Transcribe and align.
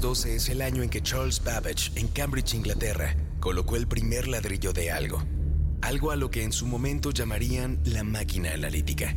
1812 0.00 0.36
es 0.36 0.48
el 0.48 0.62
año 0.62 0.82
en 0.82 0.88
que 0.88 1.02
Charles 1.02 1.44
Babbage, 1.44 1.92
en 1.94 2.08
Cambridge, 2.08 2.54
Inglaterra, 2.54 3.14
colocó 3.38 3.76
el 3.76 3.86
primer 3.86 4.28
ladrillo 4.28 4.72
de 4.72 4.90
algo. 4.90 5.22
Algo 5.82 6.10
a 6.10 6.16
lo 6.16 6.30
que 6.30 6.42
en 6.42 6.52
su 6.52 6.66
momento 6.66 7.10
llamarían 7.10 7.78
la 7.84 8.02
máquina 8.02 8.54
analítica. 8.54 9.14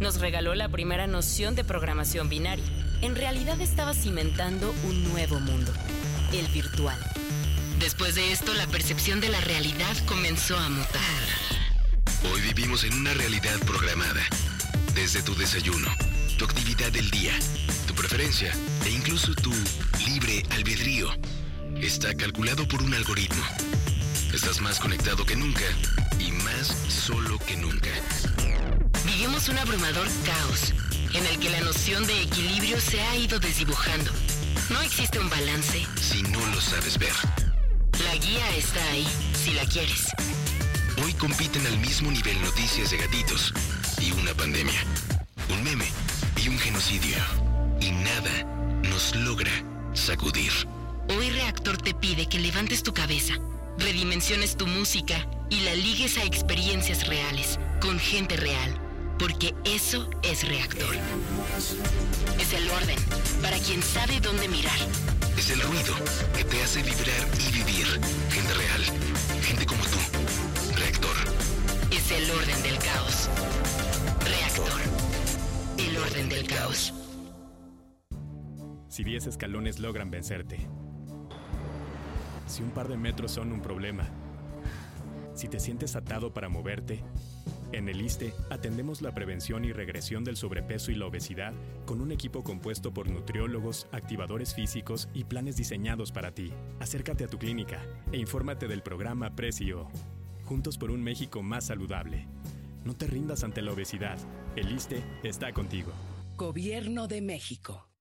Nos 0.00 0.18
regaló 0.18 0.54
la 0.54 0.70
primera 0.70 1.06
noción 1.06 1.54
de 1.54 1.64
programación 1.64 2.30
binaria. 2.30 2.64
En 3.02 3.14
realidad 3.14 3.60
estaba 3.60 3.92
cimentando 3.92 4.74
un 4.88 5.04
nuevo 5.12 5.38
mundo, 5.40 5.70
el 6.32 6.46
virtual. 6.48 6.98
Después 7.78 8.14
de 8.14 8.32
esto, 8.32 8.54
la 8.54 8.66
percepción 8.68 9.20
de 9.20 9.28
la 9.28 9.42
realidad 9.42 9.94
comenzó 10.06 10.56
a 10.56 10.70
mutar. 10.70 11.22
Hoy 12.32 12.40
vivimos 12.40 12.84
en 12.84 12.94
una 12.94 13.12
realidad 13.12 13.58
programada. 13.66 14.22
Desde 14.94 15.22
tu 15.22 15.34
desayuno, 15.34 15.88
tu 16.38 16.46
actividad 16.46 16.90
del 16.92 17.10
día, 17.10 17.32
tu 17.86 17.94
preferencia 17.94 18.54
e 18.84 18.90
incluso 18.90 19.34
tu 19.34 19.52
libre 20.06 20.42
albedrío 20.50 21.08
está 21.80 22.14
calculado 22.14 22.66
por 22.68 22.82
un 22.82 22.94
algoritmo. 22.94 23.42
Estás 24.32 24.60
más 24.60 24.78
conectado 24.80 25.24
que 25.26 25.36
nunca 25.36 25.64
y 26.18 26.32
más 26.32 26.74
solo 26.88 27.38
que 27.38 27.56
nunca. 27.56 27.90
Vivimos 29.04 29.48
un 29.48 29.58
abrumador 29.58 30.08
caos 30.24 30.72
en 31.14 31.26
el 31.26 31.38
que 31.38 31.50
la 31.50 31.60
noción 31.60 32.06
de 32.06 32.22
equilibrio 32.22 32.80
se 32.80 33.00
ha 33.00 33.16
ido 33.16 33.38
desdibujando. 33.38 34.10
No 34.70 34.80
existe 34.80 35.18
un 35.18 35.28
balance. 35.28 35.86
Si 36.00 36.22
no 36.22 36.44
lo 36.46 36.60
sabes 36.60 36.98
ver, 36.98 37.12
La 38.04 38.16
guía 38.16 38.56
está 38.56 38.82
ahí, 38.90 39.06
si 39.34 39.52
la 39.52 39.64
quieres. 39.66 40.08
hoy 41.04 41.12
compiten 41.14 41.66
al 41.66 41.78
mismo 41.78 42.10
nivel 42.10 42.40
noticias 42.42 42.90
de 42.90 42.96
gatitos 42.96 43.52
y 44.00 44.12
una 44.12 44.32
pandemia, 44.34 44.80
un 45.50 45.62
meme 45.62 45.86
y 46.42 46.48
un 46.48 46.58
genocidio. 46.58 47.16
Sacudir. 50.02 50.52
Hoy 51.16 51.30
Reactor 51.30 51.78
te 51.78 51.94
pide 51.94 52.26
que 52.26 52.40
levantes 52.40 52.82
tu 52.82 52.92
cabeza, 52.92 53.34
redimensiones 53.78 54.56
tu 54.56 54.66
música 54.66 55.26
y 55.48 55.60
la 55.60 55.74
ligues 55.74 56.18
a 56.18 56.24
experiencias 56.24 57.06
reales, 57.06 57.58
con 57.80 57.98
gente 57.98 58.36
real, 58.36 58.74
porque 59.18 59.54
eso 59.64 60.10
es 60.22 60.46
Reactor. 60.46 60.96
Es 62.40 62.52
el 62.52 62.68
orden, 62.70 62.98
para 63.40 63.58
quien 63.58 63.82
sabe 63.82 64.20
dónde 64.20 64.48
mirar. 64.48 64.78
Es 65.36 65.50
el 65.50 65.60
ruido 65.60 65.94
que 66.36 66.44
te 66.44 66.62
hace 66.62 66.82
vibrar 66.82 67.28
y 67.38 67.52
vivir. 67.52 67.86
Gente 68.30 68.54
real, 68.54 68.82
gente 69.42 69.66
como 69.66 69.84
tú. 69.84 69.98
Reactor. 70.76 71.16
Es 71.90 72.10
el 72.10 72.30
orden 72.30 72.62
del 72.62 72.78
caos. 72.78 73.28
Reactor. 74.24 74.80
El 75.78 75.96
orden 75.96 76.28
del 76.28 76.46
caos. 76.46 76.92
Si 78.92 79.04
10 79.04 79.28
escalones 79.28 79.78
logran 79.78 80.10
vencerte. 80.10 80.58
Si 82.46 82.62
un 82.62 82.68
par 82.72 82.88
de 82.88 82.98
metros 82.98 83.32
son 83.32 83.50
un 83.50 83.62
problema. 83.62 84.06
Si 85.34 85.48
te 85.48 85.60
sientes 85.60 85.96
atado 85.96 86.34
para 86.34 86.50
moverte. 86.50 87.02
En 87.72 87.88
el 87.88 88.02
ISTE 88.02 88.34
atendemos 88.50 89.00
la 89.00 89.14
prevención 89.14 89.64
y 89.64 89.72
regresión 89.72 90.24
del 90.24 90.36
sobrepeso 90.36 90.90
y 90.90 90.96
la 90.96 91.06
obesidad 91.06 91.54
con 91.86 92.02
un 92.02 92.12
equipo 92.12 92.44
compuesto 92.44 92.92
por 92.92 93.08
nutriólogos, 93.08 93.86
activadores 93.92 94.54
físicos 94.54 95.08
y 95.14 95.24
planes 95.24 95.56
diseñados 95.56 96.12
para 96.12 96.34
ti. 96.34 96.52
Acércate 96.78 97.24
a 97.24 97.28
tu 97.28 97.38
clínica 97.38 97.82
e 98.12 98.18
infórmate 98.18 98.68
del 98.68 98.82
programa 98.82 99.34
Precio. 99.34 99.88
Juntos 100.44 100.76
por 100.76 100.90
un 100.90 101.02
México 101.02 101.42
más 101.42 101.64
saludable. 101.64 102.26
No 102.84 102.94
te 102.94 103.06
rindas 103.06 103.42
ante 103.42 103.62
la 103.62 103.72
obesidad. 103.72 104.18
El 104.54 104.70
ISTE 104.70 105.02
está 105.22 105.50
contigo. 105.54 105.92
Gobierno 106.36 107.08
de 107.08 107.22
México. 107.22 107.91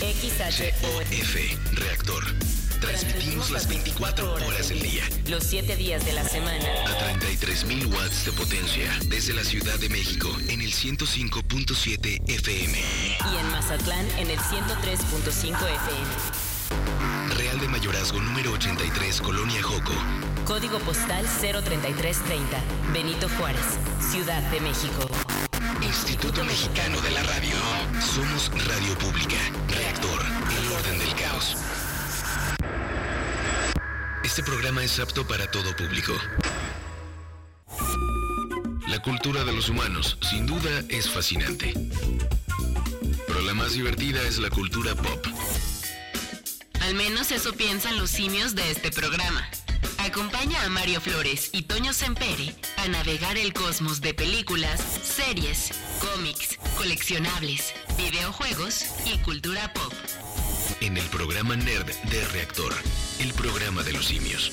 XHOF. 0.00 1.72
Reactor. 1.72 2.24
Transmitimos 2.80 3.50
las 3.50 3.68
24 3.68 4.34
horas 4.34 4.68
del 4.68 4.82
día. 4.82 5.04
Los 5.28 5.44
7 5.44 5.76
días 5.76 6.04
de 6.04 6.12
la 6.12 6.24
semana. 6.24 6.66
A 6.84 7.18
33.000 7.20 7.94
watts 7.94 8.24
de 8.24 8.32
potencia. 8.32 8.90
Desde 9.06 9.32
la 9.34 9.44
Ciudad 9.44 9.78
de 9.78 9.88
México 9.88 10.28
en 10.48 10.60
el 10.60 10.72
105.7 10.72 12.28
FM. 12.28 12.78
Y 13.32 13.36
en 13.36 13.50
Mazatlán 13.52 14.04
en 14.18 14.30
el 14.30 14.38
103.5 14.38 15.54
FM. 15.54 16.52
Real 17.36 17.60
de 17.60 17.68
Mayorazgo 17.68 18.20
número 18.20 18.52
83, 18.52 19.20
Colonia 19.20 19.62
Joco. 19.62 19.94
Código 20.44 20.80
postal 20.80 21.24
03330. 21.24 22.60
Benito 22.92 23.28
Juárez, 23.38 23.78
Ciudad 24.10 24.42
de 24.50 24.60
México. 24.60 25.08
Instituto 25.92 26.42
Mexicano 26.42 26.98
de 27.02 27.10
la 27.10 27.22
Radio. 27.24 27.54
Somos 28.00 28.50
Radio 28.66 28.96
Pública. 28.96 29.36
Reactor. 29.68 30.24
El 30.58 30.72
orden 30.72 30.98
del 30.98 31.14
caos. 31.16 31.54
Este 34.24 34.42
programa 34.42 34.82
es 34.82 34.98
apto 34.98 35.26
para 35.26 35.50
todo 35.50 35.76
público. 35.76 36.14
La 38.88 39.02
cultura 39.02 39.44
de 39.44 39.52
los 39.52 39.68
humanos, 39.68 40.16
sin 40.30 40.46
duda, 40.46 40.82
es 40.88 41.10
fascinante. 41.10 41.74
Pero 43.26 43.42
la 43.42 43.52
más 43.52 43.74
divertida 43.74 44.22
es 44.22 44.38
la 44.38 44.48
cultura 44.48 44.94
pop. 44.94 45.26
Al 46.80 46.94
menos 46.94 47.30
eso 47.32 47.52
piensan 47.52 47.98
los 47.98 48.10
simios 48.10 48.54
de 48.54 48.70
este 48.70 48.90
programa. 48.90 49.46
Acompaña 50.04 50.64
a 50.64 50.68
Mario 50.68 51.00
Flores 51.00 51.50
y 51.52 51.62
Toño 51.62 51.92
Sempere 51.92 52.52
a 52.76 52.88
navegar 52.88 53.36
el 53.38 53.52
cosmos 53.52 54.00
de 54.00 54.12
películas, 54.12 54.80
series, 54.80 55.70
cómics, 56.00 56.58
coleccionables, 56.76 57.72
videojuegos 57.96 58.84
y 59.06 59.18
cultura 59.18 59.72
pop. 59.72 59.92
en 60.80 60.96
el 60.96 61.04
programa 61.04 61.54
Nerd 61.54 61.86
de 61.86 62.24
Reactor, 62.32 62.74
el 63.20 63.32
programa 63.34 63.84
de 63.84 63.92
los 63.92 64.06
simios. 64.06 64.50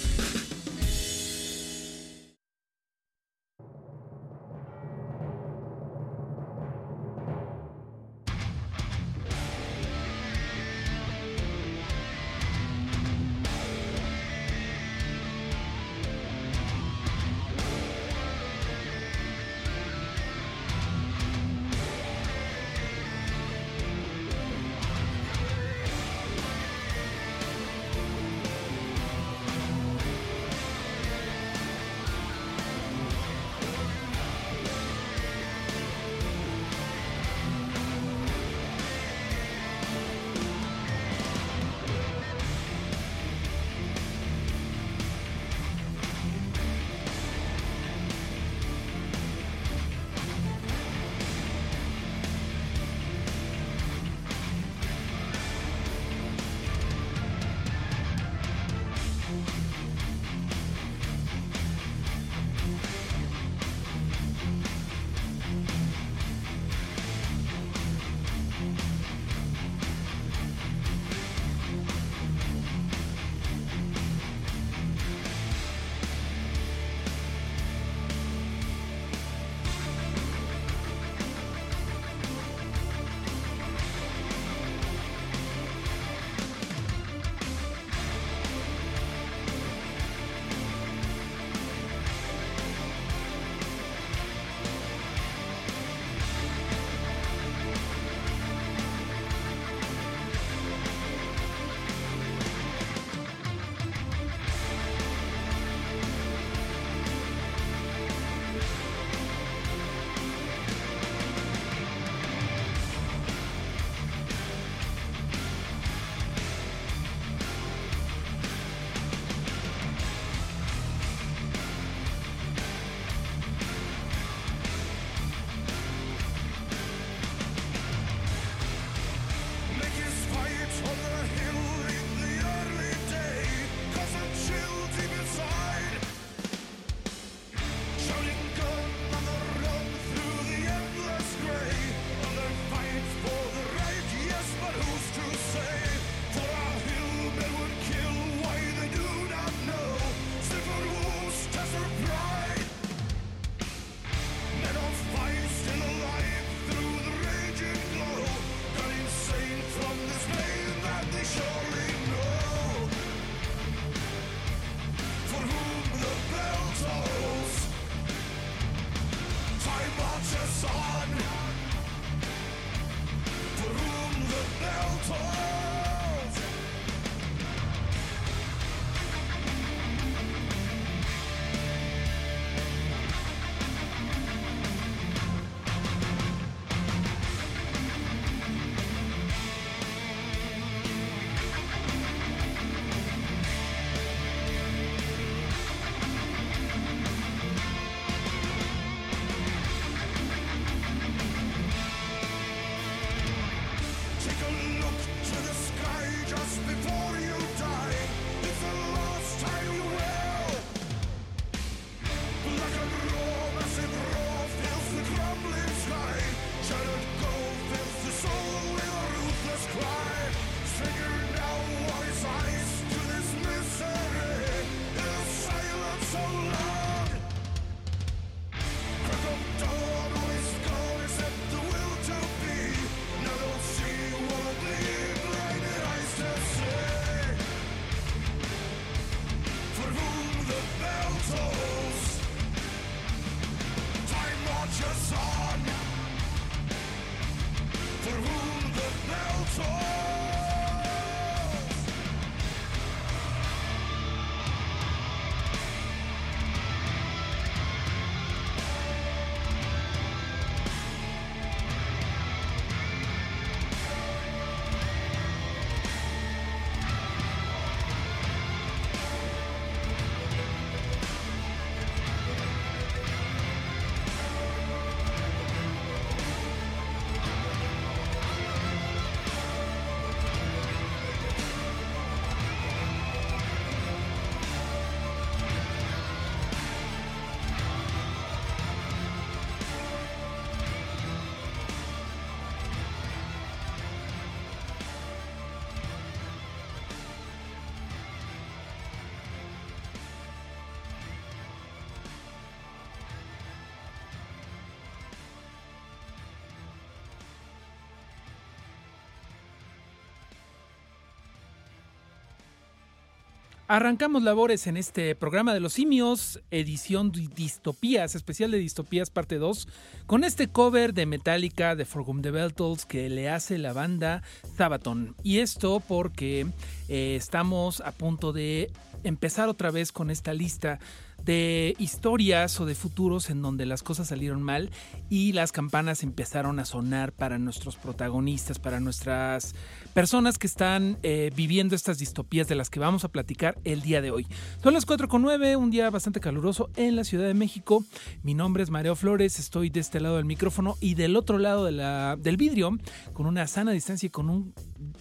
Arrancamos 313.71 314.23
labores 314.23 314.65
en 314.65 314.77
este 314.77 315.13
programa 315.13 315.53
de 315.53 315.59
los 315.59 315.73
simios, 315.73 316.39
edición 316.49 317.11
de 317.11 317.27
distopías, 317.27 318.15
especial 318.15 318.49
de 318.49 318.57
distopías 318.57 319.11
parte 319.11 319.35
2, 319.35 319.67
con 320.07 320.23
este 320.23 320.47
cover 320.47 320.95
de 320.95 321.05
Metallica 321.05 321.75
de 321.75 321.85
For 321.85 322.01
Whom 322.01 322.23
the 322.23 322.31
Bell 322.31 322.55
Tolls 322.55 322.87
que 322.87 323.07
le 323.09 323.29
hace 323.29 323.59
la 323.59 323.71
banda 323.71 324.23
Sabaton. 324.57 325.15
Y 325.21 325.37
esto 325.37 325.83
porque 325.87 326.47
eh, 326.87 327.15
estamos 327.15 327.81
a 327.81 327.91
punto 327.91 328.33
de 328.33 328.71
empezar 329.03 329.49
otra 329.49 329.69
vez 329.69 329.91
con 329.91 330.09
esta 330.09 330.33
lista 330.33 330.79
de 331.29 331.75
historias 331.77 332.59
o 332.59 332.65
de 332.65 332.73
futuros 332.73 333.29
en 333.29 333.43
donde 333.43 333.67
las 333.67 333.83
cosas 333.83 334.07
salieron 334.07 334.41
mal 334.41 334.71
y 335.11 335.33
las 335.33 335.51
campanas 335.51 336.01
empezaron 336.01 336.57
a 336.57 336.65
sonar 336.65 337.11
para 337.11 337.37
nuestros 337.37 337.75
protagonistas, 337.75 338.57
para 338.57 338.79
nuestras 338.79 339.53
personas 339.93 340.39
que 340.39 340.47
están 340.47 340.97
eh, 341.03 341.29
viviendo 341.35 341.75
estas 341.75 341.99
distopías 341.99 342.47
de 342.47 342.55
las 342.55 342.71
que 342.71 342.79
vamos 342.79 343.03
a 343.03 343.09
platicar 343.09 343.59
el 343.63 343.83
día 343.83 344.01
de 344.01 344.09
hoy. 344.09 344.25
Son 344.63 344.73
las 344.73 344.87
4 344.87 345.07
con 345.07 345.21
9, 345.21 345.55
un 345.55 345.69
día 345.69 345.91
bastante 345.91 346.19
caluroso 346.19 346.71
en 346.75 346.95
la 346.95 347.03
Ciudad 347.03 347.27
de 347.27 347.35
México. 347.35 347.85
Mi 348.23 348.33
nombre 348.33 348.63
es 348.63 348.71
Mario 348.71 348.95
Flores, 348.95 349.37
estoy 349.37 349.69
de 349.69 349.81
este 349.81 349.99
lado 349.99 350.15
del 350.15 350.25
micrófono 350.25 350.77
y 350.81 350.95
del 350.95 351.15
otro 351.15 351.37
lado 351.37 351.63
de 351.63 351.73
la, 351.73 352.17
del 352.19 352.37
vidrio, 352.37 352.75
con 353.13 353.27
una 353.27 353.45
sana 353.45 353.71
distancia 353.71 354.07
y 354.07 354.09
con 354.09 354.31
un, 354.31 354.55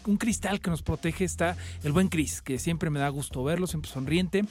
un 0.08 0.16
cristal 0.16 0.60
que 0.60 0.70
nos 0.70 0.82
protege, 0.82 1.24
está 1.24 1.56
el 1.84 1.92
buen 1.92 2.08
Cris, 2.08 2.40
que 2.40 2.58
siempre 2.58 2.90
me 2.90 2.98
da 2.98 3.08
gusto 3.10 3.44
verlo, 3.44 3.66
siempre 3.66 3.90
sonriente. 3.90 4.44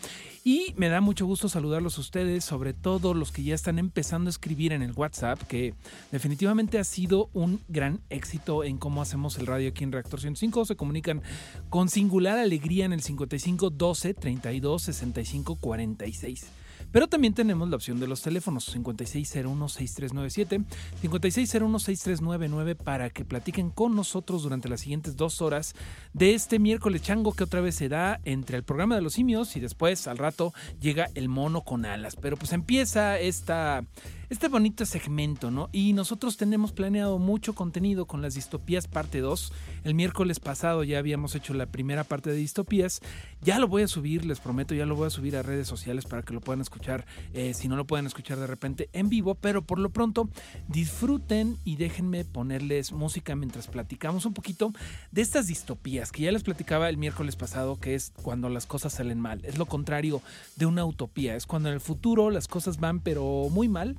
Y 0.44 0.74
me 0.78 0.88
da 0.88 1.02
mucho 1.02 1.26
gusto 1.26 1.50
saludarlos 1.50 1.98
a 1.98 2.02
ustedes, 2.02 2.46
sobre 2.46 2.74
todo 2.74 3.14
los 3.14 3.32
que 3.32 3.44
ya 3.44 3.56
están 3.56 3.80
empezando 3.80 4.30
a 4.30 4.32
escribir 4.32 4.72
en 4.72 4.82
el 4.82 4.94
WhatsApp, 4.94 5.42
que 5.44 5.74
definitivamente 6.12 6.80
ha 6.80 6.84
sido 6.84 7.30
un 7.34 7.60
gran 7.68 8.00
éxito 8.10 8.64
en 8.64 8.78
cómo 8.78 9.02
hacemos 9.02 9.38
el 9.38 9.48
radio 9.48 9.70
aquí 9.70 9.84
en 9.84 9.92
Reactor 9.92 10.22
105. 10.22 10.66
Se 10.66 10.76
comunican 10.76 11.22
con 11.70 11.90
singular 11.90 12.38
alegría 12.38 12.86
en 12.86 12.94
el 12.94 13.02
55 13.02 13.72
12 13.72 14.14
32 14.14 14.82
65 14.84 15.56
46. 15.56 16.46
Pero 16.92 17.08
también 17.08 17.34
tenemos 17.34 17.70
la 17.70 17.76
opción 17.76 18.00
de 18.00 18.08
los 18.08 18.22
teléfonos 18.22 18.76
5601-6397, 18.76 20.64
5601-6399 21.04 22.76
para 22.76 23.10
que 23.10 23.26
platiquen 23.26 23.70
con 23.70 23.96
nosotros 23.96 24.44
durante 24.44 24.70
las 24.70 24.82
siguientes 24.82 25.16
dos 25.18 25.42
horas 25.42 25.76
de 26.14 26.34
este 26.34 26.60
miércoles 26.60 27.02
chango 27.02 27.34
que 27.34 27.44
otra 27.44 27.62
vez 27.62 27.76
se 27.76 27.90
da 27.90 28.20
entre 28.24 28.58
el 28.58 28.64
programa 28.64 28.96
de 28.96 29.02
los 29.02 29.14
simios 29.14 29.56
y 29.56 29.60
después 29.60 30.08
al 30.08 30.18
rato 30.18 30.54
llega 30.80 31.10
el 31.16 31.30
mono 31.30 31.62
con 31.62 31.86
alas. 31.86 32.16
Pero 32.16 32.38
pues 32.38 32.54
empieza 32.54 33.20
esta 33.20 33.84
este 34.30 34.50
bonito 34.50 34.86
segmento, 34.86 35.52
¿no? 35.52 35.70
Y 35.72 35.94
nosotros 35.94 36.36
tenemos 36.36 36.74
planeado 36.74 37.18
mucho 37.18 37.54
contenido 37.54 38.06
con 38.06 38.22
las 38.22 38.36
distopías 38.36 38.88
parte 38.88 39.22
2. 39.22 39.54
El 39.86 39.96
miércoles 39.96 40.42
pasado 40.42 40.84
ya 40.84 41.00
habíamos 41.00 41.34
hecho 41.36 41.54
la 41.54 41.68
primera 41.68 42.04
parte 42.04 42.32
de 42.32 42.36
distopías. 42.36 43.00
Ya 43.42 43.58
lo 43.58 43.70
voy 43.70 43.84
a 43.84 43.88
subir, 43.88 44.26
les 44.26 44.42
prometo, 44.42 44.76
ya 44.76 44.86
lo 44.86 44.96
voy 44.96 45.08
a 45.08 45.12
subir 45.12 45.38
a 45.38 45.44
redes 45.44 45.68
sociales 45.68 46.06
para 46.06 46.24
que 46.24 46.34
lo 46.34 46.42
puedan 46.42 46.60
escuchar, 46.60 47.06
eh, 47.34 47.54
si 47.54 47.70
no 47.70 47.78
lo 47.78 47.88
pueden 47.88 48.06
escuchar 48.06 48.38
de 48.38 48.48
repente 48.48 48.90
en 48.92 49.08
vivo, 49.08 49.36
pero 49.36 49.62
por 49.62 49.80
lo 49.80 49.92
pronto 49.92 50.30
disfruten 50.68 51.58
y 51.64 51.78
déjenme 51.78 52.26
ponerles 52.26 52.92
música 52.92 53.36
mientras 53.36 53.68
platicamos 53.68 54.26
un 54.26 54.34
poquito 54.34 54.74
de 55.12 55.22
estas 55.22 55.48
distopías 55.48 56.12
que 56.12 56.24
ya 56.24 56.32
les 56.34 56.44
platicaba 56.44 56.90
el 56.90 56.98
miércoles 56.98 57.38
pasado, 57.38 57.80
que 57.80 57.96
es 57.96 58.12
cuando 58.22 58.50
las 58.50 58.66
cosas 58.66 58.94
salen 58.94 59.22
mal. 59.22 59.40
Es 59.46 59.58
lo 59.58 59.68
contrario 59.68 60.22
de 60.58 60.66
una 60.66 60.84
utopía, 60.84 61.36
es 61.36 61.46
cuando 61.46 61.70
en 61.70 61.76
el 61.76 61.82
futuro 61.82 62.30
las 62.30 62.50
cosas 62.50 62.78
van 62.78 63.00
pero 63.00 63.48
muy 63.50 63.70
mal 63.70 63.96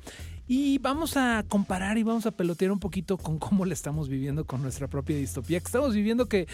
y 0.48 0.78
vamos 0.78 1.18
a 1.18 1.44
comparar 1.46 1.98
y 1.98 2.02
vamos 2.02 2.24
a 2.24 2.30
pelotear 2.30 2.72
un 2.72 2.80
poquito 2.80 3.18
con 3.18 3.38
cómo 3.38 3.66
la 3.66 3.74
estamos 3.74 4.08
viviendo 4.08 4.46
con 4.46 4.62
nuestra 4.62 4.88
propia 4.88 5.14
distopía, 5.16 5.60
que 5.60 5.66
estamos 5.66 5.94
viviendo 5.94 6.26
que 6.26 6.48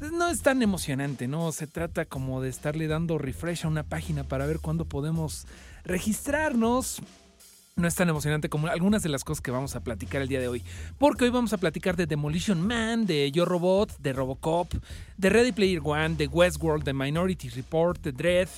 no 0.00 0.28
es 0.28 0.40
tan 0.40 0.62
emocionante, 0.62 1.28
¿no? 1.28 1.52
Se 1.52 1.66
trata 1.66 2.06
como 2.06 2.40
de 2.40 2.48
estarle 2.48 2.86
dando 2.88 3.18
refresh 3.18 3.66
a 3.66 3.68
una 3.68 3.82
página 3.82 4.24
para 4.24 4.46
ver 4.46 4.60
cuándo 4.60 4.86
podemos 4.86 5.46
registrarnos. 5.84 7.02
No 7.76 7.88
es 7.88 7.94
tan 7.96 8.08
emocionante 8.08 8.48
como 8.48 8.68
algunas 8.68 9.02
de 9.02 9.08
las 9.08 9.24
cosas 9.24 9.42
que 9.42 9.50
vamos 9.50 9.76
a 9.76 9.80
platicar 9.80 10.22
el 10.22 10.28
día 10.28 10.40
de 10.40 10.48
hoy. 10.48 10.62
Porque 10.98 11.24
hoy 11.24 11.30
vamos 11.30 11.52
a 11.52 11.58
platicar 11.58 11.96
de 11.96 12.06
Demolition 12.06 12.64
Man, 12.66 13.04
de 13.04 13.30
Yo 13.30 13.44
Robot, 13.44 13.98
de 13.98 14.12
Robocop, 14.12 14.72
de 15.18 15.28
Ready 15.28 15.52
Player 15.52 15.80
One, 15.84 16.14
de 16.14 16.28
Westworld, 16.28 16.84
de 16.84 16.94
Minority 16.94 17.48
Report, 17.50 18.00
de 18.00 18.12
Dread, 18.12 18.48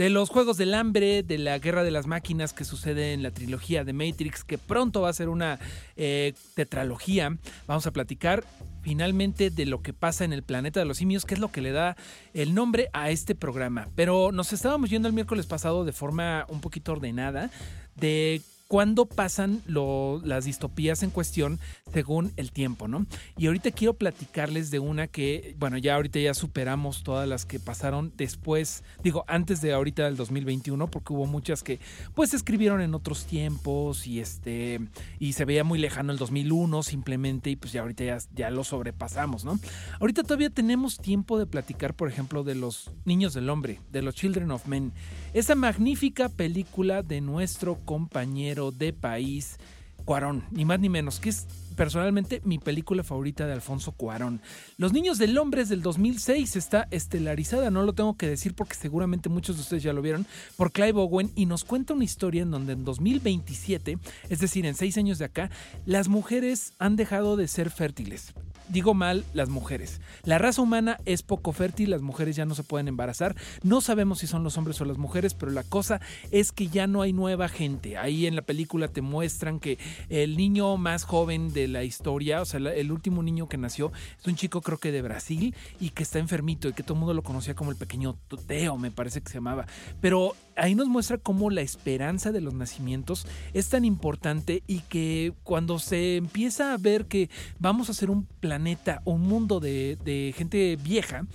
de 0.00 0.08
los 0.08 0.30
Juegos 0.30 0.56
del 0.56 0.72
Hambre, 0.72 1.22
de 1.22 1.36
la 1.36 1.58
Guerra 1.58 1.84
de 1.84 1.90
las 1.90 2.06
Máquinas 2.06 2.54
que 2.54 2.64
sucede 2.64 3.12
en 3.12 3.22
la 3.22 3.32
trilogía 3.32 3.84
de 3.84 3.92
Matrix, 3.92 4.44
que 4.44 4.56
pronto 4.56 5.02
va 5.02 5.10
a 5.10 5.12
ser 5.12 5.28
una 5.28 5.58
eh, 5.94 6.32
tetralogía. 6.54 7.36
Vamos 7.66 7.86
a 7.86 7.90
platicar 7.90 8.42
finalmente 8.80 9.50
de 9.50 9.66
lo 9.66 9.82
que 9.82 9.92
pasa 9.92 10.24
en 10.24 10.32
el 10.32 10.42
planeta 10.42 10.80
de 10.80 10.86
los 10.86 10.96
simios, 10.96 11.26
que 11.26 11.34
es 11.34 11.40
lo 11.40 11.52
que 11.52 11.60
le 11.60 11.72
da 11.72 11.98
el 12.32 12.54
nombre 12.54 12.88
a 12.94 13.10
este 13.10 13.34
programa. 13.34 13.88
Pero 13.94 14.32
nos 14.32 14.54
estábamos 14.54 14.88
yendo 14.88 15.06
el 15.06 15.12
miércoles 15.12 15.44
pasado 15.44 15.84
de 15.84 15.92
forma 15.92 16.46
un 16.48 16.62
poquito 16.62 16.92
ordenada 16.92 17.50
de 17.94 18.40
cuándo 18.70 19.06
pasan 19.06 19.62
las 19.66 20.44
distopías 20.44 21.02
en 21.02 21.10
cuestión 21.10 21.58
según 21.92 22.30
el 22.36 22.52
tiempo, 22.52 22.86
¿no? 22.86 23.04
Y 23.36 23.48
ahorita 23.48 23.72
quiero 23.72 23.94
platicarles 23.94 24.70
de 24.70 24.78
una 24.78 25.08
que, 25.08 25.56
bueno, 25.58 25.76
ya 25.76 25.96
ahorita 25.96 26.20
ya 26.20 26.34
superamos 26.34 27.02
todas 27.02 27.28
las 27.28 27.46
que 27.46 27.58
pasaron 27.58 28.12
después, 28.16 28.84
digo, 29.02 29.24
antes 29.26 29.60
de 29.60 29.72
ahorita 29.72 30.04
del 30.04 30.14
2021, 30.14 30.86
porque 30.86 31.12
hubo 31.12 31.26
muchas 31.26 31.64
que 31.64 31.80
pues 32.14 32.32
escribieron 32.32 32.80
en 32.80 32.94
otros 32.94 33.24
tiempos 33.24 34.06
y 34.06 34.20
este, 34.20 34.78
y 35.18 35.32
se 35.32 35.44
veía 35.44 35.64
muy 35.64 35.80
lejano 35.80 36.12
el 36.12 36.18
2001 36.18 36.84
simplemente 36.84 37.50
y 37.50 37.56
pues 37.56 37.72
ya 37.72 37.80
ahorita 37.80 38.04
ya, 38.04 38.18
ya 38.36 38.50
lo 38.50 38.62
sobrepasamos, 38.62 39.44
¿no? 39.44 39.58
Ahorita 39.98 40.22
todavía 40.22 40.50
tenemos 40.50 40.98
tiempo 40.98 41.40
de 41.40 41.46
platicar, 41.46 41.94
por 41.94 42.08
ejemplo, 42.08 42.44
de 42.44 42.54
los 42.54 42.92
Niños 43.04 43.34
del 43.34 43.50
Hombre, 43.50 43.80
de 43.90 44.02
los 44.02 44.14
Children 44.14 44.52
of 44.52 44.68
Men, 44.68 44.92
esa 45.34 45.56
magnífica 45.56 46.28
película 46.28 47.02
de 47.02 47.20
nuestro 47.20 47.74
compañero 47.84 48.59
de 48.70 48.92
país, 48.92 49.56
Cuarón, 50.04 50.44
ni 50.50 50.64
más 50.64 50.80
ni 50.80 50.88
menos, 50.88 51.20
que 51.20 51.30
es 51.30 51.46
personalmente 51.76 52.42
mi 52.44 52.58
película 52.58 53.02
favorita 53.02 53.46
de 53.46 53.54
Alfonso 53.54 53.92
Cuarón. 53.92 54.42
Los 54.76 54.92
Niños 54.92 55.16
del 55.16 55.38
Hombre 55.38 55.62
es 55.62 55.70
del 55.70 55.82
2006, 55.82 56.56
está 56.56 56.88
estelarizada, 56.90 57.70
no 57.70 57.82
lo 57.82 57.94
tengo 57.94 58.16
que 58.16 58.28
decir 58.28 58.54
porque 58.54 58.74
seguramente 58.74 59.30
muchos 59.30 59.56
de 59.56 59.62
ustedes 59.62 59.82
ya 59.82 59.94
lo 59.94 60.02
vieron, 60.02 60.26
por 60.56 60.72
Clive 60.72 61.00
Owen 61.00 61.30
y 61.36 61.46
nos 61.46 61.64
cuenta 61.64 61.94
una 61.94 62.04
historia 62.04 62.42
en 62.42 62.50
donde 62.50 62.74
en 62.74 62.84
2027, 62.84 63.98
es 64.28 64.38
decir, 64.40 64.66
en 64.66 64.74
seis 64.74 64.98
años 64.98 65.18
de 65.18 65.24
acá, 65.24 65.50
las 65.86 66.08
mujeres 66.08 66.74
han 66.78 66.96
dejado 66.96 67.36
de 67.36 67.48
ser 67.48 67.70
fértiles 67.70 68.34
digo 68.70 68.94
mal 68.94 69.24
las 69.34 69.48
mujeres. 69.48 70.00
La 70.24 70.38
raza 70.38 70.62
humana 70.62 70.98
es 71.04 71.22
poco 71.22 71.52
fértil, 71.52 71.90
las 71.90 72.02
mujeres 72.02 72.36
ya 72.36 72.46
no 72.46 72.54
se 72.54 72.62
pueden 72.62 72.88
embarazar. 72.88 73.36
No 73.62 73.80
sabemos 73.80 74.20
si 74.20 74.26
son 74.26 74.44
los 74.44 74.56
hombres 74.58 74.80
o 74.80 74.84
las 74.84 74.98
mujeres, 74.98 75.34
pero 75.34 75.52
la 75.52 75.64
cosa 75.64 76.00
es 76.30 76.52
que 76.52 76.68
ya 76.68 76.86
no 76.86 77.02
hay 77.02 77.12
nueva 77.12 77.48
gente. 77.48 77.96
Ahí 77.96 78.26
en 78.26 78.36
la 78.36 78.42
película 78.42 78.88
te 78.88 79.02
muestran 79.02 79.60
que 79.60 79.78
el 80.08 80.36
niño 80.36 80.76
más 80.76 81.04
joven 81.04 81.52
de 81.52 81.68
la 81.68 81.84
historia, 81.84 82.40
o 82.40 82.44
sea, 82.44 82.60
el 82.60 82.92
último 82.92 83.22
niño 83.22 83.48
que 83.48 83.58
nació, 83.58 83.92
es 84.18 84.26
un 84.26 84.36
chico 84.36 84.60
creo 84.60 84.78
que 84.78 84.92
de 84.92 85.02
Brasil 85.02 85.54
y 85.78 85.90
que 85.90 86.02
está 86.02 86.18
enfermito 86.18 86.68
y 86.68 86.72
que 86.72 86.82
todo 86.82 86.94
el 86.94 87.00
mundo 87.00 87.14
lo 87.14 87.22
conocía 87.22 87.54
como 87.54 87.70
el 87.70 87.76
pequeño 87.76 88.16
Teo, 88.46 88.78
me 88.78 88.90
parece 88.90 89.20
que 89.20 89.28
se 89.28 89.34
llamaba. 89.34 89.66
Pero 90.00 90.34
ahí 90.60 90.74
nos 90.74 90.88
muestra 90.88 91.16
cómo 91.16 91.50
la 91.50 91.62
esperanza 91.62 92.32
de 92.32 92.40
los 92.40 92.52
nacimientos 92.52 93.26
es 93.54 93.68
tan 93.70 93.84
importante 93.84 94.62
y 94.66 94.80
que 94.80 95.32
cuando 95.42 95.78
se 95.78 96.16
empieza 96.16 96.74
a 96.74 96.76
ver 96.76 97.06
que 97.06 97.30
vamos 97.58 97.88
a 97.88 97.94
ser 97.94 98.10
un 98.10 98.26
planeta, 98.26 99.00
un 99.06 99.22
mundo 99.22 99.58
de, 99.58 99.96
de 100.04 100.34
gente 100.36 100.76
vieja, 100.76 101.26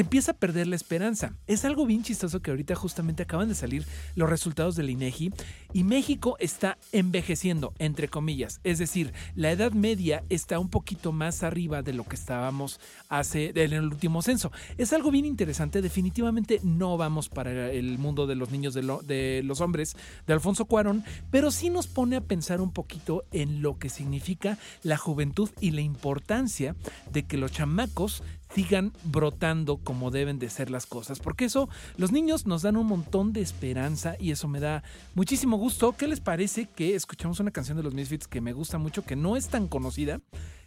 empieza 0.00 0.32
a 0.32 0.36
perder 0.36 0.66
la 0.66 0.76
esperanza. 0.76 1.34
Es 1.46 1.64
algo 1.64 1.86
bien 1.86 2.02
chistoso 2.02 2.40
que 2.40 2.50
ahorita 2.50 2.74
justamente 2.74 3.22
acaban 3.22 3.48
de 3.48 3.54
salir 3.54 3.84
los 4.14 4.28
resultados 4.28 4.76
del 4.76 4.90
INEGI 4.90 5.32
y 5.72 5.84
México 5.84 6.36
está 6.40 6.78
envejeciendo, 6.92 7.74
entre 7.78 8.08
comillas. 8.08 8.60
Es 8.64 8.78
decir, 8.78 9.12
la 9.34 9.50
edad 9.50 9.72
media 9.72 10.24
está 10.28 10.58
un 10.58 10.68
poquito 10.68 11.12
más 11.12 11.42
arriba 11.42 11.82
de 11.82 11.92
lo 11.92 12.04
que 12.04 12.16
estábamos 12.16 12.80
hace 13.08 13.52
en 13.54 13.72
el 13.72 13.84
último 13.84 14.22
censo. 14.22 14.50
Es 14.78 14.92
algo 14.92 15.10
bien 15.10 15.24
interesante. 15.24 15.82
Definitivamente 15.82 16.60
no 16.62 16.96
vamos 16.96 17.28
para 17.28 17.70
el 17.70 17.98
mundo 17.98 18.26
de 18.26 18.34
los 18.34 18.50
niños 18.50 18.74
de 18.74 19.42
los 19.44 19.60
hombres 19.60 19.96
de 20.26 20.32
Alfonso 20.32 20.64
Cuarón, 20.64 21.04
pero 21.30 21.50
sí 21.50 21.70
nos 21.70 21.86
pone 21.86 22.16
a 22.16 22.20
pensar 22.20 22.60
un 22.60 22.72
poquito 22.72 23.24
en 23.32 23.62
lo 23.62 23.78
que 23.78 23.88
significa 23.88 24.58
la 24.82 24.96
juventud 24.96 25.50
y 25.60 25.72
la 25.72 25.80
importancia 25.80 26.74
de 27.12 27.24
que 27.24 27.36
los 27.36 27.52
chamacos 27.52 28.22
sigan 28.54 28.92
brotando 29.04 29.78
como 29.78 30.10
deben 30.10 30.38
de 30.38 30.50
ser 30.50 30.70
las 30.70 30.86
cosas. 30.86 31.18
Porque 31.18 31.44
eso, 31.46 31.68
los 31.96 32.12
niños 32.12 32.46
nos 32.46 32.62
dan 32.62 32.76
un 32.76 32.86
montón 32.86 33.32
de 33.32 33.40
esperanza 33.40 34.16
y 34.18 34.30
eso 34.30 34.48
me 34.48 34.60
da 34.60 34.82
muchísimo 35.14 35.56
gusto. 35.56 35.92
¿Qué 35.96 36.08
les 36.08 36.20
parece 36.20 36.66
que 36.66 36.94
escuchamos 36.94 37.40
una 37.40 37.50
canción 37.50 37.76
de 37.76 37.82
los 37.82 37.94
Misfits 37.94 38.28
que 38.28 38.40
me 38.40 38.52
gusta 38.52 38.78
mucho, 38.78 39.04
que 39.04 39.16
no 39.16 39.36
es 39.36 39.48
tan 39.48 39.68
conocida, 39.68 40.20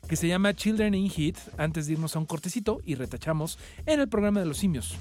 que 0.08 0.16
se 0.16 0.28
llama 0.28 0.54
Children 0.54 0.96
in 0.96 1.10
Heat, 1.10 1.38
antes 1.58 1.88
de 1.88 1.94
irnos 1.94 2.16
a 2.16 2.20
un 2.20 2.26
cortecito 2.26 2.82
y 2.86 2.96
retachamos 2.96 3.58
en 3.86 4.00
el 4.00 4.10
programa 4.10 4.40
de 4.40 4.46
los 4.46 4.58
simios? 4.58 4.98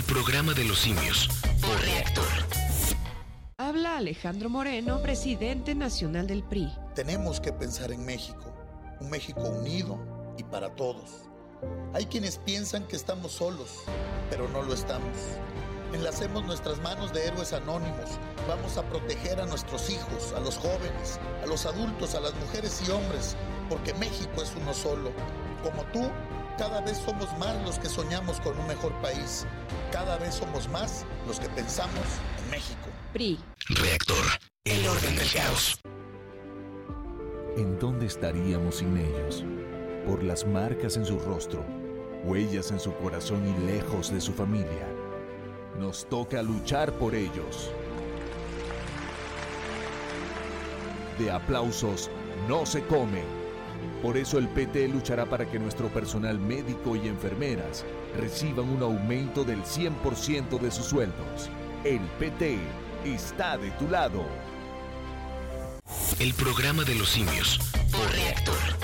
El 0.00 0.06
programa 0.06 0.54
de 0.54 0.64
los 0.64 0.78
simios 0.78 1.28
por 1.60 1.78
reactor. 1.82 2.24
Habla 3.58 3.98
Alejandro 3.98 4.48
Moreno, 4.48 5.02
presidente 5.02 5.74
nacional 5.74 6.26
del 6.26 6.42
PRI. 6.42 6.72
Tenemos 6.94 7.38
que 7.38 7.52
pensar 7.52 7.92
en 7.92 8.06
México, 8.06 8.54
un 8.98 9.10
México 9.10 9.42
unido 9.42 9.98
y 10.38 10.42
para 10.44 10.74
todos. 10.74 11.28
Hay 11.92 12.06
quienes 12.06 12.38
piensan 12.38 12.88
que 12.88 12.96
estamos 12.96 13.32
solos, 13.32 13.82
pero 14.30 14.48
no 14.48 14.62
lo 14.62 14.72
estamos. 14.72 15.18
Enlacemos 15.92 16.46
nuestras 16.46 16.80
manos 16.80 17.12
de 17.12 17.26
héroes 17.26 17.52
anónimos. 17.52 18.18
Vamos 18.48 18.78
a 18.78 18.82
proteger 18.84 19.38
a 19.38 19.44
nuestros 19.44 19.90
hijos, 19.90 20.32
a 20.34 20.40
los 20.40 20.56
jóvenes, 20.56 21.20
a 21.42 21.46
los 21.46 21.66
adultos, 21.66 22.14
a 22.14 22.20
las 22.20 22.34
mujeres 22.36 22.80
y 22.88 22.90
hombres, 22.90 23.36
porque 23.68 23.92
México 23.94 24.40
es 24.42 24.54
uno 24.58 24.72
solo. 24.72 25.12
Como 25.62 25.82
tú, 25.92 26.10
cada 26.56 26.80
vez 26.80 26.98
somos 26.98 27.36
más 27.38 27.56
los 27.64 27.78
que 27.78 27.88
soñamos 27.88 28.40
con 28.40 28.58
un 28.58 28.66
mejor 28.66 28.92
país. 29.00 29.46
Cada 29.92 30.16
vez 30.18 30.34
somos 30.34 30.68
más 30.68 31.04
los 31.26 31.40
que 31.40 31.48
pensamos 31.50 32.04
en 32.38 32.50
México. 32.50 32.88
PRI. 33.12 33.38
Reactor, 33.68 34.24
el 34.64 34.86
orden 34.86 35.16
del 35.16 35.32
caos. 35.32 35.80
¿En 37.56 37.78
dónde 37.78 38.06
estaríamos 38.06 38.76
sin 38.76 38.96
ellos? 38.96 39.44
Por 40.06 40.22
las 40.22 40.46
marcas 40.46 40.96
en 40.96 41.04
su 41.04 41.18
rostro, 41.18 41.64
huellas 42.24 42.70
en 42.70 42.80
su 42.80 42.94
corazón 42.94 43.46
y 43.46 43.66
lejos 43.66 44.12
de 44.12 44.20
su 44.20 44.32
familia. 44.32 44.86
Nos 45.78 46.06
toca 46.08 46.42
luchar 46.42 46.92
por 46.92 47.14
ellos. 47.14 47.72
De 51.18 51.30
aplausos 51.30 52.10
no 52.48 52.64
se 52.64 52.82
come. 52.86 53.39
Por 54.02 54.16
eso 54.16 54.38
el 54.38 54.48
PT 54.48 54.88
luchará 54.88 55.26
para 55.26 55.44
que 55.50 55.58
nuestro 55.58 55.88
personal 55.88 56.38
médico 56.38 56.96
y 56.96 57.06
enfermeras 57.06 57.84
reciban 58.16 58.68
un 58.70 58.82
aumento 58.82 59.44
del 59.44 59.62
100% 59.62 60.58
de 60.58 60.70
sus 60.70 60.86
sueldos. 60.86 61.50
El 61.84 62.00
PT 62.18 62.58
está 63.04 63.58
de 63.58 63.70
tu 63.72 63.88
lado. 63.88 64.24
El 66.18 66.32
programa 66.32 66.84
de 66.84 66.94
los 66.94 67.10
simios 67.10 67.58
por 67.92 68.10
reactor. 68.12 68.80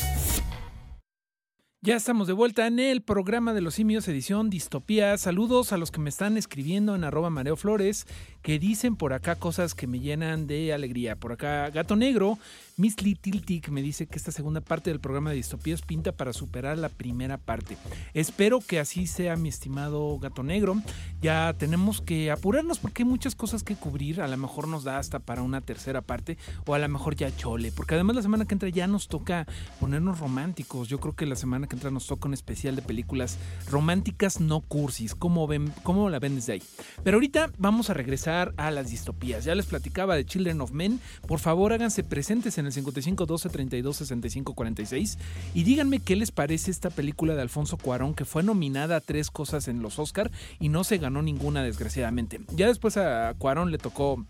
Ya 1.87 1.95
estamos 1.95 2.27
de 2.27 2.33
vuelta 2.33 2.67
en 2.67 2.81
el 2.81 3.03
programa 3.03 3.55
de 3.55 3.61
los 3.61 3.75
simios, 3.75 4.09
edición 4.09 4.51
Distopía. 4.51 5.17
Saludos 5.19 5.73
a 5.73 5.77
los 5.77 5.93
que 5.93 6.01
me 6.01 6.11
están 6.11 6.37
escribiendo 6.37 6.97
en 6.97 7.05
arroba 7.05 7.31
Mareo 7.31 7.55
Flores, 7.55 8.07
que 8.47 8.61
dicen 8.61 8.95
por 8.95 9.13
acá 9.13 9.35
cosas 9.35 9.75
que 9.75 9.89
me 9.89 9.99
llenan 9.99 10.47
de 10.47 10.73
alegría. 10.73 11.17
Por 11.17 11.33
acá, 11.33 11.69
Gato 11.71 11.97
Negro, 11.97 12.39
Miss 12.77 13.03
Little 13.03 13.41
Tick 13.41 13.71
me 13.71 13.83
dice 13.83 14.07
que 14.07 14.17
esta 14.17 14.31
segunda 14.31 14.61
parte 14.61 14.89
del 14.91 15.01
programa 15.01 15.31
de 15.31 15.37
Distopías 15.37 15.83
pinta 15.83 16.13
para 16.13 16.33
superar 16.33 16.79
la 16.79 16.89
primera 16.89 17.39
parte. 17.39 17.77
Espero 18.15 18.61
que 18.61 18.79
así 18.79 19.09
sea, 19.09 19.35
mi 19.35 19.49
estimado 19.49 20.17
Gato 20.21 20.45
Negro. 20.45 20.81
Ya 21.21 21.55
tenemos 21.59 22.01
que 22.01 22.31
apurarnos 22.31 22.79
porque 22.79 23.03
hay 23.03 23.09
muchas 23.09 23.35
cosas 23.35 23.65
que 23.65 23.75
cubrir. 23.75 24.21
A 24.21 24.29
lo 24.29 24.37
mejor 24.37 24.69
nos 24.69 24.85
da 24.85 24.99
hasta 24.99 25.19
para 25.19 25.43
una 25.43 25.61
tercera 25.61 26.01
parte 26.01 26.39
o 26.67 26.75
a 26.75 26.79
lo 26.79 26.89
mejor 26.89 27.17
ya 27.17 27.35
chole. 27.35 27.73
Porque 27.73 27.95
además 27.95 28.15
la 28.15 28.23
semana 28.23 28.45
que 28.45 28.55
entra 28.55 28.69
ya 28.69 28.87
nos 28.87 29.09
toca 29.09 29.49
ponernos 29.81 30.21
románticos. 30.21 30.89
Yo 30.89 31.01
creo 31.01 31.17
que 31.17 31.27
la 31.27 31.35
semana 31.35 31.67
que 31.67 31.75
entra 31.75 31.91
nos 31.91 32.07
toca 32.07 32.29
un 32.29 32.35
especial 32.35 32.77
de 32.77 32.83
películas 32.83 33.39
románticas 33.69 34.39
no 34.39 34.61
cursis. 34.61 35.17
¿Cómo, 35.17 35.49
ven, 35.49 35.73
cómo 35.83 36.11
la 36.11 36.21
ven 36.21 36.37
desde 36.37 36.53
ahí? 36.53 36.63
Pero 37.03 37.17
ahorita 37.17 37.51
vamos 37.59 37.91
a 37.91 37.95
regresar 37.95 38.36
a 38.57 38.71
las 38.71 38.91
distopías. 38.91 39.45
Ya 39.45 39.55
les 39.55 39.67
platicaba 39.67 40.17
de 40.17 40.25
Children 40.25 40.61
of 40.61 40.73
Men. 40.73 41.01
Por 41.27 41.39
favor, 41.39 41.73
háganse 41.73 42.05
presentes 42.05 42.59
en 42.59 42.67
el 42.67 42.73
55 42.73 43.27
12 43.27 43.49
32 43.49 43.97
65 43.97 44.55
46 44.55 45.19
y 45.55 45.65
díganme 45.65 46.01
qué 46.01 46.17
les 46.17 46.31
parece 46.31 46.71
esta 46.71 46.91
película 46.91 47.35
de 47.35 47.43
Alfonso 47.43 47.77
Cuarón 47.77 48.15
que 48.15 48.25
fue 48.25 48.43
nominada 48.43 48.97
a 48.97 49.01
tres 49.01 49.31
cosas 49.31 49.69
en 49.69 49.83
los 49.83 49.99
Oscar 49.99 50.31
y 50.61 50.69
no 50.69 50.85
se 50.85 50.99
ganó 50.99 51.23
ninguna 51.23 51.63
desgraciadamente. 51.63 52.41
Ya 52.55 52.67
después 52.69 52.97
a 52.97 53.35
Cuarón 53.39 53.71
le 53.71 53.79
tocó 53.79 54.25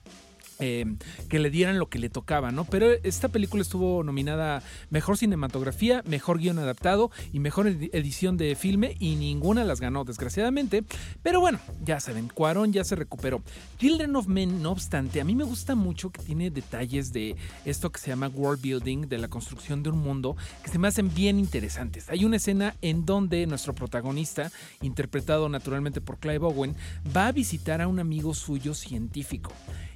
eh, 0.59 0.85
que 1.29 1.38
le 1.38 1.51
dieran 1.51 1.79
lo 1.79 1.88
que 1.88 1.99
le 1.99 2.09
tocaba, 2.09 2.51
¿no? 2.51 2.64
Pero 2.64 2.90
esta 3.03 3.29
película 3.29 3.62
estuvo 3.62 4.03
nominada 4.03 4.62
Mejor 4.90 5.16
Cinematografía, 5.16 6.03
Mejor 6.07 6.38
Guión 6.38 6.59
Adaptado 6.59 7.11
y 7.33 7.40
Mejor 7.40 7.66
edi- 7.66 7.90
Edición 7.92 8.37
de 8.37 8.55
Filme 8.55 8.97
y 8.99 9.16
ninguna 9.16 9.64
las 9.64 9.81
ganó, 9.81 10.05
desgraciadamente. 10.05 10.85
Pero 11.23 11.40
bueno, 11.40 11.59
ya 11.85 12.01
saben, 12.01 12.29
Cuarón 12.29 12.73
ya 12.73 12.85
se 12.85 12.97
recuperó. 12.97 13.42
Children 13.79 14.16
of 14.16 14.27
Men, 14.27 14.62
no 14.62 14.71
obstante, 14.73 15.21
a 15.21 15.25
mí 15.25 15.35
me 15.35 15.45
gusta 15.45 15.75
mucho 15.75 16.11
que 16.11 16.23
tiene 16.23 16.51
detalles 16.51 17.12
de 17.12 17.37
esto 17.64 17.90
que 17.90 18.01
se 18.01 18.09
llama 18.09 18.29
world 18.29 18.62
building, 18.62 19.09
de 19.09 19.19
la 19.19 19.29
construcción 19.29 19.83
de 19.83 19.90
un 19.90 19.99
mundo, 19.99 20.37
que 20.64 20.71
se 20.71 20.79
me 20.79 20.88
hacen 20.88 21.12
bien 21.14 21.38
interesantes. 21.38 22.09
Hay 22.09 22.25
una 22.25 22.37
escena 22.37 22.75
en 22.83 23.05
donde 23.05 23.47
nuestro 23.47 23.75
protagonista, 23.75 24.51
interpretado 24.83 25.49
naturalmente 25.49 26.01
por 26.01 26.19
Clive 26.19 26.45
Owen, 26.47 26.75
va 27.14 27.29
a 27.29 27.33
visitar 27.33 27.81
a 27.81 27.88
un 27.88 27.99
amigo 28.01 28.35
suyo 28.35 28.75
científico 28.75 29.53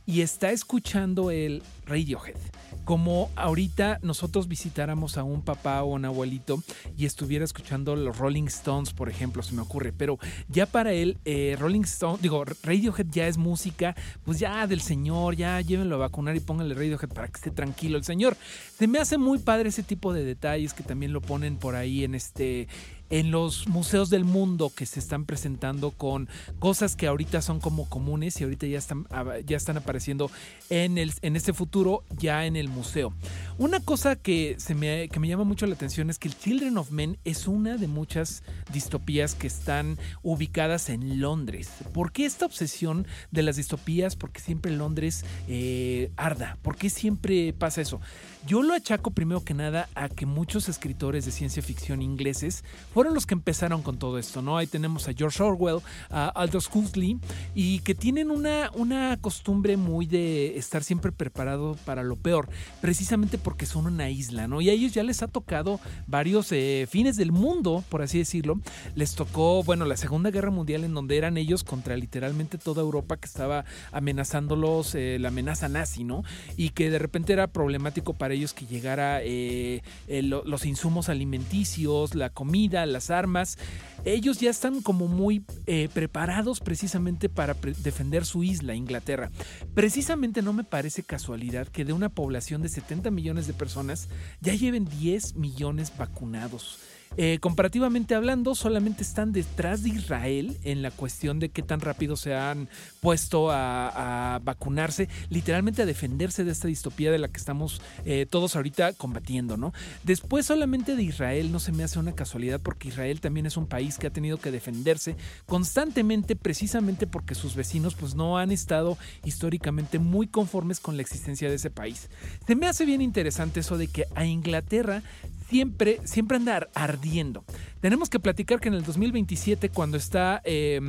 y 0.07 0.23
está 0.23 0.51
escuchando 0.51 1.31
el 1.31 1.63
Radiohead. 1.87 2.37
Como 2.85 3.31
ahorita 3.37 4.01
nosotros 4.03 4.49
visitáramos 4.49 5.17
a 5.19 5.23
un 5.23 5.43
papá 5.43 5.83
o 5.83 5.95
un 5.95 6.05
abuelito 6.05 6.63
y 6.97 7.07
estuviera 7.07 7.45
escuchando 7.45 7.95
los 7.95 8.19
Rolling 8.19 8.45
Stones, 8.45 8.93
por 8.93 9.09
ejemplo, 9.09 9.43
se 9.43 9.55
me 9.55 9.63
ocurre. 9.63 9.93
Pero 9.93 10.19
ya 10.49 10.67
para 10.67 10.93
él, 10.93 11.19
eh, 11.25 11.57
Rolling 11.59 11.83
Stones, 11.83 12.23
digo, 12.23 12.45
Radiohead 12.45 13.07
ya 13.11 13.29
es 13.29 13.39
música, 13.39 13.95
pues 14.25 14.39
ya 14.39 14.67
del 14.67 14.81
señor, 14.81 15.37
ya 15.37 15.61
llévenlo 15.61 15.97
a 15.97 15.99
vacunar 15.99 16.35
y 16.35 16.41
pónganle 16.41 16.75
Radiohead 16.75 17.11
para 17.11 17.29
que 17.29 17.37
esté 17.37 17.51
tranquilo 17.51 17.97
el 17.97 18.05
señor. 18.05 18.37
Se 18.77 18.87
me 18.87 18.99
hace 18.99 19.19
muy 19.19 19.39
padre 19.39 19.69
ese 19.69 19.83
tipo 19.83 20.13
de 20.13 20.25
detalles 20.25 20.75
que 20.75 20.83
también 20.83 21.13
lo 21.13 21.21
ponen 21.21 21.57
por 21.57 21.77
ahí 21.77 22.05
en 22.05 22.15
este 22.15 22.67
en 23.11 23.31
los 23.31 23.68
museos 23.68 24.09
del 24.09 24.25
mundo 24.25 24.73
que 24.75 24.87
se 24.87 25.01
están 25.01 25.25
presentando 25.25 25.90
con 25.90 26.29
cosas 26.59 26.96
que 26.96 27.07
ahorita 27.07 27.42
son 27.42 27.61
como 27.61 27.88
comunes 27.88 28.40
y 28.40 28.44
ahorita 28.44 28.66
ya 28.66 28.79
están, 28.79 29.07
ya 29.44 29.57
están 29.57 29.77
apareciendo 29.77 30.31
en, 30.70 30.96
el, 30.96 31.12
en 31.23 31.37
este 31.37 31.53
futuro 31.53 32.05
ya 32.18 32.46
en 32.46 32.57
el 32.57 32.68
museo. 32.68 33.12
Una 33.59 33.81
cosa 33.81 34.16
que, 34.16 34.57
se 34.59 34.75
me, 34.75 35.09
que 35.09 35.20
me 35.20 35.29
llama 35.29 35.44
mucho 35.44 35.66
la 35.66 35.75
atención 35.75 36.09
es 36.09 36.18
que 36.18 36.29
el 36.29 36.38
Children 36.38 36.79
of 36.79 36.90
Men 36.92 37.18
es 37.25 37.46
una 37.46 37.77
de 37.77 37.88
muchas 37.88 38.42
distopías 38.73 39.35
que 39.35 39.46
están 39.46 39.99
ubicadas 40.23 40.88
en 40.88 41.20
Londres. 41.20 41.68
¿Por 41.92 42.12
qué 42.12 42.25
esta 42.25 42.46
obsesión 42.46 43.07
de 43.31 43.42
las 43.42 43.57
distopías? 43.57 44.16
Porque 44.16 44.40
siempre 44.40 44.70
Londres 44.73 45.25
eh, 45.49 46.12
arda. 46.16 46.59
¿Por 46.62 46.77
qué 46.77 46.90
siempre 46.90 47.53
pasa 47.53 47.81
eso? 47.81 48.01
Yo 48.46 48.62
lo 48.62 48.72
achaco 48.72 49.11
primero 49.11 49.44
que 49.44 49.53
nada 49.53 49.90
a 49.94 50.09
que 50.09 50.24
muchos 50.24 50.70
escritores 50.70 51.26
de 51.26 51.31
ciencia 51.31 51.62
ficción 51.62 52.00
ingleses 52.00 52.64
fueron 52.94 53.12
los 53.12 53.26
que 53.26 53.35
empezaron 53.35 53.83
con 53.83 53.98
todo 53.98 54.18
esto, 54.18 54.40
¿no? 54.40 54.57
Ahí 54.57 54.66
tenemos 54.66 55.09
a 55.09 55.12
George 55.12 55.42
Orwell, 55.42 55.81
a 56.09 56.29
Aldous 56.29 56.70
Huxley, 56.72 57.18
y 57.55 57.81
que 57.81 57.94
tienen 57.94 58.31
una, 58.31 58.70
una 58.74 59.18
costumbre 59.20 59.76
muy 59.76 60.07
de 60.07 60.57
estar 60.57 60.83
siempre 60.83 61.12
preparado 61.12 61.76
para 61.85 62.03
lo 62.03 62.16
peor, 62.16 62.48
precisamente 62.81 63.37
porque 63.37 63.66
son 63.66 63.87
una 63.87 64.09
isla, 64.09 64.48
¿no? 64.48 64.62
Y 64.62 64.70
a 64.70 64.72
ellos 64.72 64.92
ya 64.92 65.03
les 65.03 65.22
ha 65.22 65.29
tocado 65.29 65.79
varios 66.07 66.50
eh, 66.53 66.87
fines 66.88 67.16
del 67.16 67.33
mundo, 67.33 67.85
por 67.90 68.00
así 68.00 68.18
decirlo. 68.18 68.59
Les 68.94 69.14
tocó, 69.16 69.62
bueno, 69.64 69.85
la 69.85 69.98
Segunda 69.98 70.31
Guerra 70.31 70.50
Mundial 70.50 70.85
en 70.85 70.94
donde 70.94 71.18
eran 71.18 71.37
ellos 71.37 71.62
contra 71.62 71.94
literalmente 71.94 72.57
toda 72.57 72.81
Europa 72.81 73.18
que 73.18 73.26
estaba 73.26 73.66
amenazándolos, 73.92 74.94
eh, 74.94 75.18
la 75.20 75.29
amenaza 75.29 75.68
nazi, 75.68 76.05
¿no? 76.05 76.24
Y 76.57 76.70
que 76.70 76.88
de 76.88 76.98
repente 76.98 77.35
era 77.35 77.46
problemático 77.46 78.14
para 78.14 78.30
ellos 78.35 78.55
que 78.55 78.66
llegara 78.66 79.21
eh, 79.23 79.83
lo, 80.09 80.45
los 80.45 80.64
insumos 80.64 81.09
alimenticios, 81.09 82.14
la 82.14 82.31
comida, 82.31 82.87
las 82.87 83.11
armas. 83.11 83.59
Ellos 84.05 84.40
ya 84.40 84.51
están 84.51 84.81
como 84.81 85.09
muy 85.09 85.45
eh, 85.66 85.88
preparados 85.93 86.61
precisamente 86.61 87.29
para 87.29 87.55
defender 87.55 88.25
su 88.25 88.43
isla, 88.43 88.75
Inglaterra. 88.75 89.31
Precisamente 89.75 90.43
no 90.43 90.53
me 90.53 90.64
parece 90.64 91.03
casualidad 91.03 91.69
que 91.69 91.85
de 91.85 91.93
una 91.93 92.09
población 92.09 92.62
de 92.62 92.69
70 92.69 93.11
millones 93.11 93.47
de 93.47 93.53
personas 93.53 94.09
ya 94.40 94.55
lleven 94.55 94.87
10 94.87 95.37
millones 95.37 95.93
vacunados. 95.97 96.79
Eh, 97.16 97.38
comparativamente 97.40 98.14
hablando, 98.14 98.55
solamente 98.55 99.03
están 99.03 99.33
detrás 99.33 99.83
de 99.83 99.88
Israel 99.88 100.57
en 100.62 100.81
la 100.81 100.92
cuestión 100.92 101.40
de 101.40 101.49
qué 101.49 101.61
tan 101.61 101.81
rápido 101.81 102.16
se 102.16 102.37
han 102.37 102.68
puesto 103.01 103.51
a, 103.51 104.40
vacunarse, 104.44 105.09
literalmente 105.29 105.83
a 105.83 105.87
defenderse 105.87 106.44
de 106.44 106.53
esta 106.53 106.68
distopía 106.68 107.11
de 107.11 107.18
la 107.18 107.27
que 107.27 107.38
estamos 107.38 107.83
eh, 108.05 108.27
todos 108.31 108.55
ahorita 108.55 108.92
combatiendo, 108.92 109.57
¿no? 109.57 109.75
Después 110.05 110.46
solamente 110.46 110.94
de 110.94 111.03
Israel 111.03 111.51
no 111.51 111.59
se 111.59 111.73
me 111.73 111.83
hace 111.83 111.99
una 111.99 112.12
casualidad 112.12 112.61
porque 112.61 112.88
Israel 112.88 113.20
también 113.20 113.44
es 113.44 113.57
un 113.57 113.66
país 113.66 113.99
que 113.99 114.07
ha 114.07 114.11
tenido 114.11 114.38
que 114.38 114.53
defenderse 114.53 115.16
constantemente 115.46 116.37
precisamente 116.37 117.09
porque 117.09 117.35
sus 117.35 117.57
vecinos 117.57 117.96
pues 117.96 118.14
no 118.14 118.38
han 118.38 118.53
estado 118.53 118.96
históricamente 119.25 119.99
muy 119.99 120.29
conformes 120.29 120.79
con 120.79 120.96
la 120.96 121.03
existencia 121.03 121.49
de 121.49 121.57
ese 121.57 121.70
país. 121.70 122.09
Se 122.46 122.55
me 122.55 122.68
hace 122.68 122.85
bien 122.85 123.03
interesante 123.03 123.61
eso 123.61 123.77
de 123.77 123.88
que 123.88 124.07
a 124.14 124.25
Inglaterra 124.25 125.03
siempre, 125.51 126.01
siempre 126.05 126.37
anda 126.37 126.69
ardiendo. 126.75 127.45
Tenemos 127.81 128.09
que 128.09 128.21
platicar 128.21 128.61
que 128.61 128.69
en 128.69 128.75
el 128.75 128.85
2027, 128.85 129.69
cuando 129.71 129.97
está... 129.97 130.41
Eh, 130.45 130.81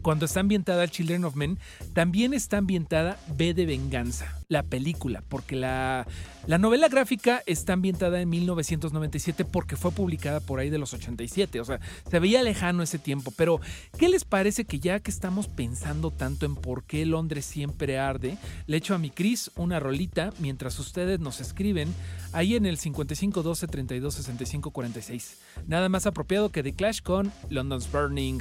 cuando 0.00 0.24
está 0.24 0.40
ambientada 0.40 0.88
Children 0.88 1.24
of 1.24 1.36
Men, 1.36 1.58
también 1.92 2.32
está 2.32 2.58
ambientada 2.58 3.18
B 3.36 3.54
de 3.54 3.66
Venganza, 3.66 4.38
la 4.48 4.62
película, 4.62 5.22
porque 5.28 5.56
la, 5.56 6.06
la 6.46 6.58
novela 6.58 6.88
gráfica 6.88 7.42
está 7.46 7.74
ambientada 7.74 8.20
en 8.20 8.30
1997 8.30 9.44
porque 9.44 9.76
fue 9.76 9.92
publicada 9.92 10.40
por 10.40 10.60
ahí 10.60 10.70
de 10.70 10.78
los 10.78 10.94
87, 10.94 11.60
o 11.60 11.64
sea, 11.64 11.80
se 12.10 12.18
veía 12.18 12.42
lejano 12.42 12.82
ese 12.82 12.98
tiempo, 12.98 13.32
pero 13.36 13.60
¿qué 13.98 14.08
les 14.08 14.24
parece 14.24 14.64
que 14.64 14.80
ya 14.80 15.00
que 15.00 15.10
estamos 15.10 15.48
pensando 15.48 16.10
tanto 16.10 16.46
en 16.46 16.54
por 16.54 16.84
qué 16.84 17.04
Londres 17.06 17.44
siempre 17.44 17.98
arde, 17.98 18.38
le 18.66 18.76
echo 18.76 18.94
a 18.94 18.98
mi 18.98 19.10
Cris 19.10 19.50
una 19.56 19.78
rolita 19.78 20.32
mientras 20.38 20.78
ustedes 20.78 21.20
nos 21.20 21.40
escriben 21.40 21.92
ahí 22.32 22.56
en 22.56 22.66
el 22.66 22.78
55 22.78 23.42
12 23.42 23.66
32 23.66 24.14
65 24.14 24.70
46. 24.70 25.38
Nada 25.66 25.88
más 25.88 26.06
apropiado 26.06 26.50
que 26.50 26.62
The 26.62 26.72
Clash 26.72 27.02
con 27.02 27.32
London's 27.50 27.90
Burning. 27.90 28.40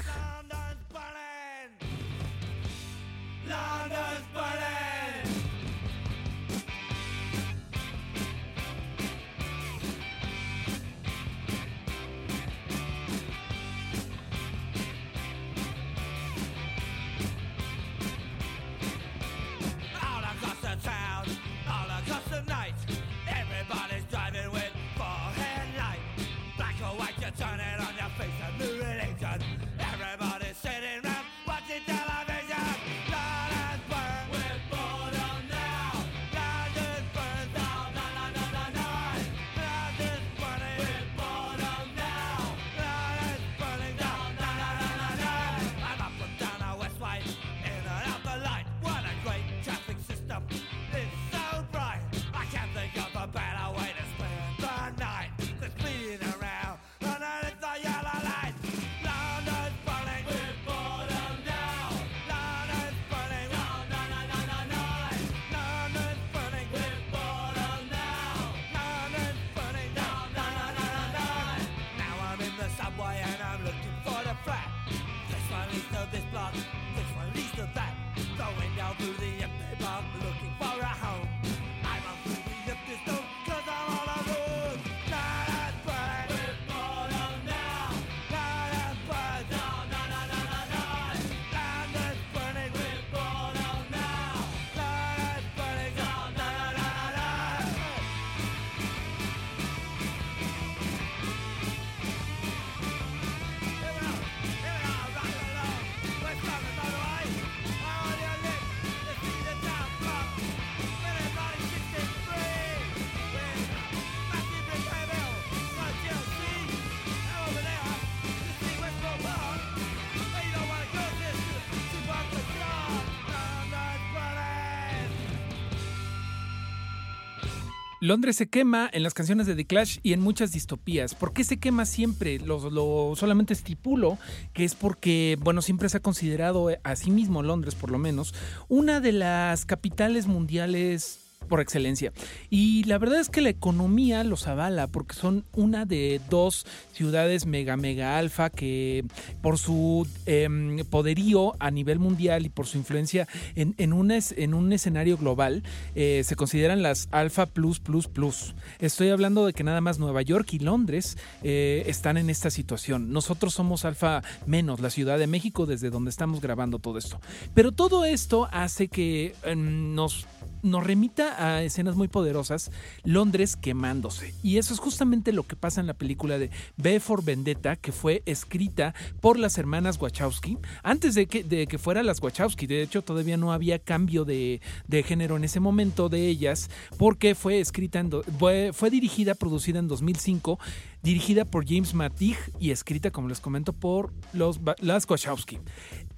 Londres 128.03 128.35
se 128.35 128.49
quema 128.49 128.89
en 128.91 129.03
las 129.03 129.13
canciones 129.13 129.45
de 129.45 129.53
The 129.55 129.65
Clash 129.65 129.99
y 130.01 130.13
en 130.13 130.21
muchas 130.21 130.51
distopías. 130.51 131.13
¿Por 131.13 131.33
qué 131.33 131.43
se 131.43 131.57
quema 131.59 131.85
siempre? 131.85 132.39
Lo, 132.39 132.71
lo- 132.71 133.13
solamente 133.15 133.53
estipulo 133.53 134.17
que 134.53 134.63
es 134.65 134.73
porque, 134.73 135.37
bueno, 135.39 135.61
siempre 135.61 135.87
se 135.87 135.97
ha 135.97 136.01
considerado 136.01 136.69
a 136.83 136.95
sí 136.95 137.11
mismo 137.11 137.43
Londres, 137.43 137.75
por 137.75 137.91
lo 137.91 137.99
menos, 137.99 138.33
una 138.69 139.01
de 139.01 139.11
las 139.11 139.65
capitales 139.65 140.25
mundiales 140.25 141.19
por 141.51 141.59
excelencia. 141.61 142.13
Y 142.49 142.85
la 142.85 142.97
verdad 142.97 143.19
es 143.19 143.27
que 143.29 143.41
la 143.41 143.49
economía 143.49 144.23
los 144.23 144.47
avala 144.47 144.87
porque 144.87 145.13
son 145.15 145.43
una 145.53 145.85
de 145.85 146.21
dos 146.29 146.65
ciudades 146.93 147.45
mega 147.45 147.75
mega 147.75 148.17
alfa 148.17 148.49
que 148.49 149.03
por 149.41 149.57
su 149.57 150.07
em, 150.25 150.77
poderío 150.85 151.53
a 151.59 151.69
nivel 151.71 151.99
mundial 151.99 152.45
y 152.45 152.49
por 152.49 152.67
su 152.67 152.77
influencia 152.77 153.27
en, 153.55 153.75
en 153.77 153.91
un, 153.91 154.11
es- 154.11 154.33
en 154.37 154.53
un 154.53 154.71
escenario 154.71 155.17
global 155.17 155.63
eh, 155.93 156.23
se 156.25 156.35
consideran 156.37 156.81
las 156.81 157.09
alfa 157.11 157.47
plus 157.47 157.79
plus 157.81 158.07
plus. 158.07 158.55
Estoy 158.79 159.09
hablando 159.09 159.45
de 159.45 159.51
que 159.51 159.65
nada 159.65 159.81
más 159.81 159.99
Nueva 159.99 160.21
York 160.21 160.53
y 160.53 160.59
Londres 160.59 161.17
eh, 161.43 161.83
están 161.87 162.15
en 162.15 162.29
esta 162.29 162.49
situación. 162.49 163.11
Nosotros 163.11 163.53
somos 163.53 163.83
alfa 163.83 164.23
menos, 164.45 164.79
la 164.79 164.89
Ciudad 164.89 165.19
de 165.19 165.27
México 165.27 165.65
desde 165.65 165.89
donde 165.89 166.11
estamos 166.11 166.39
grabando 166.39 166.79
todo 166.79 166.97
esto. 166.97 167.19
Pero 167.53 167.73
todo 167.73 168.05
esto 168.05 168.47
hace 168.53 168.87
que 168.87 169.35
em, 169.43 169.93
nos 169.95 170.25
nos 170.63 170.85
remita 170.85 171.45
a 171.45 171.63
escenas 171.63 171.95
muy 171.95 172.07
poderosas, 172.07 172.71
Londres 173.03 173.55
quemándose. 173.55 174.33
Y 174.43 174.57
eso 174.57 174.73
es 174.73 174.79
justamente 174.79 175.31
lo 175.31 175.43
que 175.43 175.55
pasa 175.55 175.81
en 175.81 175.87
la 175.87 175.93
película 175.93 176.37
de 176.37 176.49
B 176.77 176.99
for 176.99 177.23
Vendetta, 177.23 177.75
que 177.75 177.91
fue 177.91 178.23
escrita 178.25 178.93
por 179.19 179.39
las 179.39 179.57
hermanas 179.57 179.99
Wachowski, 179.99 180.57
antes 180.83 181.15
de 181.15 181.27
que, 181.27 181.43
de 181.43 181.67
que 181.67 181.77
fuera 181.77 182.03
las 182.03 182.21
Wachowski. 182.21 182.67
De 182.67 182.81
hecho, 182.81 183.01
todavía 183.01 183.37
no 183.37 183.53
había 183.53 183.79
cambio 183.79 184.25
de, 184.25 184.61
de 184.87 185.03
género 185.03 185.37
en 185.37 185.43
ese 185.43 185.59
momento 185.59 186.09
de 186.09 186.27
ellas, 186.27 186.69
porque 186.97 187.35
fue 187.35 187.59
escrita, 187.59 187.99
en 187.99 188.11
fue, 188.37 188.71
fue 188.73 188.89
dirigida, 188.89 189.35
producida 189.35 189.79
en 189.79 189.87
2005, 189.87 190.59
dirigida 191.03 191.45
por 191.45 191.67
James 191.67 191.93
Matig 191.93 192.37
y 192.59 192.71
escrita, 192.71 193.11
como 193.11 193.29
les 193.29 193.39
comento, 193.39 193.73
por 193.73 194.13
los, 194.33 194.59
las 194.79 195.09
Wachowski. 195.09 195.59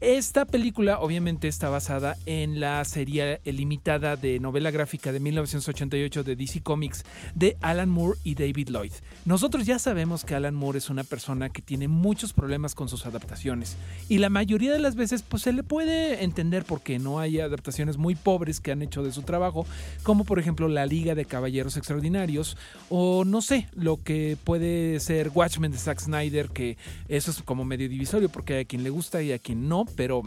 Esta 0.04 0.44
película 0.44 1.00
obviamente 1.00 1.48
está 1.48 1.70
basada 1.70 2.18
en 2.26 2.60
la 2.60 2.84
serie 2.84 3.40
limitada 3.46 4.18
de 4.18 4.38
novela 4.38 4.70
gráfica 4.70 5.14
de 5.14 5.22
1988 5.22 6.26
de 6.26 6.36
DC 6.36 6.62
Comics 6.62 7.06
de 7.36 7.56
Alan 7.62 7.90
Moore 7.90 8.20
y 8.26 8.36
David 8.36 8.68
Lloyd. 8.68 8.92
Nosotros 9.24 9.66
ya 9.66 9.80
sabemos 9.80 10.26
que 10.26 10.36
Alan 10.36 10.56
Moore 10.56 10.80
es 10.80 10.90
una 10.90 11.06
persona 11.06 11.48
que 11.48 11.62
tiene 11.62 11.88
muchos 11.88 12.34
problemas 12.34 12.76
con 12.76 12.90
sus 12.90 13.06
adaptaciones 13.06 13.78
y 14.10 14.18
la 14.18 14.28
mayoría 14.28 14.74
de 14.74 14.80
las 14.80 14.96
veces 14.96 15.22
pues 15.22 15.44
se 15.44 15.54
le 15.54 15.64
puede 15.64 16.26
entender 16.26 16.66
porque 16.66 17.00
no 17.00 17.20
hay 17.20 17.40
adaptaciones 17.40 17.96
muy 17.96 18.16
pobres 18.16 18.60
que 18.60 18.74
han 18.74 18.82
hecho 18.82 19.04
de 19.04 19.14
su 19.14 19.22
trabajo, 19.22 19.66
como 20.04 20.26
por 20.26 20.38
ejemplo 20.38 20.68
La 20.68 20.86
Liga 20.86 21.16
de 21.16 21.24
Caballeros 21.24 21.78
Extraordinarios 21.78 22.58
o 22.90 23.24
no 23.24 23.42
sé, 23.42 23.70
lo 23.74 24.04
que 24.04 24.36
puede 24.44 25.00
ser 25.00 25.32
Watchmen 25.34 25.72
de 25.72 25.78
Zack 25.78 26.02
Snyder, 26.02 26.50
que 26.50 26.76
eso 27.08 27.32
es 27.32 27.42
como 27.44 27.64
medio 27.64 27.88
divisorio 27.88 28.28
porque 28.28 28.56
hay 28.56 28.62
a 28.64 28.66
quien 28.66 28.84
le 28.84 28.90
gusta 28.90 29.24
y 29.24 29.32
a 29.32 29.40
quien 29.40 29.70
no, 29.70 29.86
pero 29.96 30.24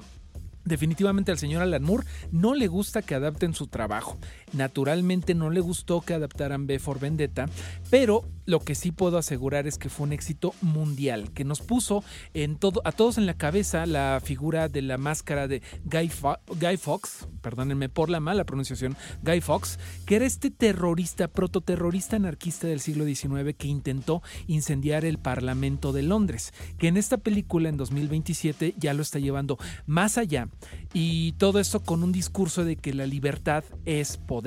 definitivamente 0.64 1.30
al 1.30 1.38
señor 1.38 1.62
Alan 1.62 1.82
Moore 1.82 2.06
no 2.32 2.54
le 2.54 2.66
gusta 2.66 3.02
que 3.02 3.14
adapten 3.14 3.54
su 3.54 3.68
trabajo. 3.68 4.18
Naturalmente 4.56 5.34
no 5.34 5.50
le 5.50 5.60
gustó 5.60 6.00
que 6.00 6.14
adaptaran 6.14 6.66
B 6.66 6.78
for 6.78 6.98
Vendetta, 6.98 7.46
pero 7.90 8.24
lo 8.46 8.60
que 8.60 8.74
sí 8.76 8.92
puedo 8.92 9.18
asegurar 9.18 9.66
es 9.66 9.76
que 9.76 9.88
fue 9.88 10.06
un 10.06 10.12
éxito 10.12 10.54
mundial, 10.62 11.32
que 11.32 11.44
nos 11.44 11.60
puso 11.60 12.04
en 12.32 12.56
todo, 12.56 12.80
a 12.84 12.92
todos 12.92 13.18
en 13.18 13.26
la 13.26 13.34
cabeza 13.34 13.86
la 13.86 14.20
figura 14.22 14.68
de 14.68 14.82
la 14.82 14.98
máscara 14.98 15.48
de 15.48 15.62
Guy, 15.84 16.08
Fo- 16.08 16.38
Fox, 16.78 17.26
perdónenme 17.42 17.88
por 17.88 18.08
la 18.08 18.20
mala 18.20 18.44
pronunciación, 18.44 18.96
Guy 19.22 19.40
Fox, 19.40 19.78
que 20.06 20.16
era 20.16 20.26
este 20.26 20.50
terrorista, 20.50 21.26
prototerrorista 21.28 22.16
anarquista 22.16 22.68
del 22.68 22.80
siglo 22.80 23.04
XIX 23.04 23.54
que 23.58 23.66
intentó 23.66 24.22
incendiar 24.46 25.04
el 25.04 25.18
Parlamento 25.18 25.92
de 25.92 26.02
Londres, 26.04 26.52
que 26.78 26.86
en 26.88 26.96
esta 26.96 27.18
película 27.18 27.68
en 27.68 27.76
2027 27.76 28.74
ya 28.78 28.94
lo 28.94 29.02
está 29.02 29.18
llevando 29.18 29.58
más 29.86 30.18
allá. 30.18 30.48
Y 30.94 31.32
todo 31.32 31.58
esto 31.58 31.80
con 31.80 32.04
un 32.04 32.12
discurso 32.12 32.64
de 32.64 32.76
que 32.76 32.94
la 32.94 33.06
libertad 33.06 33.64
es 33.84 34.16
poder 34.18 34.45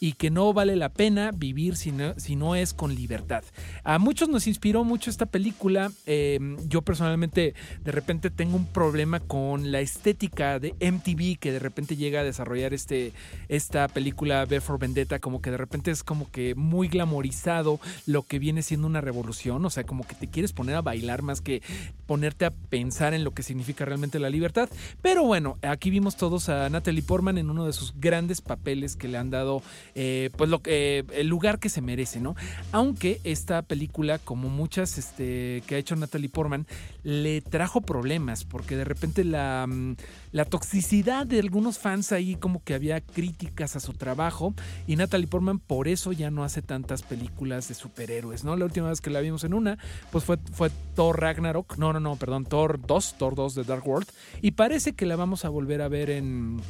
y 0.00 0.12
que 0.12 0.30
no 0.30 0.52
vale 0.52 0.76
la 0.76 0.88
pena 0.88 1.30
vivir 1.34 1.76
si 1.76 1.92
no, 1.92 2.14
si 2.18 2.36
no 2.36 2.56
es 2.56 2.74
con 2.74 2.94
libertad. 2.94 3.44
A 3.82 3.98
muchos 3.98 4.28
nos 4.28 4.46
inspiró 4.46 4.84
mucho 4.84 5.10
esta 5.10 5.26
película. 5.26 5.90
eh, 6.06 6.38
yo 6.66 6.82
personalmente 6.82 7.54
de 7.82 7.92
repente 7.92 8.30
tengo 8.30 8.56
un 8.56 8.66
problema 8.66 9.20
con 9.20 9.72
la 9.72 9.80
estética 9.80 10.58
de 10.58 10.74
MTV 10.80 11.38
que 11.38 11.52
de 11.52 11.58
repente 11.58 11.96
llega 11.96 12.20
a 12.20 12.24
desarrollar 12.24 12.74
este, 12.74 13.12
esta 13.48 13.88
película 13.88 14.44
V 14.44 14.60
for 14.60 14.78
Vendetta, 14.78 15.18
como 15.18 15.40
que 15.40 15.50
de 15.50 15.56
repente 15.56 15.90
es 15.90 16.02
como 16.02 16.30
que 16.30 16.54
muy 16.54 16.88
glamorizado 16.88 17.80
lo 18.06 18.22
que 18.22 18.38
viene 18.38 18.62
siendo 18.62 18.86
una 18.86 19.00
revolución, 19.00 19.64
o 19.64 19.70
sea, 19.70 19.84
como 19.84 20.06
que 20.06 20.14
te 20.14 20.28
quieres 20.28 20.52
poner 20.52 20.76
a 20.76 20.82
bailar 20.82 21.22
más 21.22 21.40
que 21.40 21.62
ponerte 22.06 22.44
a 22.44 22.50
pensar 22.50 23.14
en 23.14 23.24
lo 23.24 23.32
que 23.32 23.42
significa 23.42 23.84
realmente 23.84 24.18
la 24.18 24.30
libertad. 24.30 24.68
Pero 25.02 25.24
bueno, 25.24 25.56
aquí 25.62 25.90
vimos 25.90 26.16
todos 26.16 26.48
a 26.48 26.68
Natalie 26.68 27.02
Portman 27.02 27.38
en 27.38 27.50
uno 27.50 27.66
de 27.66 27.72
sus 27.72 27.94
grandes 27.98 28.40
papeles 28.40 28.96
que 28.96 29.08
le 29.08 29.18
han 29.18 29.23
dado, 29.30 29.62
eh, 29.94 30.30
pues 30.36 30.50
lo 30.50 30.60
que 30.60 31.04
el 31.12 31.28
lugar 31.28 31.58
que 31.58 31.68
se 31.68 31.80
merece, 31.80 32.20
¿no? 32.20 32.34
Aunque 32.72 33.20
esta 33.24 33.62
película, 33.62 34.18
como 34.18 34.48
muchas 34.48 34.98
este, 34.98 35.62
que 35.66 35.76
ha 35.76 35.78
hecho 35.78 35.96
Natalie 35.96 36.28
Portman, 36.28 36.66
le 37.02 37.40
trajo 37.40 37.80
problemas 37.80 38.44
porque 38.44 38.76
de 38.76 38.84
repente 38.84 39.24
la, 39.24 39.66
mm, 39.68 39.96
la 40.32 40.44
toxicidad 40.44 41.26
de 41.26 41.40
algunos 41.40 41.78
fans 41.78 42.12
ahí 42.12 42.36
como 42.36 42.62
que 42.62 42.74
había 42.74 43.00
críticas 43.00 43.76
a 43.76 43.80
su 43.80 43.92
trabajo 43.92 44.54
y 44.86 44.96
Natalie 44.96 45.26
Portman 45.26 45.58
por 45.58 45.88
eso 45.88 46.12
ya 46.12 46.30
no 46.30 46.44
hace 46.44 46.62
tantas 46.62 47.02
películas 47.02 47.68
de 47.68 47.74
superhéroes, 47.74 48.44
¿no? 48.44 48.56
La 48.56 48.64
última 48.64 48.88
vez 48.88 49.00
que 49.00 49.10
la 49.10 49.20
vimos 49.20 49.44
en 49.44 49.54
una, 49.54 49.78
pues 50.10 50.24
fue, 50.24 50.38
fue 50.52 50.70
Thor 50.94 51.20
Ragnarok, 51.20 51.76
no, 51.76 51.92
no, 51.92 52.00
no, 52.00 52.16
perdón, 52.16 52.44
Thor 52.44 52.80
2, 52.84 53.14
Thor 53.18 53.34
2 53.34 53.54
de 53.54 53.64
Dark 53.64 53.86
World 53.86 54.08
y 54.42 54.52
parece 54.52 54.92
que 54.92 55.06
la 55.06 55.16
vamos 55.16 55.44
a 55.44 55.48
volver 55.48 55.82
a 55.82 55.88
ver 55.88 56.10
en 56.10 56.60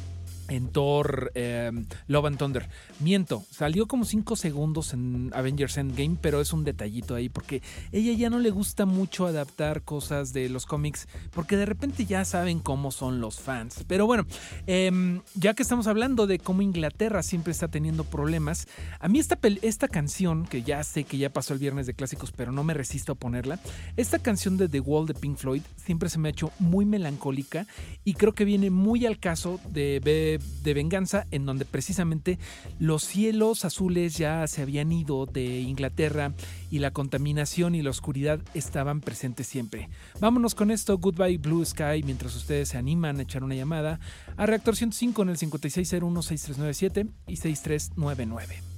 en 0.47 0.69
Thor 0.69 1.31
eh, 1.35 1.71
Love 2.07 2.25
and 2.25 2.37
Thunder. 2.37 2.69
Miento, 2.99 3.43
salió 3.49 3.87
como 3.87 4.05
5 4.05 4.35
segundos 4.35 4.93
en 4.93 5.31
Avengers 5.33 5.77
Endgame, 5.77 6.17
pero 6.21 6.41
es 6.41 6.53
un 6.53 6.63
detallito 6.63 7.15
ahí 7.15 7.29
porque 7.29 7.61
ella 7.91 8.13
ya 8.13 8.29
no 8.29 8.39
le 8.39 8.49
gusta 8.49 8.85
mucho 8.85 9.25
adaptar 9.25 9.83
cosas 9.83 10.33
de 10.33 10.49
los 10.49 10.65
cómics 10.65 11.07
porque 11.31 11.57
de 11.57 11.65
repente 11.65 12.05
ya 12.05 12.25
saben 12.25 12.59
cómo 12.59 12.91
son 12.91 13.21
los 13.21 13.39
fans. 13.39 13.83
Pero 13.87 14.05
bueno, 14.05 14.25
em, 14.67 15.21
ya 15.35 15.53
que 15.53 15.63
estamos 15.63 15.87
hablando 15.87 16.27
de 16.27 16.39
cómo 16.39 16.61
Inglaterra 16.61 17.23
siempre 17.23 17.51
está 17.51 17.67
teniendo 17.67 18.03
problemas, 18.03 18.67
a 18.99 19.07
mí 19.07 19.19
esta, 19.19 19.37
esta 19.61 19.87
canción, 19.87 20.45
que 20.45 20.63
ya 20.63 20.83
sé 20.83 21.03
que 21.03 21.17
ya 21.17 21.29
pasó 21.31 21.53
el 21.53 21.59
viernes 21.59 21.87
de 21.87 21.93
clásicos, 21.93 22.31
pero 22.31 22.51
no 22.51 22.63
me 22.63 22.73
resisto 22.73 23.13
a 23.13 23.15
ponerla, 23.15 23.59
esta 23.97 24.19
canción 24.19 24.57
de 24.57 24.69
The 24.69 24.79
Wall 24.79 25.07
de 25.07 25.13
Pink 25.13 25.37
Floyd 25.37 25.61
siempre 25.75 26.09
se 26.09 26.19
me 26.19 26.29
ha 26.29 26.31
hecho 26.31 26.51
muy 26.59 26.85
melancólica 26.85 27.67
y 28.03 28.13
creo 28.13 28.33
que 28.33 28.45
viene 28.45 28.69
muy 28.69 29.05
al 29.05 29.19
caso 29.19 29.59
de, 29.69 30.34
de, 30.63 30.73
Venganza, 30.73 31.27
en 31.31 31.45
donde 31.45 31.65
precisamente 31.65 32.39
los 32.79 33.03
cielos 33.03 33.65
azules 33.65 34.17
ya 34.17 34.45
se 34.47 34.61
habían 34.61 34.91
ido 34.91 35.25
de 35.25 35.61
Inglaterra 35.61 36.33
y 36.69 36.79
la 36.79 36.91
contaminación 36.91 37.75
y 37.75 37.81
la 37.81 37.89
oscuridad 37.89 38.39
estaban 38.53 39.01
presentes 39.01 39.47
siempre. 39.47 39.89
Vámonos 40.19 40.55
con 40.55 40.71
esto, 40.71 40.97
Goodbye 40.97 41.37
Blue 41.37 41.63
Sky, 41.65 42.03
mientras 42.03 42.35
ustedes 42.35 42.69
se 42.69 42.77
animan 42.77 43.19
a 43.19 43.23
echar 43.23 43.43
una 43.43 43.55
llamada 43.55 43.99
a 44.37 44.45
Reactor 44.45 44.75
105 44.75 45.21
en 45.23 45.29
el 45.29 45.37
5601-6397 45.37 47.07
y 47.27 47.35
6399. 47.37 48.74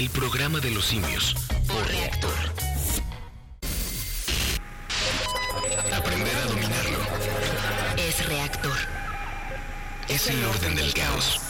El 0.00 0.08
programa 0.08 0.60
de 0.60 0.70
los 0.70 0.86
simios 0.86 1.36
por 1.66 1.86
reactor. 1.86 2.32
Aprender 5.94 6.36
a 6.36 6.46
dominarlo 6.46 6.98
Es 7.98 8.26
reactor. 8.26 8.78
es 10.08 10.26
el 10.28 10.42
orden 10.42 10.74
del 10.74 10.94
caos. 10.94 11.49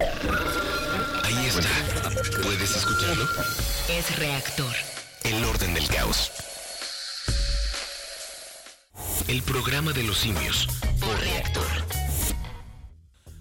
Ahí 0.00 1.46
está. 1.46 1.68
¿Puedes 2.42 2.76
escucharlo? 2.76 3.24
Es 3.88 4.18
reactor. 4.18 4.74
El 5.24 5.44
orden 5.44 5.74
del 5.74 5.86
caos. 5.88 6.30
El 9.28 9.42
programa 9.42 9.92
de 9.92 10.02
los 10.02 10.18
simios 10.18 10.68
por 11.00 11.18
reactor. 11.20 11.66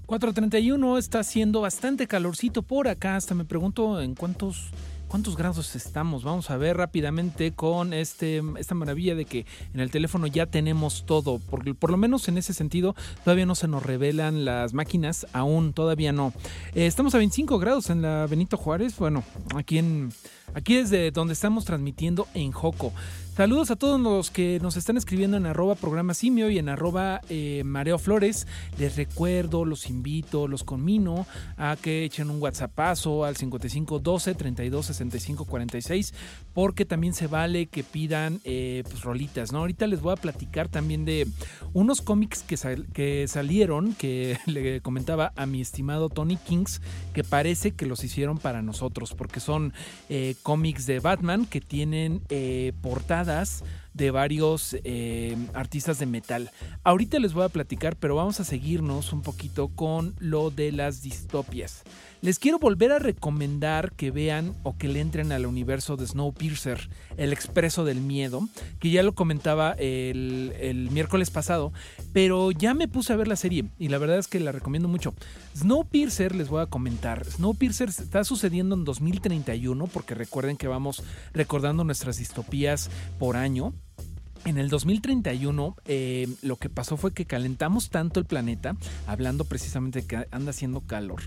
4.31 0.07 0.97
está 0.97 1.19
haciendo 1.19 1.61
bastante 1.61 2.07
calorcito 2.07 2.61
por 2.61 2.87
acá. 2.87 3.15
Hasta 3.15 3.35
me 3.35 3.45
pregunto 3.45 3.99
en 4.01 4.15
cuántos, 4.15 4.69
cuántos 5.13 5.37
grados 5.37 5.75
estamos. 5.75 6.23
Vamos 6.23 6.49
a 6.49 6.57
ver 6.57 6.77
rápidamente 6.77 7.51
con 7.51 7.93
este, 7.93 8.41
esta 8.57 8.73
maravilla 8.73 9.13
de 9.13 9.25
que 9.25 9.45
en 9.71 9.79
el 9.79 9.91
teléfono 9.91 10.25
ya 10.25 10.47
tenemos 10.47 11.05
todo. 11.05 11.37
Por, 11.37 11.75
por 11.75 11.91
lo 11.91 11.97
menos 11.97 12.27
en 12.29 12.39
ese 12.39 12.51
sentido, 12.51 12.95
todavía 13.23 13.45
no 13.45 13.53
se 13.53 13.67
nos 13.67 13.83
revelan 13.83 14.43
las 14.43 14.73
máquinas. 14.73 15.27
Aún, 15.31 15.73
todavía 15.73 16.11
no. 16.11 16.33
Eh, 16.73 16.87
estamos 16.87 17.13
a 17.13 17.19
25 17.19 17.59
grados 17.59 17.91
en 17.91 18.01
la 18.01 18.25
Benito 18.25 18.57
Juárez. 18.57 18.97
Bueno, 18.97 19.23
aquí 19.55 19.77
en. 19.77 20.11
Aquí 20.55 20.77
desde 20.77 21.11
donde 21.11 21.33
estamos 21.33 21.63
transmitiendo 21.63 22.27
en 22.33 22.51
Joco. 22.51 22.91
Saludos 23.35 23.71
a 23.71 23.75
todos 23.75 23.99
los 23.99 24.29
que 24.29 24.59
nos 24.61 24.77
están 24.77 24.95
escribiendo 24.95 25.37
en 25.37 25.47
arroba 25.47 25.73
programa 25.73 26.13
simio 26.13 26.51
y 26.51 26.59
en 26.59 26.69
arroba 26.69 27.19
eh, 27.29 27.63
mareo 27.65 27.97
flores. 27.97 28.45
Les 28.77 28.95
recuerdo, 28.95 29.65
los 29.65 29.89
invito, 29.89 30.47
los 30.47 30.63
conmino 30.63 31.25
a 31.57 31.75
que 31.81 32.03
echen 32.03 32.29
un 32.29 32.39
whatsappazo 32.39 33.25
al 33.25 33.35
55 33.35 33.97
12 33.97 34.35
32 34.35 34.85
65 34.85 35.45
46 35.45 36.13
porque 36.53 36.85
también 36.85 37.13
se 37.13 37.27
vale 37.27 37.65
que 37.67 37.83
pidan 37.83 38.39
eh, 38.43 38.83
pues, 38.89 39.01
rolitas, 39.01 39.51
¿no? 39.51 39.59
Ahorita 39.59 39.87
les 39.87 40.01
voy 40.01 40.13
a 40.13 40.17
platicar 40.17 40.67
también 40.69 41.05
de 41.05 41.27
unos 41.73 42.01
cómics 42.01 42.43
que, 42.43 42.57
sal- 42.57 42.87
que 42.93 43.27
salieron 43.27 43.93
que 43.93 44.37
le 44.45 44.81
comentaba 44.81 45.33
a 45.35 45.45
mi 45.45 45.61
estimado 45.61 46.09
Tony 46.09 46.37
Kings 46.37 46.81
que 47.13 47.23
parece 47.23 47.71
que 47.71 47.85
los 47.85 48.03
hicieron 48.03 48.37
para 48.37 48.61
nosotros 48.61 49.13
porque 49.13 49.39
son 49.39 49.73
eh, 50.09 50.35
cómics 50.43 50.85
de 50.85 50.99
Batman 50.99 51.45
que 51.45 51.61
tienen 51.61 52.21
eh, 52.29 52.73
portadas 52.81 53.63
de 53.93 54.09
varios 54.09 54.75
artistas 55.53 55.99
de 55.99 56.07
metal. 56.07 56.49
Ahorita 56.83 57.19
les 57.19 57.33
voy 57.33 57.43
a 57.45 57.49
platicar, 57.49 57.95
pero 57.95 58.15
vamos 58.15 58.39
a 58.39 58.43
seguirnos 58.43 59.13
un 59.13 59.21
poquito 59.21 59.67
con 59.67 60.15
lo 60.19 60.49
de 60.49 60.71
las 60.71 61.03
distopias. 61.03 61.83
Les 62.23 62.39
quiero 62.39 62.57
volver 62.57 62.93
a 62.93 62.99
recomendar 62.99 63.91
que 63.91 64.09
vean 64.09 64.55
o 64.63 64.77
que 64.77 64.87
le 64.87 65.01
entren 65.01 65.33
al 65.33 65.45
universo 65.45 65.97
de 65.97 66.07
Snowpiercer, 66.07 66.87
el 67.17 67.33
expreso 67.33 67.83
del 67.83 67.99
miedo, 67.99 68.47
que 68.79 68.91
ya 68.91 69.03
lo 69.03 69.13
comentaba 69.13 69.73
el, 69.73 70.87
miércoles 70.89 71.31
pasado, 71.31 71.73
pero 72.13 72.51
ya 72.51 72.73
me 72.75 72.87
puse 72.87 73.11
a 73.11 73.17
ver 73.17 73.27
la 73.27 73.35
serie 73.35 73.65
y 73.77 73.89
la 73.89 73.97
verdad 73.97 74.19
es 74.19 74.29
que 74.29 74.39
la 74.39 74.53
recomiendo 74.53 74.87
mucho. 74.87 75.13
Snowpiercer, 75.57 76.33
les 76.33 76.47
voy 76.47 76.61
a 76.61 76.67
comentar, 76.67 77.25
Snowpiercer 77.25 77.89
está 77.89 78.23
sucediendo 78.23 78.73
en 78.75 78.85
2031, 78.85 79.87
porque 79.87 80.15
recuerden 80.15 80.55
que 80.55 80.69
vamos 80.69 81.03
recordando 81.33 81.83
nuestras 81.83 82.19
distopías 82.19 82.89
por 83.19 83.35
año. 83.35 83.73
En 84.45 84.57
el 84.57 84.69
2031 84.69 85.75
eh, 85.85 86.27
lo 86.41 86.57
que 86.57 86.69
pasó 86.69 86.95
fue 86.97 87.13
que 87.13 87.25
calentamos 87.25 87.89
tanto 87.89 88.21
el 88.21 88.25
planeta, 88.25 88.77
hablando 89.07 89.43
precisamente 89.43 90.05
que 90.05 90.25
anda 90.31 90.51
haciendo 90.51 90.81
calor. 90.81 91.21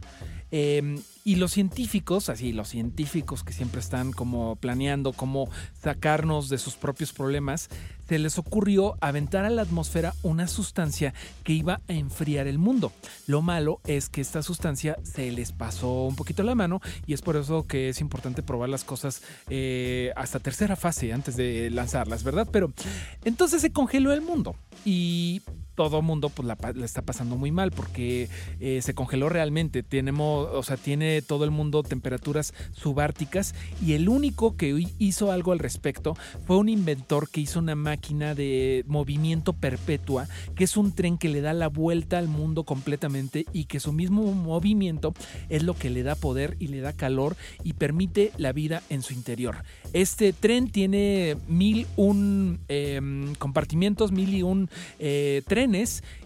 Eh, 0.51 1.01
y 1.25 1.37
los 1.37 1.51
científicos, 1.53 2.29
así, 2.29 2.53
los 2.53 2.69
científicos 2.69 3.43
que 3.43 3.53
siempre 3.53 3.81
están 3.81 4.13
como 4.13 4.55
planeando 4.55 5.13
cómo 5.13 5.51
sacarnos 5.83 6.49
de 6.49 6.59
sus 6.59 6.77
propios 6.77 7.13
problemas, 7.13 7.69
se 8.09 8.21
les 8.21 8.39
ocurrió 8.39 8.97
aventar 9.01 9.45
a 9.45 9.51
la 9.51 9.63
atmósfera 9.63 10.15
una 10.23 10.47
sustancia 10.47 11.15
que 11.43 11.53
iba 11.53 11.81
a 11.89 11.93
enfriar 11.93 12.47
el 12.47 12.59
mundo. 12.59 12.93
Lo 13.27 13.43
malo 13.43 13.81
es 13.87 14.09
que 14.09 14.21
esta 14.21 14.43
sustancia 14.43 14.97
se 15.03 15.33
les 15.33 15.51
pasó 15.51 16.05
un 16.05 16.15
poquito 16.15 16.45
la 16.45 16.55
mano 16.55 16.81
y 17.07 17.15
es 17.15 17.23
por 17.23 17.37
eso 17.37 17.67
que 17.67 17.89
es 17.89 18.01
importante 18.01 18.45
probar 18.45 18.69
las 18.69 18.85
cosas 18.85 19.23
eh, 19.51 20.13
hasta 20.15 20.39
tercera 20.39 20.77
fase 20.77 21.13
antes 21.13 21.37
de 21.37 21.71
lanzarlas, 21.71 22.23
¿verdad? 22.23 22.47
Pero 22.53 22.73
entonces 23.25 23.63
se 23.63 23.73
congeló 23.73 24.13
el 24.13 24.23
mundo 24.23 24.55
y 24.85 25.43
todo 25.77 26.03
mundo 26.03 26.31
pues 26.31 26.49
la, 26.49 26.57
está 26.85 27.03
pasando 27.03 27.37
muy 27.37 27.53
mal 27.53 27.71
porque 27.71 28.29
eh, 28.59 28.81
se 28.83 28.95
congeló 28.95 29.29
realmente. 29.29 29.83
Tenemos, 29.83 30.49
o 30.53 30.63
sea, 30.63 30.77
tiene 30.77 31.23
todo 31.23 31.45
el 31.45 31.51
mundo 31.53 31.83
temperaturas 31.83 32.55
subárticas 32.73 33.55
y 33.85 33.93
el 33.93 34.09
único 34.09 34.57
que 34.57 34.71
hi- 34.71 34.95
hizo 34.99 35.31
algo 35.31 35.53
al 35.53 35.59
respecto 35.59 36.17
fue 36.47 36.57
un 36.57 36.69
inventor 36.69 37.29
que 37.31 37.41
hizo 37.43 37.59
una 37.61 37.75
máquina 37.77 38.35
de 38.35 38.85
movimiento 38.89 39.53
perpetua, 39.53 40.27
que 40.55 40.65
es 40.65 40.77
un 40.77 40.93
tren 40.93 41.19
que 41.19 41.29
le 41.29 41.41
da 41.41 41.53
la 41.53 41.69
vuelta 41.69 42.19
al 42.19 42.29
mundo 42.29 42.65
completamente 42.65 43.47
y 43.53 43.65
que 43.67 43.79
su 43.79 43.93
mismo 43.93 44.33
movimiento 44.33 45.13
es 45.49 45.63
lo 45.63 45.75
que 45.75 45.91
le 45.91 46.03
da 46.03 46.15
poder 46.15 46.57
y 46.59 46.69
le 46.69 46.81
da 46.81 46.93
calor 46.95 47.37
y 47.63 47.75
permite 47.75 48.33
la 48.39 48.53
vida 48.53 48.83
en 48.89 49.03
su 49.03 49.13
interior. 49.13 49.57
Este 49.93 50.33
tren 50.33 50.71
tiene 50.71 51.37
mil 51.49 51.87
un 51.97 52.61
em, 52.69 53.35
compartimientos, 53.35 54.13
mil 54.13 54.35
y 54.35 54.43
un 54.43 54.71
eh, 54.99 55.43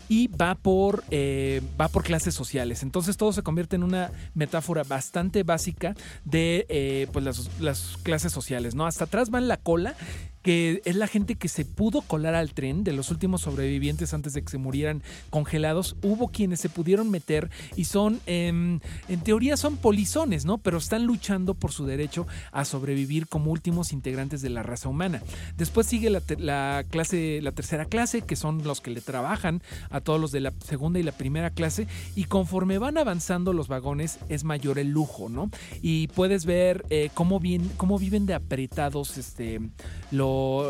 y 0.09 0.27
va 0.27 0.57
por, 0.57 1.05
eh, 1.11 1.63
va 1.81 1.89
por 1.89 2.03
clases 2.03 2.35
sociales. 2.35 2.83
Entonces 2.83 3.17
todo 3.17 3.33
se 3.33 3.43
convierte 3.43 3.77
en 3.77 3.85
una 3.85 4.11
metáfora 4.35 4.83
bastante 4.83 5.45
básica 5.45 5.95
de 6.25 6.67
eh, 6.69 7.07
pues 7.13 7.25
las, 7.25 7.61
las 7.61 7.97
clases 8.03 8.33
sociales. 8.33 8.75
¿no? 8.75 8.87
Hasta 8.87 9.05
atrás 9.05 9.31
va 9.33 9.41
la 9.41 9.57
cola 9.57 9.95
que 10.43 10.83
es 10.85 10.97
la 10.97 11.07
gente 11.07 11.35
que 11.35 11.49
se 11.49 11.65
pudo 11.65 12.03
colar 12.03 12.35
al 12.35 12.53
tren 12.55 12.85
de 12.85 12.93
los 12.93 13.11
últimos 13.11 13.43
sobrevivientes 13.43 14.15
antes 14.15 14.33
de 14.33 14.43
que 14.43 14.51
se 14.51 14.59
murieran 14.59 15.03
congelados. 15.29 15.97
Hubo 16.03 16.29
quienes 16.29 16.61
se 16.61 16.69
pudieron 16.69 17.11
meter 17.11 17.51
y 17.77 17.85
son, 17.85 18.21
em, 18.27 18.81
en 19.09 19.21
teoría 19.21 19.57
son 19.57 19.77
polizones, 19.77 20.45
¿no? 20.45 20.59
Pero 20.59 20.79
están 20.79 21.05
luchando 21.05 21.55
por 21.55 21.73
su 21.73 21.85
derecho 21.85 22.27
a 22.53 22.65
sobrevivir 22.65 23.27
como 23.27 23.51
últimos 23.51 23.93
integrantes 23.93 24.43
de 24.43 24.51
la 24.51 24.63
raza 24.63 24.89
humana. 24.89 25.23
Después 25.57 25.87
sigue 25.87 26.11
la, 26.11 26.85
clase, 26.89 27.41
la 27.43 27.53
tercera 27.53 27.85
clase, 27.85 28.23
que 28.23 28.37
son 28.37 28.63
los 28.65 28.81
que 28.81 28.91
le 28.91 29.01
trabajan 29.01 29.63
a 29.91 30.01
todos 30.01 30.21
los 30.21 30.33
de 30.33 30.41
la 30.41 30.53
segunda 30.65 30.99
y 30.99 31.03
la 31.03 31.13
primera 31.13 31.51
clase. 31.51 31.87
Y 32.15 32.25
conforme 32.25 32.79
van 32.79 32.97
avanzando 32.97 33.53
los 33.53 33.69
vagones, 33.69 34.19
es 34.29 34.45
mayor 34.45 34.79
el 34.79 34.91
lujo, 34.91 35.29
¿no? 35.29 35.51
Y 35.83 36.09
puedes 36.09 36.45
ver 36.47 36.85
eh, 36.91 37.11
cómo, 37.15 37.41
cómo 37.77 37.99
viven 37.99 38.27
de 38.27 38.35
apretados 38.35 39.19
este, 39.19 39.61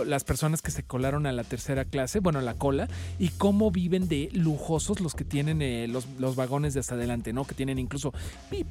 las 0.07 0.25
personas 0.25 0.63
que 0.63 0.71
se 0.71 0.83
colaron 0.83 1.27
a 1.27 1.33
la 1.33 1.45
tercera 1.45 1.85
clase, 1.85 2.21
bueno, 2.21 2.41
la 2.41 2.55
cola, 2.55 2.89
y 3.19 3.29
cómo 3.29 3.71
viven 3.71 4.09
de 4.09 4.29
lujosos 4.33 5.01
los 5.01 5.15
que 5.15 5.25
tienen 5.25 5.63
eh, 5.63 5.87
los, 5.89 6.07
los 6.19 6.37
vagones 6.37 6.75
de 6.75 6.81
hasta 6.81 6.95
adelante, 6.95 7.33
¿no? 7.33 7.45
Que 7.45 7.55
tienen 7.55 7.79
incluso 7.79 8.13
pi- 8.51 8.67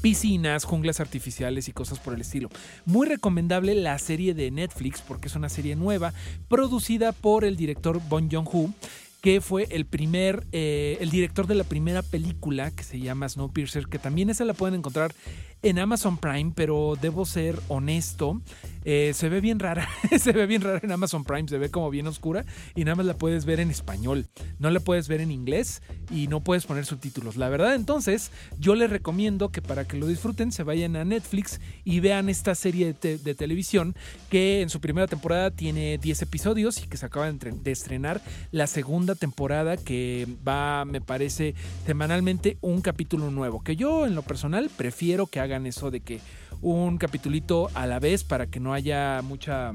piscinas, 0.00 0.64
junglas 0.64 0.98
artificiales 0.98 1.68
y 1.68 1.72
cosas 1.72 1.98
por 2.00 2.14
el 2.14 2.20
estilo. 2.22 2.48
Muy 2.86 3.06
recomendable 3.06 3.74
la 3.74 3.96
serie 3.98 4.34
de 4.34 4.50
Netflix 4.50 5.00
porque 5.00 5.28
es 5.28 5.36
una 5.36 5.48
serie 5.48 5.76
nueva 5.76 6.12
producida 6.48 7.12
por 7.12 7.44
el 7.44 7.56
director 7.56 8.00
Bon 8.08 8.28
Joon-ho 8.30 8.72
que 9.20 9.40
fue 9.40 9.68
el 9.70 9.86
primer, 9.86 10.44
eh, 10.50 10.98
el 11.00 11.10
director 11.10 11.46
de 11.46 11.54
la 11.54 11.62
primera 11.62 12.02
película 12.02 12.72
que 12.72 12.82
se 12.82 12.98
llama 12.98 13.28
Snowpiercer, 13.28 13.86
que 13.86 14.00
también 14.00 14.30
esa 14.30 14.44
la 14.44 14.52
pueden 14.52 14.74
encontrar 14.74 15.14
en 15.62 15.78
Amazon 15.78 16.18
Prime, 16.18 16.52
pero 16.54 16.96
debo 17.00 17.24
ser 17.24 17.58
honesto, 17.68 18.40
eh, 18.84 19.12
se 19.14 19.28
ve 19.28 19.40
bien 19.40 19.58
rara, 19.60 19.88
se 20.18 20.32
ve 20.32 20.46
bien 20.46 20.62
rara 20.62 20.80
en 20.82 20.90
Amazon 20.90 21.24
Prime, 21.24 21.48
se 21.48 21.58
ve 21.58 21.70
como 21.70 21.90
bien 21.90 22.06
oscura 22.06 22.44
y 22.74 22.84
nada 22.84 22.96
más 22.96 23.06
la 23.06 23.16
puedes 23.16 23.44
ver 23.44 23.60
en 23.60 23.70
español, 23.70 24.26
no 24.58 24.70
la 24.70 24.80
puedes 24.80 25.08
ver 25.08 25.20
en 25.20 25.30
inglés 25.30 25.82
y 26.10 26.26
no 26.26 26.40
puedes 26.40 26.66
poner 26.66 26.84
subtítulos. 26.84 27.36
La 27.36 27.48
verdad, 27.48 27.74
entonces, 27.74 28.32
yo 28.58 28.74
les 28.74 28.90
recomiendo 28.90 29.50
que 29.50 29.62
para 29.62 29.86
que 29.86 29.96
lo 29.96 30.06
disfruten 30.06 30.52
se 30.52 30.64
vayan 30.64 30.96
a 30.96 31.04
Netflix 31.04 31.60
y 31.84 32.00
vean 32.00 32.28
esta 32.28 32.54
serie 32.54 32.94
de, 33.00 33.18
de 33.18 33.34
televisión 33.34 33.94
que 34.30 34.62
en 34.62 34.68
su 34.68 34.80
primera 34.80 35.06
temporada 35.06 35.50
tiene 35.50 35.98
10 35.98 36.22
episodios 36.22 36.82
y 36.82 36.88
que 36.88 36.96
se 36.96 37.06
acaba 37.06 37.30
de 37.30 37.70
estrenar 37.70 38.20
la 38.50 38.66
segunda 38.66 39.14
temporada 39.14 39.76
que 39.76 40.26
va, 40.46 40.84
me 40.84 41.00
parece, 41.00 41.54
semanalmente 41.86 42.58
un 42.60 42.80
capítulo 42.80 43.30
nuevo. 43.30 43.62
Que 43.62 43.76
yo 43.76 44.06
en 44.06 44.14
lo 44.14 44.22
personal 44.22 44.70
prefiero 44.76 45.26
que 45.26 45.40
eso 45.66 45.90
de 45.90 46.00
que 46.00 46.20
un 46.60 46.98
capitulito 46.98 47.68
a 47.74 47.86
la 47.86 47.98
vez 47.98 48.24
para 48.24 48.46
que 48.46 48.60
no 48.60 48.72
haya 48.72 49.20
mucha 49.22 49.72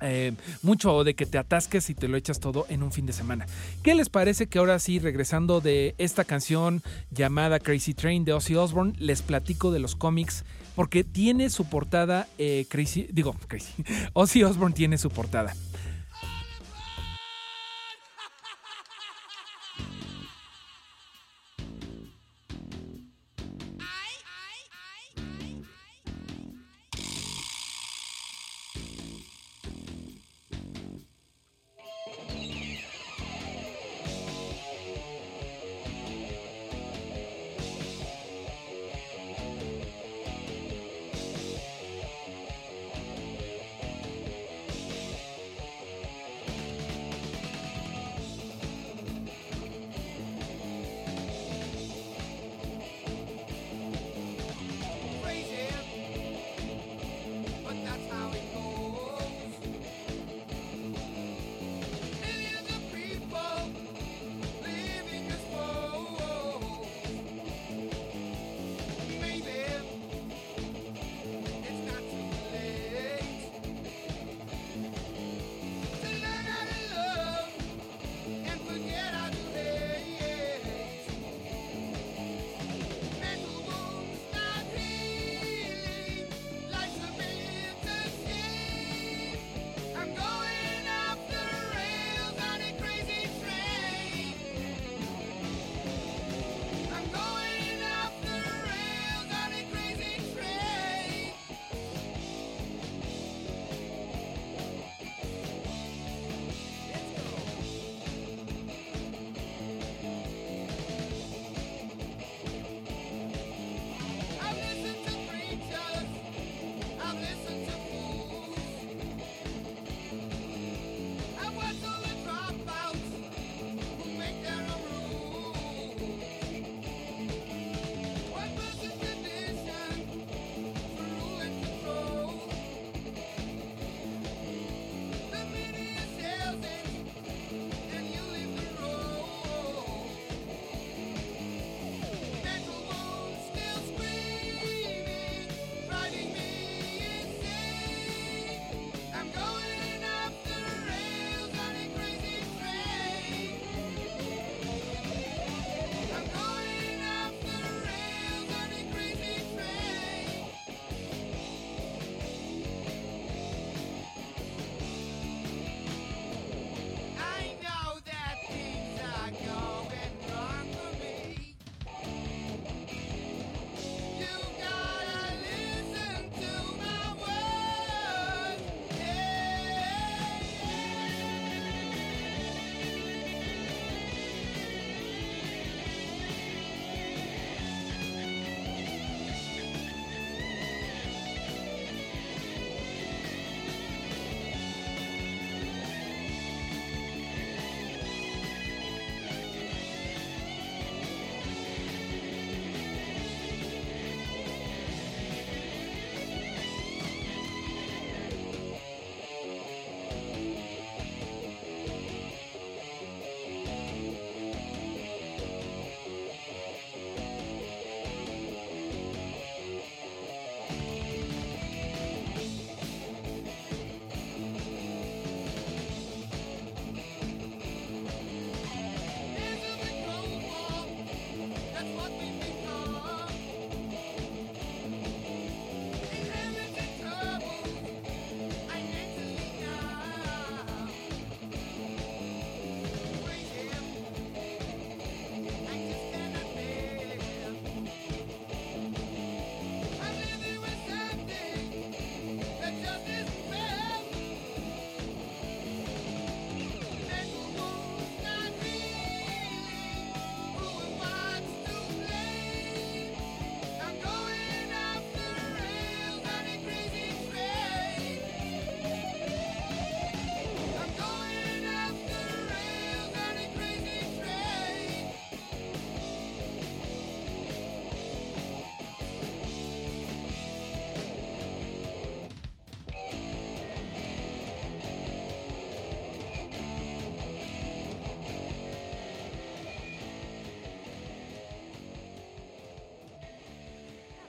eh, 0.00 0.32
mucho 0.62 1.02
de 1.02 1.14
que 1.14 1.26
te 1.26 1.38
atasques 1.38 1.90
y 1.90 1.94
te 1.94 2.06
lo 2.06 2.16
echas 2.16 2.38
todo 2.38 2.66
en 2.68 2.82
un 2.82 2.92
fin 2.92 3.06
de 3.06 3.12
semana. 3.12 3.46
¿Qué 3.82 3.94
les 3.94 4.08
parece 4.08 4.46
que 4.46 4.58
ahora 4.58 4.78
sí, 4.78 4.98
regresando 4.98 5.60
de 5.60 5.94
esta 5.98 6.24
canción 6.24 6.82
llamada 7.10 7.58
Crazy 7.58 7.94
Train 7.94 8.24
de 8.24 8.32
Ozzy 8.32 8.54
Osbourne, 8.54 8.94
les 8.98 9.22
platico 9.22 9.72
de 9.72 9.80
los 9.80 9.96
cómics? 9.96 10.44
Porque 10.76 11.02
tiene 11.02 11.50
su 11.50 11.64
portada, 11.64 12.28
eh, 12.38 12.66
Crazy, 12.68 13.08
digo, 13.10 13.34
Crazy, 13.48 13.72
Ozzy 14.12 14.44
Osbourne 14.44 14.74
tiene 14.74 14.98
su 14.98 15.10
portada. 15.10 15.54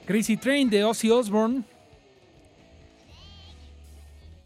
Crazy 0.09 0.37
Train 0.37 0.71
de 0.71 0.83
Ozzy 0.83 1.11
Osbourne. 1.11 1.63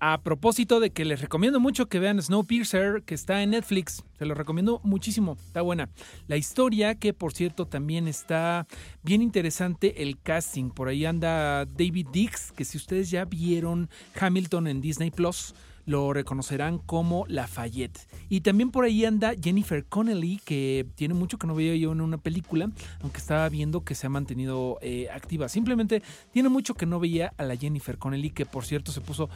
A 0.02 0.22
propósito 0.22 0.82
de 0.82 0.90
que 0.90 1.06
les 1.06 1.22
recomiendo 1.22 1.62
mucho 1.62 1.88
que 1.88 2.00
vean 2.00 2.22
Snowpiercer, 2.22 3.04
que 3.04 3.16
está 3.16 3.42
en 3.42 3.52
Netflix. 3.52 4.04
Se 4.20 4.26
lo 4.26 4.34
recomiendo 4.34 4.82
muchísimo. 4.84 5.38
Está 5.46 5.62
buena. 5.62 5.88
La 6.28 6.36
historia, 6.36 6.96
que 6.96 7.14
por 7.14 7.32
cierto 7.32 7.66
también 7.66 8.10
está 8.10 8.68
bien 9.04 9.22
interesante 9.22 10.04
el 10.04 10.20
casting. 10.20 10.70
Por 10.70 10.90
ahí 10.90 11.06
anda 11.06 11.64
David 11.64 12.08
Dix, 12.12 12.52
que 12.52 12.66
si 12.66 12.78
ustedes 12.78 13.10
ya 13.10 13.24
vieron 13.24 13.90
Hamilton 14.20 14.68
en 14.68 14.82
Disney 14.82 15.12
Plus 15.12 15.56
lo 15.86 16.14
reconocerán 16.14 16.78
como 16.80 17.26
Lafayette. 17.28 18.08
Y 18.30 18.42
también 18.42 18.72
por 18.72 18.86
ahí 18.86 19.06
anda 19.06 19.34
Jennifer 19.42 19.86
Connelly, 19.86 20.40
que 20.44 20.86
tiene 20.96 21.14
mucho 21.14 21.38
que 21.38 21.48
no 21.48 21.56
veía 21.56 21.76
yo 21.76 21.92
en 21.92 22.02
una 22.02 22.18
película, 22.18 22.70
aunque 23.02 23.18
estaba 23.18 23.48
viendo 23.50 23.84
que 23.84 23.96
se 23.96 24.08
ha 24.08 24.10
mantenido 24.10 24.78
eh, 24.82 25.10
activa. 25.12 25.50
Simplemente 25.50 26.02
tiene 26.32 26.50
mucho 26.50 26.74
que 26.74 26.86
no 26.86 27.00
veía 27.00 27.34
a 27.38 27.44
la 27.44 27.56
Jennifer 27.56 27.98
Connelly, 27.98 28.30
que 28.30 28.46
por 28.46 28.66
cierto 28.66 28.92
se 28.92 29.02
puso 29.02 29.30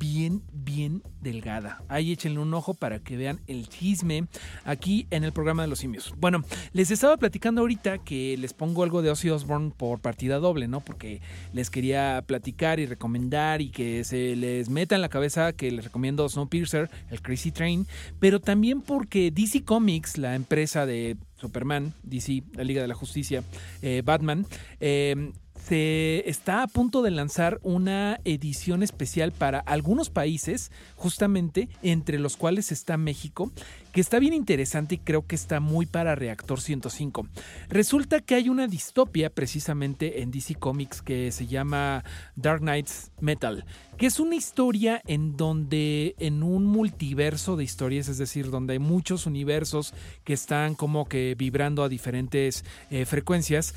bien, 0.00 0.42
bien 0.52 1.02
delgada. 1.20 1.82
Ahí 1.88 2.10
échenle 2.10 2.40
un 2.40 2.52
ojo 2.54 2.74
para 2.74 2.98
que 2.98 3.16
vean 3.16 3.38
el 3.46 3.68
chisme 3.68 4.24
aquí 4.64 5.06
en 5.10 5.22
el 5.22 5.32
programa 5.32 5.62
de 5.62 5.68
los 5.68 5.78
simios. 5.78 6.14
Bueno, 6.16 6.42
les 6.72 6.90
estaba 6.90 7.18
platicando 7.18 7.60
ahorita 7.60 7.98
que 7.98 8.36
les 8.38 8.54
pongo 8.54 8.82
algo 8.82 9.02
de 9.02 9.10
Ozzy 9.10 9.28
Osbourne 9.28 9.72
por 9.76 10.00
partida 10.00 10.38
doble, 10.38 10.66
¿no? 10.66 10.80
Porque 10.80 11.20
les 11.52 11.70
quería 11.70 12.24
platicar 12.26 12.80
y 12.80 12.86
recomendar 12.86 13.60
y 13.60 13.68
que 13.68 14.02
se 14.04 14.34
les 14.34 14.70
meta 14.70 14.94
en 14.94 15.02
la 15.02 15.10
cabeza 15.10 15.52
que 15.52 15.70
les 15.70 15.84
recomiendo 15.84 16.28
Snowpiercer, 16.28 16.90
el 17.10 17.20
Crazy 17.20 17.52
Train, 17.52 17.86
pero 18.18 18.40
también 18.40 18.80
porque 18.80 19.30
DC 19.30 19.64
Comics, 19.64 20.16
la 20.16 20.34
empresa 20.34 20.86
de 20.86 21.18
Superman, 21.36 21.92
DC, 22.02 22.42
la 22.54 22.64
Liga 22.64 22.80
de 22.80 22.88
la 22.88 22.94
Justicia, 22.94 23.42
eh, 23.82 24.02
Batman, 24.04 24.46
eh, 24.80 25.32
se 25.66 26.28
está 26.28 26.62
a 26.62 26.66
punto 26.66 27.02
de 27.02 27.10
lanzar 27.10 27.60
una 27.62 28.20
edición 28.24 28.82
especial 28.82 29.32
para 29.32 29.60
algunos 29.60 30.10
países, 30.10 30.72
justamente 30.96 31.68
entre 31.82 32.18
los 32.18 32.36
cuales 32.36 32.72
está 32.72 32.96
México, 32.96 33.52
que 33.92 34.00
está 34.00 34.18
bien 34.18 34.34
interesante 34.34 34.96
y 34.96 34.98
creo 34.98 35.26
que 35.26 35.34
está 35.34 35.60
muy 35.60 35.86
para 35.86 36.14
Reactor 36.14 36.60
105. 36.60 37.26
Resulta 37.68 38.20
que 38.20 38.34
hay 38.34 38.48
una 38.48 38.66
distopia 38.66 39.30
precisamente 39.30 40.22
en 40.22 40.30
DC 40.30 40.54
Comics 40.56 41.02
que 41.02 41.32
se 41.32 41.46
llama 41.46 42.04
Dark 42.36 42.60
Knights 42.60 43.10
Metal, 43.20 43.64
que 43.96 44.06
es 44.06 44.20
una 44.20 44.36
historia 44.36 45.02
en 45.06 45.36
donde 45.36 46.14
en 46.18 46.42
un 46.42 46.66
multiverso 46.66 47.56
de 47.56 47.64
historias, 47.64 48.08
es 48.08 48.18
decir, 48.18 48.50
donde 48.50 48.74
hay 48.74 48.78
muchos 48.78 49.26
universos 49.26 49.94
que 50.24 50.32
están 50.32 50.74
como 50.74 51.06
que 51.06 51.34
vibrando 51.36 51.82
a 51.82 51.88
diferentes 51.88 52.64
eh, 52.90 53.04
frecuencias, 53.04 53.74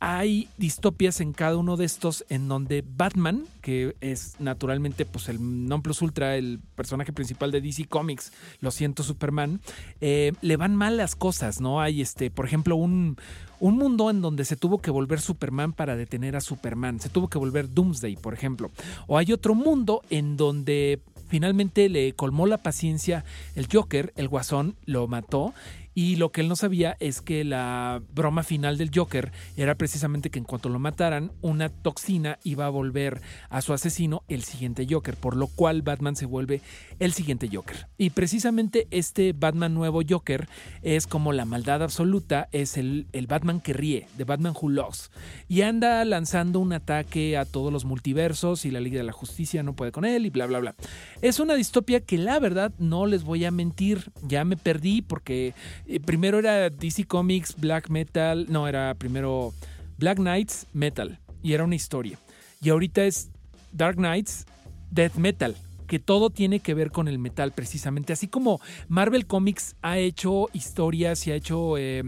hay 0.00 0.48
distopias 0.56 1.20
en 1.20 1.34
cada 1.34 1.58
uno 1.58 1.76
de 1.76 1.84
estos 1.84 2.24
en 2.30 2.48
donde 2.48 2.82
Batman, 2.96 3.44
que 3.60 3.94
es 4.00 4.34
naturalmente 4.38 5.04
pues 5.04 5.28
el 5.28 5.38
non 5.68 5.82
plus 5.82 6.00
ultra, 6.00 6.36
el 6.36 6.58
personaje 6.74 7.12
principal 7.12 7.52
de 7.52 7.60
DC 7.60 7.84
Comics, 7.84 8.32
lo 8.60 8.70
siento 8.70 9.02
Superman, 9.02 9.60
eh, 10.00 10.32
le 10.40 10.56
van 10.56 10.74
mal 10.74 10.96
las 10.96 11.14
cosas, 11.14 11.60
¿no? 11.60 11.82
Hay 11.82 12.00
este, 12.00 12.30
por 12.30 12.46
ejemplo, 12.46 12.76
un, 12.76 13.18
un 13.60 13.76
mundo 13.76 14.08
en 14.08 14.22
donde 14.22 14.46
se 14.46 14.56
tuvo 14.56 14.80
que 14.80 14.90
volver 14.90 15.20
Superman 15.20 15.74
para 15.74 15.96
detener 15.96 16.34
a 16.34 16.40
Superman, 16.40 16.98
se 16.98 17.10
tuvo 17.10 17.28
que 17.28 17.36
volver 17.36 17.68
Doomsday, 17.68 18.16
por 18.16 18.32
ejemplo. 18.32 18.70
O 19.06 19.18
hay 19.18 19.32
otro 19.34 19.54
mundo 19.54 20.02
en 20.08 20.38
donde 20.38 21.02
finalmente 21.28 21.88
le 21.90 22.14
colmó 22.14 22.46
la 22.46 22.58
paciencia 22.58 23.24
el 23.54 23.68
Joker, 23.70 24.12
el 24.16 24.28
Guasón, 24.28 24.76
lo 24.86 25.06
mató 25.06 25.54
y 25.94 26.16
lo 26.16 26.30
que 26.30 26.40
él 26.40 26.48
no 26.48 26.56
sabía 26.56 26.96
es 27.00 27.20
que 27.20 27.44
la 27.44 28.02
broma 28.12 28.42
final 28.42 28.78
del 28.78 28.90
Joker 28.94 29.32
era 29.56 29.74
precisamente 29.74 30.30
que 30.30 30.38
en 30.38 30.44
cuanto 30.44 30.68
lo 30.68 30.78
mataran, 30.78 31.32
una 31.40 31.68
toxina 31.68 32.38
iba 32.44 32.66
a 32.66 32.70
volver 32.70 33.20
a 33.48 33.60
su 33.60 33.72
asesino 33.72 34.22
el 34.28 34.44
siguiente 34.44 34.86
Joker, 34.88 35.16
por 35.16 35.36
lo 35.36 35.48
cual 35.48 35.82
Batman 35.82 36.16
se 36.16 36.26
vuelve 36.26 36.60
el 36.98 37.12
siguiente 37.12 37.48
Joker. 37.52 37.88
Y 37.98 38.10
precisamente 38.10 38.86
este 38.90 39.32
Batman 39.32 39.74
nuevo 39.74 40.00
Joker 40.08 40.48
es 40.82 41.06
como 41.06 41.32
la 41.32 41.44
maldad 41.44 41.82
absoluta, 41.82 42.48
es 42.52 42.76
el, 42.76 43.06
el 43.12 43.26
Batman 43.26 43.60
que 43.60 43.72
ríe, 43.72 44.06
de 44.16 44.24
Batman 44.24 44.54
Who 44.60 44.70
Loves. 44.70 45.10
Y 45.48 45.62
anda 45.62 46.04
lanzando 46.04 46.60
un 46.60 46.72
ataque 46.72 47.36
a 47.36 47.44
todos 47.44 47.72
los 47.72 47.84
multiversos 47.84 48.64
y 48.64 48.70
la 48.70 48.80
Liga 48.80 48.98
de 48.98 49.04
la 49.04 49.12
Justicia 49.12 49.62
no 49.62 49.74
puede 49.74 49.92
con 49.92 50.04
él 50.04 50.26
y 50.26 50.30
bla, 50.30 50.46
bla, 50.46 50.60
bla. 50.60 50.74
Es 51.20 51.40
una 51.40 51.54
distopia 51.54 52.00
que 52.00 52.18
la 52.18 52.38
verdad 52.38 52.72
no 52.78 53.06
les 53.06 53.24
voy 53.24 53.44
a 53.44 53.50
mentir, 53.50 54.12
ya 54.22 54.44
me 54.44 54.56
perdí 54.56 55.02
porque 55.02 55.54
eh, 55.86 56.00
primero 56.00 56.38
era 56.38 56.70
DC 56.70 57.04
Comics, 57.04 57.56
Black 57.56 57.88
Metal, 57.88 58.46
no, 58.48 58.68
era 58.68 58.94
primero 58.94 59.52
Black 59.98 60.18
Knights, 60.18 60.66
Metal, 60.72 61.18
y 61.42 61.52
era 61.52 61.64
una 61.64 61.74
historia. 61.74 62.18
Y 62.62 62.70
ahorita 62.70 63.04
es 63.04 63.30
Dark 63.72 63.96
Knights, 63.96 64.46
Death 64.90 65.14
Metal, 65.14 65.56
que 65.86 65.98
todo 65.98 66.30
tiene 66.30 66.60
que 66.60 66.74
ver 66.74 66.92
con 66.92 67.08
el 67.08 67.18
metal 67.18 67.52
precisamente. 67.52 68.12
Así 68.12 68.28
como 68.28 68.60
Marvel 68.88 69.26
Comics 69.26 69.74
ha 69.82 69.98
hecho 69.98 70.48
historias 70.52 71.26
y 71.26 71.32
ha 71.32 71.34
hecho 71.34 71.76
eh, 71.78 72.02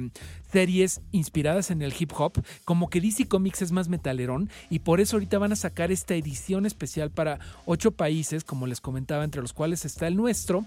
series 0.52 1.00
inspiradas 1.10 1.70
en 1.70 1.82
el 1.82 1.92
hip 1.98 2.12
hop, 2.16 2.32
como 2.64 2.90
que 2.90 3.00
DC 3.00 3.26
Comics 3.26 3.62
es 3.62 3.72
más 3.72 3.88
metalerón 3.88 4.50
y 4.70 4.80
por 4.80 5.00
eso 5.00 5.16
ahorita 5.16 5.38
van 5.38 5.52
a 5.52 5.56
sacar 5.56 5.90
esta 5.90 6.14
edición 6.14 6.66
especial 6.66 7.10
para 7.10 7.40
ocho 7.64 7.90
países, 7.90 8.44
como 8.44 8.66
les 8.66 8.80
comentaba, 8.80 9.24
entre 9.24 9.40
los 9.40 9.52
cuales 9.52 9.84
está 9.84 10.06
el 10.06 10.16
nuestro, 10.16 10.64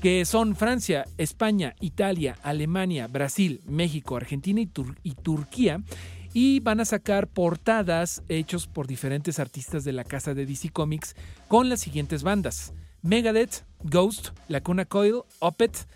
que 0.00 0.24
son 0.24 0.56
Francia, 0.56 1.04
España, 1.18 1.74
Italia, 1.80 2.36
Alemania, 2.42 3.06
Brasil, 3.06 3.60
México, 3.66 4.16
Argentina 4.16 4.60
y, 4.60 4.66
Tur 4.66 4.96
y 5.02 5.14
Turquía 5.14 5.82
y 6.32 6.60
van 6.60 6.80
a 6.80 6.84
sacar 6.84 7.28
portadas 7.28 8.22
hechos 8.28 8.66
por 8.66 8.86
diferentes 8.86 9.38
artistas 9.38 9.84
de 9.84 9.92
la 9.92 10.04
casa 10.04 10.34
de 10.34 10.44
DC 10.44 10.70
Comics 10.70 11.16
con 11.48 11.68
las 11.68 11.80
siguientes 11.80 12.22
bandas: 12.22 12.74
Megadeth, 13.02 13.64
Ghost, 13.84 14.28
Lacuna 14.48 14.84
Coil, 14.84 15.22
Opeth, 15.38 15.86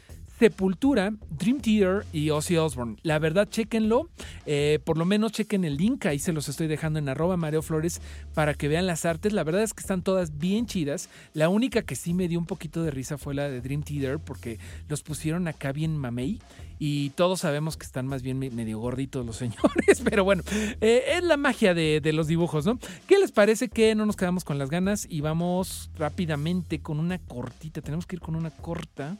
Sepultura, 0.41 1.12
Dream 1.38 1.61
Theater 1.61 2.07
y 2.14 2.30
Ozzy 2.30 2.57
Osbourne. 2.57 2.97
La 3.03 3.18
verdad, 3.18 3.47
chequenlo. 3.47 4.09
Eh, 4.47 4.78
por 4.84 4.97
lo 4.97 5.05
menos 5.05 5.32
chequen 5.32 5.66
el 5.66 5.76
link. 5.76 6.07
Ahí 6.07 6.18
se 6.18 6.32
los 6.32 6.49
estoy 6.49 6.66
dejando 6.66 6.99
en 6.99 7.11
arroba 7.11 7.36
Mario 7.36 7.61
Flores 7.61 8.01
para 8.32 8.55
que 8.55 8.66
vean 8.66 8.86
las 8.86 9.05
artes. 9.05 9.34
La 9.34 9.45
verdad 9.45 9.62
es 9.62 9.74
que 9.74 9.82
están 9.82 10.01
todas 10.01 10.38
bien 10.38 10.64
chidas. 10.64 11.11
La 11.34 11.51
única 11.51 11.82
que 11.82 11.95
sí 11.95 12.14
me 12.14 12.26
dio 12.26 12.38
un 12.38 12.47
poquito 12.47 12.82
de 12.82 12.91
risa 12.91 13.18
fue 13.18 13.34
la 13.34 13.51
de 13.51 13.61
Dream 13.61 13.82
Theater 13.82 14.18
porque 14.18 14.59
los 14.88 15.03
pusieron 15.03 15.47
acá 15.47 15.72
bien 15.72 15.95
mamey. 15.95 16.41
Y 16.78 17.11
todos 17.11 17.41
sabemos 17.41 17.76
que 17.76 17.84
están 17.84 18.07
más 18.07 18.22
bien 18.22 18.38
medio 18.38 18.78
gorditos 18.78 19.26
los 19.26 19.36
señores. 19.36 20.01
Pero 20.03 20.24
bueno, 20.24 20.43
eh, 20.80 21.03
es 21.18 21.22
la 21.22 21.36
magia 21.36 21.74
de, 21.74 22.01
de 22.01 22.14
los 22.14 22.28
dibujos, 22.28 22.64
¿no? 22.64 22.78
¿Qué 23.07 23.18
les 23.18 23.30
parece 23.30 23.68
que 23.68 23.95
no 23.95 24.07
nos 24.07 24.16
quedamos 24.16 24.45
con 24.45 24.59
las 24.59 24.70
ganas 24.70 25.07
y 25.07 25.20
vamos 25.20 25.91
rápidamente 25.99 26.80
con 26.80 26.99
una 26.99 27.18
cortita? 27.18 27.82
Tenemos 27.82 28.07
que 28.07 28.16
ir 28.16 28.22
con 28.22 28.36
una 28.36 28.49
corta 28.49 29.18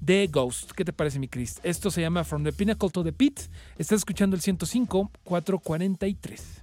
de 0.00 0.26
Ghost. 0.28 0.72
¿Qué 0.72 0.84
te 0.84 0.92
parece, 0.92 1.18
mi 1.18 1.28
Chris? 1.28 1.60
Esto 1.62 1.90
se 1.90 2.00
llama 2.00 2.24
From 2.24 2.44
the 2.44 2.52
Pinnacle 2.52 2.90
to 2.90 3.04
the 3.04 3.12
Pit. 3.12 3.40
Estás 3.78 3.98
escuchando 3.98 4.36
el 4.36 4.42
105 4.42 5.10
443. 5.24 6.62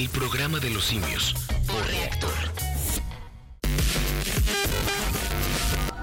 El 0.00 0.08
programa 0.08 0.58
de 0.60 0.70
los 0.70 0.86
simios 0.86 1.34
por 1.66 1.86
reactor. 1.86 2.32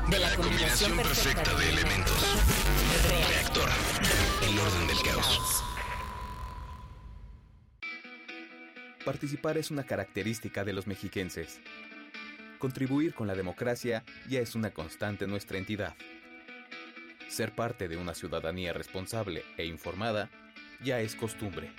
De 0.08 0.20
la 0.20 0.36
combinación 0.36 0.96
perfecta 0.98 1.52
de 1.56 1.70
elementos. 1.72 2.24
Reactor. 3.10 3.68
El 4.48 4.60
orden 4.60 4.88
del 4.88 4.98
caos. 5.02 5.64
Participar 9.04 9.58
es 9.58 9.72
una 9.72 9.84
característica 9.84 10.64
de 10.64 10.74
los 10.74 10.86
mexiquenses. 10.86 11.60
Contribuir 12.60 13.16
con 13.16 13.26
la 13.26 13.34
democracia 13.34 14.04
ya 14.30 14.42
es 14.42 14.54
una 14.54 14.70
constante 14.70 15.26
en 15.26 15.32
nuestra 15.32 15.58
entidad. 15.58 15.96
Ser 17.30 17.56
parte 17.56 17.88
de 17.88 17.98
una 17.98 18.14
ciudadanía 18.14 18.74
responsable 18.74 19.44
e 19.58 19.66
informada 19.66 20.30
ya 20.84 21.00
es 21.00 21.16
costumbre. 21.16 21.74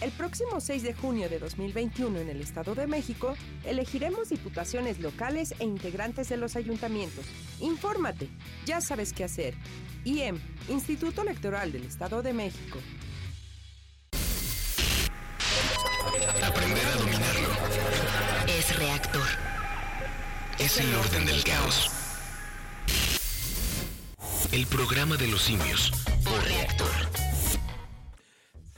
El 0.00 0.10
próximo 0.12 0.60
6 0.60 0.82
de 0.82 0.94
junio 0.94 1.28
de 1.28 1.38
2021 1.38 2.20
en 2.20 2.30
el 2.30 2.40
Estado 2.40 2.74
de 2.74 2.86
México, 2.86 3.36
elegiremos 3.64 4.30
diputaciones 4.30 4.98
locales 4.98 5.54
e 5.58 5.64
integrantes 5.64 6.30
de 6.30 6.38
los 6.38 6.56
ayuntamientos. 6.56 7.26
Infórmate, 7.60 8.30
ya 8.64 8.80
sabes 8.80 9.12
qué 9.12 9.24
hacer. 9.24 9.54
IEM, 10.04 10.40
Instituto 10.70 11.20
Electoral 11.20 11.70
del 11.72 11.84
Estado 11.84 12.22
de 12.22 12.32
México. 12.32 12.78
Aprender 16.42 16.86
a 16.86 16.96
dominarlo 16.96 17.48
Es 18.48 18.78
reactor. 18.78 19.26
es 20.58 20.78
el 20.78 20.94
orden 20.94 21.26
del 21.26 21.44
caos. 21.44 21.90
El 24.50 24.66
programa 24.66 25.16
de 25.16 25.28
los 25.28 25.42
simios 25.42 25.92
por 26.24 26.42
reactor. 26.42 27.29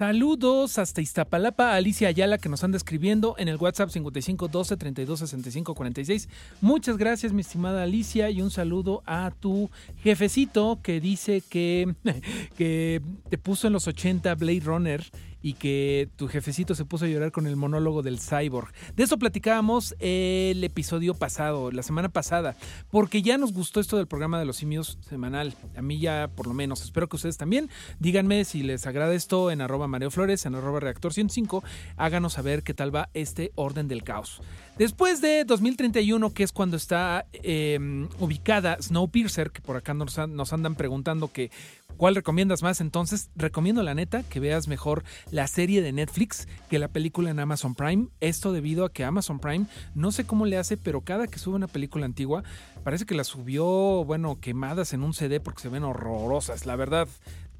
Saludos 0.02 0.80
hasta 0.80 1.00
Iztapalapa, 1.00 1.76
Alicia 1.76 2.08
Ayala 2.08 2.36
que 2.36 2.48
nos 2.48 2.64
anda 2.64 2.76
escribiendo 2.76 3.36
en 3.38 3.46
el 3.46 3.56
WhatsApp 3.56 3.88
55 3.88 4.48
12 4.48 4.76
32 4.76 5.20
65 5.20 5.76
46. 5.76 6.28
Muchas 6.60 6.96
gracias, 6.96 7.32
mi 7.32 7.42
estimada 7.42 7.84
Alicia, 7.84 8.28
y 8.28 8.42
un 8.42 8.50
saludo 8.50 9.04
a 9.06 9.30
tu 9.30 9.70
jefecito 10.02 10.80
que 10.82 11.00
dice 11.00 11.40
que, 11.48 11.94
que 12.58 13.00
te 13.30 13.38
puso 13.38 13.68
en 13.68 13.74
los 13.74 13.86
80 13.86 14.34
Blade 14.34 14.62
Runner 14.64 15.04
y 15.42 15.54
que 15.54 16.08
tu 16.16 16.28
jefecito 16.28 16.74
se 16.74 16.84
puso 16.84 17.04
a 17.04 17.08
llorar 17.08 17.32
con 17.32 17.46
el 17.46 17.56
monólogo 17.56 18.02
del 18.02 18.20
cyborg. 18.20 18.72
De 18.96 19.04
eso 19.04 19.18
platicábamos 19.18 19.94
el 19.98 20.62
episodio 20.64 21.14
pasado, 21.14 21.70
la 21.70 21.82
semana 21.82 22.08
pasada, 22.08 22.56
porque 22.90 23.22
ya 23.22 23.38
nos 23.38 23.52
gustó 23.52 23.80
esto 23.80 23.96
del 23.96 24.06
programa 24.06 24.38
de 24.38 24.44
los 24.44 24.56
simios 24.56 24.98
semanal. 25.08 25.54
A 25.76 25.82
mí 25.82 25.98
ya 25.98 26.30
por 26.34 26.46
lo 26.46 26.54
menos, 26.54 26.82
espero 26.82 27.08
que 27.08 27.16
ustedes 27.16 27.36
también. 27.36 27.68
Díganme 27.98 28.44
si 28.44 28.62
les 28.62 28.86
agrada 28.86 29.14
esto 29.14 29.50
en 29.50 29.60
arroba 29.60 29.88
Mario 29.88 30.10
Flores, 30.10 30.46
en 30.46 30.54
arroba 30.54 30.80
Reactor 30.80 31.12
105. 31.12 31.64
Háganos 31.96 32.34
saber 32.34 32.62
qué 32.62 32.74
tal 32.74 32.94
va 32.94 33.10
este 33.14 33.52
orden 33.54 33.88
del 33.88 34.04
caos. 34.04 34.40
Después 34.78 35.20
de 35.20 35.44
2031, 35.44 36.32
que 36.32 36.42
es 36.42 36.52
cuando 36.52 36.78
está 36.78 37.26
eh, 37.34 37.78
ubicada 38.18 38.78
Snowpiercer, 38.80 39.50
que 39.50 39.60
por 39.60 39.76
acá 39.76 39.92
nos, 39.92 40.16
nos 40.28 40.52
andan 40.52 40.76
preguntando 40.76 41.28
que 41.28 41.50
cuál 41.98 42.14
recomiendas 42.14 42.62
más, 42.62 42.80
entonces 42.80 43.30
recomiendo 43.36 43.82
la 43.82 43.94
neta 43.94 44.22
que 44.22 44.40
veas 44.40 44.68
mejor 44.68 45.04
la 45.30 45.46
serie 45.46 45.82
de 45.82 45.92
Netflix 45.92 46.48
que 46.70 46.78
la 46.78 46.88
película 46.88 47.30
en 47.30 47.38
Amazon 47.38 47.74
Prime. 47.74 48.08
Esto 48.20 48.52
debido 48.52 48.86
a 48.86 48.92
que 48.92 49.04
Amazon 49.04 49.40
Prime, 49.40 49.66
no 49.94 50.10
sé 50.10 50.24
cómo 50.24 50.46
le 50.46 50.56
hace, 50.56 50.78
pero 50.78 51.02
cada 51.02 51.26
que 51.26 51.38
sube 51.38 51.54
una 51.54 51.68
película 51.68 52.06
antigua, 52.06 52.42
parece 52.82 53.04
que 53.04 53.14
la 53.14 53.24
subió, 53.24 53.64
bueno, 54.04 54.40
quemadas 54.40 54.94
en 54.94 55.02
un 55.02 55.12
CD 55.12 55.38
porque 55.38 55.62
se 55.62 55.68
ven 55.68 55.84
horrorosas, 55.84 56.64
la 56.64 56.76
verdad. 56.76 57.08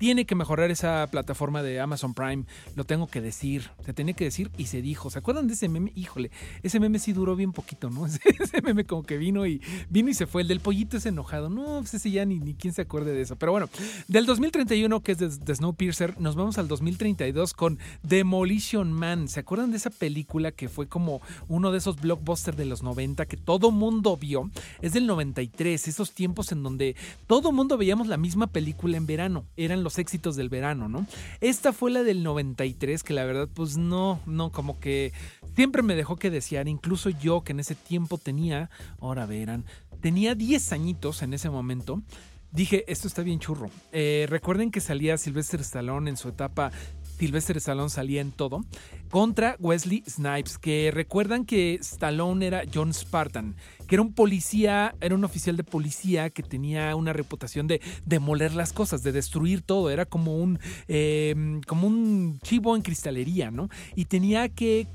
Tiene 0.03 0.25
que 0.25 0.35
mejorar 0.35 0.73
esa 0.73 1.07
plataforma 1.13 1.63
de 1.63 1.79
Amazon 1.79 2.13
Prime, 2.13 2.45
lo 2.75 2.83
tengo 2.83 3.07
que 3.07 3.21
decir, 3.21 3.71
se 3.87 3.93
tenía 3.93 4.15
que 4.15 4.25
decir 4.25 4.51
y 4.59 4.67
se 4.67 4.83
dijo. 4.83 5.11
¿Se 5.11 5.21
acuerdan 5.21 5.47
de 5.47 5.55
ese 5.55 5.69
meme? 5.69 5.93
Híjole, 5.95 6.33
ese 6.65 6.81
meme 6.81 6.99
sí 6.99 7.13
duró 7.13 7.37
bien 7.37 7.53
poquito, 7.53 7.89
¿no? 7.89 8.07
Ese, 8.41 8.63
meme 8.63 8.85
como 8.85 9.05
que 9.05 9.17
vino 9.17 9.47
y 9.47 9.63
vino 9.91 10.11
y 10.11 10.15
se 10.15 10.27
fue. 10.27 10.43
El 10.43 10.49
del 10.49 10.59
pollito 10.59 10.97
es 10.97 11.07
enojado. 11.07 11.51
No, 11.51 11.79
pues 11.79 11.95
ese 11.95 12.11
ya 12.11 12.25
ni, 12.25 12.41
ni 12.41 12.55
quién 12.55 12.75
se 12.75 12.83
acuerde 12.83 13.13
de 13.13 13.21
eso. 13.21 13.37
Pero 13.37 13.53
bueno, 13.53 13.69
del 14.09 14.27
2031, 14.27 15.05
que 15.05 15.13
es 15.13 15.19
de, 15.19 15.29
de 15.29 15.55
Snowpiercer, 15.55 16.21
nos 16.21 16.35
vamos 16.35 16.59
al 16.59 16.67
2032 16.67 17.55
con 17.55 17.79
Demolition 18.03 18.93
Man. 18.93 19.29
¿Se 19.29 19.39
acuerdan 19.39 19.71
de 19.71 19.77
esa 19.77 19.91
película 19.91 20.51
que 20.51 20.69
fue 20.69 20.89
como 20.89 21.21
uno 21.47 21.71
de 21.71 21.79
esos 21.79 22.01
blockbusters 22.01 22.57
de 22.57 22.65
los 22.65 22.83
90 22.83 23.27
que 23.27 23.37
todo 23.37 23.71
mundo 23.71 24.17
vio? 24.17 24.51
Es 24.81 24.95
del 24.95 25.07
93, 25.07 25.87
esos 25.87 26.11
tiempos 26.11 26.51
en 26.51 26.65
donde 26.65 26.97
todo 27.29 27.53
mundo 27.53 27.79
veíamos 27.79 28.09
la 28.09 28.17
misma 28.17 28.49
película 28.49 28.97
en 28.97 29.07
verano. 29.07 29.45
Eran 29.57 29.85
los 29.85 29.92
éxitos 29.99 30.37
del 30.37 30.49
verano, 30.49 30.89
¿no? 30.89 31.07
Esta 31.41 31.73
fue 31.73 31.91
la 31.91 32.03
del 32.03 32.23
93, 32.23 33.03
que 33.03 33.15
la 33.15 33.25
verdad, 33.25 33.49
pues 33.53 33.77
no, 33.77 34.21
no, 34.27 34.51
como 34.51 34.79
que 34.81 35.13
siempre 35.55 35.83
me 35.83 35.95
dejó 35.95 36.17
que 36.17 36.31
desear. 36.31 36.69
Incluso 36.69 37.11
yo, 37.11 37.43
que 37.43 37.53
en 37.53 37.61
ese 37.61 37.75
tiempo 37.75 38.19
tenía, 38.19 38.71
ahora 39.01 39.27
verán, 39.27 39.65
tenía 40.01 40.35
10 40.35 40.73
añitos 40.73 41.23
en 41.23 41.35
ese 41.35 41.51
momento. 41.51 42.03
Dije, 42.53 42.85
esto 42.87 43.09
está 43.09 43.23
bien 43.23 43.39
churro. 43.39 43.71
Eh, 43.93 44.27
recuerden 44.29 44.71
que 44.71 44.81
salía 44.81 45.17
Sylvester 45.17 45.63
Stallone 45.63 46.11
en 46.11 46.19
su 46.19 46.29
etapa 46.29 46.71
Sylvester 47.23 47.57
Stallone 47.59 47.89
salía 47.89 48.21
en 48.21 48.33
todo, 48.33 48.65
contra 49.09 49.55
Wesley 49.61 50.03
Snipes, 50.09 50.59
que 50.59 50.91
recuerdan 50.93 51.45
que 51.45 51.75
Stallone 51.75 52.45
era 52.45 52.65
John 52.75 52.93
Spartan, 52.93 53.55
que 53.87 53.95
era 53.95 54.03
un 54.03 54.13
policía, 54.13 54.97
era 55.01 55.15
un 55.15 55.23
oficial 55.23 55.57
de 55.57 55.63
policía 55.63 56.31
que 56.31 56.43
tenía 56.43 56.97
una 56.97 57.13
reputación 57.13 57.69
de 57.69 57.81
demoler 58.05 58.55
las 58.55 58.73
cosas, 58.73 59.05
de 59.05 59.13
destruir 59.13 59.63
todo, 59.63 59.91
era 59.91 60.05
como 60.05 60.37
un, 60.37 60.59
eh, 60.89 61.61
como 61.69 61.87
un 61.87 62.41
chivo 62.43 62.75
en 62.75 62.83
cristalería, 62.83 63.53
¿no? 63.53 63.69
Y 63.95 64.07
tenía 64.07 64.49
que, 64.49 64.89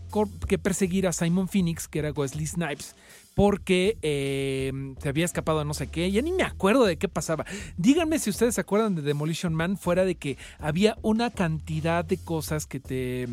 que 0.50 0.58
perseguir 0.58 1.08
a 1.08 1.14
Simon 1.14 1.48
Phoenix, 1.48 1.88
que 1.88 2.00
era 2.00 2.12
Wesley 2.12 2.46
Snipes, 2.46 2.94
porque 3.38 4.00
eh, 4.02 4.72
se 5.00 5.10
había 5.10 5.24
escapado 5.24 5.64
no 5.64 5.76
sé 5.76 5.86
qué. 5.86 6.12
Ya 6.12 6.24
ni 6.24 6.32
me 6.32 6.42
acuerdo 6.42 6.86
de 6.86 6.98
qué 6.98 7.08
pasaba. 7.08 7.46
Díganme 7.78 8.18
si 8.18 8.32
ustedes 8.32 8.56
se 8.56 8.62
acuerdan 8.62 8.96
de 8.96 9.04
Demolition 9.04 9.54
Man, 9.54 9.78
fuera 9.78 10.06
de 10.06 10.16
que 10.16 10.40
había 10.58 10.98
una 11.04 11.30
cantidad 11.30 12.04
de 12.04 12.18
cosas 12.18 12.66
que 12.66 12.80
te. 12.80 13.28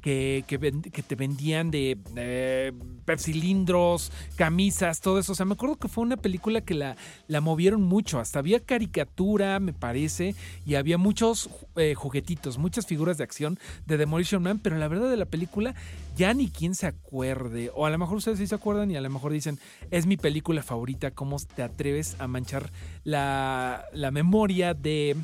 Que, 0.00 0.44
que 0.46 1.02
te 1.02 1.14
vendían 1.16 1.70
de 1.70 1.98
eh, 2.16 2.72
cilindros, 3.18 4.12
camisas, 4.36 5.00
todo 5.00 5.18
eso. 5.18 5.32
O 5.32 5.34
sea, 5.34 5.44
me 5.44 5.54
acuerdo 5.54 5.76
que 5.76 5.88
fue 5.88 6.04
una 6.04 6.16
película 6.16 6.60
que 6.60 6.74
la, 6.74 6.96
la 7.26 7.40
movieron 7.40 7.82
mucho. 7.82 8.20
Hasta 8.20 8.38
había 8.38 8.60
caricatura, 8.60 9.60
me 9.60 9.72
parece, 9.72 10.34
y 10.64 10.76
había 10.76 10.98
muchos 10.98 11.50
eh, 11.76 11.94
juguetitos, 11.94 12.58
muchas 12.58 12.86
figuras 12.86 13.18
de 13.18 13.24
acción 13.24 13.58
de 13.86 13.96
Demolition 13.96 14.42
Man, 14.42 14.60
pero 14.62 14.78
la 14.78 14.88
verdad 14.88 15.10
de 15.10 15.16
la 15.16 15.26
película 15.26 15.74
ya 16.16 16.34
ni 16.34 16.48
quien 16.48 16.74
se 16.74 16.86
acuerde. 16.86 17.70
O 17.74 17.86
a 17.86 17.90
lo 17.90 17.98
mejor 17.98 18.16
ustedes 18.16 18.38
sí 18.38 18.46
se 18.46 18.54
acuerdan 18.54 18.90
y 18.90 18.96
a 18.96 19.00
lo 19.00 19.10
mejor 19.10 19.32
dicen, 19.32 19.58
es 19.90 20.06
mi 20.06 20.16
película 20.16 20.62
favorita, 20.62 21.10
¿cómo 21.10 21.36
te 21.38 21.62
atreves 21.62 22.16
a 22.18 22.26
manchar 22.26 22.70
la, 23.04 23.84
la 23.92 24.10
memoria 24.10 24.74
de... 24.74 25.16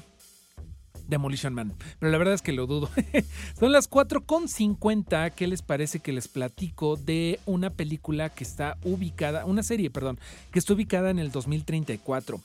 Demolition 1.09 1.55
Man. 1.55 1.73
Pero 1.99 2.13
la 2.13 2.19
verdad 2.19 2.35
es 2.35 2.43
que 2.43 2.53
lo 2.53 2.67
dudo. 2.67 2.91
Son 3.59 3.73
las 3.73 3.91
4.50. 3.91 5.33
¿Qué 5.33 5.47
les 5.47 5.63
parece 5.63 6.01
que 6.01 6.13
les 6.13 6.29
platico 6.29 6.97
de 6.97 7.41
una 7.47 7.71
película 7.71 8.31
que 8.31 8.45
está 8.45 8.77
ubicada, 8.85 9.45
una 9.45 9.63
serie, 9.63 9.91
perdón, 9.91 10.19
que 10.51 10.59
está 10.59 10.73
ubicada 10.73 11.11
en 11.11 11.19
el 11.19 11.31
2034? 11.31 12.41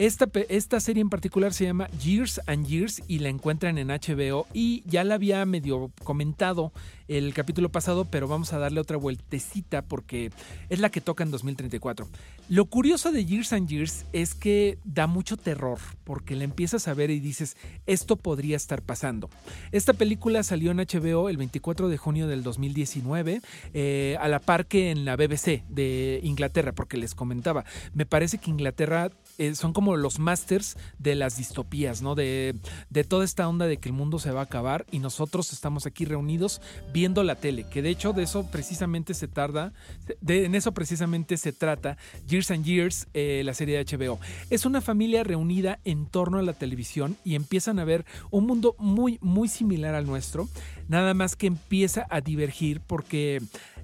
Esta, 0.00 0.30
esta 0.48 0.80
serie 0.80 1.02
en 1.02 1.10
particular 1.10 1.52
se 1.52 1.66
llama 1.66 1.90
Years 2.02 2.40
and 2.46 2.66
Years 2.66 3.02
y 3.06 3.18
la 3.18 3.28
encuentran 3.28 3.76
en 3.76 3.88
HBO 3.88 4.46
y 4.54 4.82
ya 4.86 5.04
la 5.04 5.16
había 5.16 5.44
medio 5.44 5.92
comentado 6.04 6.72
el 7.06 7.34
capítulo 7.34 7.70
pasado, 7.70 8.04
pero 8.04 8.28
vamos 8.28 8.52
a 8.52 8.58
darle 8.58 8.80
otra 8.80 8.96
vueltecita 8.96 9.82
porque 9.82 10.30
es 10.68 10.78
la 10.78 10.90
que 10.90 11.00
toca 11.00 11.24
en 11.24 11.32
2034. 11.32 12.08
Lo 12.48 12.66
curioso 12.66 13.10
de 13.10 13.26
Years 13.26 13.52
and 13.52 13.68
Years 13.68 14.06
es 14.12 14.34
que 14.34 14.78
da 14.84 15.06
mucho 15.06 15.36
terror 15.36 15.78
porque 16.04 16.36
la 16.36 16.44
empiezas 16.44 16.86
a 16.88 16.94
ver 16.94 17.10
y 17.10 17.18
dices, 17.18 17.56
esto 17.86 18.16
podría 18.16 18.56
estar 18.56 18.80
pasando. 18.80 19.28
Esta 19.72 19.92
película 19.92 20.44
salió 20.44 20.70
en 20.70 20.78
HBO 20.78 21.28
el 21.28 21.36
24 21.36 21.88
de 21.88 21.96
junio 21.98 22.28
del 22.28 22.44
2019, 22.44 23.42
eh, 23.74 24.16
a 24.20 24.28
la 24.28 24.38
par 24.38 24.66
que 24.66 24.90
en 24.90 25.04
la 25.04 25.16
BBC 25.16 25.64
de 25.68 26.20
Inglaterra, 26.22 26.72
porque 26.72 26.96
les 26.96 27.14
comentaba, 27.14 27.64
me 27.92 28.06
parece 28.06 28.38
que 28.38 28.50
Inglaterra 28.50 29.10
eh, 29.40 29.54
son 29.54 29.72
como 29.72 29.96
los 29.96 30.18
masters 30.18 30.76
de 30.98 31.14
las 31.14 31.38
distopías, 31.38 32.02
¿no? 32.02 32.14
De, 32.14 32.54
de 32.90 33.04
toda 33.04 33.24
esta 33.24 33.48
onda 33.48 33.66
de 33.66 33.78
que 33.78 33.88
el 33.88 33.94
mundo 33.94 34.18
se 34.18 34.32
va 34.32 34.40
a 34.40 34.44
acabar 34.44 34.84
y 34.90 34.98
nosotros 34.98 35.54
estamos 35.54 35.86
aquí 35.86 36.04
reunidos 36.04 36.60
viendo 36.92 37.24
la 37.24 37.36
tele, 37.36 37.64
que 37.64 37.80
de 37.80 37.88
hecho 37.88 38.12
de 38.12 38.24
eso 38.24 38.50
precisamente 38.50 39.14
se 39.14 39.28
tarda, 39.28 39.72
de, 40.20 40.44
en 40.44 40.54
eso 40.54 40.72
precisamente 40.72 41.38
se 41.38 41.54
trata 41.54 41.96
Years 42.28 42.50
and 42.50 42.66
Years, 42.66 43.08
eh, 43.14 43.40
la 43.42 43.54
serie 43.54 43.82
de 43.82 43.96
HBO. 43.96 44.20
Es 44.50 44.66
una 44.66 44.82
familia 44.82 45.24
reunida 45.24 45.78
en 45.86 46.04
torno 46.04 46.38
a 46.38 46.42
la 46.42 46.52
televisión 46.52 47.16
y 47.24 47.34
empiezan 47.34 47.78
a 47.78 47.84
ver 47.84 48.04
un 48.30 48.44
mundo 48.44 48.76
muy, 48.78 49.18
muy 49.22 49.48
similar 49.48 49.94
al 49.94 50.04
nuestro, 50.04 50.50
nada 50.86 51.14
más 51.14 51.34
que 51.34 51.46
empieza 51.46 52.06
a 52.10 52.20
divergir 52.20 52.82
porque 52.82 53.40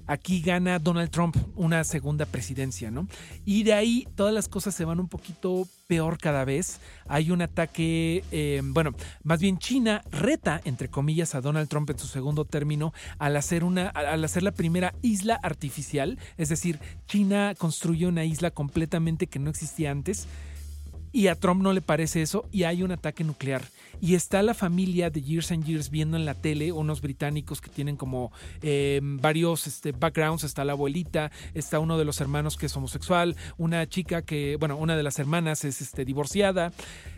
aquí 0.07 0.41
gana 0.41 0.79
Donald 0.79 1.11
Trump 1.11 1.35
una 1.55 1.83
segunda 1.83 2.25
presidencia, 2.25 2.89
¿no? 2.89 3.07
Y 3.45 3.63
de 3.63 3.73
ahí 3.73 4.07
todas 4.15 4.33
las 4.33 4.47
cosas 4.47 4.73
se 4.73 4.85
van 4.85 4.99
un 4.99 5.07
poquito 5.07 5.67
peor 5.87 6.17
cada 6.17 6.45
vez. 6.45 6.79
Hay 7.07 7.31
un 7.31 7.41
ataque, 7.41 8.23
eh, 8.31 8.61
bueno, 8.63 8.93
más 9.23 9.39
bien 9.39 9.57
China 9.57 10.03
reta, 10.11 10.61
entre 10.65 10.89
comillas, 10.89 11.35
a 11.35 11.41
Donald 11.41 11.69
Trump 11.69 11.89
en 11.89 11.99
su 11.99 12.07
segundo 12.07 12.45
término 12.45 12.93
al 13.19 13.35
hacer, 13.35 13.63
una, 13.63 13.89
al 13.89 14.23
hacer 14.23 14.43
la 14.43 14.51
primera 14.51 14.93
isla 15.01 15.39
artificial. 15.41 16.17
Es 16.37 16.49
decir, 16.49 16.79
China 17.07 17.53
construyó 17.57 18.09
una 18.09 18.25
isla 18.25 18.51
completamente 18.51 19.27
que 19.27 19.39
no 19.39 19.49
existía 19.49 19.91
antes. 19.91 20.27
Y 21.13 21.27
a 21.27 21.35
Trump 21.35 21.61
no 21.61 21.73
le 21.73 21.81
parece 21.81 22.21
eso 22.21 22.47
y 22.51 22.63
hay 22.63 22.83
un 22.83 22.91
ataque 22.91 23.23
nuclear. 23.23 23.63
Y 23.99 24.15
está 24.15 24.43
la 24.43 24.53
familia 24.53 25.09
de 25.09 25.21
Years 25.21 25.51
and 25.51 25.65
Years 25.65 25.89
viendo 25.89 26.17
en 26.17 26.25
la 26.25 26.35
tele, 26.35 26.71
unos 26.71 27.01
británicos 27.01 27.61
que 27.61 27.69
tienen 27.69 27.97
como 27.97 28.31
eh, 28.61 28.99
varios 29.01 29.65
este, 29.65 29.91
backgrounds. 29.91 30.43
Está 30.43 30.63
la 30.63 30.73
abuelita, 30.73 31.31
está 31.53 31.79
uno 31.79 31.97
de 31.97 32.05
los 32.05 32.21
hermanos 32.21 32.57
que 32.57 32.67
es 32.67 32.77
homosexual, 32.77 33.35
una 33.57 33.87
chica 33.87 34.21
que, 34.21 34.57
bueno, 34.59 34.77
una 34.77 34.95
de 34.95 35.03
las 35.03 35.17
hermanas 35.19 35.65
es 35.65 35.81
este, 35.81 36.05
divorciada. 36.05 36.71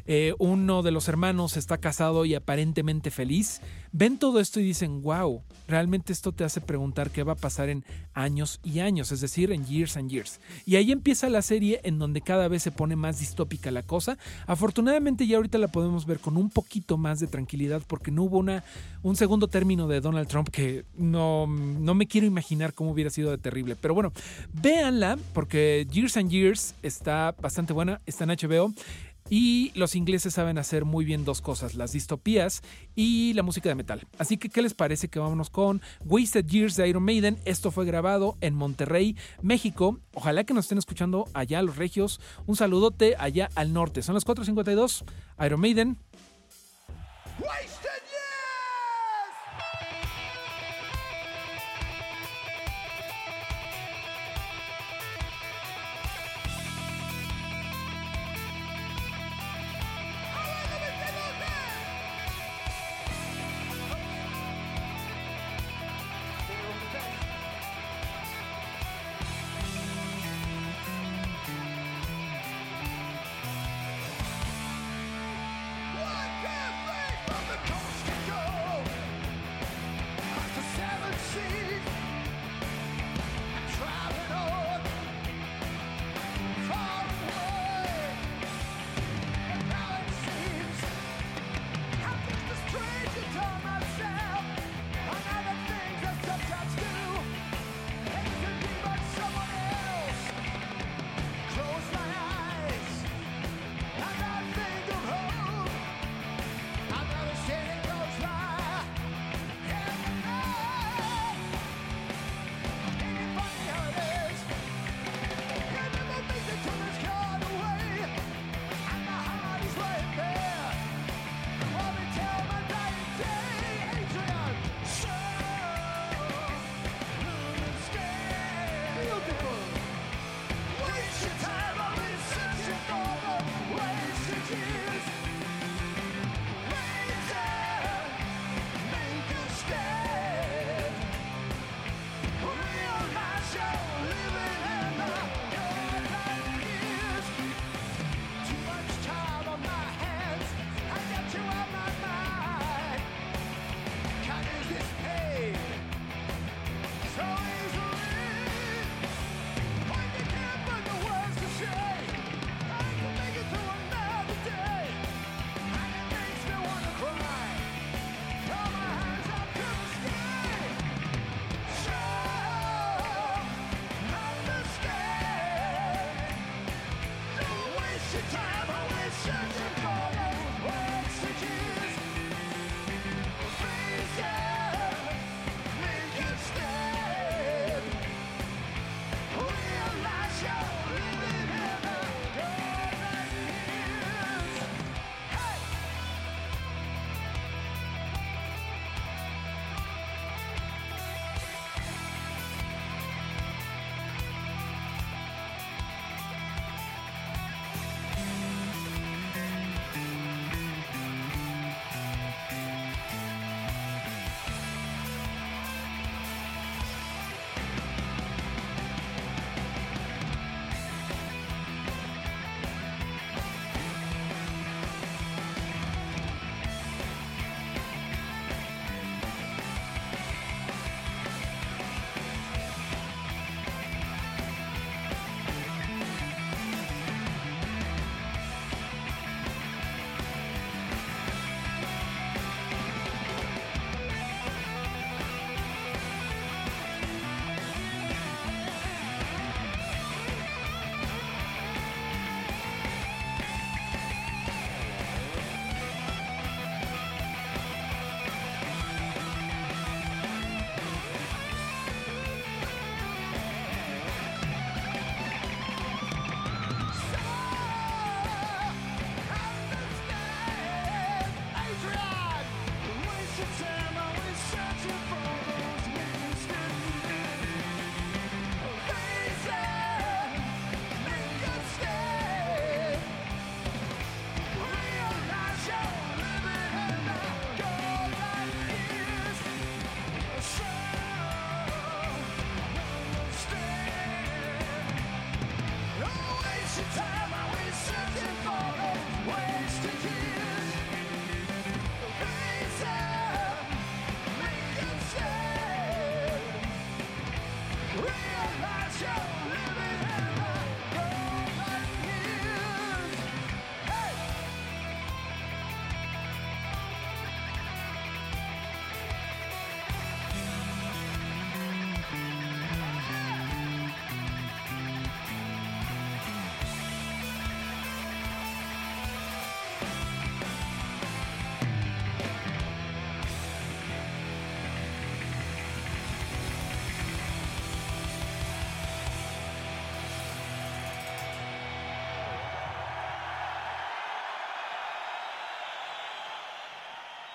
Eh, 0.05 0.33
uno 0.39 0.81
de 0.81 0.91
los 0.91 1.07
hermanos 1.07 1.57
está 1.57 1.77
casado 1.77 2.25
y 2.25 2.33
aparentemente 2.33 3.11
feliz. 3.11 3.61
Ven 3.91 4.17
todo 4.17 4.39
esto 4.39 4.59
y 4.59 4.63
dicen, 4.63 5.01
wow, 5.01 5.43
realmente 5.67 6.13
esto 6.13 6.31
te 6.31 6.43
hace 6.43 6.61
preguntar 6.61 7.11
qué 7.11 7.23
va 7.23 7.33
a 7.33 7.35
pasar 7.35 7.69
en 7.69 7.85
años 8.13 8.59
y 8.63 8.79
años, 8.79 9.11
es 9.11 9.21
decir, 9.21 9.51
en 9.51 9.65
years 9.65 9.97
and 9.97 10.09
years. 10.09 10.39
Y 10.65 10.77
ahí 10.77 10.91
empieza 10.91 11.29
la 11.29 11.41
serie 11.41 11.81
en 11.83 11.99
donde 11.99 12.21
cada 12.21 12.47
vez 12.47 12.63
se 12.63 12.71
pone 12.71 12.95
más 12.95 13.19
distópica 13.19 13.69
la 13.69 13.83
cosa. 13.83 14.17
Afortunadamente 14.47 15.27
ya 15.27 15.37
ahorita 15.37 15.57
la 15.57 15.67
podemos 15.67 16.05
ver 16.05 16.19
con 16.19 16.37
un 16.37 16.49
poquito 16.49 16.68
más 16.97 17.19
de 17.19 17.27
tranquilidad 17.27 17.81
porque 17.87 18.11
no 18.11 18.23
hubo 18.23 18.37
una, 18.37 18.63
un 19.03 19.15
segundo 19.15 19.47
término 19.47 19.87
de 19.87 20.01
Donald 20.01 20.27
Trump 20.27 20.49
que 20.49 20.85
no, 20.95 21.47
no 21.47 21.93
me 21.93 22.07
quiero 22.07 22.27
imaginar 22.27 22.73
cómo 22.73 22.91
hubiera 22.91 23.09
sido 23.09 23.31
de 23.31 23.37
terrible. 23.37 23.75
Pero 23.75 23.93
bueno, 23.93 24.13
véanla 24.53 25.17
porque 25.33 25.87
Years 25.91 26.17
and 26.17 26.29
Years 26.29 26.75
está 26.83 27.35
bastante 27.41 27.73
buena, 27.73 28.01
está 28.05 28.23
en 28.23 28.31
HBO. 28.31 28.73
Y 29.29 29.71
los 29.75 29.95
ingleses 29.95 30.33
saben 30.33 30.57
hacer 30.57 30.85
muy 30.85 31.05
bien 31.05 31.23
dos 31.23 31.39
cosas, 31.41 31.75
las 31.75 31.91
distopías 31.91 32.63
y 32.95 33.33
la 33.33 33.43
música 33.43 33.69
de 33.69 33.75
metal. 33.75 34.07
Así 34.17 34.37
que, 34.37 34.49
¿qué 34.49 34.63
les 34.63 34.73
parece 34.73 35.07
que 35.07 35.19
vámonos 35.19 35.51
con 35.51 35.81
Wasted 36.05 36.47
Years 36.47 36.75
de 36.75 36.87
Iron 36.89 37.03
Maiden? 37.03 37.37
Esto 37.45 37.69
fue 37.69 37.85
grabado 37.85 38.37
en 38.41 38.55
Monterrey, 38.55 39.15
México. 39.43 39.99
Ojalá 40.15 40.45
que 40.45 40.55
nos 40.55 40.65
estén 40.65 40.79
escuchando 40.79 41.27
allá 41.33 41.61
los 41.61 41.77
regios. 41.77 42.19
Un 42.47 42.55
saludote 42.55 43.15
allá 43.19 43.49
al 43.53 43.71
norte. 43.71 44.01
Son 44.01 44.15
las 44.15 44.25
4.52. 44.25 45.03
Iron 45.45 45.59
Maiden. 45.59 45.97
From 47.39 47.78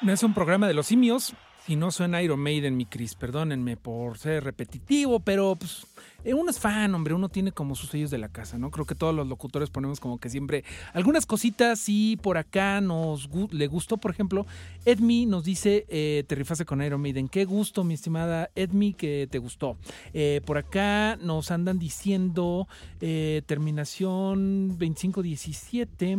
No 0.04 0.12
es 0.12 0.22
un 0.22 0.34
programa 0.34 0.68
de 0.68 0.74
los 0.74 0.88
simios. 0.88 1.32
Si 1.64 1.76
no 1.76 1.90
suena 1.90 2.22
Iron 2.22 2.38
Maiden, 2.38 2.76
mi 2.76 2.84
Chris, 2.84 3.14
perdónenme 3.14 3.78
por 3.78 4.18
ser 4.18 4.44
repetitivo, 4.44 5.18
pero 5.18 5.56
pues 5.56 5.86
eh, 6.24 6.34
uno 6.34 6.50
es 6.50 6.60
fan, 6.60 6.94
hombre, 6.94 7.14
uno 7.14 7.30
tiene 7.30 7.52
como 7.52 7.74
sus 7.74 7.88
sellos 7.88 8.10
de 8.10 8.18
la 8.18 8.28
casa, 8.28 8.58
¿no? 8.58 8.70
Creo 8.70 8.84
que 8.84 8.94
todos 8.94 9.14
los 9.14 9.26
locutores 9.26 9.70
ponemos 9.70 10.00
como 10.00 10.18
que 10.18 10.28
siempre 10.28 10.62
algunas 10.92 11.24
cositas 11.24 11.84
y 11.88 12.18
por 12.18 12.36
acá 12.36 12.82
nos 12.82 13.30
le 13.50 13.66
gustó, 13.66 13.96
por 13.96 14.10
ejemplo, 14.10 14.44
Edmi 14.84 15.24
nos 15.24 15.44
dice, 15.44 15.86
eh, 15.88 16.24
te 16.26 16.34
rifase 16.34 16.66
con 16.66 16.82
Iron 16.82 17.00
Maiden, 17.00 17.28
qué 17.28 17.46
gusto, 17.46 17.82
mi 17.82 17.94
estimada 17.94 18.50
Edmi, 18.54 18.92
que 18.92 19.26
te 19.30 19.38
gustó. 19.38 19.78
Eh, 20.12 20.42
por 20.44 20.58
acá 20.58 21.16
nos 21.16 21.50
andan 21.50 21.78
diciendo 21.78 22.68
eh, 23.00 23.40
terminación 23.46 24.68
2517. 24.68 26.18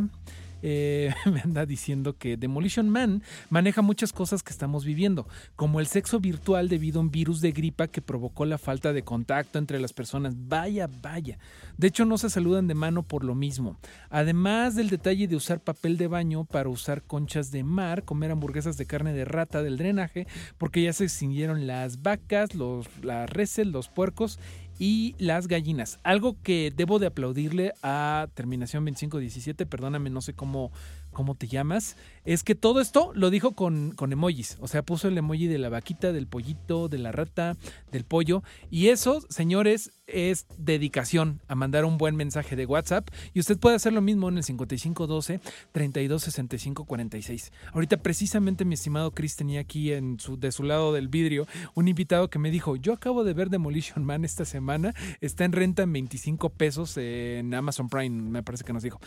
Eh, 0.67 1.13
me 1.31 1.41
anda 1.41 1.63
diciendo 1.67 2.17
que 2.17 2.37
Demolition 2.37 2.89
Man 2.89 3.21
maneja 3.51 3.83
muchas 3.83 4.11
cosas 4.11 4.41
que 4.41 4.49
estamos 4.49 4.83
viviendo, 4.83 5.27
como 5.55 5.79
el 5.79 5.85
sexo 5.85 6.19
virtual 6.19 6.69
debido 6.69 6.97
a 6.99 7.03
un 7.03 7.11
virus 7.11 7.39
de 7.39 7.51
gripa 7.51 7.87
que 7.87 8.01
provocó 8.01 8.45
la 8.45 8.57
falta 8.57 8.91
de 8.91 9.03
contacto 9.03 9.59
entre 9.59 9.79
las 9.79 9.93
personas. 9.93 10.33
Vaya, 10.35 10.89
vaya. 11.03 11.37
De 11.77 11.85
hecho, 11.85 12.05
no 12.05 12.17
se 12.17 12.31
saludan 12.31 12.67
de 12.67 12.73
mano 12.73 13.03
por 13.03 13.23
lo 13.23 13.35
mismo. 13.35 13.77
Además 14.09 14.73
del 14.73 14.89
detalle 14.89 15.27
de 15.27 15.35
usar 15.35 15.59
papel 15.59 15.97
de 15.97 16.07
baño 16.07 16.45
para 16.45 16.67
usar 16.67 17.03
conchas 17.03 17.51
de 17.51 17.63
mar, 17.63 18.03
comer 18.03 18.31
hamburguesas 18.31 18.75
de 18.75 18.87
carne 18.87 19.13
de 19.13 19.25
rata 19.25 19.61
del 19.61 19.77
drenaje, 19.77 20.25
porque 20.57 20.81
ya 20.81 20.93
se 20.93 21.03
extinguieron 21.03 21.67
las 21.67 22.01
vacas, 22.01 22.55
los, 22.55 22.87
las 23.03 23.29
reses, 23.29 23.67
los 23.67 23.87
puercos 23.89 24.39
y 24.79 25.15
las 25.17 25.47
gallinas. 25.47 25.99
Algo 26.03 26.35
que 26.41 26.73
debo 26.75 26.99
de 26.99 27.07
aplaudirle 27.07 27.73
a 27.81 28.27
Terminación 28.33 28.85
2517, 28.85 29.65
perdóname, 29.65 30.09
no 30.09 30.21
sé 30.21 30.33
cómo, 30.33 30.71
cómo 31.11 31.35
te 31.35 31.47
llamas, 31.47 31.95
es 32.25 32.43
que 32.43 32.55
todo 32.55 32.81
esto 32.81 33.11
lo 33.13 33.29
dijo 33.29 33.53
con, 33.53 33.91
con 33.91 34.11
emojis. 34.11 34.57
O 34.59 34.67
sea, 34.67 34.83
puso 34.83 35.07
el 35.07 35.17
emoji 35.17 35.47
de 35.47 35.59
la 35.59 35.69
vaquita, 35.69 36.11
del 36.11 36.27
pollito, 36.27 36.89
de 36.89 36.97
la 36.97 37.11
rata, 37.11 37.55
del 37.91 38.03
pollo. 38.03 38.43
Y 38.69 38.87
eso, 38.87 39.21
señores, 39.29 39.91
es 40.07 40.45
dedicación 40.57 41.41
a 41.47 41.55
mandar 41.55 41.85
un 41.85 41.97
buen 41.97 42.15
mensaje 42.15 42.55
de 42.55 42.65
WhatsApp. 42.65 43.09
Y 43.33 43.39
usted 43.39 43.57
puede 43.57 43.75
hacer 43.75 43.93
lo 43.93 44.01
mismo 44.01 44.29
en 44.29 44.37
el 44.37 44.43
5512 44.43 45.39
326546. 45.71 47.51
Ahorita, 47.73 47.97
precisamente, 47.97 48.65
mi 48.65 48.73
estimado 48.73 49.11
Chris 49.11 49.35
tenía 49.35 49.61
aquí 49.61 49.93
en 49.93 50.19
su, 50.19 50.37
de 50.37 50.51
su 50.51 50.63
lado 50.63 50.93
del 50.93 51.07
vidrio 51.07 51.47
un 51.75 51.87
invitado 51.87 52.29
que 52.29 52.39
me 52.39 52.51
dijo: 52.51 52.75
Yo 52.75 52.93
acabo 52.93 53.23
de 53.23 53.33
ver 53.33 53.49
Demolition 53.49 54.03
Man 54.03 54.25
esta 54.25 54.45
semana. 54.45 54.93
Está 55.21 55.45
en 55.45 55.51
renta 55.51 55.83
en 55.83 55.93
25 55.93 56.49
pesos 56.49 56.97
en 56.97 57.53
Amazon 57.53 57.89
Prime, 57.89 58.29
me 58.29 58.43
parece 58.43 58.63
que 58.63 58.73
nos 58.73 58.83
dijo. 58.83 58.99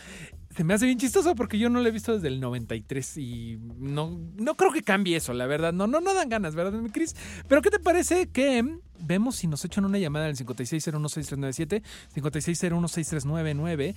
Se 0.55 0.63
me 0.63 0.73
hace 0.73 0.85
bien 0.85 0.97
chistoso 0.97 1.35
porque 1.35 1.59
yo 1.59 1.69
no 1.69 1.81
lo 1.81 1.87
he 1.87 1.91
visto 1.91 2.13
desde 2.13 2.27
el 2.27 2.39
93 2.39 3.08
y 3.17 3.59
no, 3.77 4.19
no 4.35 4.55
creo 4.55 4.71
que 4.71 4.81
cambie 4.83 5.17
eso, 5.17 5.33
la 5.33 5.45
verdad. 5.47 5.73
No, 5.73 5.87
no, 5.87 6.01
no 6.01 6.13
dan 6.13 6.29
ganas, 6.29 6.55
¿verdad, 6.55 6.73
mi 6.79 6.89
Chris? 6.89 7.15
Pero 7.47 7.61
¿qué 7.61 7.69
te 7.69 7.79
parece 7.79 8.27
que 8.27 8.79
vemos 8.99 9.37
si 9.37 9.47
nos 9.47 9.63
echan 9.65 9.85
una 9.85 9.97
llamada 9.97 10.27
al 10.27 10.35
56016397, 10.35 11.83
56016399? 12.15 13.95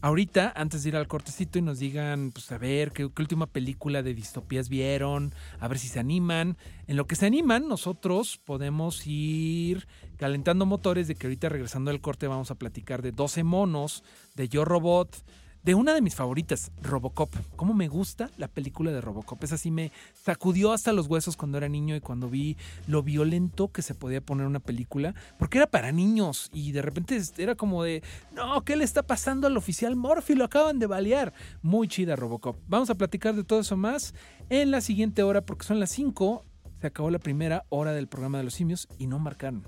Ahorita, 0.00 0.52
antes 0.56 0.82
de 0.82 0.88
ir 0.88 0.96
al 0.96 1.06
cortecito 1.06 1.60
y 1.60 1.62
nos 1.62 1.78
digan, 1.78 2.32
pues 2.32 2.50
a 2.50 2.58
ver, 2.58 2.90
¿qué, 2.90 3.08
qué 3.14 3.22
última 3.22 3.46
película 3.46 4.02
de 4.02 4.14
distopías 4.14 4.68
vieron, 4.68 5.32
a 5.60 5.68
ver 5.68 5.78
si 5.78 5.86
se 5.86 6.00
animan. 6.00 6.56
En 6.88 6.96
lo 6.96 7.06
que 7.06 7.14
se 7.14 7.26
animan, 7.26 7.68
nosotros 7.68 8.40
podemos 8.44 9.06
ir 9.06 9.86
calentando 10.16 10.66
motores 10.66 11.06
de 11.06 11.14
que 11.14 11.28
ahorita 11.28 11.48
regresando 11.50 11.92
al 11.92 12.00
corte 12.00 12.26
vamos 12.26 12.50
a 12.50 12.56
platicar 12.56 13.00
de 13.00 13.12
12 13.12 13.44
monos, 13.44 14.02
de 14.34 14.48
Yo 14.48 14.64
Robot, 14.64 15.24
de 15.62 15.74
una 15.74 15.94
de 15.94 16.02
mis 16.02 16.14
favoritas, 16.14 16.72
Robocop. 16.82 17.34
¿Cómo 17.56 17.72
me 17.74 17.88
gusta 17.88 18.30
la 18.36 18.48
película 18.48 18.90
de 18.90 19.00
Robocop? 19.00 19.42
Esa 19.44 19.56
sí 19.56 19.70
me 19.70 19.92
sacudió 20.14 20.72
hasta 20.72 20.92
los 20.92 21.06
huesos 21.06 21.36
cuando 21.36 21.58
era 21.58 21.68
niño 21.68 21.94
y 21.94 22.00
cuando 22.00 22.28
vi 22.28 22.56
lo 22.86 23.02
violento 23.02 23.68
que 23.68 23.82
se 23.82 23.94
podía 23.94 24.20
poner 24.20 24.46
una 24.46 24.60
película, 24.60 25.14
porque 25.38 25.58
era 25.58 25.68
para 25.68 25.92
niños 25.92 26.50
y 26.52 26.72
de 26.72 26.82
repente 26.82 27.20
era 27.38 27.54
como 27.54 27.84
de, 27.84 28.02
no, 28.34 28.62
¿qué 28.64 28.76
le 28.76 28.84
está 28.84 29.02
pasando 29.02 29.46
al 29.46 29.56
oficial 29.56 29.94
Morphy? 29.96 30.34
Lo 30.34 30.44
acaban 30.44 30.78
de 30.78 30.86
balear. 30.86 31.32
Muy 31.62 31.88
chida 31.88 32.16
Robocop. 32.16 32.56
Vamos 32.66 32.90
a 32.90 32.94
platicar 32.94 33.34
de 33.34 33.44
todo 33.44 33.60
eso 33.60 33.76
más 33.76 34.14
en 34.50 34.70
la 34.70 34.80
siguiente 34.80 35.22
hora 35.22 35.42
porque 35.42 35.64
son 35.64 35.78
las 35.78 35.90
5. 35.90 36.44
Se 36.80 36.88
acabó 36.88 37.10
la 37.10 37.20
primera 37.20 37.64
hora 37.68 37.92
del 37.92 38.08
programa 38.08 38.38
de 38.38 38.44
los 38.44 38.54
simios 38.54 38.88
y 38.98 39.06
no 39.06 39.20
marcaron. 39.20 39.66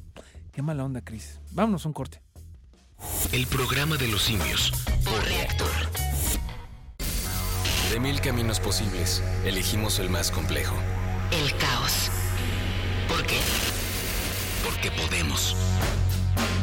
Qué 0.50 0.62
mala 0.62 0.84
onda, 0.84 1.00
Chris. 1.00 1.40
Vámonos 1.52 1.86
un 1.86 1.92
corte. 1.92 2.20
El 3.32 3.46
programa 3.46 3.96
de 3.96 4.08
los 4.08 4.22
simios 4.22 4.72
por 5.04 5.22
reactor. 5.24 5.73
De 7.94 8.00
mil 8.00 8.20
caminos 8.20 8.58
posibles, 8.58 9.22
elegimos 9.44 10.00
el 10.00 10.10
más 10.10 10.32
complejo. 10.32 10.74
El 11.30 11.56
caos. 11.58 12.10
¿Por 13.06 13.24
qué? 13.24 13.38
Porque 14.64 14.90
podemos. 14.90 15.54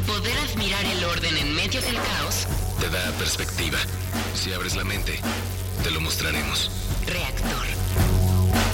Poder 0.06 0.36
admirar 0.40 0.84
el 0.84 1.02
orden 1.04 1.34
en 1.38 1.54
medio 1.54 1.80
del 1.80 1.94
caos. 1.94 2.46
Te 2.78 2.90
da 2.90 3.10
perspectiva. 3.12 3.78
Si 4.34 4.52
abres 4.52 4.76
la 4.76 4.84
mente, 4.84 5.20
te 5.82 5.90
lo 5.90 6.02
mostraremos. 6.02 6.70
Reactor. 7.06 7.66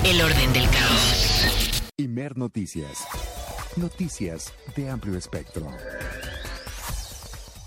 El 0.05 0.21
orden 0.21 0.53
del 0.53 0.69
caos. 0.69 1.83
Imer 1.97 2.37
Noticias. 2.37 3.07
Noticias 3.77 4.53
de 4.75 4.91
amplio 4.91 5.17
espectro. 5.17 5.71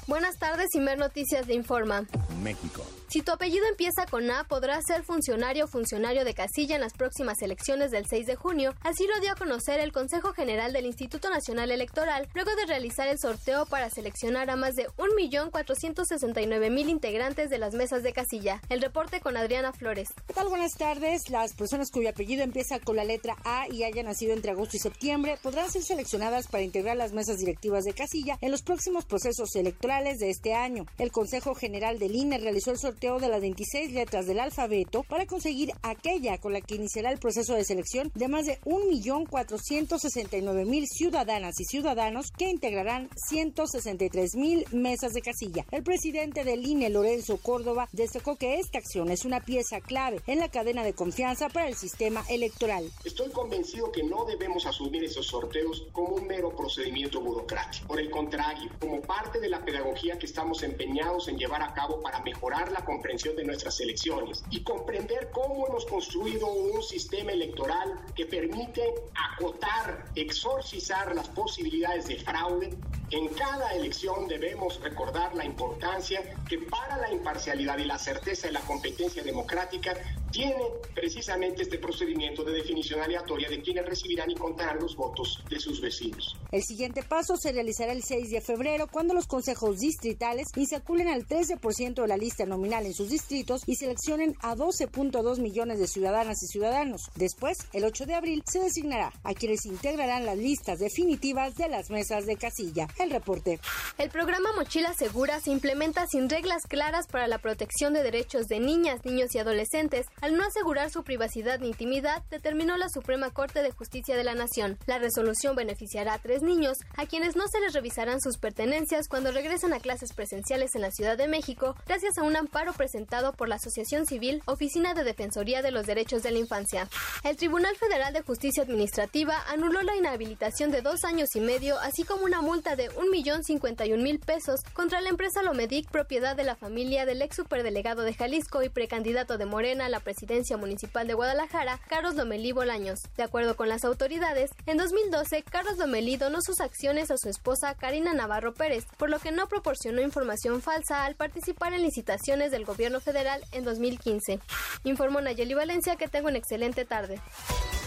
Buenas 0.06 0.31
tardes, 0.42 0.74
Imer 0.74 0.98
Noticias 0.98 1.48
le 1.48 1.54
informa. 1.54 2.08
México. 2.42 2.84
Si 3.12 3.22
tu 3.22 3.34
apellido 3.34 3.66
empieza 3.68 4.06
con 4.10 4.32
A, 4.32 4.46
podrás 4.46 4.86
ser 4.88 5.04
funcionario 5.04 5.66
o 5.66 5.68
funcionario 5.68 6.24
de 6.24 6.34
casilla 6.34 6.76
en 6.76 6.82
las 6.82 6.94
próximas 6.94 7.42
elecciones 7.42 7.92
del 7.92 8.06
6 8.08 8.26
de 8.26 8.38
junio. 8.38 8.74
Así 8.84 9.06
lo 9.06 9.20
dio 9.20 9.34
a 9.34 9.36
conocer 9.36 9.82
el 9.82 9.92
Consejo 9.92 10.32
General 10.32 10.72
del 10.72 10.86
Instituto 10.86 11.30
Nacional 11.30 11.72
Electoral, 11.72 12.30
luego 12.34 12.56
de 12.56 12.66
realizar 12.66 13.10
el 13.10 13.20
sorteo 13.20 13.66
para 13.66 13.90
seleccionar 13.90 14.50
a 14.50 14.56
más 14.56 14.76
de 14.76 14.88
1.469.000 14.92 16.90
integrantes 16.90 17.50
de 17.50 17.58
las 17.58 17.74
mesas 17.74 18.02
de 18.02 18.14
casilla. 18.14 18.62
El 18.70 18.82
reporte 18.82 19.20
con 19.20 19.36
Adriana 19.36 19.74
Flores. 19.74 20.08
¿Qué 20.26 20.34
tal? 20.34 20.48
Buenas 20.48 20.72
tardes. 20.78 21.30
Las 21.30 21.54
personas 21.54 21.92
cuyo 21.92 22.10
apellido 22.10 22.44
empieza 22.44 22.80
con 22.80 22.96
la 22.96 23.04
letra 23.04 23.36
A 23.44 23.68
y 23.70 23.84
hayan 23.84 24.06
nacido 24.06 24.32
entre 24.32 24.52
agosto 24.52 24.78
y 24.78 24.80
septiembre 24.80 25.38
podrán 25.44 25.70
ser 25.70 25.84
seleccionadas 25.84 26.48
para 26.48 26.64
integrar 26.64 26.96
las 26.96 27.12
mesas 27.12 27.38
directivas 27.40 27.84
de 27.84 27.94
casilla 27.94 28.38
en 28.40 28.52
los 28.52 28.64
próximos 28.64 29.04
procesos 29.04 29.54
electorales 29.56 30.18
de 30.20 30.31
este 30.32 30.54
año. 30.54 30.86
El 30.98 31.12
Consejo 31.12 31.54
General 31.54 32.00
del 32.00 32.16
INE 32.16 32.40
realizó 32.40 32.72
el 32.72 32.80
sorteo 32.80 33.20
de 33.20 33.30
las 33.30 33.42
26 33.42 33.92
letras 33.92 34.26
del 34.26 34.40
alfabeto 34.40 35.04
para 35.04 35.26
conseguir 35.26 35.72
aquella 35.84 36.38
con 36.40 36.54
la 36.54 36.62
que 36.62 36.76
iniciará 36.76 37.12
el 37.12 37.20
proceso 37.20 37.54
de 37.54 37.64
selección 37.64 38.12
de 38.16 38.28
más 38.28 38.46
de 38.46 38.60
1.469.000 38.62 40.86
ciudadanas 40.88 41.60
y 41.60 41.66
ciudadanos 41.66 42.32
que 42.32 42.50
integrarán 42.50 43.10
163.000 43.30 44.72
mesas 44.72 45.14
de 45.14 45.22
casilla. 45.22 45.66
El 45.72 45.84
presidente 45.84 46.44
del 46.44 46.66
INE, 46.66 46.90
Lorenzo 46.90 47.38
Córdoba, 47.38 47.88
destacó 47.92 48.36
que 48.36 48.60
esta 48.60 48.80
acción 48.80 49.12
es 49.12 49.26
una 49.26 49.42
pieza 49.42 49.82
clave 49.82 50.22
en 50.28 50.40
la 50.40 50.50
cadena 50.50 50.84
de 50.84 50.94
confianza 50.94 51.50
para 51.50 51.68
el 51.68 51.76
sistema 51.76 52.24
electoral. 52.30 52.92
Estoy 53.04 53.30
convencido 53.32 53.92
que 53.92 54.04
no 54.04 54.26
debemos 54.26 54.66
asumir 54.66 55.04
esos 55.04 55.28
sorteos 55.28 55.88
como 55.92 56.16
un 56.16 56.28
mero 56.28 56.56
procedimiento 56.56 57.22
burocrático. 57.22 57.88
Por 57.88 58.00
el 58.00 58.10
contrario, 58.10 58.70
como 58.80 59.02
parte 59.02 59.40
de 59.40 59.50
la 59.50 59.64
pedagogía 59.64 60.18
que 60.22 60.28
estamos 60.28 60.62
empeñados 60.62 61.28
en 61.30 61.38
llevar 61.40 61.64
a 61.64 61.74
cabo 61.74 62.00
para 62.00 62.22
mejorar 62.22 62.72
la 62.72 62.86
comprensión 62.86 63.36
de 63.36 63.44
nuestras 63.44 63.80
elecciones 63.80 64.44
y 64.52 64.62
comprender 64.62 65.32
cómo 65.32 65.66
hemos 65.66 65.84
construido 65.88 66.46
un 66.46 66.84
sistema 66.84 67.32
electoral 67.32 68.00
que 68.16 68.28
permite 68.28 68.84
acotar, 69.16 70.06
exorcizar 70.14 71.16
las 71.16 71.28
posibilidades 71.30 72.06
de 72.06 72.18
fraude. 72.18 72.70
En 73.10 73.30
cada 73.30 73.74
elección 73.74 74.28
debemos 74.28 74.80
recordar 74.80 75.36
la 75.36 75.44
importancia 75.44 76.22
que 76.48 76.60
para 76.60 76.98
la 76.98 77.12
imparcialidad 77.12 77.80
y 77.80 77.86
la 77.86 77.98
certeza 77.98 78.46
de 78.46 78.54
la 78.54 78.62
competencia 78.62 79.24
democrática 79.24 79.98
tiene 80.32 80.64
precisamente 80.94 81.64
este 81.64 81.78
procedimiento 81.78 82.44
de 82.44 82.54
definición 82.54 83.02
aleatoria 83.02 83.50
de 83.50 83.62
quienes 83.62 83.86
recibirán 83.86 84.32
y 84.32 84.36
contarán 84.36 84.80
los 84.80 84.96
votos 84.96 85.44
de 85.50 85.60
sus 85.60 85.82
vecinos. 85.82 86.38
El 86.52 86.64
siguiente 86.64 87.04
paso 87.04 87.36
se 87.36 87.52
realizará 87.52 87.92
el 87.92 88.04
6 88.04 88.30
de 88.30 88.40
febrero 88.40 88.88
cuando 88.88 89.14
los 89.14 89.28
consejos 89.28 89.80
distritales 89.80 90.11
insaculen 90.56 91.08
al 91.08 91.28
13% 91.28 92.02
de 92.02 92.08
la 92.08 92.18
lista 92.18 92.46
nominal 92.46 92.86
en 92.86 92.94
sus 92.94 93.10
distritos 93.10 93.62
y 93.66 93.76
seleccionen 93.76 94.36
a 94.42 94.56
12.2 94.56 95.40
millones 95.40 95.80
de 95.80 95.88
ciudadanas 95.88 96.42
y 96.44 96.48
ciudadanos. 96.48 97.10
Después, 97.16 97.58
el 97.74 97.84
8 97.84 98.06
de 98.06 98.16
abril, 98.16 98.44
se 98.46 98.60
designará 98.60 99.12
a 99.24 99.34
quienes 99.34 99.66
integrarán 99.66 100.26
las 100.26 100.38
listas 100.38 100.80
definitivas 100.80 101.56
de 101.56 101.70
las 101.70 101.90
mesas 101.90 102.26
de 102.26 102.36
casilla. 102.36 102.88
el 103.00 103.12
reporte. 103.12 103.60
El 103.98 104.10
programa 104.10 104.50
Mochila 104.56 104.94
Segura 104.94 105.40
se 105.40 105.52
implementa 105.52 106.06
sin 106.08 106.30
reglas 106.30 106.64
claras 106.68 107.08
para 107.08 107.28
la 107.28 107.40
protección 107.40 107.94
de 107.94 108.04
derechos 108.04 108.48
de 108.48 108.60
niñas, 108.60 109.02
niños 109.06 109.34
y 109.34 109.40
adolescentes. 109.40 110.08
Al 110.22 110.36
no 110.36 110.44
asegurar 110.44 110.90
su 110.92 111.04
privacidad 111.04 111.60
ni 111.60 111.68
intimidad, 111.68 112.24
determinó 112.30 112.78
la 112.78 112.90
Suprema 112.90 113.32
Corte 113.32 113.62
de 113.64 113.72
Justicia 113.72 114.16
de 114.16 114.24
la 114.24 114.36
Nación. 114.36 114.78
La 114.86 115.00
resolución 115.00 115.56
beneficiará 115.56 116.14
a 116.14 116.20
tres 116.20 116.42
niños, 116.42 116.78
a 116.98 117.06
quienes 117.06 117.36
no 117.36 117.48
se 117.48 117.60
les 117.60 117.74
revisarán 117.74 118.22
sus 118.22 118.38
pertenencias 118.38 119.08
cuando 119.08 119.32
regresen 119.32 119.74
a 119.74 119.80
clases 119.92 120.14
presenciales 120.14 120.74
en 120.76 120.82
la 120.84 120.92
Ciudad 120.92 121.18
de 121.18 121.28
México, 121.28 121.76
gracias 121.86 122.18
a 122.18 122.24
un 122.24 122.38
amparo 122.38 122.72
presentado 122.72 123.34
por 123.34 123.50
la 123.50 123.56
Asociación 123.56 124.06
Civil 124.06 124.42
Oficina 124.46 124.94
de 124.94 125.04
Defensoría 125.04 125.62
de 125.62 125.72
los 125.72 125.86
Derechos 125.86 126.24
de 126.24 126.32
la 126.32 126.40
Infancia. 126.40 126.88
El 127.26 127.36
Tribunal 127.36 127.76
Federal 127.76 128.14
de 128.14 128.22
Justicia 128.22 128.64
Administrativa 128.64 129.36
anuló 129.50 129.82
la 129.82 129.98
inhabilitación 129.98 130.72
de 130.72 130.82
dos 130.82 131.04
años 131.04 131.36
y 131.36 131.42
medio, 131.42 131.78
así 131.80 132.06
como 132.06 132.24
una 132.24 132.40
multa 132.40 132.78
de 132.78 132.90
1.051.000 132.92 134.24
pesos 134.24 134.62
contra 134.72 135.02
la 135.02 135.10
empresa 135.10 135.44
Lomedic, 135.44 135.92
propiedad 135.92 136.38
de 136.38 136.46
la 136.46 136.56
familia 136.56 137.06
del 137.06 137.22
ex 137.22 137.36
superdelegado 137.36 138.04
de 138.04 138.14
Jalisco 138.14 138.64
y 138.64 138.70
precandidato 138.70 139.38
de 139.38 139.46
Morena 139.46 139.88
a 139.88 139.90
la 139.90 140.00
presidencia 140.00 140.56
municipal 140.56 141.06
de 141.06 141.16
Guadalajara, 141.16 141.82
Carlos 141.90 142.16
Lomelí 142.16 142.54
Bolaños. 142.54 143.02
De 143.18 143.24
acuerdo 143.24 143.58
con 143.58 143.68
las 143.68 143.84
autoridades, 143.84 144.52
en 144.68 144.78
2012 144.78 145.44
Carlos 145.44 145.78
Lomelí 145.78 146.16
donó 146.16 146.42
sus 146.42 146.62
acciones 146.62 147.12
a 147.12 147.18
su 147.18 147.28
esposa 147.28 147.76
Karina 147.76 148.14
Navarro 148.14 148.54
Pérez, 148.54 148.86
por 148.98 149.10
lo 149.10 149.20
que 149.20 149.34
no 149.34 149.50
proporcionó 149.50 149.81
información 149.90 150.62
falsa 150.62 151.06
al 151.06 151.16
participar 151.16 151.74
en 151.74 151.82
licitaciones 151.82 152.52
del 152.52 152.66
gobierno 152.66 153.00
federal 153.00 153.42
en 153.52 153.64
2015. 153.64 154.40
Informó 154.84 155.22
Nayeli 155.22 155.54
Valencia 155.54 155.96
que 155.96 156.08
tengo 156.08 156.28
una 156.28 156.38
excelente 156.38 156.86
tarde. 156.86 157.20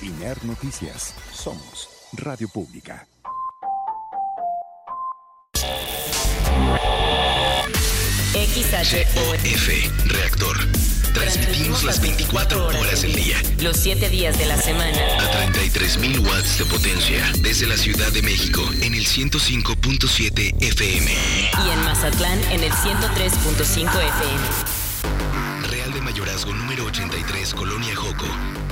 INER 0.02 0.44
Noticias. 0.44 1.14
Somos 1.32 1.88
Radio 2.12 2.48
Pública. 2.48 3.06
COF, 9.14 9.68
reactor. 10.06 11.03
Transmitimos 11.14 11.84
las 11.84 12.00
24 12.00 12.66
horas 12.66 13.02
del 13.02 13.14
día. 13.14 13.40
Los 13.62 13.76
7 13.78 14.08
días 14.10 14.36
de 14.36 14.46
la 14.46 14.60
semana. 14.60 14.98
A 15.20 15.48
33.000 15.48 16.26
watts 16.26 16.58
de 16.58 16.64
potencia. 16.66 17.32
Desde 17.38 17.66
la 17.66 17.76
Ciudad 17.76 18.10
de 18.12 18.20
México 18.20 18.62
en 18.82 18.94
el 18.94 19.06
105.7 19.06 20.54
FM. 20.60 21.10
Y 21.12 21.70
en 21.70 21.84
Mazatlán 21.84 22.38
en 22.50 22.64
el 22.64 22.72
103.5 22.72 23.88
FM. 23.88 24.74
Real 25.70 25.92
de 25.92 26.00
Mayorazgo 26.00 26.52
número 26.52 26.84
83, 26.84 27.54
Colonia 27.54 27.94
Joco. 27.94 28.26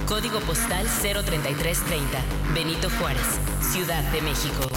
Código 0.07 0.41
postal 0.41 0.87
03330. 1.01 2.23
Benito 2.55 2.91
Juárez, 2.99 3.23
Ciudad 3.73 4.03
de 4.11 4.21
México. 4.21 4.69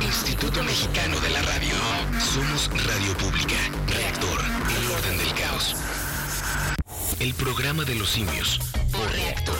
Instituto 0.00 0.62
Mexicano 0.62 1.18
de 1.20 1.30
la 1.30 1.42
Radio. 1.42 1.74
Somos 2.20 2.70
Radio 2.86 3.16
Pública. 3.16 3.56
Reactor. 3.88 4.44
El 4.78 4.90
orden 4.92 5.18
del 5.18 5.32
caos. 5.34 5.74
El 7.20 7.34
programa 7.34 7.84
de 7.84 7.94
los 7.96 8.08
simios. 8.08 8.58
Por 8.90 9.12
reactor. 9.12 9.54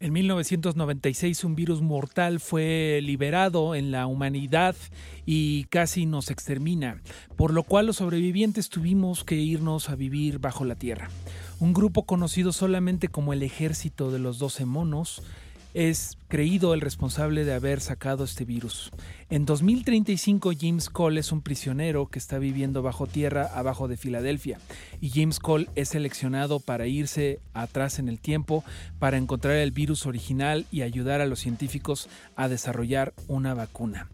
En 0.00 0.12
1996 0.12 1.44
un 1.44 1.54
virus 1.54 1.80
mortal 1.80 2.40
fue 2.40 2.98
liberado 3.00 3.76
en 3.76 3.92
la 3.92 4.08
humanidad 4.08 4.74
y 5.24 5.64
casi 5.66 6.06
nos 6.06 6.32
extermina, 6.32 7.00
por 7.36 7.52
lo 7.54 7.62
cual 7.62 7.86
los 7.86 7.98
sobrevivientes 7.98 8.68
tuvimos 8.68 9.22
que 9.22 9.36
irnos 9.36 9.90
a 9.90 9.94
vivir 9.94 10.40
bajo 10.40 10.64
la 10.64 10.74
tierra. 10.74 11.08
Un 11.60 11.72
grupo 11.72 12.04
conocido 12.04 12.52
solamente 12.52 13.06
como 13.06 13.32
el 13.32 13.44
Ejército 13.44 14.10
de 14.10 14.18
los 14.18 14.40
Doce 14.40 14.64
Monos 14.64 15.22
es 15.74 16.16
creído 16.28 16.72
el 16.72 16.80
responsable 16.80 17.44
de 17.44 17.52
haber 17.52 17.80
sacado 17.80 18.24
este 18.24 18.44
virus. 18.44 18.90
En 19.28 19.44
2035 19.44 20.52
James 20.58 20.88
Cole 20.88 21.20
es 21.20 21.32
un 21.32 21.42
prisionero 21.42 22.06
que 22.06 22.18
está 22.18 22.38
viviendo 22.38 22.82
bajo 22.82 23.06
tierra 23.06 23.50
abajo 23.54 23.88
de 23.88 23.96
Filadelfia 23.96 24.58
y 25.00 25.10
James 25.10 25.40
Cole 25.40 25.68
es 25.74 25.90
seleccionado 25.90 26.60
para 26.60 26.86
irse 26.86 27.40
atrás 27.52 27.98
en 27.98 28.08
el 28.08 28.20
tiempo 28.20 28.64
para 28.98 29.16
encontrar 29.16 29.56
el 29.56 29.72
virus 29.72 30.06
original 30.06 30.66
y 30.70 30.82
ayudar 30.82 31.20
a 31.20 31.26
los 31.26 31.40
científicos 31.40 32.08
a 32.36 32.48
desarrollar 32.48 33.12
una 33.26 33.54
vacuna. 33.54 34.08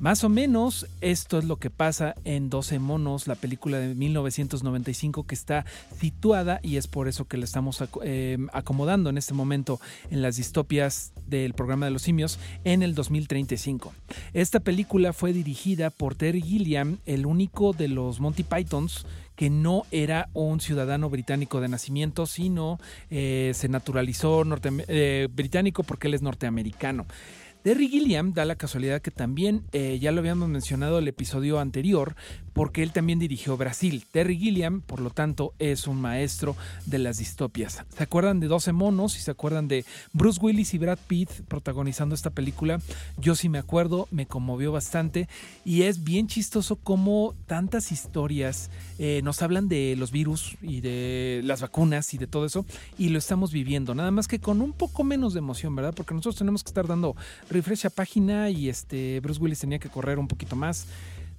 Más 0.00 0.22
o 0.22 0.28
menos 0.28 0.86
esto 1.00 1.38
es 1.38 1.44
lo 1.44 1.56
que 1.56 1.70
pasa 1.70 2.14
en 2.24 2.50
12 2.50 2.78
monos, 2.78 3.26
la 3.26 3.34
película 3.34 3.78
de 3.78 3.96
1995 3.96 5.26
que 5.26 5.34
está 5.34 5.64
situada 5.98 6.60
y 6.62 6.76
es 6.76 6.86
por 6.86 7.08
eso 7.08 7.24
que 7.24 7.36
la 7.36 7.44
estamos 7.44 7.82
eh, 8.02 8.38
acomodando 8.52 9.10
en 9.10 9.18
este 9.18 9.34
momento 9.34 9.80
en 10.10 10.22
las 10.22 10.36
distopias 10.36 11.12
del 11.26 11.52
programa 11.52 11.86
de 11.86 11.90
los 11.90 12.02
simios 12.02 12.38
en 12.62 12.84
el 12.84 12.94
2035. 12.94 13.92
Esta 14.34 14.60
película 14.60 15.12
fue 15.12 15.32
dirigida 15.32 15.90
por 15.90 16.14
Terry 16.14 16.42
Gilliam, 16.42 16.98
el 17.04 17.26
único 17.26 17.72
de 17.72 17.88
los 17.88 18.20
Monty 18.20 18.44
Pythons 18.44 19.04
que 19.38 19.50
no 19.50 19.84
era 19.92 20.28
un 20.32 20.60
ciudadano 20.60 21.08
británico 21.10 21.60
de 21.60 21.68
nacimiento, 21.68 22.26
sino 22.26 22.80
eh, 23.08 23.52
se 23.54 23.68
naturalizó 23.68 24.44
eh, 24.88 25.28
británico 25.32 25.84
porque 25.84 26.08
él 26.08 26.14
es 26.14 26.22
norteamericano. 26.22 27.06
Terry 27.62 27.88
Gilliam 27.88 28.32
da 28.32 28.44
la 28.44 28.56
casualidad 28.56 29.02
que 29.02 29.10
también, 29.10 29.64
eh, 29.72 29.98
ya 30.00 30.12
lo 30.12 30.20
habíamos 30.20 30.48
mencionado 30.48 30.98
el 30.98 31.08
episodio 31.08 31.58
anterior, 31.58 32.14
porque 32.58 32.82
él 32.82 32.90
también 32.90 33.20
dirigió 33.20 33.56
Brasil. 33.56 34.04
Terry 34.10 34.36
Gilliam, 34.36 34.80
por 34.80 34.98
lo 34.98 35.10
tanto, 35.10 35.54
es 35.60 35.86
un 35.86 36.00
maestro 36.00 36.56
de 36.86 36.98
las 36.98 37.18
distopias. 37.18 37.84
¿Se 37.96 38.02
acuerdan 38.02 38.40
de 38.40 38.48
12 38.48 38.72
monos 38.72 39.16
y 39.16 39.20
se 39.20 39.30
acuerdan 39.30 39.68
de 39.68 39.84
Bruce 40.12 40.40
Willis 40.42 40.74
y 40.74 40.78
Brad 40.78 40.98
Pitt 41.06 41.30
protagonizando 41.46 42.16
esta 42.16 42.30
película? 42.30 42.80
Yo 43.16 43.36
sí 43.36 43.48
me 43.48 43.58
acuerdo, 43.58 44.08
me 44.10 44.26
conmovió 44.26 44.72
bastante 44.72 45.28
y 45.64 45.82
es 45.82 46.02
bien 46.02 46.26
chistoso 46.26 46.74
cómo 46.74 47.36
tantas 47.46 47.92
historias 47.92 48.70
eh, 48.98 49.20
nos 49.22 49.40
hablan 49.40 49.68
de 49.68 49.94
los 49.96 50.10
virus 50.10 50.56
y 50.60 50.80
de 50.80 51.42
las 51.44 51.60
vacunas 51.60 52.12
y 52.12 52.18
de 52.18 52.26
todo 52.26 52.44
eso 52.44 52.66
y 52.98 53.10
lo 53.10 53.20
estamos 53.20 53.52
viviendo, 53.52 53.94
nada 53.94 54.10
más 54.10 54.26
que 54.26 54.40
con 54.40 54.62
un 54.62 54.72
poco 54.72 55.04
menos 55.04 55.32
de 55.32 55.38
emoción, 55.38 55.76
¿verdad? 55.76 55.94
Porque 55.94 56.12
nosotros 56.12 56.34
tenemos 56.34 56.64
que 56.64 56.70
estar 56.70 56.88
dando 56.88 57.14
refresh 57.50 57.86
a 57.86 57.90
página 57.90 58.50
y 58.50 58.68
este 58.68 59.20
Bruce 59.20 59.40
Willis 59.40 59.60
tenía 59.60 59.78
que 59.78 59.88
correr 59.88 60.18
un 60.18 60.26
poquito 60.26 60.56
más. 60.56 60.88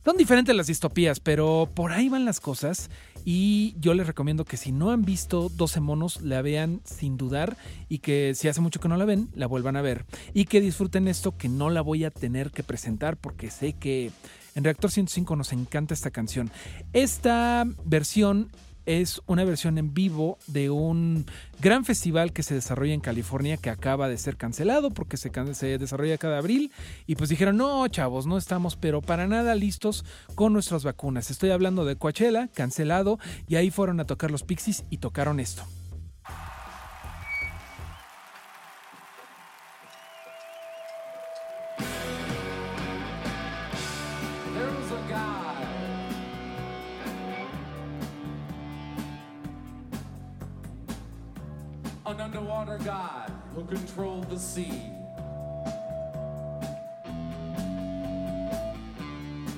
Son 0.06 0.16
diferentes 0.16 0.56
las 0.56 0.68
distopías, 0.68 1.20
pero 1.20 1.70
por 1.74 1.91
ahí 1.91 2.08
van 2.08 2.24
las 2.24 2.39
cosas 2.39 2.89
y 3.26 3.76
yo 3.80 3.93
les 3.93 4.08
recomiendo 4.08 4.45
que 4.45 4.56
si 4.56 4.72
no 4.72 4.91
han 4.91 5.04
visto 5.04 5.50
12 5.50 5.82
monos, 5.82 6.22
la 6.22 6.41
vean 6.41 6.82
sin 6.86 7.18
dudar 7.18 7.58
y 7.89 8.00
que 8.00 8.34
si 8.34 8.47
hace 8.47 8.62
mucho 8.62 8.80
que 8.80 8.88
no 8.88 8.95
la 8.95 9.04
ven, 9.04 9.30
la 9.36 9.45
vuelvan 9.45 9.76
a 9.76 9.82
ver 9.82 10.06
y 10.34 10.45
que 10.45 10.62
disfruten 10.62 11.10
esto 11.10 11.38
que 11.38 11.50
no 11.50 11.70
la 11.70 11.82
voy 11.82 12.06
a 12.06 12.12
tener 12.12 12.52
que 12.52 12.64
presentar 12.64 13.18
porque 13.18 13.52
sé 13.52 13.74
que 13.74 14.12
en 14.56 14.64
Reactor 14.64 14.89
105 14.89 15.36
nos 15.36 15.52
encanta 15.52 15.93
esta 15.93 16.12
canción. 16.12 16.50
Esta 16.93 17.66
versión 17.84 18.52
es 18.86 19.22
una 19.28 19.44
versión 19.44 19.78
en 19.78 19.94
vivo 19.94 20.38
de 20.48 20.70
un 20.70 21.26
gran 21.62 21.86
festival 21.86 22.34
que 22.34 22.44
se 22.44 22.56
desarrolla 22.56 22.94
en 22.94 23.02
California 23.02 23.58
que 23.58 23.70
acaba 23.70 24.10
de 24.10 24.18
ser 24.18 24.38
cancelado 24.38 24.90
porque 24.92 25.18
se, 25.18 25.30
desarrolla 25.78 26.18
cada 26.18 26.38
abril 26.38 26.72
y 27.06 27.16
pues 27.16 27.30
dijeron, 27.30 27.58
no 27.58 27.88
chavos, 27.88 28.26
no 28.26 28.38
estamos 28.38 28.76
pero 28.76 29.02
para 29.02 29.28
nada 29.28 29.56
listos 29.56 30.06
con 30.36 30.54
nuestras 30.54 30.84
vacunas. 30.84 31.32
Estoy 31.32 31.52
hablando 31.52 31.86
de 31.86 31.96
Coachella, 31.96 32.50
cancelado, 32.54 33.20
y 33.48 33.56
ahí 33.56 33.72
fueron 33.72 34.00
a 34.00 34.06
tocar 34.06 34.32
los 34.32 34.44
Pixies 34.44 34.86
y 34.90 34.98
tocaron 34.98 35.40
esto. 35.40 35.64
God 52.90 53.32
who 53.54 53.64
controlled 53.66 54.28
the 54.32 54.40
sea. 54.40 54.82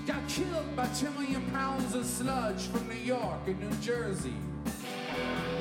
Got 0.05 0.27
killed 0.27 0.75
by 0.75 0.87
10 0.87 1.13
million 1.13 1.49
pounds 1.51 1.95
of 1.95 2.05
sludge 2.05 2.63
from 2.67 2.89
New 2.89 3.03
York 3.15 3.43
and 3.47 3.57
New 3.57 3.75
Jersey. 3.77 4.33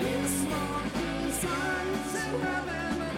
This 0.01 0.33
monkey's 0.53 1.45
on 1.45 1.87
to 2.13 2.25
heaven. 2.47 3.17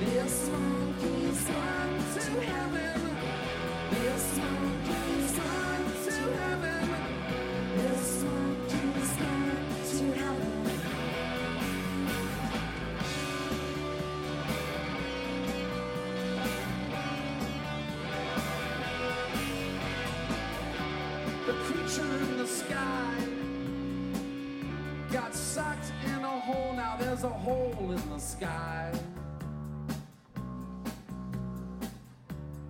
This 0.00 0.50
monkey's 0.50 1.48
on 1.48 1.88
to 2.14 2.40
heaven. 2.42 2.97
There's 27.20 27.32
a 27.32 27.36
hole 27.36 27.74
in 27.80 28.10
the 28.10 28.18
sky. 28.18 28.92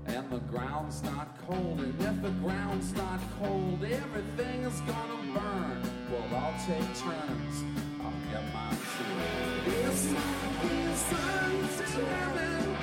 And 0.06 0.30
the 0.30 0.38
ground's 0.38 1.02
not 1.02 1.36
cold, 1.46 1.80
and 1.80 2.00
if 2.00 2.22
the 2.22 2.30
ground's 2.30 2.94
not 2.94 3.20
cold, 3.42 3.84
everything 3.84 4.62
is 4.62 4.80
gonna 4.80 5.20
burn. 5.34 5.82
Well, 6.10 6.40
I'll 6.40 6.54
take 6.66 6.88
turns. 6.96 7.64
I'll 8.00 8.12
get 8.32 8.44
mine 8.54 8.78
too. 8.96 9.70
This 9.70 10.12
monkey's 10.12 10.98
son 11.10 11.52
to 11.78 12.06
heaven. 12.06 12.76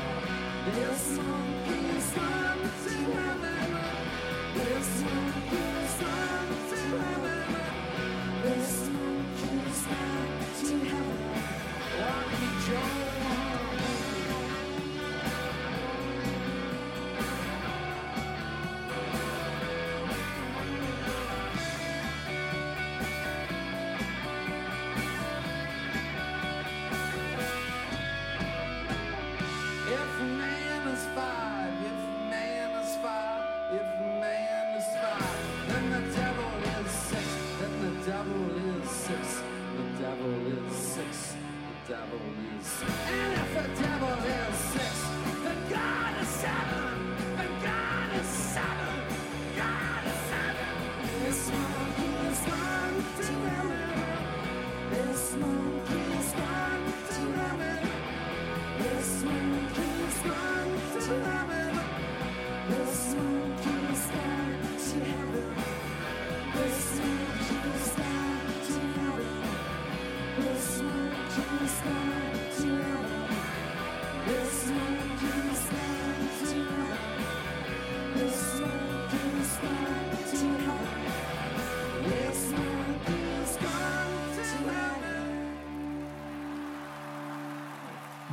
This 0.75 1.17
monkey's 1.17 2.03
son 2.13 2.57
to 2.83 2.93
heaven. 3.17 3.69
This 4.53 4.89
monkey's 5.01 5.89
son 5.99 6.47
to 6.69 6.77
heaven. 7.01 7.55
This 8.43 8.94
Show. 12.65 13.04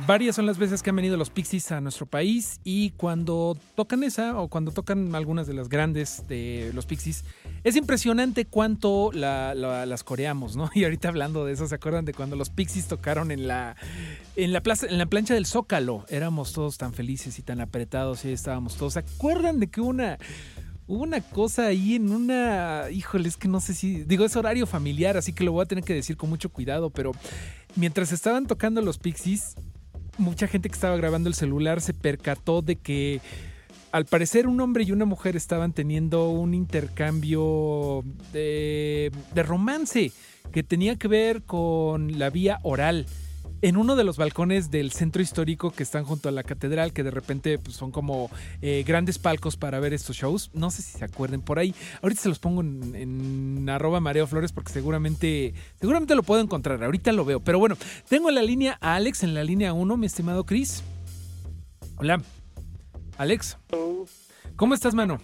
Varias 0.05 0.35
son 0.35 0.45
las 0.45 0.57
veces 0.57 0.83
que 0.83 0.89
han 0.89 0.97
venido 0.97 1.15
los 1.15 1.29
Pixies 1.29 1.71
a 1.71 1.79
nuestro 1.79 2.05
país 2.05 2.59
y 2.65 2.89
cuando 2.91 3.55
tocan 3.75 4.03
esa 4.03 4.37
o 4.39 4.49
cuando 4.49 4.71
tocan 4.71 5.15
algunas 5.15 5.47
de 5.47 5.53
las 5.53 5.69
grandes 5.69 6.27
de 6.27 6.71
los 6.73 6.85
Pixies, 6.85 7.23
es 7.63 7.75
impresionante 7.77 8.45
cuánto 8.45 9.11
la- 9.13 9.55
la- 9.55 9.85
las 9.85 10.03
coreamos, 10.03 10.57
¿no? 10.57 10.69
Y 10.75 10.83
ahorita 10.83 11.07
hablando 11.07 11.45
de 11.45 11.53
eso, 11.53 11.67
¿se 11.67 11.75
acuerdan 11.75 12.03
de 12.03 12.13
cuando 12.13 12.35
los 12.35 12.49
Pixies 12.49 12.87
tocaron 12.87 13.31
en 13.31 13.47
la, 13.47 13.77
en 14.35 14.51
la, 14.51 14.61
plaza, 14.61 14.87
en 14.87 14.97
la 14.97 15.05
plancha 15.05 15.35
del 15.35 15.45
Zócalo? 15.45 16.05
Éramos 16.09 16.51
todos 16.51 16.77
tan 16.77 16.93
felices 16.93 17.39
y 17.39 17.41
tan 17.41 17.61
apretados 17.61 18.25
y 18.25 18.29
ahí 18.29 18.33
estábamos 18.33 18.75
todos. 18.75 18.93
¿Se 18.93 18.99
acuerdan 18.99 19.59
de 19.61 19.67
que 19.67 19.79
una... 19.79 20.17
Hubo 20.85 21.03
una 21.03 21.21
cosa 21.21 21.67
ahí 21.67 21.95
en 21.95 22.11
una. 22.11 22.89
Híjole, 22.91 23.29
es 23.29 23.37
que 23.37 23.47
no 23.47 23.61
sé 23.61 23.73
si. 23.73 24.03
Digo, 24.03 24.25
es 24.25 24.35
horario 24.35 24.67
familiar, 24.67 25.15
así 25.15 25.31
que 25.31 25.45
lo 25.45 25.53
voy 25.53 25.63
a 25.63 25.65
tener 25.65 25.85
que 25.85 25.93
decir 25.93 26.17
con 26.17 26.29
mucho 26.29 26.49
cuidado, 26.49 26.89
pero 26.89 27.13
mientras 27.77 28.11
estaban 28.11 28.47
tocando 28.47 28.81
los 28.81 28.97
Pixies, 28.97 29.55
mucha 30.17 30.47
gente 30.47 30.69
que 30.69 30.75
estaba 30.75 30.97
grabando 30.97 31.29
el 31.29 31.35
celular 31.35 31.81
se 31.81 31.93
percató 31.93 32.61
de 32.61 32.75
que 32.75 33.21
al 33.91 34.05
parecer 34.05 34.47
un 34.47 34.59
hombre 34.59 34.83
y 34.83 34.91
una 34.91 35.05
mujer 35.05 35.35
estaban 35.35 35.71
teniendo 35.71 36.29
un 36.29 36.53
intercambio 36.53 38.03
de, 38.31 39.11
romance 39.35 40.11
que 40.51 40.63
tenía 40.63 40.95
que 40.95 41.07
ver 41.07 41.43
con 41.43 42.17
la 42.17 42.29
vía 42.29 42.59
oral 42.63 43.05
en 43.63 43.77
uno 43.77 43.95
de 43.95 44.03
los 44.03 44.17
balcones 44.17 44.71
del 44.71 44.91
centro 44.91 45.21
histórico 45.21 45.71
que 45.71 45.83
están 45.83 46.03
junto 46.03 46.27
a 46.27 46.33
la 46.33 46.43
catedral, 46.43 46.91
que 46.91 47.01
de 47.01 47.11
repente 47.11 47.57
pues, 47.57 47.77
son 47.77 47.91
como 47.91 48.29
eh, 48.61 48.83
grandes 48.85 49.19
palcos 49.19 49.55
para 49.55 49.79
ver 49.79 49.93
estos 49.93 50.17
shows. 50.17 50.51
No 50.53 50.69
sé 50.69 50.81
si 50.81 50.97
se 50.97 51.05
acuerden 51.05 51.41
por 51.41 51.59
ahí. 51.59 51.73
Ahorita 52.01 52.23
se 52.23 52.27
los 52.27 52.39
pongo 52.39 52.59
en, 52.59 52.93
en 52.93 53.69
arroba 53.69 54.01
Mareo 54.01 54.27
Flores 54.27 54.51
porque 54.51 54.73
seguramente, 54.73 55.53
seguramente 55.79 56.13
lo 56.13 56.23
puedo 56.23 56.41
encontrar. 56.41 56.83
Ahorita 56.83 57.13
lo 57.13 57.23
veo. 57.23 57.39
Pero 57.39 57.57
bueno, 57.57 57.77
tengo 58.09 58.27
en 58.27 58.35
la 58.35 58.43
línea 58.43 58.77
a 58.81 58.95
Alex, 58.95 59.23
en 59.23 59.33
la 59.33 59.45
línea 59.45 59.71
1, 59.71 59.95
mi 59.95 60.07
estimado 60.07 60.45
Chris. 60.45 60.83
Hola. 61.95 62.21
Alex. 63.17 63.57
¿Cómo 64.57 64.73
estás, 64.73 64.93
mano? 64.93 65.19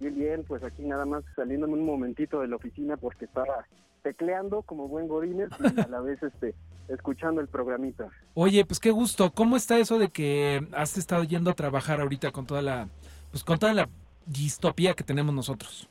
Bien, 0.00 0.14
bien, 0.14 0.44
pues 0.48 0.64
aquí 0.64 0.84
nada 0.84 1.04
más 1.04 1.22
saliéndome 1.36 1.74
un 1.74 1.84
momentito 1.84 2.40
de 2.40 2.48
la 2.48 2.56
oficina 2.56 2.96
porque 2.96 3.26
estaba 3.26 3.66
tecleando 4.02 4.62
como 4.62 4.88
buen 4.88 5.08
Godínez 5.08 5.50
y 5.60 5.80
a 5.80 5.88
la 5.88 6.00
vez 6.00 6.22
este, 6.22 6.54
escuchando 6.88 7.40
el 7.40 7.48
programita. 7.48 8.08
Oye, 8.34 8.64
pues 8.64 8.80
qué 8.80 8.90
gusto. 8.90 9.32
¿Cómo 9.32 9.56
está 9.56 9.78
eso 9.78 9.98
de 9.98 10.08
que 10.08 10.66
has 10.72 10.98
estado 10.98 11.24
yendo 11.24 11.50
a 11.50 11.54
trabajar 11.54 12.00
ahorita 12.00 12.30
con 12.30 12.46
toda 12.46 12.62
la, 12.62 12.88
pues 13.30 13.44
con 13.44 13.58
toda 13.58 13.72
la 13.72 13.88
distopía 14.26 14.94
que 14.94 15.04
tenemos 15.04 15.34
nosotros? 15.34 15.88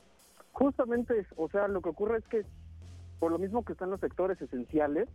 Justamente, 0.52 1.26
o 1.36 1.48
sea, 1.48 1.68
lo 1.68 1.80
que 1.80 1.88
ocurre 1.88 2.18
es 2.18 2.24
que 2.24 2.44
por 3.18 3.30
lo 3.30 3.38
mismo 3.38 3.64
que 3.64 3.72
están 3.72 3.90
los 3.90 4.00
sectores 4.00 4.40
esenciales, 4.42 5.08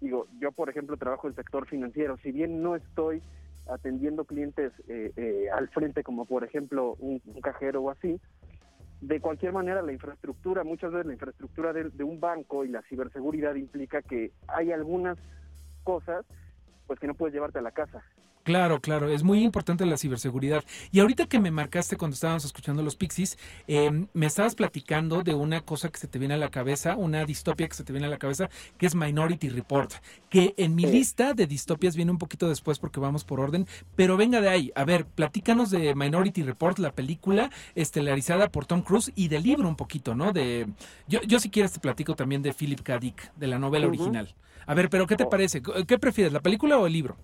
digo, 0.00 0.28
yo 0.40 0.52
por 0.52 0.70
ejemplo 0.70 0.96
trabajo 0.96 1.26
en 1.26 1.32
el 1.32 1.36
sector 1.36 1.66
financiero, 1.66 2.16
si 2.22 2.30
bien 2.30 2.62
no 2.62 2.76
estoy 2.76 3.20
atendiendo 3.68 4.24
clientes 4.24 4.72
eh, 4.88 5.12
eh, 5.16 5.48
al 5.52 5.68
frente 5.68 6.04
como 6.04 6.24
por 6.24 6.44
ejemplo 6.44 6.96
un, 7.00 7.20
un 7.26 7.40
cajero 7.40 7.82
o 7.82 7.90
así, 7.90 8.20
de 9.00 9.20
cualquier 9.20 9.52
manera 9.52 9.82
la 9.82 9.92
infraestructura, 9.92 10.64
muchas 10.64 10.92
veces 10.92 11.06
la 11.06 11.12
infraestructura 11.12 11.72
de, 11.72 11.90
de 11.90 12.04
un 12.04 12.18
banco 12.20 12.64
y 12.64 12.68
la 12.68 12.82
ciberseguridad 12.82 13.54
implica 13.54 14.02
que 14.02 14.32
hay 14.48 14.72
algunas 14.72 15.18
cosas 15.84 16.24
pues 16.86 16.98
que 16.98 17.06
no 17.06 17.14
puedes 17.14 17.34
llevarte 17.34 17.58
a 17.58 17.62
la 17.62 17.70
casa. 17.70 18.02
Claro, 18.48 18.80
claro, 18.80 19.10
es 19.10 19.24
muy 19.24 19.44
importante 19.44 19.84
la 19.84 19.98
ciberseguridad. 19.98 20.64
Y 20.90 21.00
ahorita 21.00 21.26
que 21.26 21.38
me 21.38 21.50
marcaste 21.50 21.98
cuando 21.98 22.14
estábamos 22.14 22.46
escuchando 22.46 22.82
los 22.82 22.96
Pixies, 22.96 23.36
eh, 23.66 24.06
me 24.14 24.24
estabas 24.24 24.54
platicando 24.54 25.22
de 25.22 25.34
una 25.34 25.60
cosa 25.60 25.90
que 25.90 25.98
se 25.98 26.08
te 26.08 26.18
viene 26.18 26.32
a 26.32 26.38
la 26.38 26.48
cabeza, 26.48 26.96
una 26.96 27.26
distopia 27.26 27.68
que 27.68 27.74
se 27.74 27.84
te 27.84 27.92
viene 27.92 28.06
a 28.06 28.10
la 28.10 28.16
cabeza, 28.16 28.48
que 28.78 28.86
es 28.86 28.94
Minority 28.94 29.50
Report, 29.50 29.92
que 30.30 30.54
en 30.56 30.74
mi 30.74 30.86
lista 30.86 31.34
de 31.34 31.46
distopias 31.46 31.94
viene 31.94 32.10
un 32.10 32.16
poquito 32.16 32.48
después 32.48 32.78
porque 32.78 33.00
vamos 33.00 33.22
por 33.22 33.38
orden, 33.38 33.66
pero 33.96 34.16
venga 34.16 34.40
de 34.40 34.48
ahí. 34.48 34.72
A 34.74 34.86
ver, 34.86 35.04
platícanos 35.04 35.68
de 35.68 35.94
Minority 35.94 36.42
Report, 36.42 36.78
la 36.78 36.92
película 36.92 37.50
estelarizada 37.74 38.48
por 38.48 38.64
Tom 38.64 38.80
Cruise 38.80 39.12
y 39.14 39.28
del 39.28 39.42
libro 39.42 39.68
un 39.68 39.76
poquito, 39.76 40.14
¿no? 40.14 40.32
De 40.32 40.66
yo, 41.06 41.20
yo 41.20 41.38
si 41.38 41.50
quieres 41.50 41.72
te 41.72 41.80
platico 41.80 42.16
también 42.16 42.40
de 42.40 42.54
Philip 42.54 42.80
K. 42.80 42.98
Dick, 42.98 43.30
de 43.34 43.46
la 43.46 43.58
novela 43.58 43.88
original. 43.88 44.34
A 44.66 44.72
ver, 44.72 44.88
pero 44.88 45.06
¿qué 45.06 45.16
te 45.16 45.26
parece? 45.26 45.60
¿Qué 45.86 45.98
prefieres, 45.98 46.32
la 46.32 46.40
película 46.40 46.78
o 46.78 46.86
el 46.86 46.94
libro? 46.94 47.18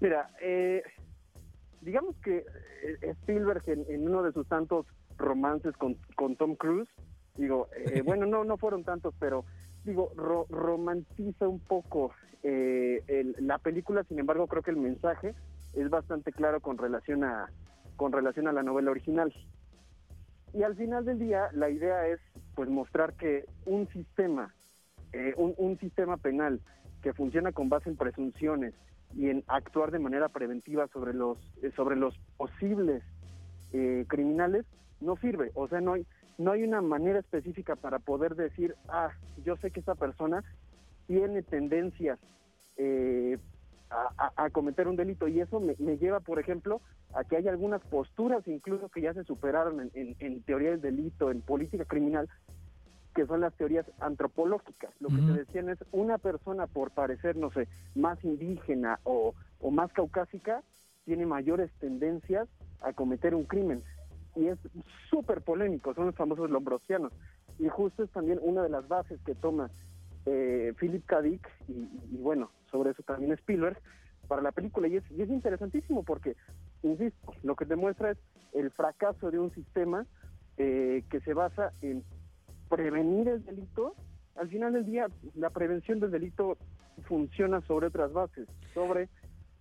Mira, 0.00 0.30
eh, 0.40 0.82
digamos 1.82 2.16
que 2.18 2.38
eh, 2.82 2.96
Spielberg 3.02 3.62
en, 3.66 3.84
en 3.88 4.06
uno 4.08 4.22
de 4.22 4.32
sus 4.32 4.46
tantos 4.48 4.86
romances 5.18 5.76
con, 5.76 5.96
con 6.16 6.36
Tom 6.36 6.56
Cruise, 6.56 6.88
digo, 7.36 7.68
eh, 7.76 8.02
bueno, 8.04 8.26
no, 8.26 8.44
no 8.44 8.56
fueron 8.56 8.84
tantos, 8.84 9.14
pero 9.18 9.44
digo, 9.84 10.10
ro- 10.16 10.46
romantiza 10.50 11.48
un 11.48 11.60
poco 11.60 12.12
eh, 12.42 13.02
el- 13.08 13.36
la 13.40 13.58
película, 13.58 14.04
sin 14.04 14.18
embargo, 14.18 14.46
creo 14.46 14.62
que 14.62 14.70
el 14.70 14.76
mensaje 14.78 15.34
es 15.74 15.88
bastante 15.90 16.32
claro 16.32 16.60
con 16.60 16.78
relación 16.78 17.24
a 17.24 17.50
con 17.96 18.12
relación 18.12 18.48
a 18.48 18.52
la 18.52 18.62
novela 18.62 18.90
original. 18.90 19.30
Y 20.54 20.62
al 20.62 20.74
final 20.74 21.04
del 21.04 21.18
día, 21.18 21.50
la 21.52 21.68
idea 21.68 22.06
es 22.08 22.18
pues 22.54 22.70
mostrar 22.70 23.12
que 23.12 23.44
un 23.66 23.86
sistema, 23.88 24.54
eh, 25.12 25.34
un, 25.36 25.54
un 25.58 25.78
sistema 25.78 26.16
penal 26.16 26.60
que 27.02 27.12
funciona 27.12 27.52
con 27.52 27.68
base 27.68 27.90
en 27.90 27.96
presunciones 27.96 28.72
y 29.16 29.28
en 29.28 29.44
actuar 29.48 29.90
de 29.90 29.98
manera 29.98 30.28
preventiva 30.28 30.86
sobre 30.88 31.14
los 31.14 31.38
eh, 31.62 31.70
sobre 31.76 31.96
los 31.96 32.16
posibles 32.36 33.02
eh, 33.72 34.04
criminales 34.08 34.66
no 35.00 35.16
sirve. 35.16 35.50
O 35.54 35.68
sea, 35.68 35.80
no 35.80 35.94
hay 35.94 36.06
no 36.38 36.52
hay 36.52 36.62
una 36.62 36.80
manera 36.80 37.18
específica 37.18 37.76
para 37.76 37.98
poder 37.98 38.34
decir, 38.34 38.74
ah, 38.88 39.10
yo 39.44 39.56
sé 39.56 39.70
que 39.70 39.80
esta 39.80 39.94
persona 39.94 40.42
tiene 41.06 41.42
tendencias 41.42 42.18
eh, 42.78 43.36
a, 43.90 44.48
cometer 44.50 44.86
un 44.86 44.94
delito 44.94 45.26
y 45.26 45.40
eso 45.40 45.58
me, 45.60 45.74
lleva, 45.98 46.20
por 46.20 46.38
ejemplo, 46.38 46.80
a 47.12 47.24
que 47.24 47.36
hay 47.36 47.48
algunas 47.48 47.82
posturas 47.82 48.46
incluso 48.46 48.88
que 48.88 49.00
ya 49.00 49.12
se 49.12 49.24
superaron 49.24 49.90
en- 49.94 50.16
en 50.20 50.42
teoría 50.42 50.70
del 50.70 50.80
delito, 50.80 51.30
en 51.32 51.40
política 51.40 51.84
criminal, 51.84 52.28
que 53.14 53.26
son 53.26 53.40
las 53.40 53.54
teorías 53.54 53.86
antropológicas. 54.00 54.92
Lo 55.00 55.08
que 55.08 55.16
te 55.16 55.32
decían 55.32 55.68
es 55.68 55.78
una 55.92 56.18
persona 56.18 56.66
por 56.66 56.90
parecer, 56.90 57.36
no 57.36 57.50
sé, 57.50 57.68
más 57.94 58.22
indígena 58.24 59.00
o, 59.04 59.34
o 59.60 59.70
más 59.70 59.92
caucásica, 59.92 60.62
tiene 61.04 61.26
mayores 61.26 61.72
tendencias 61.80 62.48
a 62.80 62.92
cometer 62.92 63.34
un 63.34 63.44
crimen. 63.44 63.82
Y 64.36 64.46
es 64.46 64.58
súper 65.08 65.42
polémico, 65.42 65.92
son 65.94 66.06
los 66.06 66.14
famosos 66.14 66.50
lombrosianos. 66.50 67.12
Y 67.58 67.68
justo 67.68 68.04
es 68.04 68.10
también 68.10 68.38
una 68.42 68.62
de 68.62 68.68
las 68.68 68.86
bases 68.86 69.20
que 69.22 69.34
toma 69.34 69.70
eh, 70.26 70.72
Philip 70.78 71.04
K. 71.04 71.20
Dick, 71.22 71.48
y, 71.68 71.88
y 72.12 72.16
bueno, 72.18 72.50
sobre 72.70 72.90
eso 72.90 73.02
también 73.02 73.32
Spielberg, 73.32 73.78
para 74.28 74.40
la 74.40 74.52
película. 74.52 74.86
Y 74.86 74.96
es, 74.96 75.10
y 75.10 75.22
es 75.22 75.28
interesantísimo 75.28 76.04
porque, 76.04 76.36
insisto, 76.82 77.34
lo 77.42 77.56
que 77.56 77.64
demuestra 77.64 78.12
es 78.12 78.18
el 78.52 78.70
fracaso 78.70 79.30
de 79.32 79.40
un 79.40 79.50
sistema 79.50 80.06
eh, 80.56 81.02
que 81.10 81.20
se 81.20 81.34
basa 81.34 81.72
en 81.82 82.04
prevenir 82.70 83.28
el 83.28 83.44
delito. 83.44 83.94
Al 84.36 84.48
final 84.48 84.72
del 84.72 84.86
día, 84.86 85.08
la 85.34 85.50
prevención 85.50 86.00
del 86.00 86.12
delito 86.12 86.56
funciona 87.06 87.60
sobre 87.62 87.88
otras 87.88 88.12
bases, 88.12 88.48
sobre 88.72 89.08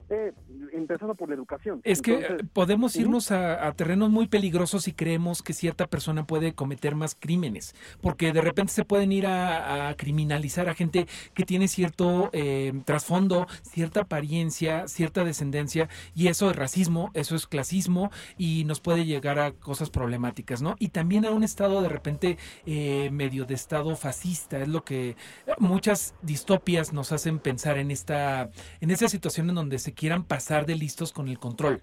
eh, 0.09 0.33
empezando 0.73 1.15
por 1.15 1.29
la 1.29 1.35
educación. 1.35 1.81
Es 1.83 2.01
que 2.01 2.15
Entonces, 2.15 2.47
podemos 2.53 2.95
irnos 2.95 3.31
a, 3.31 3.67
a 3.67 3.73
terrenos 3.73 4.09
muy 4.09 4.27
peligrosos 4.27 4.83
si 4.83 4.93
creemos 4.93 5.41
que 5.41 5.53
cierta 5.53 5.87
persona 5.87 6.25
puede 6.25 6.53
cometer 6.53 6.95
más 6.95 7.15
crímenes, 7.15 7.75
porque 8.01 8.33
de 8.33 8.41
repente 8.41 8.73
se 8.73 8.85
pueden 8.85 9.11
ir 9.11 9.27
a, 9.27 9.89
a 9.89 9.95
criminalizar 9.95 10.69
a 10.69 10.73
gente 10.73 11.07
que 11.33 11.45
tiene 11.45 11.67
cierto 11.67 12.29
eh, 12.33 12.73
trasfondo, 12.85 13.47
cierta 13.61 14.01
apariencia, 14.01 14.87
cierta 14.87 15.23
descendencia, 15.23 15.89
y 16.15 16.27
eso 16.27 16.49
es 16.49 16.55
racismo, 16.55 17.11
eso 17.13 17.35
es 17.35 17.47
clasismo, 17.47 18.11
y 18.37 18.63
nos 18.65 18.79
puede 18.79 19.05
llegar 19.05 19.39
a 19.39 19.51
cosas 19.51 19.89
problemáticas, 19.89 20.61
¿no? 20.61 20.75
Y 20.79 20.89
también 20.89 21.25
a 21.25 21.31
un 21.31 21.43
estado 21.43 21.81
de 21.81 21.89
repente 21.89 22.37
eh, 22.65 23.09
medio 23.11 23.45
de 23.45 23.53
estado 23.53 23.95
fascista, 23.95 24.59
es 24.59 24.67
lo 24.67 24.83
que 24.83 25.15
muchas 25.57 26.13
distopias 26.21 26.93
nos 26.93 27.11
hacen 27.11 27.39
pensar 27.39 27.77
en 27.77 27.91
esta, 27.91 28.49
en 28.81 28.91
esta 28.91 29.07
situación 29.07 29.49
en 29.49 29.55
donde 29.55 29.79
se 29.79 29.93
quieran 29.99 30.23
pasar 30.23 30.65
de 30.65 30.75
listos 30.75 31.11
con 31.11 31.27
el 31.27 31.37
control. 31.39 31.81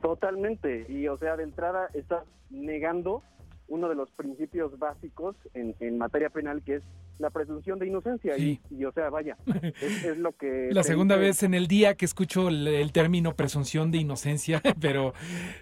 Totalmente, 0.00 0.86
y 0.88 1.08
o 1.08 1.16
sea, 1.18 1.36
de 1.36 1.42
entrada 1.42 1.88
estás 1.92 2.22
negando 2.50 3.22
uno 3.66 3.88
de 3.88 3.94
los 3.96 4.10
principios 4.12 4.78
básicos 4.78 5.36
en, 5.54 5.74
en 5.80 5.98
materia 5.98 6.30
penal 6.30 6.62
que 6.64 6.76
es 6.76 6.82
la 7.18 7.30
presunción 7.30 7.80
de 7.80 7.88
inocencia 7.88 8.34
Sí. 8.36 8.60
y, 8.70 8.76
y, 8.76 8.84
o 8.84 8.92
sea, 8.92 9.10
vaya, 9.10 9.36
es, 9.82 10.04
es 10.04 10.16
lo 10.16 10.32
que... 10.32 10.68
La 10.70 10.84
segunda 10.84 11.16
dice- 11.16 11.26
vez 11.26 11.42
en 11.42 11.52
el 11.54 11.66
día 11.66 11.94
que 11.96 12.04
escucho 12.04 12.48
el, 12.48 12.66
el 12.68 12.92
término 12.92 13.34
presunción 13.34 13.90
de 13.90 13.98
inocencia, 13.98 14.62
pero 14.80 15.12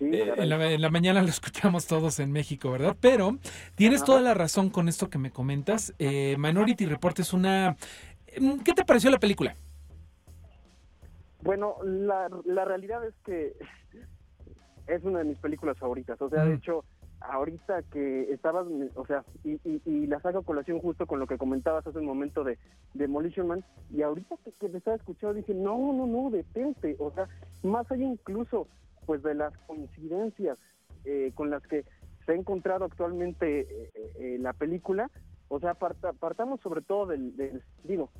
eh, 0.00 0.34
en, 0.36 0.48
la, 0.50 0.70
en 0.70 0.80
la 0.82 0.90
mañana 0.90 1.22
lo 1.22 1.28
escuchamos 1.30 1.86
todos 1.86 2.20
en 2.20 2.30
México, 2.30 2.70
¿verdad? 2.70 2.94
Pero 3.00 3.38
tienes 3.74 4.04
toda 4.04 4.20
la 4.20 4.34
razón 4.34 4.68
con 4.70 4.86
esto 4.88 5.08
que 5.08 5.18
me 5.18 5.30
comentas. 5.30 5.94
Eh, 5.98 6.36
Minority 6.38 6.84
Report 6.84 7.18
es 7.20 7.32
una... 7.32 7.76
¿Qué 8.64 8.74
te 8.74 8.84
pareció 8.84 9.10
la 9.10 9.18
película? 9.18 9.56
Bueno, 11.46 11.76
la, 11.84 12.28
la 12.44 12.64
realidad 12.64 13.04
es 13.06 13.14
que 13.24 13.54
es 14.88 15.02
una 15.04 15.20
de 15.20 15.24
mis 15.26 15.38
películas 15.38 15.78
favoritas. 15.78 16.20
O 16.20 16.28
sea, 16.28 16.44
de 16.44 16.50
Mm. 16.50 16.56
hecho, 16.56 16.84
ahorita 17.20 17.82
que 17.84 18.32
estabas, 18.32 18.66
o 18.94 19.06
sea, 19.06 19.24
y, 19.44 19.52
y, 19.64 19.80
y 19.84 20.06
la 20.06 20.20
saco 20.20 20.38
a 20.38 20.42
colación 20.44 20.80
justo 20.80 21.06
con 21.06 21.18
lo 21.18 21.26
que 21.26 21.38
comentabas 21.38 21.86
hace 21.86 21.98
un 21.98 22.04
momento 22.06 22.44
de 22.44 22.58
Demolition 22.94 23.46
Man, 23.46 23.64
y 23.90 24.02
ahorita 24.02 24.36
que, 24.44 24.52
que 24.52 24.68
te 24.68 24.78
estaba 24.78 24.96
escuchando 24.96 25.34
dije, 25.34 25.54
no, 25.54 25.78
no, 25.92 26.06
no, 26.06 26.30
detente. 26.30 26.96
O 26.98 27.10
sea, 27.12 27.28
más 27.62 27.90
allá 27.90 28.04
incluso, 28.04 28.68
pues, 29.06 29.22
de 29.22 29.34
las 29.34 29.56
coincidencias 29.66 30.58
eh, 31.04 31.30
con 31.34 31.50
las 31.50 31.62
que 31.62 31.84
se 32.26 32.32
ha 32.32 32.34
encontrado 32.34 32.84
actualmente 32.84 33.60
eh, 33.60 33.90
eh, 34.18 34.36
la 34.40 34.52
película, 34.52 35.10
o 35.48 35.60
sea, 35.60 35.74
parta- 35.74 36.12
partamos 36.12 36.60
sobre 36.60 36.82
todo 36.82 37.06
del, 37.06 37.36
del- 37.36 37.62
digo, 37.84 38.10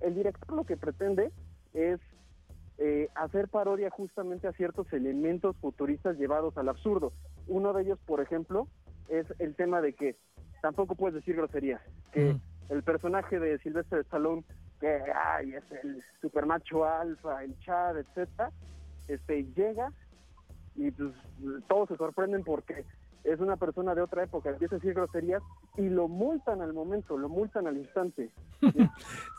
el 0.00 0.14
director 0.14 0.56
lo 0.56 0.64
que 0.64 0.78
pretende 0.78 1.30
es 1.74 2.00
eh, 2.82 3.10
hacer 3.14 3.48
parodia 3.48 3.90
justamente 3.90 4.48
a 4.48 4.52
ciertos 4.52 4.90
elementos 4.94 5.54
futuristas 5.58 6.16
llevados 6.16 6.56
al 6.56 6.70
absurdo. 6.70 7.12
Uno 7.46 7.74
de 7.74 7.82
ellos, 7.82 7.98
por 8.06 8.22
ejemplo, 8.22 8.68
es 9.10 9.26
el 9.38 9.54
tema 9.54 9.82
de 9.82 9.92
que 9.92 10.16
tampoco 10.62 10.94
puedes 10.94 11.14
decir 11.14 11.36
groserías, 11.36 11.82
que 12.10 12.36
el 12.70 12.82
personaje 12.82 13.38
de 13.38 13.58
Sylvester 13.58 14.00
Stallone, 14.00 14.44
que 14.80 14.98
ay, 15.14 15.52
es 15.54 15.64
el 15.84 16.02
super 16.22 16.46
macho 16.46 16.86
alfa, 16.86 17.44
el 17.44 17.58
chad, 17.58 17.98
etcétera, 17.98 18.50
este 19.08 19.44
llega 19.54 19.92
y 20.74 20.90
pues 20.90 21.12
todos 21.68 21.88
se 21.88 21.96
sorprenden 21.96 22.44
porque 22.44 22.86
es 23.24 23.40
una 23.40 23.56
persona 23.56 23.94
de 23.94 24.02
otra 24.02 24.24
época, 24.24 24.50
empieza 24.50 24.76
a 24.76 24.78
decir 24.78 24.94
groserías 24.94 25.42
y 25.76 25.88
lo 25.88 26.08
multan 26.08 26.62
al 26.62 26.72
momento, 26.72 27.16
lo 27.16 27.28
multan 27.28 27.66
al 27.66 27.76
instante. 27.76 28.30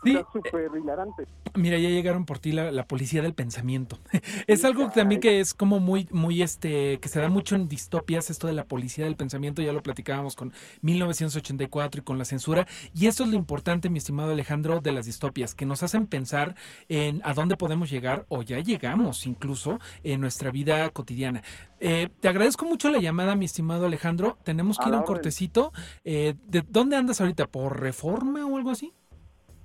Sí, 0.03 0.15
Está 0.15 0.31
súper 0.31 0.71
hilarante. 0.75 1.27
Mira, 1.53 1.77
ya 1.77 1.89
llegaron 1.89 2.25
por 2.25 2.39
ti 2.39 2.51
la, 2.53 2.71
la 2.71 2.87
policía 2.87 3.21
del 3.21 3.35
pensamiento. 3.35 3.99
es 4.47 4.65
algo 4.65 4.89
también 4.89 5.21
que 5.21 5.39
es 5.39 5.53
como 5.53 5.79
muy, 5.79 6.07
muy, 6.11 6.41
este, 6.41 6.99
que 6.99 7.07
se 7.07 7.19
da 7.19 7.29
mucho 7.29 7.55
en 7.55 7.67
distopias, 7.67 8.31
esto 8.31 8.47
de 8.47 8.53
la 8.53 8.65
policía 8.65 9.05
del 9.05 9.15
pensamiento, 9.15 9.61
ya 9.61 9.73
lo 9.73 9.83
platicábamos 9.83 10.35
con 10.35 10.53
1984 10.81 12.01
y 12.01 12.03
con 12.03 12.17
la 12.17 12.25
censura. 12.25 12.65
Y 12.95 13.05
eso 13.05 13.23
es 13.23 13.29
lo 13.29 13.35
importante, 13.35 13.89
mi 13.89 13.99
estimado 13.99 14.31
Alejandro, 14.31 14.79
de 14.79 14.91
las 14.91 15.05
distopias, 15.05 15.53
que 15.53 15.67
nos 15.67 15.83
hacen 15.83 16.07
pensar 16.07 16.55
en 16.89 17.21
a 17.23 17.35
dónde 17.35 17.57
podemos 17.57 17.91
llegar 17.91 18.25
o 18.29 18.41
ya 18.41 18.59
llegamos 18.59 19.27
incluso 19.27 19.79
en 20.03 20.19
nuestra 20.19 20.49
vida 20.49 20.89
cotidiana. 20.89 21.43
Eh, 21.83 22.09
te 22.19 22.27
agradezco 22.27 22.65
mucho 22.65 22.89
la 22.91 22.99
llamada, 22.99 23.35
mi 23.35 23.45
estimado 23.45 23.87
Alejandro. 23.87 24.37
Tenemos 24.43 24.77
que 24.77 24.85
A 24.85 24.87
ir 24.89 24.93
a 24.93 24.97
un 24.97 25.01
orden. 25.03 25.15
cortecito. 25.15 25.73
Eh, 26.03 26.35
¿De 26.45 26.63
dónde 26.67 26.95
andas 26.95 27.19
ahorita? 27.21 27.47
¿Por 27.47 27.79
reforma 27.81 28.45
o 28.45 28.55
algo 28.55 28.69
así? 28.69 28.93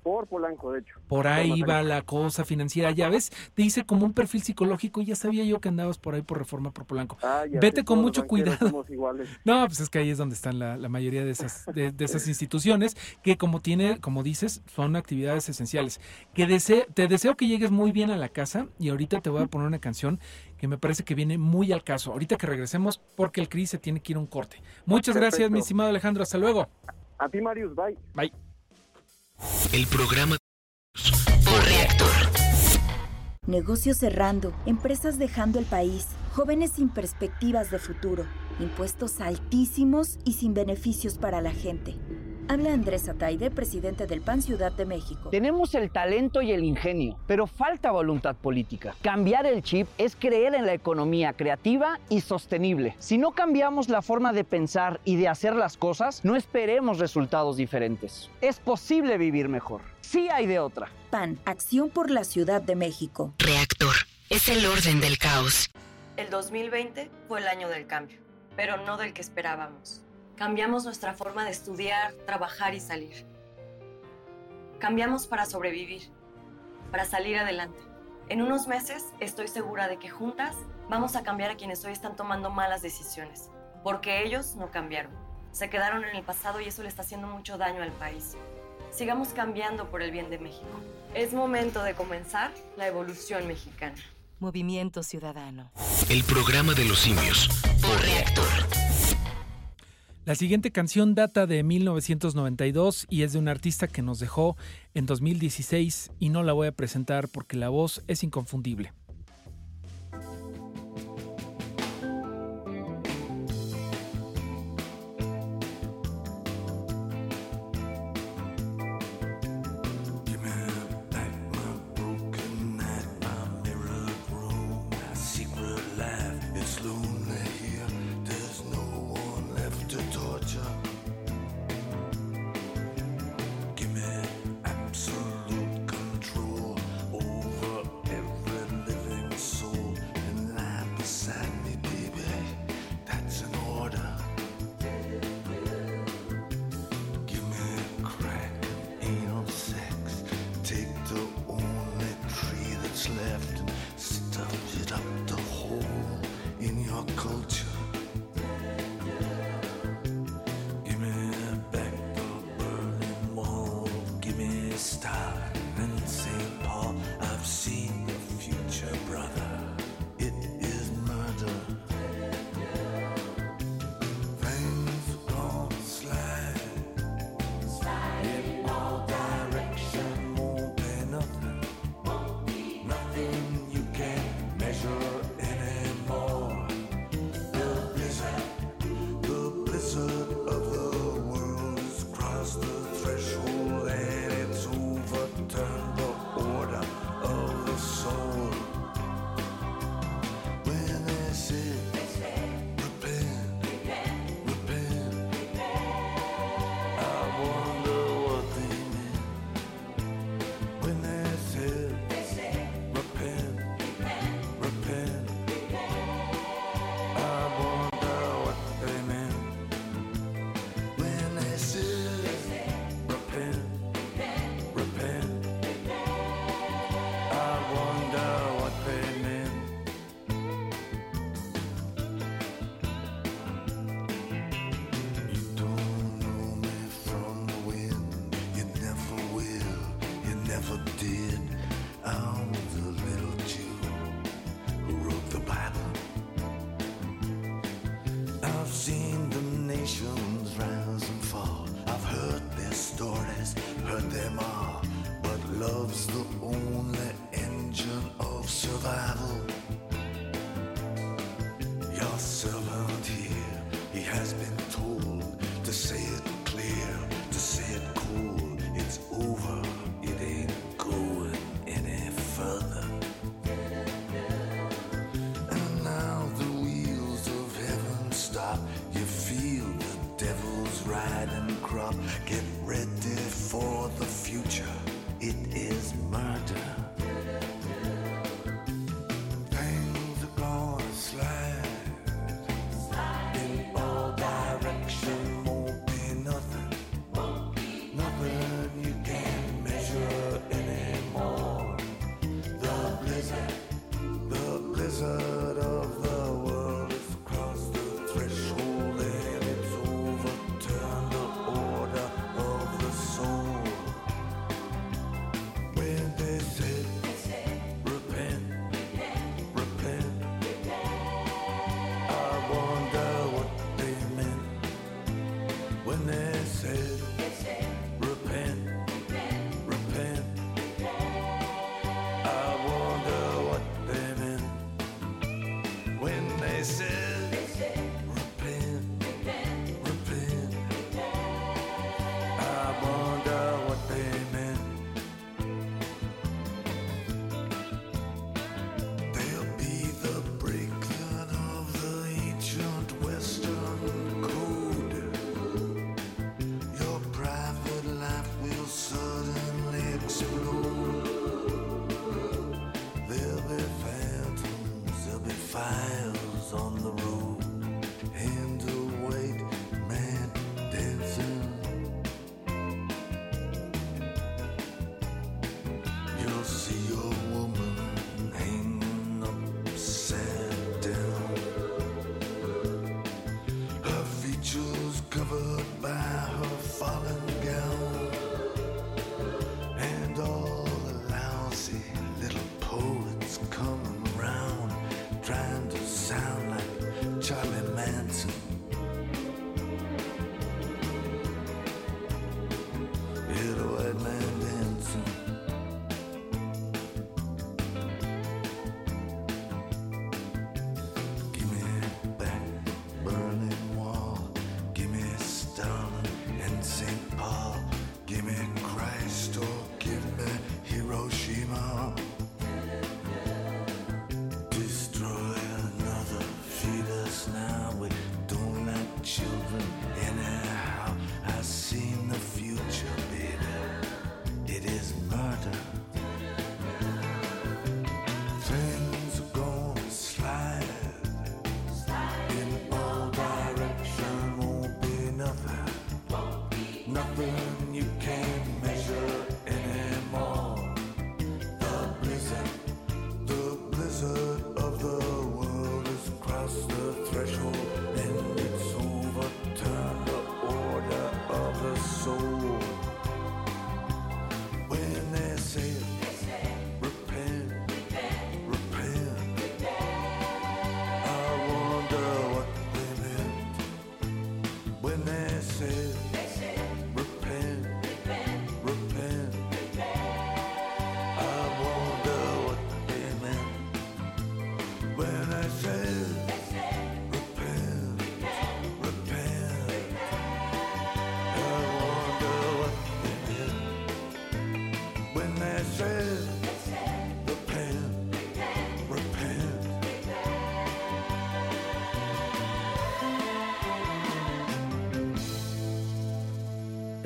Por 0.06 0.28
Polanco, 0.28 0.70
de 0.70 0.78
hecho. 0.78 1.00
Por 1.08 1.26
ahí 1.26 1.50
va 1.68 1.82
la 1.82 2.02
cosa 2.02 2.44
financiera. 2.44 2.92
Ya 2.92 3.08
ves, 3.08 3.32
te 3.54 3.62
hice 3.62 3.84
como 3.84 4.06
un 4.06 4.12
perfil 4.12 4.40
psicológico 4.40 5.00
y 5.00 5.06
ya 5.06 5.16
sabía 5.16 5.42
yo 5.42 5.60
que 5.60 5.68
andabas 5.68 5.98
por 5.98 6.14
ahí 6.14 6.22
por 6.22 6.38
Reforma 6.38 6.70
por 6.70 6.84
Polanco. 6.86 7.18
Ah, 7.24 7.42
Vete 7.60 7.84
con 7.84 8.00
mucho 8.02 8.20
cuidado. 8.28 8.70
No, 9.44 9.66
pues 9.66 9.80
es 9.80 9.90
que 9.90 9.98
ahí 9.98 10.10
es 10.10 10.16
donde 10.18 10.36
están 10.36 10.60
la, 10.60 10.76
la 10.76 10.88
mayoría 10.88 11.24
de 11.24 11.32
esas, 11.32 11.66
de, 11.74 11.90
de 11.90 12.04
esas 12.04 12.28
instituciones 12.28 12.96
que 13.24 13.36
como 13.36 13.60
tiene, 13.60 13.98
como 13.98 14.22
dices, 14.22 14.62
son 14.72 14.94
actividades 14.94 15.48
esenciales. 15.48 16.00
Que 16.34 16.46
dese- 16.46 16.86
te 16.94 17.08
deseo 17.08 17.36
que 17.36 17.48
llegues 17.48 17.72
muy 17.72 17.90
bien 17.90 18.12
a 18.12 18.16
la 18.16 18.28
casa 18.28 18.68
y 18.78 18.90
ahorita 18.90 19.20
te 19.20 19.28
voy 19.30 19.42
a 19.42 19.46
poner 19.48 19.66
una 19.66 19.80
canción 19.80 20.20
que 20.56 20.68
me 20.68 20.78
parece 20.78 21.02
que 21.02 21.16
viene 21.16 21.36
muy 21.36 21.72
al 21.72 21.82
caso. 21.82 22.12
Ahorita 22.12 22.36
que 22.36 22.46
regresemos 22.46 23.00
porque 23.16 23.40
el 23.40 23.48
Cris 23.48 23.70
se 23.70 23.78
tiene 23.78 23.98
que 23.98 24.12
ir 24.12 24.18
a 24.18 24.20
un 24.20 24.28
corte. 24.28 24.58
Muchas 24.84 25.16
gracias, 25.16 25.50
mi 25.50 25.58
estimado 25.58 25.90
Alejandro. 25.90 26.22
Hasta 26.22 26.38
luego. 26.38 26.68
A 27.18 27.28
ti, 27.28 27.40
Marius, 27.40 27.74
bye. 27.74 27.98
Bye. 28.14 28.45
El 29.72 29.86
programa 29.86 30.36
por 31.44 31.64
reactor. 31.64 32.10
Negocios 33.46 33.98
cerrando, 33.98 34.54
empresas 34.66 35.18
dejando 35.18 35.58
el 35.58 35.64
país, 35.64 36.06
jóvenes 36.32 36.72
sin 36.72 36.88
perspectivas 36.88 37.70
de 37.70 37.78
futuro, 37.78 38.24
impuestos 38.58 39.20
altísimos 39.20 40.18
y 40.24 40.32
sin 40.32 40.54
beneficios 40.54 41.18
para 41.18 41.40
la 41.40 41.52
gente. 41.52 41.94
Habla 42.48 42.74
Andrés 42.74 43.08
Ataide, 43.08 43.50
presidente 43.50 44.06
del 44.06 44.20
PAN 44.20 44.40
Ciudad 44.40 44.70
de 44.70 44.86
México. 44.86 45.30
Tenemos 45.30 45.74
el 45.74 45.90
talento 45.90 46.42
y 46.42 46.52
el 46.52 46.62
ingenio, 46.62 47.18
pero 47.26 47.48
falta 47.48 47.90
voluntad 47.90 48.36
política. 48.36 48.94
Cambiar 49.02 49.46
el 49.46 49.62
chip 49.62 49.88
es 49.98 50.14
creer 50.14 50.54
en 50.54 50.64
la 50.64 50.72
economía 50.72 51.32
creativa 51.32 51.98
y 52.08 52.20
sostenible. 52.20 52.94
Si 53.00 53.18
no 53.18 53.32
cambiamos 53.32 53.88
la 53.88 54.00
forma 54.00 54.32
de 54.32 54.44
pensar 54.44 55.00
y 55.04 55.16
de 55.16 55.26
hacer 55.26 55.56
las 55.56 55.76
cosas, 55.76 56.24
no 56.24 56.36
esperemos 56.36 57.00
resultados 57.00 57.56
diferentes. 57.56 58.30
Es 58.40 58.60
posible 58.60 59.18
vivir 59.18 59.48
mejor. 59.48 59.80
Sí 60.00 60.28
hay 60.28 60.46
de 60.46 60.60
otra. 60.60 60.88
PAN, 61.10 61.40
Acción 61.46 61.90
por 61.90 62.12
la 62.12 62.22
Ciudad 62.22 62.62
de 62.62 62.76
México. 62.76 63.34
Reactor. 63.38 63.94
Es 64.30 64.48
el 64.48 64.64
orden 64.66 65.00
del 65.00 65.18
caos. 65.18 65.68
El 66.16 66.30
2020 66.30 67.10
fue 67.26 67.40
el 67.40 67.48
año 67.48 67.68
del 67.68 67.88
cambio, 67.88 68.18
pero 68.54 68.76
no 68.76 68.96
del 68.96 69.12
que 69.12 69.20
esperábamos. 69.20 70.05
Cambiamos 70.36 70.84
nuestra 70.84 71.14
forma 71.14 71.44
de 71.44 71.50
estudiar, 71.50 72.12
trabajar 72.26 72.74
y 72.74 72.80
salir. 72.80 73.24
Cambiamos 74.78 75.26
para 75.26 75.46
sobrevivir, 75.46 76.10
para 76.90 77.06
salir 77.06 77.38
adelante. 77.38 77.80
En 78.28 78.42
unos 78.42 78.66
meses 78.66 79.02
estoy 79.18 79.48
segura 79.48 79.88
de 79.88 79.98
que 79.98 80.10
juntas 80.10 80.54
vamos 80.90 81.16
a 81.16 81.22
cambiar 81.22 81.52
a 81.52 81.56
quienes 81.56 81.82
hoy 81.86 81.92
están 81.92 82.16
tomando 82.16 82.50
malas 82.50 82.82
decisiones, 82.82 83.48
porque 83.82 84.24
ellos 84.24 84.56
no 84.56 84.70
cambiaron. 84.70 85.12
Se 85.52 85.70
quedaron 85.70 86.04
en 86.04 86.14
el 86.14 86.22
pasado 86.22 86.60
y 86.60 86.66
eso 86.66 86.82
le 86.82 86.90
está 86.90 87.00
haciendo 87.00 87.28
mucho 87.28 87.56
daño 87.56 87.82
al 87.82 87.92
país. 87.92 88.36
Sigamos 88.90 89.28
cambiando 89.28 89.90
por 89.90 90.02
el 90.02 90.10
bien 90.10 90.28
de 90.28 90.38
México. 90.38 90.66
Es 91.14 91.32
momento 91.32 91.82
de 91.82 91.94
comenzar 91.94 92.50
la 92.76 92.86
evolución 92.86 93.48
mexicana. 93.48 93.96
Movimiento 94.38 95.02
Ciudadano. 95.02 95.70
El 96.10 96.22
programa 96.24 96.74
de 96.74 96.84
los 96.84 96.98
simios 96.98 97.48
por 97.80 97.98
reactor. 98.02 98.85
La 100.26 100.34
siguiente 100.34 100.72
canción 100.72 101.14
data 101.14 101.46
de 101.46 101.62
1992 101.62 103.06
y 103.08 103.22
es 103.22 103.32
de 103.32 103.38
un 103.38 103.46
artista 103.46 103.86
que 103.86 104.02
nos 104.02 104.18
dejó 104.18 104.56
en 104.92 105.06
2016 105.06 106.10
y 106.18 106.30
no 106.30 106.42
la 106.42 106.52
voy 106.52 106.66
a 106.66 106.72
presentar 106.72 107.28
porque 107.28 107.56
la 107.56 107.68
voz 107.68 108.02
es 108.08 108.24
inconfundible. 108.24 108.92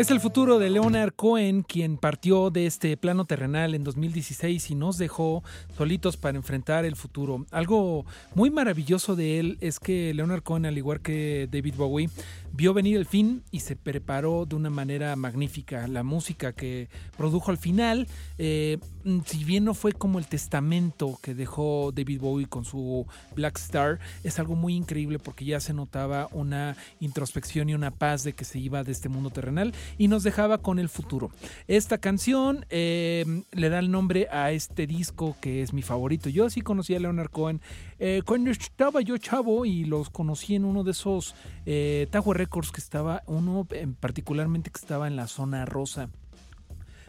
Es 0.00 0.10
el 0.10 0.18
futuro 0.18 0.58
de 0.58 0.70
Leonard 0.70 1.12
Cohen, 1.12 1.62
quien 1.62 1.98
partió 1.98 2.48
de 2.48 2.64
este 2.64 2.96
plano 2.96 3.26
terrenal 3.26 3.74
en 3.74 3.84
2016 3.84 4.70
y 4.70 4.74
nos 4.74 4.96
dejó 4.96 5.44
solitos 5.76 6.16
para 6.16 6.38
enfrentar 6.38 6.86
el 6.86 6.96
futuro. 6.96 7.44
Algo 7.50 8.06
muy 8.34 8.48
maravilloso 8.48 9.14
de 9.14 9.38
él 9.38 9.58
es 9.60 9.78
que 9.78 10.14
Leonard 10.14 10.42
Cohen, 10.42 10.64
al 10.64 10.78
igual 10.78 11.02
que 11.02 11.50
David 11.52 11.74
Bowie, 11.76 12.08
vio 12.50 12.72
venir 12.72 12.96
el 12.96 13.04
fin 13.04 13.42
y 13.50 13.60
se 13.60 13.76
preparó 13.76 14.46
de 14.46 14.56
una 14.56 14.70
manera 14.70 15.14
magnífica. 15.16 15.86
La 15.86 16.02
música 16.02 16.54
que 16.54 16.88
produjo 17.18 17.50
al 17.50 17.58
final, 17.58 18.08
eh, 18.38 18.78
si 19.24 19.44
bien 19.44 19.64
no 19.64 19.74
fue 19.74 19.92
como 19.92 20.18
el 20.18 20.26
testamento 20.26 21.18
que 21.22 21.34
dejó 21.34 21.92
David 21.92 22.20
Bowie 22.20 22.46
con 22.46 22.64
su 22.64 23.06
Black 23.34 23.58
Star, 23.58 23.98
es 24.24 24.38
algo 24.38 24.56
muy 24.56 24.74
increíble 24.74 25.18
porque 25.18 25.44
ya 25.44 25.60
se 25.60 25.72
notaba 25.72 26.28
una 26.32 26.76
introspección 27.00 27.68
y 27.68 27.74
una 27.74 27.90
paz 27.90 28.24
de 28.24 28.32
que 28.32 28.44
se 28.44 28.58
iba 28.58 28.84
de 28.84 28.92
este 28.92 29.08
mundo 29.08 29.30
terrenal 29.30 29.74
y 29.98 30.08
nos 30.08 30.22
dejaba 30.22 30.58
con 30.58 30.78
el 30.78 30.88
futuro. 30.88 31.30
Esta 31.68 31.98
canción 31.98 32.66
eh, 32.70 33.44
le 33.52 33.68
da 33.68 33.78
el 33.78 33.90
nombre 33.90 34.28
a 34.30 34.52
este 34.52 34.86
disco 34.86 35.36
que 35.40 35.62
es 35.62 35.72
mi 35.72 35.82
favorito. 35.82 36.28
Yo 36.28 36.50
sí 36.50 36.60
conocí 36.60 36.94
a 36.94 37.00
Leonard 37.00 37.30
Cohen 37.30 37.60
eh, 37.98 38.22
cuando 38.24 38.50
estaba 38.50 39.00
yo 39.00 39.18
chavo 39.18 39.64
y 39.64 39.84
los 39.84 40.10
conocí 40.10 40.54
en 40.54 40.64
uno 40.64 40.84
de 40.84 40.92
esos 40.92 41.34
eh, 41.66 42.08
Records 42.12 42.70
que 42.70 42.80
estaba, 42.80 43.22
uno 43.26 43.66
en 43.70 43.94
particularmente 43.94 44.70
que 44.70 44.78
estaba 44.78 45.06
en 45.06 45.16
la 45.16 45.26
zona 45.26 45.64
rosa. 45.64 46.10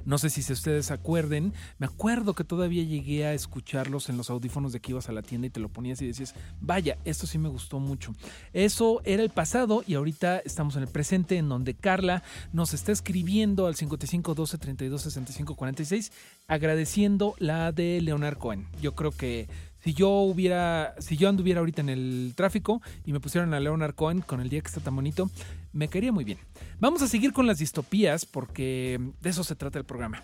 No 0.06 0.18
sé 0.18 0.30
si 0.30 0.52
ustedes 0.52 0.92
acuerden, 0.92 1.54
me 1.78 1.86
acuerdo 1.86 2.34
que 2.34 2.44
todavía 2.44 2.84
llegué 2.84 3.26
a 3.26 3.34
escucharlos 3.34 4.10
en 4.10 4.18
los 4.18 4.30
audífonos 4.30 4.74
de 4.74 4.80
que 4.80 4.92
ibas 4.92 5.10
a 5.10 5.12
la 5.12 5.22
tienda 5.22 5.48
y 5.48 5.50
te 5.50 5.60
lo 5.60 5.70
ponías 5.70 6.02
y 6.02 6.08
decías, 6.08 6.36
vaya, 6.60 6.98
esto 7.06 7.28
sí 7.28 7.38
me 7.38 7.50
gustó 7.50 7.80
mucho. 7.80 8.14
Eso 8.54 9.02
era 9.06 9.24
el 9.24 9.30
pasado 9.30 9.84
y 9.86 9.96
ahorita 9.96 10.40
estamos 10.40 10.76
en 10.76 10.84
el 10.84 10.88
presente 10.90 11.38
en 11.38 11.50
donde 11.50 11.74
Carla 11.74 12.24
nos 12.54 12.74
está 12.74 12.92
escribiendo 12.92 13.68
al 13.68 13.76
55 13.76 14.36
12 14.36 14.58
32 14.58 15.02
65 15.02 15.56
46 15.56 16.12
agradeciendo 16.48 17.36
la 17.40 17.72
de 17.72 18.02
Leonard 18.02 18.38
Cohen. 18.38 18.68
Yo 18.82 18.96
creo 18.96 19.12
que 19.12 19.48
si 19.84 19.94
yo 19.94 21.30
anduviera 21.30 21.60
ahorita 21.60 21.82
en 21.82 21.90
el 21.90 22.34
tráfico 22.36 22.82
y 23.06 23.14
me 23.14 23.20
pusieran 23.20 23.54
a 23.54 23.60
Leonard 23.60 23.96
Cohen 23.96 24.22
con 24.22 24.42
el 24.42 24.50
día 24.50 24.62
que 24.62 24.68
está 24.68 24.82
tan 24.82 24.96
bonito, 24.96 25.30
me 25.74 25.88
caería 25.88 26.12
muy 26.12 26.24
bien. 26.24 26.38
Vamos 26.80 27.02
a 27.02 27.08
seguir 27.08 27.34
con 27.34 27.48
las 27.48 27.60
distopías 27.60 28.26
porque 28.26 29.00
de 29.22 29.30
eso 29.30 29.44
se 29.44 29.56
trata 29.56 29.80
el 29.80 29.86
programa. 29.86 30.22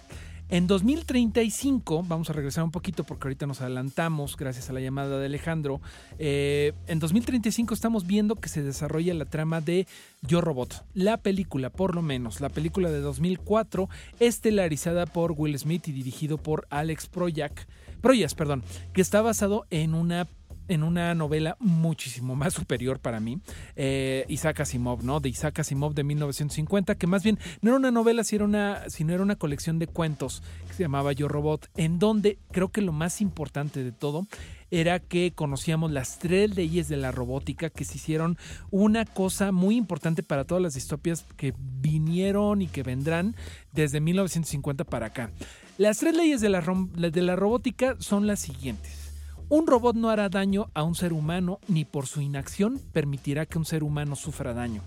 En 0.49 0.65
2035, 0.65 2.03
vamos 2.07 2.29
a 2.29 2.33
regresar 2.33 2.63
un 2.63 2.71
poquito 2.71 3.03
porque 3.03 3.27
ahorita 3.27 3.45
nos 3.45 3.59
adelantamos 3.59 4.37
gracias 4.37 4.69
a 4.69 4.73
la 4.73 4.79
llamada 4.79 5.19
de 5.19 5.25
Alejandro. 5.25 5.81
Eh, 6.19 6.71
en 6.87 6.99
2035 6.99 7.73
estamos 7.73 8.07
viendo 8.07 8.35
que 8.35 8.47
se 8.47 8.63
desarrolla 8.63 9.13
la 9.13 9.25
trama 9.25 9.59
de 9.59 9.87
Yo 10.21 10.39
Robot, 10.39 10.85
la 10.93 11.17
película, 11.17 11.69
por 11.69 11.95
lo 11.95 12.01
menos, 12.01 12.39
la 12.39 12.47
película 12.47 12.89
de 12.89 13.01
2004, 13.01 13.89
estelarizada 14.21 15.05
por 15.05 15.33
Will 15.33 15.59
Smith 15.59 15.89
y 15.89 15.91
dirigido 15.91 16.37
por 16.37 16.65
Alex 16.69 17.07
Proyak 17.07 17.67
Proyas, 18.01 18.35
perdón, 18.35 18.63
que 18.93 19.01
está 19.01 19.21
basado 19.21 19.65
en 19.69 19.93
una 19.93 20.27
en 20.67 20.83
una 20.83 21.15
novela 21.15 21.55
muchísimo 21.59 22.35
más 22.35 22.53
superior 22.53 22.99
para 22.99 23.19
mí, 23.19 23.39
eh, 23.75 24.25
Isaac 24.27 24.61
Asimov, 24.61 25.03
¿no? 25.03 25.19
De 25.19 25.29
Isaac 25.29 25.59
Asimov 25.59 25.93
de 25.93 26.03
1950, 26.03 26.95
que 26.95 27.07
más 27.07 27.23
bien 27.23 27.39
no 27.61 27.71
era 27.71 27.77
una 27.77 27.91
novela, 27.91 28.23
sino 28.23 28.45
una, 28.45 28.89
sino 28.89 29.13
era 29.13 29.23
una 29.23 29.35
colección 29.35 29.79
de 29.79 29.87
cuentos 29.87 30.43
que 30.67 30.73
se 30.73 30.83
llamaba 30.83 31.13
Yo 31.13 31.27
Robot, 31.27 31.69
en 31.77 31.99
donde 31.99 32.39
creo 32.51 32.69
que 32.69 32.81
lo 32.81 32.91
más 32.91 33.21
importante 33.21 33.83
de 33.83 33.91
todo 33.91 34.27
era 34.69 34.99
que 34.99 35.31
conocíamos 35.33 35.91
las 35.91 36.19
tres 36.19 36.55
leyes 36.55 36.89
de 36.89 36.97
la 36.97 37.11
robótica 37.11 37.69
que 37.69 37.85
se 37.85 37.95
hicieron 37.95 38.37
una 38.69 39.05
cosa 39.05 39.53
muy 39.53 39.77
importante 39.77 40.23
para 40.23 40.43
todas 40.43 40.61
las 40.61 40.73
distopias 40.73 41.25
que 41.37 41.53
vinieron 41.57 42.61
y 42.61 42.67
que 42.67 42.83
vendrán 42.83 43.35
desde 43.71 44.01
1950 44.01 44.83
para 44.83 45.07
acá. 45.07 45.31
Las 45.77 45.99
tres 45.99 46.15
leyes 46.15 46.41
de 46.41 46.49
la, 46.49 47.35
robótica 47.35 47.97
son 47.99 48.25
las 48.25 48.39
siguientes. 48.39 49.13
Un 49.47 49.67
robot 49.67 49.95
no 49.95 50.09
hará 50.09 50.27
daño 50.27 50.71
a 50.73 50.81
un 50.81 50.95
ser 50.95 51.13
humano 51.13 51.59
ni 51.67 51.85
por 51.85 52.07
su 52.07 52.19
inacción 52.19 52.81
permitirá 52.91 53.45
que 53.45 53.59
un 53.59 53.65
ser 53.65 53.83
humano 53.83 54.15
sufra 54.15 54.55
daño. 54.55 54.81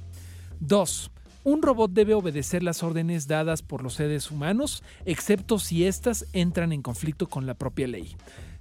2. 0.59 1.13
Un 1.45 1.63
robot 1.63 1.93
debe 1.93 2.15
obedecer 2.15 2.65
las 2.65 2.83
órdenes 2.83 3.29
dadas 3.29 3.63
por 3.63 3.85
los 3.85 3.95
seres 3.95 4.33
humanos, 4.33 4.83
excepto 5.05 5.61
si 5.61 5.87
éstas 5.87 6.27
entran 6.33 6.73
en 6.73 6.83
conflicto 6.83 7.29
con 7.29 7.47
la 7.47 7.55
propia 7.55 7.87
ley. 7.87 8.17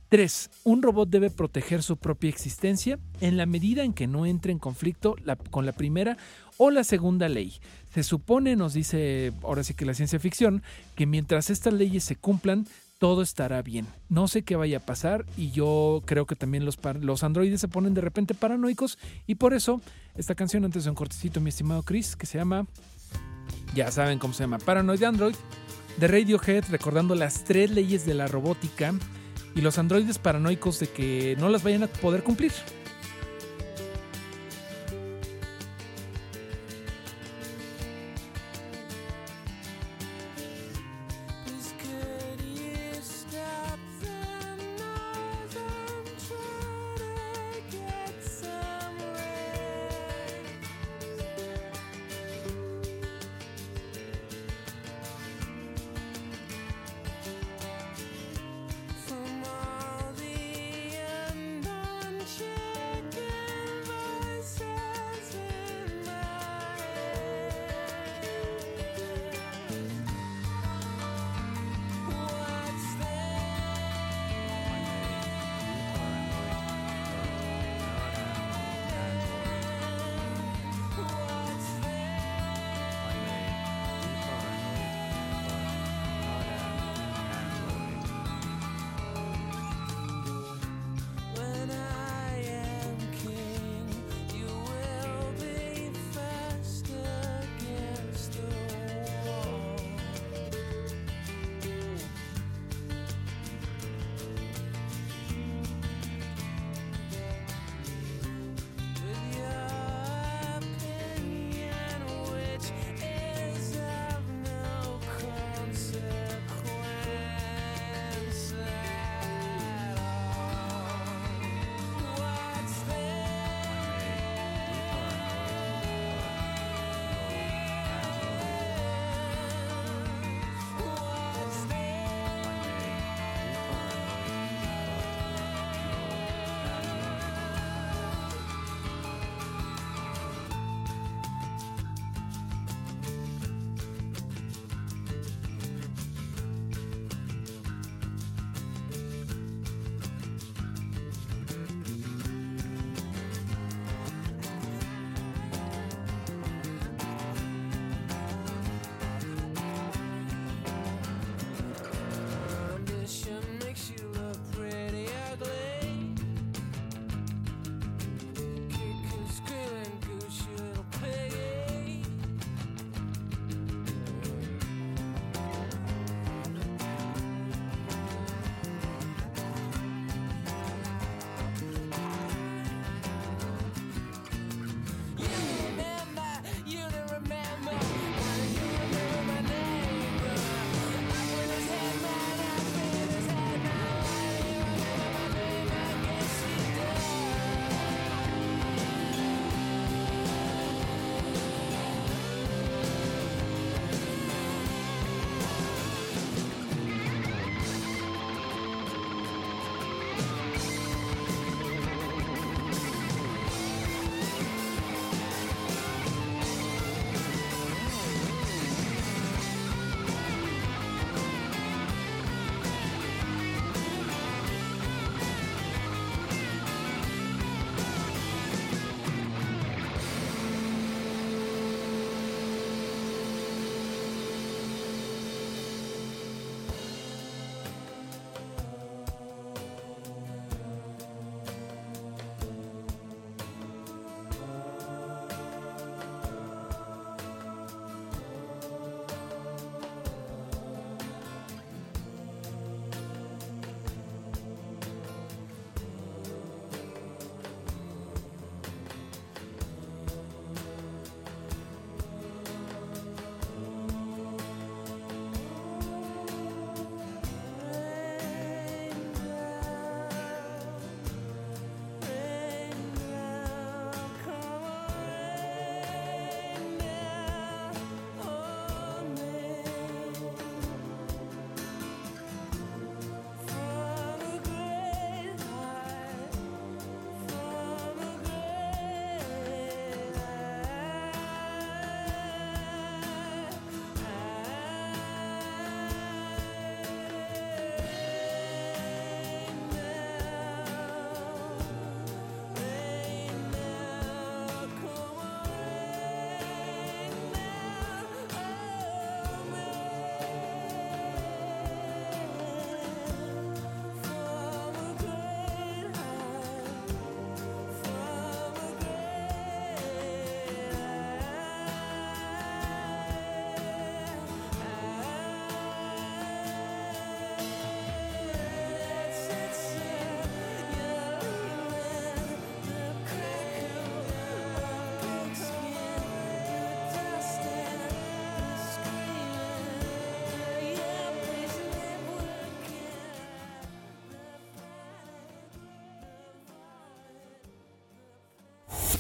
3. 0.09 0.49
Un 0.63 0.81
robot 0.81 1.09
debe 1.09 1.29
proteger 1.29 1.83
su 1.83 1.97
propia 1.97 2.29
existencia 2.29 2.99
en 3.21 3.37
la 3.37 3.45
medida 3.45 3.83
en 3.83 3.93
que 3.93 4.07
no 4.07 4.25
entre 4.25 4.51
en 4.51 4.59
conflicto 4.59 5.15
con 5.51 5.65
la 5.65 5.71
primera 5.71 6.17
o 6.57 6.71
la 6.71 6.83
segunda 6.83 7.29
ley. 7.29 7.59
Se 7.93 8.03
supone, 8.03 8.55
nos 8.55 8.73
dice 8.73 9.31
ahora 9.43 9.63
sí 9.63 9.73
que 9.75 9.85
la 9.85 9.93
ciencia 9.93 10.19
ficción, 10.19 10.63
que 10.95 11.05
mientras 11.05 11.49
estas 11.49 11.73
leyes 11.73 12.03
se 12.03 12.15
cumplan, 12.15 12.67
todo 12.97 13.21
estará 13.21 13.61
bien. 13.61 13.87
No 14.09 14.27
sé 14.27 14.41
qué 14.41 14.55
vaya 14.55 14.77
a 14.77 14.85
pasar 14.85 15.25
y 15.37 15.51
yo 15.51 16.01
creo 16.05 16.25
que 16.25 16.35
también 16.35 16.65
los, 16.65 16.77
los 16.99 17.23
androides 17.23 17.61
se 17.61 17.67
ponen 17.67 17.93
de 17.93 18.01
repente 18.01 18.33
paranoicos 18.33 18.97
y 19.25 19.35
por 19.35 19.53
eso 19.53 19.81
esta 20.15 20.35
canción 20.35 20.65
antes 20.65 20.83
de 20.83 20.89
un 20.89 20.95
cortecito, 20.95 21.39
mi 21.39 21.49
estimado 21.49 21.83
Chris, 21.83 22.15
que 22.15 22.25
se 22.25 22.37
llama, 22.37 22.67
ya 23.73 23.89
saben 23.91 24.19
cómo 24.19 24.33
se 24.33 24.43
llama, 24.43 24.57
Paranoid 24.57 25.03
Android, 25.03 25.35
de 25.97 26.07
Radiohead, 26.07 26.65
recordando 26.69 27.15
las 27.15 27.45
tres 27.45 27.71
leyes 27.71 28.05
de 28.05 28.15
la 28.15 28.27
robótica 28.27 28.93
y 29.55 29.61
los 29.61 29.77
androides 29.77 30.17
paranoicos 30.17 30.79
de 30.79 30.87
que 30.87 31.35
no 31.39 31.49
las 31.49 31.63
vayan 31.63 31.83
a 31.83 31.87
poder 31.87 32.23
cumplir. 32.23 32.51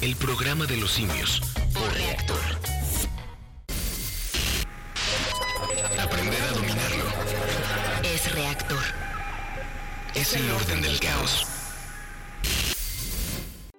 El 0.01 0.15
programa 0.15 0.65
de 0.65 0.77
los 0.77 0.91
simios 0.93 1.41
por 1.73 1.93
reactor. 1.93 2.39
Aprender 6.01 6.41
a 6.41 6.51
dominarlo. 6.53 7.03
Es 8.03 8.33
reactor. 8.33 8.79
Es 10.15 10.33
el 10.37 10.49
orden 10.51 10.81
del 10.81 10.97
caos. 11.01 11.45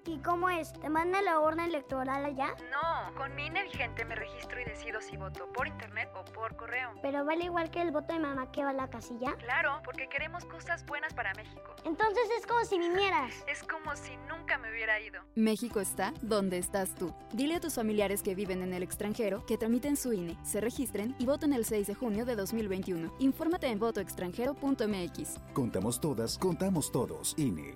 ¿Y 0.05 0.19
cómo 0.19 0.51
es? 0.51 0.73
¿Te 0.75 0.91
manda 0.91 1.23
la 1.23 1.41
urna 1.41 1.65
electoral 1.65 2.25
allá? 2.25 2.55
No, 2.71 3.15
con 3.15 3.35
mi 3.35 3.47
INE 3.47 3.63
vigente 3.63 4.05
me 4.05 4.15
registro 4.15 4.61
y 4.61 4.65
decido 4.65 5.01
si 5.01 5.17
voto 5.17 5.51
por 5.53 5.69
internet 5.69 6.11
o 6.15 6.25
por 6.25 6.55
correo. 6.57 6.91
¿Pero 7.01 7.25
vale 7.25 7.45
igual 7.45 7.71
que 7.71 7.81
el 7.81 7.93
voto 7.93 8.13
de 8.13 8.19
mamá 8.19 8.51
que 8.53 8.63
va 8.63 8.71
a 8.71 8.75
la 8.75 8.91
casilla? 8.91 9.37
Claro, 9.39 9.81
porque 9.85 10.09
queremos 10.09 10.45
cosas 10.45 10.85
buenas 10.85 11.15
para 11.15 11.33
México. 11.35 11.75
Entonces 11.85 12.25
es 12.39 12.47
como 12.47 12.63
si 12.65 12.79
vinieras. 12.79 13.33
Es 13.47 13.63
como 13.63 13.80
si 13.97 14.17
nunca 14.29 14.59
me 14.59 14.71
hubiera 14.71 15.01
ido. 15.01 15.23
México 15.35 15.81
está 15.81 16.13
donde 16.23 16.59
estás 16.59 16.95
tú. 16.95 17.15
Dile 17.33 17.57
a 17.57 17.61
tus 17.61 17.75
familiares 17.75 18.23
que 18.23 18.35
viven 18.35 18.63
en 18.63 18.73
el 18.73 18.83
extranjero 18.83 19.45
que 19.47 19.59
tramiten 19.59 19.97
su 19.97 20.13
INE, 20.13 20.37
se 20.45 20.61
registren 20.61 21.15
y 21.19 21.27
voten 21.27 21.53
el 21.53 21.65
6 21.65 21.87
de 21.87 21.95
junio 21.95 22.25
de 22.25 22.37
2021. 22.37 23.13
Infórmate 23.19 23.69
en 23.69 23.79
votoextranjero.mx. 23.79 25.39
Contamos 25.53 26.01
todas, 26.01 26.39
contamos 26.39 26.93
todos. 26.93 27.35
INE. 27.39 27.75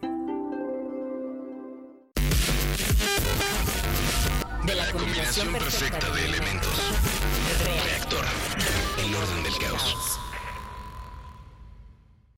De 4.67 4.75
la 4.75 4.91
Combinación 4.93 5.53
perfecta 5.53 6.11
de 6.11 6.25
elementos. 6.25 6.81
Reactor. 7.65 8.25
El 8.99 9.15
orden 9.15 9.43
del 9.43 9.59
caos. 9.59 10.19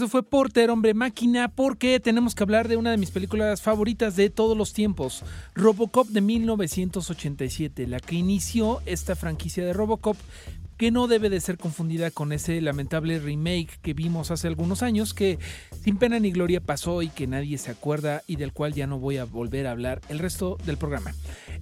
Eso 0.01 0.09
fue 0.09 0.23
Porter, 0.23 0.71
hombre 0.71 0.95
máquina, 0.95 1.49
porque 1.49 2.01
tenemos 2.01 2.35
que 2.35 2.43
hablar 2.43 2.69
de 2.69 2.79
una 2.79 2.91
de 2.91 2.97
mis 2.97 3.11
películas 3.11 3.61
favoritas 3.61 4.17
de 4.17 4.31
todos 4.31 4.57
los 4.57 4.73
tiempos, 4.73 5.23
Robocop 5.55 6.09
de 6.09 6.23
1987, 6.23 7.87
la 7.87 8.01
que 8.01 8.15
inició 8.15 8.81
esta 8.87 9.15
franquicia 9.15 9.63
de 9.63 9.75
Robocop, 9.75 10.17
que 10.79 10.91
no 10.91 11.07
debe 11.07 11.29
de 11.29 11.43
ser 11.43 11.59
confundida 11.59 12.11
con 12.11 12.33
ese 12.33 12.59
lamentable 12.63 13.19
remake 13.19 13.79
que 13.83 13.93
vimos 13.93 14.31
hace 14.31 14.49
algunos 14.49 14.83
años, 14.83 15.13
que 15.13 15.39
sin 15.85 15.99
pena 15.99 16.19
ni 16.19 16.33
gloria 16.33 16.63
pasó 16.63 17.03
y 17.03 17.11
que 17.11 17.27
nadie 17.27 17.59
se 17.59 17.71
acuerda 17.71 18.23
y 18.27 18.37
del 18.37 18.55
cual 18.55 18.73
ya 18.73 18.87
no 18.87 18.99
voy 18.99 19.19
a 19.19 19.27
volver 19.27 19.67
a 19.67 19.73
hablar 19.73 20.01
el 20.09 20.19
resto 20.19 20.57
del 20.65 20.79
programa. 20.79 21.13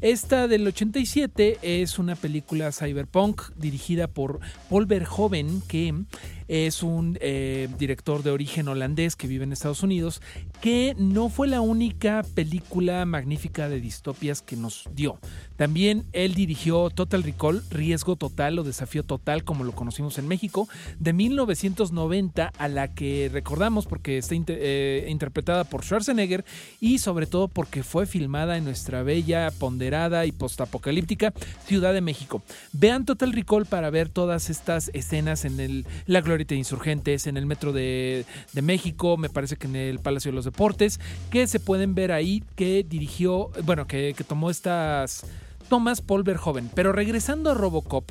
Esta 0.01 0.47
del 0.47 0.65
87 0.65 1.59
es 1.63 1.99
una 1.99 2.15
película 2.15 2.71
cyberpunk 2.71 3.43
dirigida 3.57 4.07
por 4.07 4.39
Paul 4.71 4.87
Verhoeven, 4.87 5.61
que 5.63 6.05
es 6.49 6.83
un 6.83 7.19
eh, 7.21 7.69
director 7.79 8.23
de 8.23 8.31
origen 8.31 8.69
holandés 8.69 9.17
que 9.17 9.27
vive 9.27 9.45
en 9.45 9.53
Estados 9.53 9.83
Unidos, 9.83 10.23
que 10.61 10.95
no 10.99 11.29
fue 11.29 11.47
la 11.47 11.61
única 11.61 12.25
película 12.35 13.05
magnífica 13.05 13.69
de 13.69 13.81
distopias 13.81 14.43
que 14.43 14.57
nos 14.57 14.89
dio. 14.95 15.19
También 15.57 16.05
él 16.13 16.35
dirigió 16.35 16.89
Total 16.91 17.23
Recall, 17.23 17.63
Riesgo 17.71 18.17
Total 18.17 18.59
o 18.59 18.65
Desafío 18.65 19.03
Total, 19.03 19.45
como 19.45 19.65
lo 19.65 19.73
conocimos 19.73 20.19
en 20.19 20.29
México, 20.29 20.69
de 20.99 21.13
1990, 21.13 22.53
a 22.57 22.69
la 22.69 22.95
que 22.95 23.29
recordamos 23.33 23.87
porque 23.87 24.19
está 24.19 24.35
eh, 24.37 25.07
interpretada 25.09 25.65
por 25.65 25.85
Schwarzenegger 25.85 26.45
y 26.81 26.99
sobre 26.99 27.27
todo 27.27 27.49
porque 27.49 27.83
fue 27.83 28.07
filmada 28.07 28.57
en 28.57 28.65
nuestra 28.65 29.03
bella, 29.03 29.51
ponderada 29.51 30.27
y 30.27 30.33
postapocalíptica 30.33 31.35
Ciudad 31.67 31.93
de 31.93 32.01
México. 32.01 32.43
Vean 32.73 33.05
Total 33.05 33.33
Recall 33.33 33.67
para 33.67 33.91
ver 33.91 34.09
todas 34.09 34.51
estas 34.51 34.91
escenas 34.95 35.45
en 35.45 35.61
el, 35.61 35.87
la 36.07 36.21
Glorieta 36.21 36.38
de 36.47 36.59
Insurgentes, 36.59 37.27
en 37.27 37.37
el 37.37 37.47
Metro 37.47 37.73
de, 37.73 38.25
de 38.53 38.63
México, 38.63 39.17
me 39.17 39.29
parece 39.29 39.57
que 39.57 39.67
en 39.67 39.77
el 39.77 39.99
Palacio 39.99 40.31
de 40.31 40.37
los 40.37 40.45
Deportes, 40.45 41.01
que 41.31 41.47
se 41.47 41.61
pueden 41.61 41.95
ver 41.95 42.13
ahí, 42.13 42.43
que 42.57 42.85
dirigió, 42.89 43.51
bueno, 43.65 43.87
que, 43.87 44.15
que 44.17 44.25
tomó 44.25 44.51
estas 44.51 45.27
tomas 45.69 46.01
Paul 46.01 46.23
Verhoeven. 46.23 46.71
Pero 46.75 46.93
regresando 46.93 47.51
a 47.51 47.55
Robocop, 47.55 48.11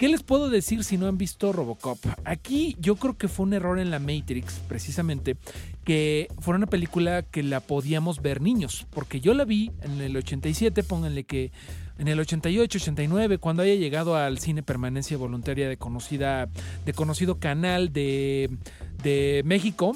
¿Qué 0.00 0.08
les 0.08 0.22
puedo 0.22 0.48
decir 0.48 0.82
si 0.82 0.96
no 0.96 1.08
han 1.08 1.18
visto 1.18 1.52
Robocop? 1.52 1.98
Aquí 2.24 2.74
yo 2.80 2.96
creo 2.96 3.18
que 3.18 3.28
fue 3.28 3.44
un 3.44 3.52
error 3.52 3.78
en 3.78 3.90
la 3.90 3.98
Matrix, 3.98 4.54
precisamente, 4.66 5.36
que 5.84 6.28
fue 6.38 6.54
una 6.54 6.64
película 6.64 7.22
que 7.22 7.42
la 7.42 7.60
podíamos 7.60 8.22
ver 8.22 8.40
niños, 8.40 8.86
porque 8.88 9.20
yo 9.20 9.34
la 9.34 9.44
vi 9.44 9.72
en 9.82 10.00
el 10.00 10.16
87, 10.16 10.84
pónganle 10.84 11.24
que 11.24 11.52
en 12.00 12.08
el 12.08 12.18
88, 12.18 12.78
89, 12.78 13.36
cuando 13.36 13.62
haya 13.62 13.74
llegado 13.74 14.16
al 14.16 14.38
cine 14.38 14.62
permanencia 14.62 15.18
voluntaria 15.18 15.68
de 15.68 15.76
conocida, 15.76 16.48
de 16.86 16.94
conocido 16.94 17.38
canal 17.38 17.92
de, 17.92 18.48
de 19.02 19.42
México, 19.44 19.94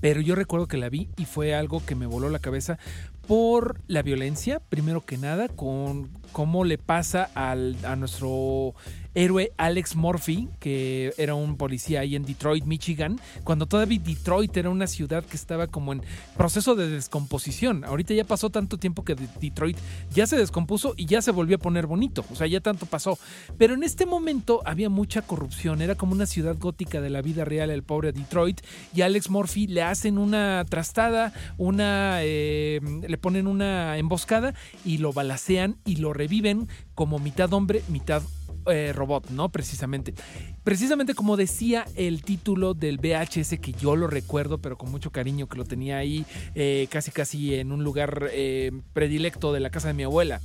pero 0.00 0.20
yo 0.20 0.36
recuerdo 0.36 0.68
que 0.68 0.76
la 0.76 0.88
vi 0.88 1.08
y 1.16 1.24
fue 1.24 1.56
algo 1.56 1.84
que 1.84 1.96
me 1.96 2.06
voló 2.06 2.30
la 2.30 2.38
cabeza 2.38 2.78
por 3.26 3.80
la 3.88 4.02
violencia, 4.02 4.60
primero 4.60 5.04
que 5.04 5.18
nada, 5.18 5.48
con 5.48 6.08
cómo 6.30 6.64
le 6.64 6.78
pasa 6.78 7.28
al, 7.34 7.76
a 7.84 7.96
nuestro 7.96 8.74
héroe 9.14 9.52
Alex 9.56 9.96
Murphy, 9.96 10.48
que 10.60 11.12
era 11.18 11.34
un 11.34 11.56
policía 11.56 12.00
ahí 12.00 12.14
en 12.14 12.24
Detroit, 12.24 12.64
Michigan, 12.64 13.20
cuando 13.44 13.66
todavía 13.66 13.98
Detroit 13.98 14.56
era 14.56 14.70
una 14.70 14.86
ciudad 14.86 15.24
que 15.24 15.36
estaba 15.36 15.66
como 15.66 15.92
en 15.92 16.02
proceso 16.36 16.74
de 16.74 16.88
descomposición. 16.88 17.84
Ahorita 17.84 18.14
ya 18.14 18.24
pasó 18.24 18.50
tanto 18.50 18.78
tiempo 18.78 19.04
que 19.04 19.14
de- 19.14 19.28
Detroit 19.40 19.76
ya 20.12 20.26
se 20.26 20.36
descompuso 20.36 20.94
y 20.96 21.06
ya 21.06 21.22
se 21.22 21.30
volvió 21.32 21.56
a 21.56 21.60
poner 21.60 21.86
bonito, 21.86 22.24
o 22.30 22.34
sea, 22.36 22.46
ya 22.46 22.60
tanto 22.60 22.86
pasó. 22.86 23.18
Pero 23.56 23.74
en 23.74 23.82
este 23.82 24.06
momento 24.06 24.62
había 24.64 24.88
mucha 24.88 25.22
corrupción, 25.22 25.82
era 25.82 25.94
como 25.94 26.12
una 26.12 26.26
ciudad 26.26 26.56
gótica 26.58 27.00
de 27.00 27.10
la 27.10 27.22
vida 27.22 27.44
real, 27.44 27.70
el 27.70 27.82
pobre 27.82 28.12
Detroit, 28.12 28.60
y 28.94 29.02
a 29.02 29.06
Alex 29.06 29.30
Murphy 29.30 29.66
le 29.66 29.82
hacen 29.82 30.18
una 30.18 30.64
trastada, 30.68 31.32
una 31.56 32.18
eh, 32.22 32.80
le 33.06 33.18
ponen 33.18 33.46
una 33.46 33.96
emboscada 33.98 34.54
y 34.84 34.98
lo 34.98 35.12
balacean 35.12 35.76
y 35.84 35.96
lo 35.96 36.12
reviven 36.12 36.68
como 36.94 37.18
mitad 37.18 37.52
hombre, 37.52 37.82
mitad 37.88 38.22
eh, 38.66 38.92
robot, 38.94 39.30
¿no? 39.30 39.50
Precisamente. 39.50 40.14
Precisamente 40.64 41.14
como 41.14 41.36
decía 41.36 41.86
el 41.94 42.22
título 42.22 42.74
del 42.74 42.98
VHS, 42.98 43.58
que 43.60 43.72
yo 43.72 43.96
lo 43.96 44.06
recuerdo, 44.06 44.58
pero 44.58 44.76
con 44.76 44.90
mucho 44.90 45.10
cariño, 45.10 45.48
que 45.48 45.56
lo 45.56 45.64
tenía 45.64 45.98
ahí 45.98 46.26
eh, 46.54 46.88
casi 46.90 47.10
casi 47.10 47.54
en 47.54 47.72
un 47.72 47.84
lugar 47.84 48.28
eh, 48.32 48.72
predilecto 48.92 49.52
de 49.52 49.60
la 49.60 49.70
casa 49.70 49.88
de 49.88 49.94
mi 49.94 50.02
abuela. 50.02 50.40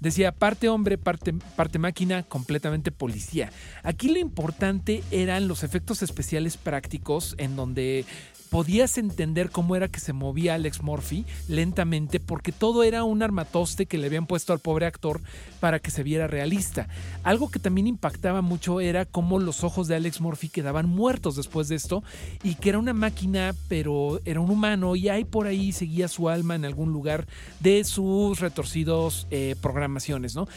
Decía 0.00 0.32
parte 0.32 0.68
hombre, 0.68 0.98
parte, 0.98 1.32
parte 1.56 1.78
máquina, 1.78 2.22
completamente 2.22 2.92
policía. 2.92 3.50
Aquí 3.82 4.08
lo 4.08 4.18
importante 4.18 5.02
eran 5.10 5.48
los 5.48 5.64
efectos 5.64 6.02
especiales 6.02 6.56
prácticos 6.56 7.34
en 7.38 7.56
donde 7.56 8.04
podías 8.50 8.98
entender 8.98 9.50
cómo 9.50 9.76
era 9.76 9.88
que 9.88 10.00
se 10.00 10.12
movía 10.12 10.54
Alex 10.54 10.82
Murphy 10.82 11.24
lentamente 11.48 12.20
porque 12.20 12.52
todo 12.52 12.82
era 12.82 13.04
un 13.04 13.22
armatoste 13.22 13.86
que 13.86 13.98
le 13.98 14.06
habían 14.06 14.26
puesto 14.26 14.52
al 14.52 14.58
pobre 14.58 14.86
actor 14.86 15.20
para 15.60 15.78
que 15.78 15.90
se 15.90 16.02
viera 16.02 16.26
realista. 16.26 16.88
Algo 17.22 17.50
que 17.50 17.58
también 17.58 17.86
impactaba 17.86 18.42
mucho 18.42 18.80
era 18.80 19.04
cómo 19.04 19.38
los 19.38 19.64
ojos 19.64 19.88
de 19.88 19.96
Alex 19.96 20.20
Murphy 20.20 20.48
quedaban 20.48 20.88
muertos 20.88 21.36
después 21.36 21.68
de 21.68 21.76
esto 21.76 22.02
y 22.42 22.54
que 22.54 22.70
era 22.70 22.78
una 22.78 22.92
máquina 22.92 23.54
pero 23.68 24.20
era 24.24 24.40
un 24.40 24.50
humano 24.50 24.96
y 24.96 25.08
ahí 25.08 25.24
por 25.24 25.46
ahí 25.46 25.72
seguía 25.72 26.08
su 26.08 26.28
alma 26.28 26.54
en 26.54 26.64
algún 26.64 26.92
lugar 26.92 27.26
de 27.60 27.84
sus 27.84 28.40
retorcidos 28.40 29.26
eh, 29.30 29.56
programaciones, 29.60 30.34
¿no? 30.34 30.48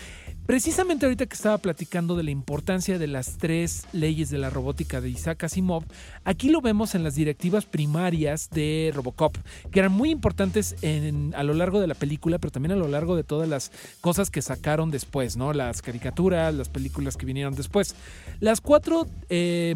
Precisamente 0.46 1.06
ahorita 1.06 1.28
que 1.28 1.36
estaba 1.36 1.58
platicando 1.60 2.16
de 2.16 2.24
la 2.24 2.32
importancia 2.32 3.00
de 3.00 3.08
las 3.08 3.38
tres 3.38 3.86
leyes 3.94 4.30
de 4.30 4.38
la 4.38 4.50
robótica 4.50 5.00
de 5.00 5.10
Isaac 5.10 5.44
Asimov, 5.44 5.84
aquí 6.26 6.50
lo 6.50 6.62
vemos 6.62 6.94
en 6.96 7.04
las 7.04 7.16
directivas 7.16 7.66
primarias 7.66 8.50
de 8.50 8.92
Robocop, 8.94 9.38
que 9.72 9.80
eran 9.80 9.92
muy 9.92 10.10
importantes 10.10 10.76
a 11.34 11.44
lo 11.44 11.54
largo 11.54 11.80
de 11.80 11.88
la 11.88 11.96
película, 11.96 12.38
pero 12.40 12.52
también 12.52 12.74
a 12.74 12.76
lo 12.76 12.88
largo 12.88 13.16
de 13.16 13.24
todas 13.24 13.48
las 13.48 13.72
cosas 14.02 14.30
que 14.30 14.42
sacaron 14.42 14.92
después, 14.92 15.38
¿no? 15.38 15.54
Las 15.54 15.82
caricaturas, 15.82 16.54
las 16.54 16.70
películas 16.70 17.18
que 17.18 17.26
vinieron 17.26 17.56
después. 17.56 17.96
Las 18.40 18.62
cuatro 18.62 19.08
eh, 19.30 19.76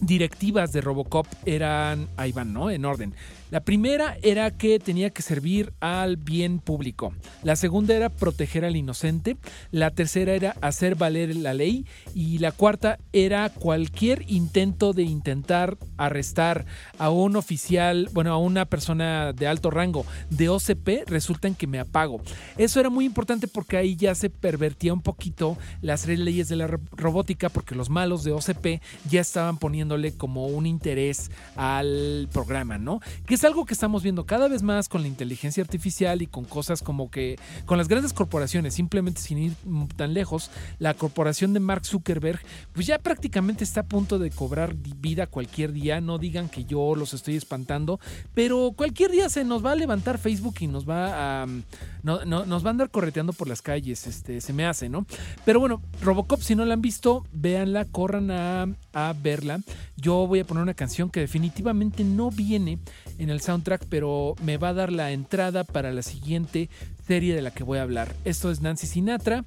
directivas 0.00 0.72
de 0.72 0.80
Robocop 0.80 1.26
eran, 1.44 2.08
ahí 2.16 2.32
van, 2.32 2.52
¿no? 2.52 2.70
En 2.70 2.84
orden. 2.84 3.14
La 3.52 3.60
primera 3.60 4.16
era 4.22 4.50
que 4.50 4.78
tenía 4.78 5.10
que 5.10 5.20
servir 5.20 5.74
al 5.78 6.16
bien 6.16 6.58
público. 6.58 7.12
La 7.42 7.54
segunda 7.54 7.94
era 7.94 8.08
proteger 8.08 8.64
al 8.64 8.76
inocente. 8.76 9.36
La 9.70 9.90
tercera 9.90 10.32
era 10.32 10.56
hacer 10.62 10.94
valer 10.94 11.36
la 11.36 11.52
ley. 11.52 11.84
Y 12.14 12.38
la 12.38 12.52
cuarta 12.52 12.98
era 13.12 13.50
cualquier 13.50 14.24
intento 14.26 14.94
de 14.94 15.02
intentar 15.02 15.76
arrestar 15.98 16.64
a 16.96 17.10
un 17.10 17.36
oficial, 17.36 18.08
bueno, 18.14 18.32
a 18.32 18.38
una 18.38 18.64
persona 18.64 19.34
de 19.34 19.46
alto 19.46 19.70
rango 19.70 20.06
de 20.30 20.48
OCP, 20.48 21.06
resulta 21.06 21.46
en 21.46 21.54
que 21.54 21.66
me 21.66 21.78
apago. 21.78 22.22
Eso 22.56 22.80
era 22.80 22.88
muy 22.88 23.04
importante 23.04 23.48
porque 23.48 23.76
ahí 23.76 23.96
ya 23.96 24.14
se 24.14 24.30
pervertía 24.30 24.94
un 24.94 25.02
poquito 25.02 25.58
las 25.82 26.04
tres 26.04 26.18
leyes 26.20 26.48
de 26.48 26.56
la 26.56 26.68
ro- 26.68 26.80
robótica 26.92 27.50
porque 27.50 27.74
los 27.74 27.90
malos 27.90 28.24
de 28.24 28.32
OCP 28.32 28.80
ya 29.10 29.20
estaban 29.20 29.58
poniéndole 29.58 30.12
como 30.16 30.46
un 30.46 30.64
interés 30.64 31.30
al 31.54 32.30
programa, 32.32 32.78
¿no? 32.78 33.00
Es 33.42 33.46
algo 33.46 33.64
que 33.66 33.74
estamos 33.74 34.04
viendo 34.04 34.24
cada 34.24 34.46
vez 34.46 34.62
más 34.62 34.88
con 34.88 35.02
la 35.02 35.08
inteligencia 35.08 35.64
artificial 35.64 36.22
y 36.22 36.28
con 36.28 36.44
cosas 36.44 36.80
como 36.80 37.10
que 37.10 37.40
con 37.66 37.76
las 37.76 37.88
grandes 37.88 38.12
corporaciones, 38.12 38.72
simplemente 38.74 39.20
sin 39.20 39.36
ir 39.38 39.52
mm, 39.64 39.86
tan 39.96 40.14
lejos, 40.14 40.48
la 40.78 40.94
corporación 40.94 41.52
de 41.52 41.58
Mark 41.58 41.84
Zuckerberg, 41.84 42.38
pues 42.72 42.86
ya 42.86 43.00
prácticamente 43.00 43.64
está 43.64 43.80
a 43.80 43.86
punto 43.86 44.20
de 44.20 44.30
cobrar 44.30 44.76
vida 44.76 45.26
cualquier 45.26 45.72
día, 45.72 46.00
no 46.00 46.18
digan 46.18 46.48
que 46.48 46.64
yo 46.66 46.94
los 46.94 47.14
estoy 47.14 47.34
espantando, 47.34 47.98
pero 48.32 48.74
cualquier 48.76 49.10
día 49.10 49.28
se 49.28 49.42
nos 49.42 49.66
va 49.66 49.72
a 49.72 49.74
levantar 49.74 50.18
Facebook 50.18 50.54
y 50.60 50.68
nos 50.68 50.88
va 50.88 51.42
a 51.42 51.46
mm, 51.46 51.62
no- 52.04 52.24
no- 52.24 52.46
nos 52.46 52.64
va 52.64 52.68
a 52.68 52.70
andar 52.70 52.90
correteando 52.90 53.32
por 53.32 53.48
las 53.48 53.60
calles, 53.60 54.06
este, 54.06 54.40
se 54.40 54.52
me 54.52 54.66
hace, 54.66 54.88
¿no? 54.88 55.04
Pero 55.44 55.58
bueno, 55.58 55.82
Robocop, 56.00 56.40
si 56.42 56.54
no 56.54 56.64
la 56.64 56.74
han 56.74 56.80
visto, 56.82 57.26
véanla, 57.32 57.86
corran 57.86 58.30
a, 58.30 58.68
a 58.92 59.14
verla. 59.20 59.60
Yo 59.96 60.26
voy 60.26 60.40
a 60.40 60.44
poner 60.44 60.62
una 60.62 60.74
canción 60.74 61.10
que 61.10 61.20
definitivamente 61.20 62.04
no 62.04 62.30
viene 62.30 62.78
en 63.18 63.30
el 63.30 63.40
soundtrack, 63.40 63.86
pero 63.88 64.34
me 64.42 64.56
va 64.56 64.68
a 64.68 64.74
dar 64.74 64.92
la 64.92 65.12
entrada 65.12 65.64
para 65.64 65.92
la 65.92 66.02
siguiente 66.02 66.68
serie 67.06 67.34
de 67.34 67.42
la 67.42 67.50
que 67.50 67.64
voy 67.64 67.78
a 67.78 67.82
hablar. 67.82 68.14
Esto 68.24 68.50
es 68.50 68.60
Nancy 68.60 68.86
Sinatra. 68.86 69.44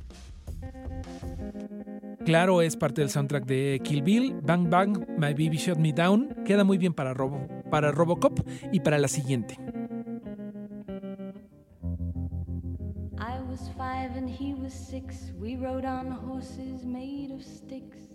Claro, 2.25 2.63
es 2.63 2.75
parte 2.75 3.01
del 3.01 3.11
soundtrack 3.11 3.45
de 3.45 3.79
Kill 3.83 4.01
Bill, 4.01 4.35
Bang 4.41 4.67
Bang, 4.67 5.05
My 5.17 5.33
Baby 5.33 5.57
Shut 5.57 5.77
Me 5.77 5.93
Down. 5.93 6.35
Queda 6.43 6.63
muy 6.63 6.79
bien 6.79 6.93
para, 6.93 7.13
Robo, 7.13 7.47
para 7.69 7.91
Robocop 7.91 8.39
y 8.71 8.79
para 8.79 8.97
la 8.97 9.07
siguiente. 9.07 9.59
I 13.19 13.39
was 13.47 13.69
five 13.77 14.17
and 14.17 14.27
he 14.27 14.55
was 14.55 14.73
six. 14.73 15.33
We 15.39 15.55
rode 15.55 15.85
on 15.85 16.11
horses 16.11 16.83
made 16.83 17.31
of 17.31 17.43
sticks. 17.43 18.14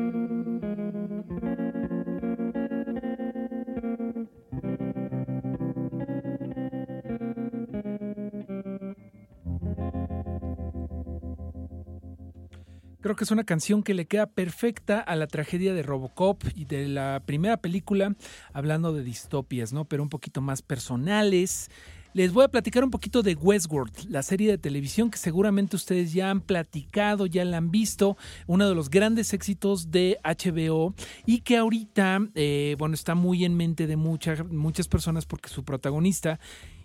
Creo 13.11 13.17
que 13.17 13.25
es 13.25 13.31
una 13.31 13.43
canción 13.43 13.83
que 13.83 13.93
le 13.93 14.05
queda 14.05 14.25
perfecta 14.25 15.01
a 15.01 15.17
la 15.17 15.27
tragedia 15.27 15.73
de 15.73 15.83
Robocop 15.83 16.45
y 16.55 16.63
de 16.63 16.87
la 16.87 17.21
primera 17.25 17.57
película, 17.57 18.15
hablando 18.53 18.93
de 18.93 19.03
distopias, 19.03 19.73
¿no? 19.73 19.83
Pero 19.83 20.01
un 20.01 20.07
poquito 20.07 20.39
más 20.39 20.61
personales. 20.61 21.69
Les 22.13 22.31
voy 22.31 22.45
a 22.45 22.47
platicar 22.47 22.85
un 22.85 22.89
poquito 22.89 23.21
de 23.21 23.35
Westworld, 23.35 24.09
la 24.09 24.23
serie 24.23 24.49
de 24.49 24.57
televisión 24.57 25.11
que 25.11 25.17
seguramente 25.17 25.75
ustedes 25.75 26.13
ya 26.13 26.29
han 26.29 26.39
platicado, 26.39 27.25
ya 27.25 27.43
la 27.43 27.57
han 27.57 27.69
visto, 27.69 28.15
uno 28.47 28.69
de 28.69 28.75
los 28.75 28.89
grandes 28.89 29.33
éxitos 29.33 29.91
de 29.91 30.17
HBO 30.23 30.93
y 31.25 31.41
que 31.41 31.57
ahorita, 31.57 32.29
eh, 32.35 32.77
bueno, 32.79 32.95
está 32.95 33.13
muy 33.13 33.43
en 33.43 33.57
mente 33.57 33.87
de 33.87 33.97
muchas 33.97 34.45
muchas 34.45 34.87
personas 34.87 35.25
porque 35.25 35.49
su 35.49 35.65
protagonista 35.65 36.39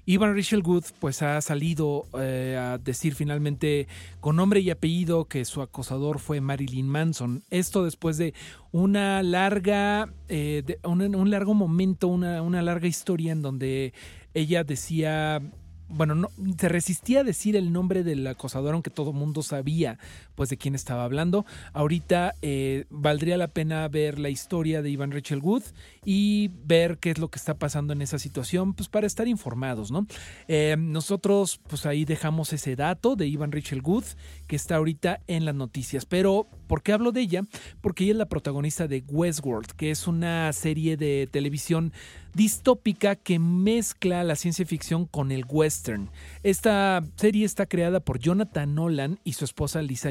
Ivan 0.07 0.37
Rachel 0.37 0.63
Wood 0.65 0.85
pues 1.01 1.21
ha 1.23 1.41
salido 1.41 2.07
eh, 2.19 2.57
a 2.59 2.79
decir 2.79 3.17
finalmente 3.17 3.89
con 4.21 4.37
nombre 4.37 4.61
y 4.61 4.71
apellido 4.71 5.27
que 5.27 5.45
su 5.45 5.61
acosador 5.63 6.21
fue 6.21 6.41
Marilyn 6.41 6.89
Manson. 6.89 7.43
Esto 7.51 7.85
después 7.85 8.17
de 8.17 8.33
una 8.71 9.23
larga, 9.25 10.09
eh, 10.29 10.63
un, 10.85 11.03
un, 11.15 11.31
largo 11.31 11.55
momento, 11.55 12.07
una, 12.07 12.41
una 12.43 12.63
larga 12.63 12.87
historia 12.87 13.33
en 13.33 13.43
donde 13.43 13.93
ella 14.33 14.63
decía 14.63 15.43
bueno, 15.89 16.15
no, 16.15 16.31
se 16.59 16.69
resistía 16.69 17.21
a 17.21 17.25
decir 17.25 17.57
el 17.57 17.73
nombre 17.73 18.03
del 18.03 18.27
acosador, 18.27 18.75
aunque 18.75 18.91
todo 18.91 19.13
mundo 19.13 19.43
sabía 19.43 19.99
pues 20.37 20.49
de 20.51 20.57
quién 20.57 20.77
estaba 20.77 21.05
hablando. 21.05 21.45
Ahorita 21.73 22.35
eh, 22.43 22.85
valdría 22.91 23.37
la 23.37 23.49
pena 23.49 23.89
ver 23.89 24.21
la 24.21 24.29
historia 24.29 24.83
de 24.83 24.91
Ivan 24.91 25.11
Rachel 25.11 25.41
Wood 25.41 25.65
y 26.05 26.51
ver 26.65 26.99
qué 26.99 27.11
es 27.11 27.19
lo 27.19 27.29
que 27.29 27.39
está 27.39 27.55
pasando 27.55 27.93
en 27.93 28.03
esa 28.03 28.21
situación, 28.21 28.75
pues 28.75 28.89
para 28.89 29.07
estar 29.07 29.27
informados, 29.27 29.91
¿no? 29.91 30.07
Eh, 30.47 30.77
nosotros 30.79 31.61
pues 31.67 31.87
ahí 31.87 32.05
dejamos 32.05 32.53
ese 32.53 32.77
dato 32.77 33.17
de 33.17 33.27
Ivan 33.27 33.51
Rachel 33.51 33.83
Wood 33.83 34.05
que 34.47 34.57
está 34.57 34.77
ahorita 34.77 35.21
en 35.27 35.45
las 35.45 35.55
noticias, 35.55 36.07
pero 36.07 36.47
¿por 36.69 36.83
qué 36.83 36.93
hablo 36.93 37.11
de 37.11 37.23
ella? 37.23 37.43
Porque 37.81 38.05
ella 38.05 38.13
es 38.13 38.19
la 38.19 38.29
protagonista 38.29 38.87
de 38.87 39.03
Westworld, 39.09 39.73
que 39.73 39.91
es 39.91 40.07
una 40.07 40.53
serie 40.53 40.97
de 40.97 41.29
televisión 41.31 41.93
distópica 42.37 43.17
que 43.17 43.39
mezcla 43.39 44.23
la 44.23 44.37
ciencia 44.37 44.67
ficción 44.67 45.07
con 45.07 45.33
el 45.33 45.47
western. 45.49 46.11
Esta 46.43 47.03
serie 47.17 47.47
está 47.47 47.65
creada 47.65 48.01
por 48.01 48.19
Jonathan 48.19 48.75
Nolan 48.75 49.19
y 49.25 49.33
su 49.33 49.47
esposa 49.47 49.81
Lisa 49.81 50.11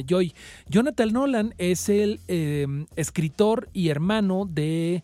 Jonathan 0.68 1.14
Nolan 1.14 1.54
es 1.58 1.90
el 1.90 2.20
eh, 2.28 2.68
escritor 2.96 3.70
y 3.74 3.90
hermano 3.90 4.48
de 4.50 5.04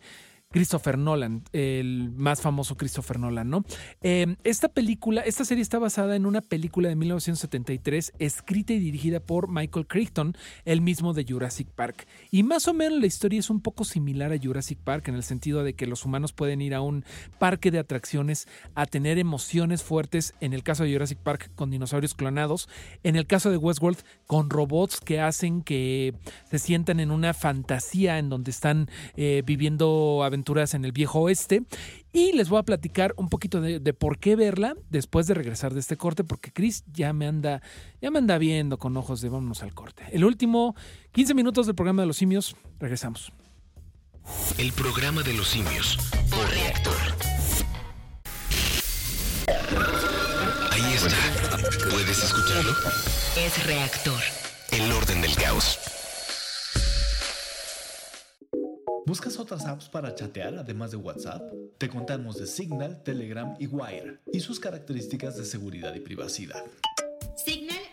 Christopher 0.52 0.98
Nolan, 0.98 1.42
el 1.52 2.12
más 2.14 2.42
famoso 2.42 2.76
Christopher 2.76 3.18
Nolan, 3.18 3.48
¿no? 3.48 3.64
Eh, 4.02 4.36
esta 4.44 4.68
película, 4.68 5.22
esta 5.22 5.44
serie 5.44 5.62
está 5.62 5.78
basada 5.78 6.14
en 6.14 6.26
una 6.26 6.42
película 6.42 6.90
de 6.90 6.94
1973 6.96 8.12
escrita 8.18 8.74
y 8.74 8.78
dirigida 8.78 9.20
por 9.20 9.48
Michael 9.48 9.86
Crichton, 9.86 10.36
el 10.66 10.82
mismo 10.82 11.14
de 11.14 11.24
Jurassic 11.24 11.68
Park. 11.68 12.06
Y 12.30 12.42
más 12.42 12.68
o 12.68 12.74
menos 12.74 13.00
la 13.00 13.06
historia 13.06 13.40
es 13.40 13.48
un 13.48 13.62
poco 13.62 13.84
similar 13.84 14.32
a 14.32 14.38
Jurassic 14.38 14.78
Park 14.78 15.08
en 15.08 15.14
el 15.14 15.22
sentido 15.22 15.64
de 15.64 15.72
que 15.72 15.86
los 15.86 16.04
humanos 16.04 16.32
pueden 16.32 16.60
ir 16.60 16.74
a 16.74 16.82
un 16.82 17.04
parque 17.38 17.70
de 17.70 17.78
atracciones 17.78 18.46
a 18.74 18.84
tener 18.84 19.18
emociones 19.18 19.82
fuertes, 19.82 20.34
en 20.40 20.52
el 20.52 20.62
caso 20.62 20.84
de 20.84 20.92
Jurassic 20.92 21.18
Park 21.18 21.50
con 21.54 21.70
dinosaurios 21.70 22.14
clonados, 22.14 22.68
en 23.02 23.16
el 23.16 23.26
caso 23.26 23.50
de 23.50 23.56
Westworld 23.56 23.98
con 24.26 24.50
robots 24.50 25.00
que 25.00 25.20
hacen 25.20 25.62
que 25.62 26.14
se 26.50 26.58
sientan 26.58 27.00
en 27.00 27.10
una 27.10 27.32
fantasía 27.32 28.18
en 28.18 28.28
donde 28.28 28.50
están 28.50 28.90
eh, 29.16 29.42
viviendo 29.46 30.22
aventuras 30.22 30.41
en 30.74 30.84
el 30.84 30.92
viejo 30.92 31.20
oeste. 31.20 31.62
Y 32.12 32.32
les 32.32 32.48
voy 32.48 32.58
a 32.58 32.62
platicar 32.62 33.14
un 33.16 33.28
poquito 33.28 33.60
de, 33.60 33.80
de, 33.80 33.94
por 33.94 34.18
qué 34.18 34.36
verla 34.36 34.74
después 34.90 35.26
de 35.26 35.34
regresar 35.34 35.72
de 35.72 35.80
este 35.80 35.96
corte, 35.96 36.24
porque 36.24 36.52
Chris 36.52 36.84
ya 36.92 37.12
me 37.12 37.26
anda, 37.26 37.62
ya 38.00 38.10
me 38.10 38.18
anda 38.18 38.36
viendo 38.38 38.78
con 38.78 38.96
ojos 38.96 39.20
de 39.20 39.28
vámonos 39.28 39.62
al 39.62 39.74
corte. 39.74 40.04
El 40.12 40.24
último 40.24 40.74
15 41.12 41.34
minutos 41.34 41.66
del 41.66 41.74
programa 41.74 42.02
de 42.02 42.08
los 42.08 42.16
simios, 42.16 42.56
regresamos. 42.78 43.32
El 44.58 44.72
programa 44.72 45.22
de 45.22 45.34
los 45.34 45.48
simios 45.48 45.98
por 46.30 46.48
reactor. 46.50 46.96
Ahí 50.70 50.94
está. 50.94 51.88
¿Puedes 51.90 52.22
escucharlo? 52.22 52.72
Es 53.36 53.66
reactor. 53.66 54.20
El 54.70 54.92
orden 54.92 55.22
del 55.22 55.34
caos. 55.34 55.78
¿Buscas 59.04 59.36
otras 59.40 59.66
apps 59.66 59.88
para 59.88 60.14
chatear 60.14 60.56
además 60.56 60.92
de 60.92 60.96
WhatsApp? 60.96 61.42
Te 61.76 61.88
contamos 61.88 62.38
de 62.38 62.46
Signal, 62.46 63.02
Telegram 63.02 63.56
y 63.58 63.66
Wire 63.66 64.20
y 64.32 64.38
sus 64.38 64.60
características 64.60 65.36
de 65.36 65.44
seguridad 65.44 65.92
y 65.94 66.00
privacidad. 66.00 66.62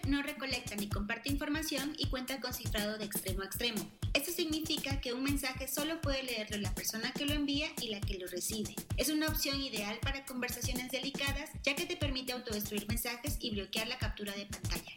No 0.10 0.24
recolecta 0.24 0.76
ni 0.76 0.90
comparte 0.90 1.30
información 1.30 1.94
y 1.96 2.08
cuenta 2.08 2.40
con 2.42 2.52
cifrado 2.52 2.98
de 2.98 3.06
extremo 3.06 3.44
a 3.44 3.46
extremo. 3.46 3.88
Esto 4.16 4.32
significa 4.32 5.00
que 5.02 5.14
un 5.14 5.22
mensaje 5.22 5.68
solo 5.68 6.02
puede 6.02 6.24
leerlo 6.24 6.58
la 6.58 6.74
persona 6.74 7.12
que 7.12 7.28
lo 7.28 7.34
envía 7.34 7.68
y 7.80 7.90
la 7.90 8.02
que 8.02 8.18
lo 8.18 8.26
recibe. 8.26 8.74
Es 8.98 9.10
una 9.10 9.28
opción 9.28 9.62
ideal 9.62 10.00
para 10.02 10.26
conversaciones 10.26 10.90
delicadas 10.90 11.52
ya 11.62 11.76
que 11.76 11.86
te 11.86 11.96
permite 11.96 12.34
autodestruir 12.34 12.88
mensajes 12.88 13.38
y 13.40 13.52
bloquear 13.52 13.88
la 13.88 14.00
captura 14.00 14.34
de 14.34 14.48
pantalla. 14.48 14.92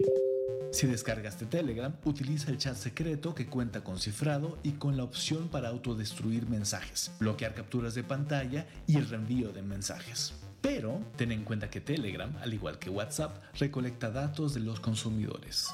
Si 0.72 0.86
descargaste 0.86 1.44
Telegram, 1.44 1.94
utiliza 2.06 2.50
el 2.50 2.56
chat 2.56 2.76
secreto 2.76 3.34
que 3.34 3.48
cuenta 3.48 3.84
con 3.84 4.00
cifrado 4.00 4.58
y 4.62 4.72
con 4.72 4.96
la 4.96 5.04
opción 5.04 5.48
para 5.48 5.68
autodestruir 5.68 6.48
mensajes, 6.48 7.10
bloquear 7.20 7.54
capturas 7.54 7.94
de 7.94 8.02
pantalla 8.02 8.66
y 8.86 8.96
el 8.96 9.06
reenvío 9.06 9.52
de 9.52 9.60
mensajes. 9.60 10.32
Pero 10.62 11.00
ten 11.16 11.32
en 11.32 11.44
cuenta 11.44 11.68
que 11.68 11.80
Telegram, 11.80 12.34
al 12.40 12.54
igual 12.54 12.78
que 12.78 12.88
WhatsApp, 12.88 13.36
recolecta 13.58 14.10
datos 14.10 14.54
de 14.54 14.60
los 14.60 14.80
consumidores. 14.80 15.68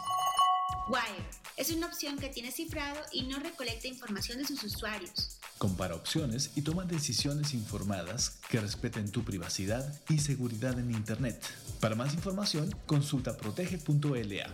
Wire 0.89 1.25
es 1.59 1.71
una 1.71 1.87
opción 1.87 2.17
que 2.19 2.31
tiene 2.31 2.51
cifrado 2.51 2.99
y 3.13 3.23
no 3.25 3.39
recolecta 3.39 3.87
información 3.87 4.39
de 4.39 4.47
sus 4.47 4.65
usuarios. 4.65 5.39
Compara 5.59 5.95
opciones 5.95 6.53
y 6.55 6.63
toma 6.63 6.85
decisiones 6.85 7.53
informadas 7.53 8.39
que 8.49 8.61
respeten 8.61 9.11
tu 9.11 9.23
privacidad 9.25 10.01
y 10.09 10.19
seguridad 10.19 10.79
en 10.79 10.91
Internet. 10.91 11.45
Para 11.81 11.95
más 11.95 12.15
información, 12.15 12.75
consulta 12.87 13.37
protege.la. 13.37 14.51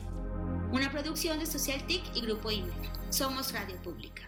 Una 0.72 0.90
producción 0.90 1.38
de 1.38 1.46
Social 1.46 1.86
TIC 1.86 2.02
y 2.16 2.22
Grupo 2.22 2.50
INDER. 2.50 2.74
Somos 3.10 3.52
Radio 3.52 3.76
Pública. 3.82 4.22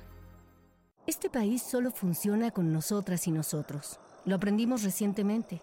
Este 1.09 1.28
país 1.31 1.62
solo 1.62 1.91
funciona 1.91 2.53
con 2.53 2.73
nosotras 2.73 3.27
y 3.27 3.33
nosotros. 3.33 3.99
Lo 4.24 4.37
aprendimos 4.37 4.83
recientemente. 4.85 5.62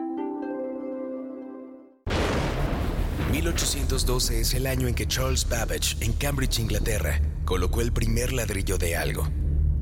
1812 3.31 4.41
es 4.41 4.53
el 4.55 4.67
año 4.67 4.89
en 4.89 4.93
que 4.93 5.07
Charles 5.07 5.47
Babbage, 5.47 5.95
en 6.01 6.11
Cambridge, 6.13 6.59
Inglaterra, 6.59 7.21
colocó 7.45 7.79
el 7.79 7.93
primer 7.93 8.33
ladrillo 8.33 8.77
de 8.77 8.97
algo. 8.97 9.27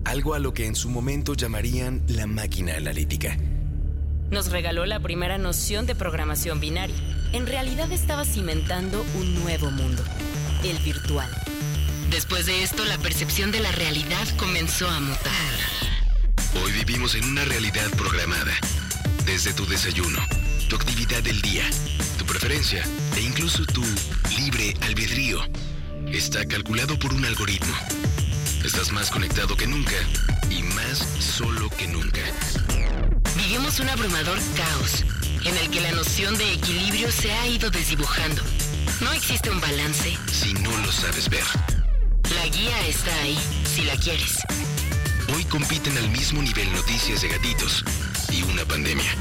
Algo 0.05 0.35
a 0.35 0.39
lo 0.39 0.53
que 0.53 0.67
en 0.67 0.75
su 0.75 0.89
momento 0.89 1.33
llamarían 1.33 2.03
la 2.07 2.27
máquina 2.27 2.75
analítica. 2.75 3.37
Nos 4.29 4.51
regaló 4.51 4.85
la 4.85 4.99
primera 4.99 5.39
noción 5.39 5.87
de 5.87 5.95
programación 5.95 6.59
binaria. 6.59 6.95
En 7.33 7.47
realidad 7.47 7.91
estaba 7.91 8.23
cimentando 8.23 9.03
un 9.15 9.41
nuevo 9.41 9.71
mundo, 9.71 10.03
el 10.63 10.77
virtual. 10.79 11.29
Después 12.11 12.45
de 12.45 12.61
esto, 12.61 12.85
la 12.85 12.99
percepción 12.99 13.51
de 13.51 13.61
la 13.61 13.71
realidad 13.71 14.27
comenzó 14.37 14.87
a 14.87 14.99
mutar. 14.99 15.55
Hoy 16.63 16.71
vivimos 16.73 17.15
en 17.15 17.25
una 17.25 17.45
realidad 17.45 17.89
programada. 17.97 18.53
Desde 19.25 19.53
tu 19.53 19.65
desayuno, 19.65 20.19
tu 20.69 20.75
actividad 20.75 21.23
del 21.23 21.41
día, 21.41 21.63
preferencia 22.29 22.83
e 23.17 23.21
incluso 23.21 23.65
tu 23.65 23.83
libre 24.37 24.75
albedrío 24.81 25.39
está 26.11 26.45
calculado 26.45 26.97
por 26.99 27.11
un 27.11 27.25
algoritmo. 27.25 27.73
Estás 28.63 28.91
más 28.91 29.09
conectado 29.09 29.57
que 29.57 29.65
nunca 29.65 29.95
y 30.49 30.61
más 30.61 30.99
solo 31.19 31.69
que 31.71 31.87
nunca. 31.87 32.21
Vivimos 33.35 33.79
un 33.79 33.89
abrumador 33.89 34.37
caos 34.55 35.03
en 35.43 35.57
el 35.57 35.69
que 35.71 35.81
la 35.81 35.91
noción 35.91 36.37
de 36.37 36.53
equilibrio 36.53 37.11
se 37.11 37.31
ha 37.31 37.47
ido 37.47 37.71
desdibujando. 37.71 38.43
No 39.01 39.11
existe 39.11 39.49
un 39.49 39.59
balance. 39.59 40.15
Si 40.31 40.53
no 40.53 40.77
lo 40.77 40.91
sabes 40.91 41.29
ver. 41.29 41.45
La 42.35 42.45
guía 42.47 42.87
está 42.87 43.13
ahí, 43.23 43.39
si 43.65 43.81
la 43.85 43.95
quieres. 43.95 44.37
Hoy 45.33 45.45
compiten 45.45 45.97
al 45.97 46.09
mismo 46.11 46.43
nivel 46.43 46.71
noticias 46.73 47.21
de 47.21 47.29
gatitos 47.29 47.83
y 48.31 48.43
una 48.43 48.65
pandemia, 48.65 49.15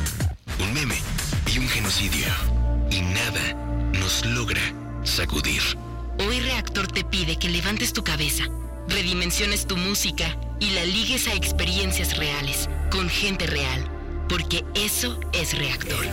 un 0.58 0.74
meme 0.74 1.00
y 1.46 1.58
un 1.58 1.68
genocidio. 1.68 2.57
Y 2.90 3.00
nada 3.00 3.54
nos 3.98 4.24
logra 4.24 4.62
sacudir. 5.04 5.62
Hoy 6.18 6.40
Reactor 6.40 6.86
te 6.88 7.04
pide 7.04 7.38
que 7.38 7.48
levantes 7.48 7.92
tu 7.92 8.02
cabeza, 8.02 8.44
redimensiones 8.88 9.66
tu 9.66 9.76
música 9.76 10.36
y 10.58 10.70
la 10.70 10.84
ligues 10.84 11.28
a 11.28 11.34
experiencias 11.34 12.16
reales, 12.16 12.68
con 12.90 13.08
gente 13.08 13.46
real, 13.46 13.84
porque 14.28 14.64
eso 14.74 15.20
es 15.32 15.56
Reactor. 15.56 16.04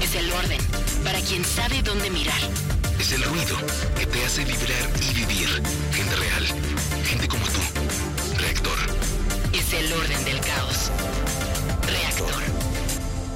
Es 0.00 0.14
el 0.14 0.30
orden, 0.32 0.60
para 1.02 1.20
quien 1.20 1.44
sabe 1.44 1.82
dónde 1.82 2.10
mirar. 2.10 2.40
Es 2.98 3.12
el 3.12 3.22
ruido 3.22 3.56
que 3.98 4.06
te 4.06 4.24
hace 4.24 4.44
vibrar 4.44 4.90
y 5.00 5.14
vivir. 5.14 5.48
Gente 5.92 6.16
real, 6.16 6.46
gente 7.04 7.28
como 7.28 7.44
tú. 7.46 7.60
Reactor. 8.38 8.78
Es 9.52 9.72
el 9.72 9.92
orden 9.92 10.24
del 10.24 10.40
caos. 10.40 10.90
Reactor. 11.86 12.42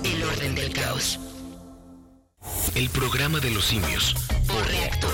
El 0.04 0.22
orden 0.22 0.54
del 0.54 0.72
caos. 0.72 1.18
El 2.74 2.90
programa 2.90 3.38
de 3.38 3.52
los 3.52 3.66
simios. 3.66 4.16
Por 4.48 4.66
Reactor. 4.66 5.12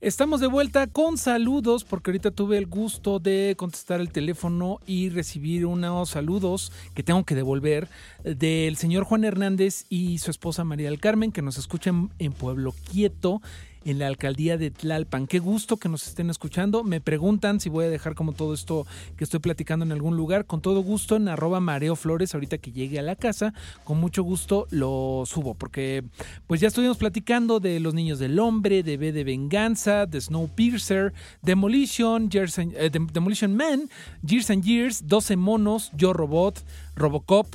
Estamos 0.00 0.40
de 0.40 0.46
vuelta 0.46 0.86
con 0.86 1.18
saludos 1.18 1.82
porque 1.82 2.12
ahorita 2.12 2.30
tuve 2.30 2.56
el 2.56 2.66
gusto 2.66 3.18
de 3.18 3.56
contestar 3.58 4.00
el 4.00 4.12
teléfono 4.12 4.78
y 4.86 5.08
recibir 5.08 5.66
unos 5.66 6.10
saludos 6.10 6.70
que 6.94 7.02
tengo 7.02 7.24
que 7.24 7.34
devolver 7.34 7.88
del 8.22 8.76
señor 8.76 9.02
Juan 9.02 9.24
Hernández 9.24 9.86
y 9.88 10.18
su 10.18 10.30
esposa 10.30 10.62
María 10.62 10.88
del 10.88 11.00
Carmen 11.00 11.32
que 11.32 11.42
nos 11.42 11.58
escuchan 11.58 12.10
en 12.20 12.32
Pueblo 12.32 12.76
Quieto 12.88 13.42
en 13.84 13.98
la 13.98 14.06
alcaldía 14.06 14.56
de 14.56 14.70
Tlalpan. 14.70 15.26
Qué 15.26 15.38
gusto 15.38 15.76
que 15.76 15.88
nos 15.88 16.06
estén 16.06 16.30
escuchando. 16.30 16.84
Me 16.84 17.00
preguntan 17.00 17.58
si 17.60 17.68
voy 17.68 17.84
a 17.86 17.90
dejar 17.90 18.14
como 18.14 18.32
todo 18.32 18.54
esto 18.54 18.86
que 19.16 19.24
estoy 19.24 19.40
platicando 19.40 19.84
en 19.84 19.92
algún 19.92 20.16
lugar. 20.16 20.46
Con 20.46 20.60
todo 20.60 20.80
gusto 20.82 21.16
en 21.16 21.28
arroba 21.28 21.60
mareo 21.60 21.96
flores 21.96 22.34
ahorita 22.34 22.58
que 22.58 22.72
llegue 22.72 22.98
a 22.98 23.02
la 23.02 23.16
casa. 23.16 23.52
Con 23.84 23.98
mucho 23.98 24.22
gusto 24.22 24.66
lo 24.70 25.24
subo 25.26 25.54
porque 25.54 26.04
pues 26.46 26.60
ya 26.60 26.68
estuvimos 26.68 26.96
platicando 26.96 27.58
de 27.60 27.80
Los 27.80 27.94
Niños 27.94 28.18
del 28.18 28.38
Hombre, 28.38 28.82
de 28.82 28.96
B 28.96 29.12
de 29.12 29.24
Venganza, 29.24 30.06
de 30.06 30.20
Snowpiercer, 30.20 31.12
Demolition, 31.42 32.30
eh, 32.32 32.90
Dem- 32.92 33.10
Demolition 33.12 33.54
Man, 33.56 33.88
Years 34.24 34.50
and 34.50 34.64
Years, 34.64 35.06
12 35.06 35.36
monos, 35.36 35.90
Yo 35.96 36.12
Robot, 36.12 36.62
Robocop. 36.96 37.46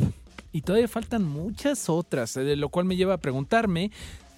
Y 0.54 0.62
todavía 0.62 0.88
faltan 0.88 1.24
muchas 1.24 1.88
otras, 1.90 2.36
eh, 2.38 2.44
de 2.44 2.56
lo 2.56 2.70
cual 2.70 2.86
me 2.86 2.96
lleva 2.96 3.14
a 3.16 3.18
preguntarme 3.18 3.92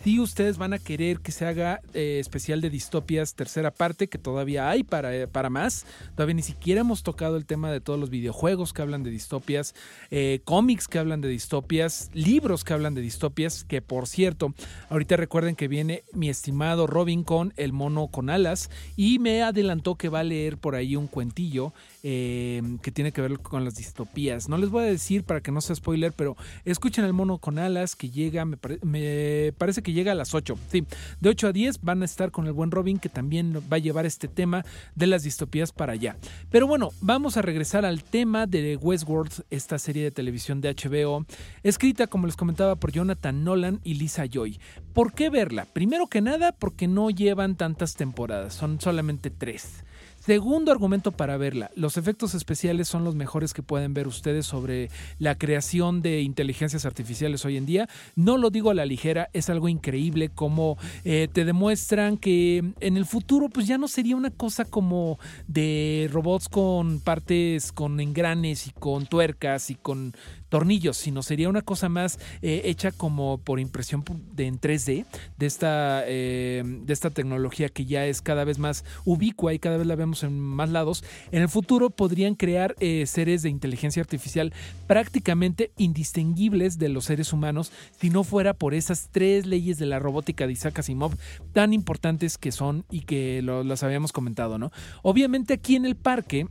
si 0.03 0.19
ustedes 0.19 0.57
van 0.57 0.73
a 0.73 0.79
querer 0.79 1.19
que 1.19 1.31
se 1.31 1.45
haga 1.45 1.81
eh, 1.93 2.17
especial 2.19 2.61
de 2.61 2.69
distopias 2.69 3.35
tercera 3.35 3.71
parte, 3.71 4.07
que 4.07 4.17
todavía 4.17 4.69
hay 4.69 4.83
para, 4.83 5.15
eh, 5.15 5.27
para 5.27 5.49
más. 5.49 5.85
Todavía 6.15 6.35
ni 6.35 6.41
siquiera 6.41 6.81
hemos 6.81 7.03
tocado 7.03 7.35
el 7.35 7.45
tema 7.45 7.71
de 7.71 7.81
todos 7.81 7.99
los 7.99 8.09
videojuegos 8.09 8.73
que 8.73 8.81
hablan 8.81 9.03
de 9.03 9.09
distopias, 9.09 9.75
eh, 10.09 10.39
cómics 10.45 10.87
que 10.87 10.99
hablan 10.99 11.21
de 11.21 11.27
distopias, 11.27 12.09
libros 12.13 12.63
que 12.63 12.73
hablan 12.73 12.95
de 12.95 13.01
distopias, 13.01 13.63
que 13.65 13.81
por 13.81 14.07
cierto, 14.07 14.53
ahorita 14.89 15.17
recuerden 15.17 15.55
que 15.55 15.67
viene 15.67 16.03
mi 16.13 16.29
estimado 16.29 16.87
Robin 16.87 17.23
con 17.23 17.53
El 17.57 17.73
mono 17.73 18.07
con 18.07 18.29
alas 18.29 18.69
y 18.95 19.19
me 19.19 19.43
adelantó 19.43 19.95
que 19.95 20.09
va 20.09 20.21
a 20.21 20.23
leer 20.23 20.57
por 20.57 20.75
ahí 20.75 20.95
un 20.95 21.07
cuentillo 21.07 21.73
eh, 22.03 22.61
que 22.81 22.91
tiene 22.91 23.11
que 23.11 23.21
ver 23.21 23.39
con 23.39 23.65
las 23.65 23.75
distopías. 23.75 24.49
No 24.49 24.57
les 24.57 24.69
voy 24.69 24.83
a 24.83 24.87
decir 24.87 25.23
para 25.23 25.41
que 25.41 25.51
no 25.51 25.61
sea 25.61 25.75
spoiler, 25.75 26.13
pero 26.13 26.35
escuchen 26.65 27.05
El 27.05 27.13
mono 27.13 27.37
con 27.37 27.59
alas 27.59 27.95
que 27.95 28.09
llega, 28.09 28.45
me, 28.45 28.57
pare- 28.57 28.79
me 28.83 29.53
parece 29.57 29.81
que 29.81 29.93
llega 29.93 30.11
a 30.11 30.15
las 30.15 30.33
8. 30.33 30.57
Sí, 30.71 30.85
de 31.19 31.29
8 31.29 31.47
a 31.47 31.51
10 31.51 31.81
van 31.81 32.01
a 32.01 32.05
estar 32.05 32.31
con 32.31 32.47
el 32.47 32.53
buen 32.53 32.71
Robin 32.71 32.99
que 32.99 33.09
también 33.09 33.53
va 33.71 33.75
a 33.75 33.79
llevar 33.79 34.05
este 34.05 34.27
tema 34.27 34.65
de 34.95 35.07
las 35.07 35.23
distopías 35.23 35.71
para 35.71 35.93
allá. 35.93 36.17
Pero 36.49 36.67
bueno, 36.67 36.91
vamos 37.01 37.37
a 37.37 37.41
regresar 37.41 37.85
al 37.85 38.03
tema 38.03 38.47
de 38.47 38.75
Westworld, 38.77 39.43
esta 39.49 39.77
serie 39.79 40.03
de 40.03 40.11
televisión 40.11 40.61
de 40.61 40.73
HBO, 40.75 41.25
escrita 41.63 42.07
como 42.07 42.25
les 42.27 42.35
comentaba 42.35 42.75
por 42.75 42.91
Jonathan 42.91 43.43
Nolan 43.43 43.79
y 43.83 43.95
Lisa 43.95 44.25
Joy. 44.25 44.59
¿Por 44.93 45.13
qué 45.13 45.29
verla? 45.29 45.65
Primero 45.65 46.07
que 46.07 46.21
nada 46.21 46.51
porque 46.51 46.87
no 46.87 47.09
llevan 47.09 47.55
tantas 47.55 47.95
temporadas, 47.95 48.53
son 48.53 48.79
solamente 48.81 49.29
tres. 49.29 49.83
Segundo 50.29 50.71
argumento 50.71 51.11
para 51.11 51.37
verla, 51.37 51.71
los 51.73 51.97
efectos 51.97 52.35
especiales 52.35 52.87
son 52.87 53.03
los 53.03 53.15
mejores 53.15 53.51
que 53.51 53.63
pueden 53.63 53.95
ver 53.95 54.07
ustedes 54.07 54.45
sobre 54.45 54.91
la 55.17 55.33
creación 55.33 56.03
de 56.03 56.21
inteligencias 56.21 56.85
artificiales 56.85 57.45
hoy 57.45 57.57
en 57.57 57.65
día. 57.65 57.89
No 58.15 58.37
lo 58.37 58.51
digo 58.51 58.69
a 58.69 58.75
la 58.75 58.85
ligera, 58.85 59.31
es 59.33 59.49
algo 59.49 59.69
increíble 59.69 60.29
como 60.29 60.77
eh, 61.03 61.29
te 61.33 61.45
demuestran 61.45 62.15
que 62.15 62.57
en 62.79 62.95
el 62.95 63.07
futuro 63.07 63.49
pues 63.49 63.65
ya 63.65 63.79
no 63.79 63.87
sería 63.87 64.15
una 64.15 64.29
cosa 64.29 64.65
como 64.65 65.17
de 65.47 66.07
robots 66.13 66.47
con 66.47 66.99
partes, 66.99 67.71
con 67.71 67.99
engranes 67.99 68.67
y 68.67 68.69
con 68.69 69.07
tuercas 69.07 69.71
y 69.71 69.75
con 69.77 70.13
tornillos, 70.49 70.97
sino 70.97 71.23
sería 71.23 71.47
una 71.49 71.61
cosa 71.61 71.89
más 71.89 72.19
eh, 72.41 72.61
hecha 72.65 72.91
como 72.91 73.37
por 73.37 73.59
impresión 73.59 74.03
de 74.35 74.47
en 74.47 74.59
3D 74.59 75.05
de 75.37 75.45
esta, 75.45 76.03
eh, 76.05 76.63
de 76.65 76.93
esta 76.93 77.09
tecnología 77.11 77.69
que 77.69 77.85
ya 77.85 78.05
es 78.05 78.21
cada 78.21 78.43
vez 78.43 78.59
más 78.59 78.83
ubicua 79.05 79.53
y 79.53 79.59
cada 79.59 79.77
vez 79.77 79.87
la 79.87 79.95
vemos 79.95 80.23
en 80.23 80.39
más 80.39 80.69
lados. 80.69 81.03
En 81.31 81.41
el 81.41 81.49
futuro 81.49 81.89
podrían 81.91 82.35
crear 82.35 82.75
eh, 82.79 83.05
seres 83.05 83.43
de 83.43 83.49
inteligencia 83.49 84.01
artificial 84.01 84.53
prácticamente 84.87 85.71
indistinguibles 85.77 86.79
de 86.79 86.89
los 86.89 87.05
seres 87.05 87.31
humanos 87.31 87.71
si 88.01 88.09
no 88.09 88.23
fuera 88.23 88.53
por 88.53 88.73
esas 88.73 89.09
tres 89.11 89.45
leyes 89.45 89.77
de 89.77 89.85
la 89.85 89.99
robótica 89.99 90.47
de 90.47 90.53
Isaac 90.53 90.79
Asimov 90.79 91.13
tan 91.53 91.73
importantes 91.73 92.37
que 92.37 92.51
son 92.51 92.85
y 92.89 93.01
que 93.01 93.41
lo- 93.43 93.63
las 93.63 93.83
habíamos 93.83 94.11
comentado, 94.11 94.57
¿no? 94.57 94.71
Obviamente 95.03 95.53
aquí 95.53 95.75
en 95.75 95.85
el 95.85 95.95
parque 95.95 96.47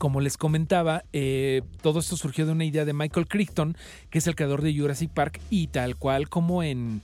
como 0.00 0.22
les 0.22 0.38
comentaba, 0.38 1.04
eh, 1.12 1.60
todo 1.82 2.00
esto 2.00 2.16
surgió 2.16 2.46
de 2.46 2.52
una 2.52 2.64
idea 2.64 2.86
de 2.86 2.94
Michael 2.94 3.28
Crichton, 3.28 3.76
que 4.08 4.16
es 4.16 4.26
el 4.26 4.34
creador 4.34 4.62
de 4.62 4.74
Jurassic 4.74 5.10
Park, 5.10 5.42
y 5.50 5.66
tal 5.66 5.96
cual 5.96 6.30
como 6.30 6.62
en, 6.62 7.02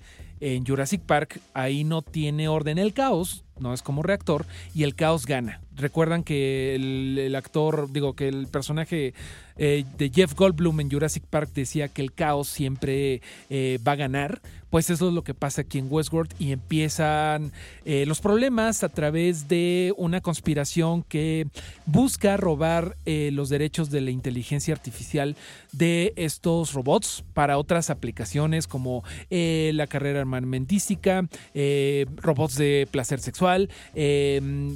Jurassic 0.67 1.03
Park, 1.03 1.41
ahí 1.53 1.85
no 1.85 2.01
tiene 2.01 2.49
orden 2.49 2.79
el 2.79 2.95
caos, 2.95 3.45
no 3.59 3.75
es 3.75 3.83
como 3.83 4.03
reactor, 4.03 4.47
y 4.75 4.83
el 4.83 4.95
caos 4.95 5.27
gana. 5.27 5.61
Recuerdan 5.75 6.25
que 6.25 6.75
el, 6.75 7.19
el 7.19 7.35
actor, 7.35 7.93
digo, 7.93 8.15
que 8.15 8.29
el 8.29 8.47
personaje 8.47 9.13
eh, 9.59 9.85
de 9.97 10.11
Jeff 10.11 10.35
Goldblum 10.35 10.81
en 10.81 10.91
Jurassic 10.91 11.25
Park 11.25 11.51
decía 11.55 11.89
que 11.89 12.03
el 12.03 12.13
caos 12.13 12.49
siempre 12.49 13.23
eh, 13.49 13.79
va 13.87 13.93
a 13.93 13.97
ganar. 13.97 14.41
Pues 14.77 14.91
eso 14.91 15.09
es 15.09 15.15
lo 15.15 15.25
que 15.25 15.33
pasa 15.33 15.63
aquí 15.63 15.79
en 15.79 15.87
Westworld 15.89 16.35
y 16.39 16.53
empiezan 16.53 17.51
eh, 17.87 18.05
los 18.05 18.21
problemas 18.21 18.85
a 18.85 18.91
través 18.91 19.49
de 19.49 19.95
una 19.97 20.21
conspiración 20.21 21.03
que 21.03 21.47
busca 21.87 22.37
robar 22.37 22.95
eh, 23.07 23.31
los 23.33 23.49
derechos 23.49 23.89
de 23.89 24.03
la 24.03 24.11
inteligencia 24.11 24.75
artificial 24.75 25.35
de 25.73 26.13
estos 26.17 26.75
robots 26.75 27.25
para 27.33 27.57
otras 27.57 27.89
aplicaciones 27.89 28.67
como 28.67 29.03
eh, 29.31 29.71
la 29.73 29.87
carrera 29.87 30.21
armamentística, 30.21 31.27
eh, 31.55 32.05
robots 32.17 32.57
de 32.57 32.87
placer 32.91 33.21
sexual, 33.21 33.71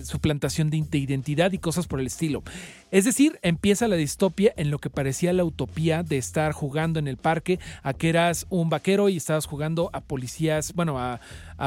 suplantación 0.05 0.71
de 0.71 0.79
identidad 0.97 1.53
y 1.53 1.59
cosas 1.59 1.87
por 1.87 2.01
el 2.01 2.07
estilo. 2.07 2.43
Es 2.91 3.05
decir, 3.05 3.39
empieza 3.43 3.87
la 3.87 3.95
distopia 3.95 4.53
en 4.57 4.71
lo 4.71 4.79
que 4.79 4.91
parecía 4.91 5.33
la 5.33 5.45
utopía 5.45 6.03
de 6.03 6.19
estar 6.19 6.53
jugando 6.53 6.99
en 6.99 7.07
el 7.07 7.19
parque 7.19 7.61
a 7.83 7.95
que 7.95 8.09
eras 8.09 8.47
un 8.51 8.69
vaquero 8.69 9.09
y 9.09 9.17
estabas 9.17 9.47
jugando 9.47 9.90
a 9.93 10.01
policías, 10.01 10.75
bueno, 10.75 10.99
a, 10.99 11.21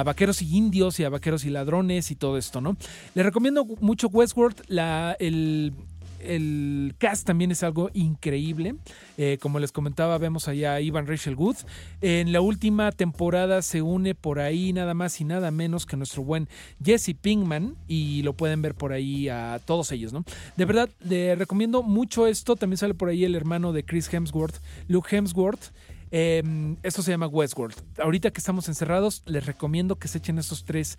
vaqueros 0.03 0.41
y 0.41 0.57
indios 0.57 0.99
y 0.99 1.03
a 1.03 1.09
vaqueros 1.09 1.45
y 1.45 1.49
ladrones 1.49 2.11
y 2.11 2.15
todo 2.15 2.37
esto, 2.37 2.61
¿no? 2.61 2.77
Le 3.13 3.23
recomiendo 3.23 3.65
mucho 3.79 4.07
Westworld, 4.07 4.63
la, 4.67 5.15
el, 5.19 5.73
el 6.23 6.95
cast 6.97 7.25
también 7.25 7.51
es 7.51 7.63
algo 7.63 7.89
increíble. 7.93 8.75
Eh, 9.17 9.37
como 9.41 9.59
les 9.59 9.71
comentaba, 9.71 10.17
vemos 10.17 10.47
allá 10.47 10.73
a 10.73 10.81
Ivan 10.81 11.07
Rachel 11.07 11.35
Wood. 11.35 11.57
En 12.01 12.31
la 12.31 12.41
última 12.41 12.91
temporada 12.91 13.61
se 13.61 13.81
une 13.81 14.15
por 14.15 14.39
ahí 14.39 14.73
nada 14.73 14.93
más 14.93 15.19
y 15.21 15.25
nada 15.25 15.51
menos 15.51 15.85
que 15.85 15.97
nuestro 15.97 16.23
buen 16.23 16.47
Jesse 16.83 17.15
Pinkman. 17.19 17.75
Y 17.87 18.23
lo 18.23 18.33
pueden 18.33 18.61
ver 18.61 18.75
por 18.75 18.93
ahí 18.93 19.29
a 19.29 19.59
todos 19.65 19.91
ellos, 19.91 20.13
¿no? 20.13 20.23
De 20.57 20.65
verdad, 20.65 20.89
le 21.01 21.35
recomiendo 21.35 21.83
mucho 21.83 22.27
esto. 22.27 22.55
También 22.55 22.77
sale 22.77 22.93
por 22.93 23.09
ahí 23.09 23.25
el 23.25 23.35
hermano 23.35 23.73
de 23.73 23.83
Chris 23.83 24.11
Hemsworth, 24.11 24.55
Luke 24.87 25.15
Hemsworth. 25.15 25.71
Eh, 26.15 26.43
esto 26.83 27.01
se 27.01 27.11
llama 27.11 27.27
Westworld. 27.27 27.75
Ahorita 27.97 28.31
que 28.31 28.37
estamos 28.37 28.69
encerrados, 28.69 29.23
les 29.25 29.45
recomiendo 29.45 29.97
que 29.97 30.07
se 30.07 30.19
echen 30.19 30.37
esos 30.37 30.63
tres 30.63 30.97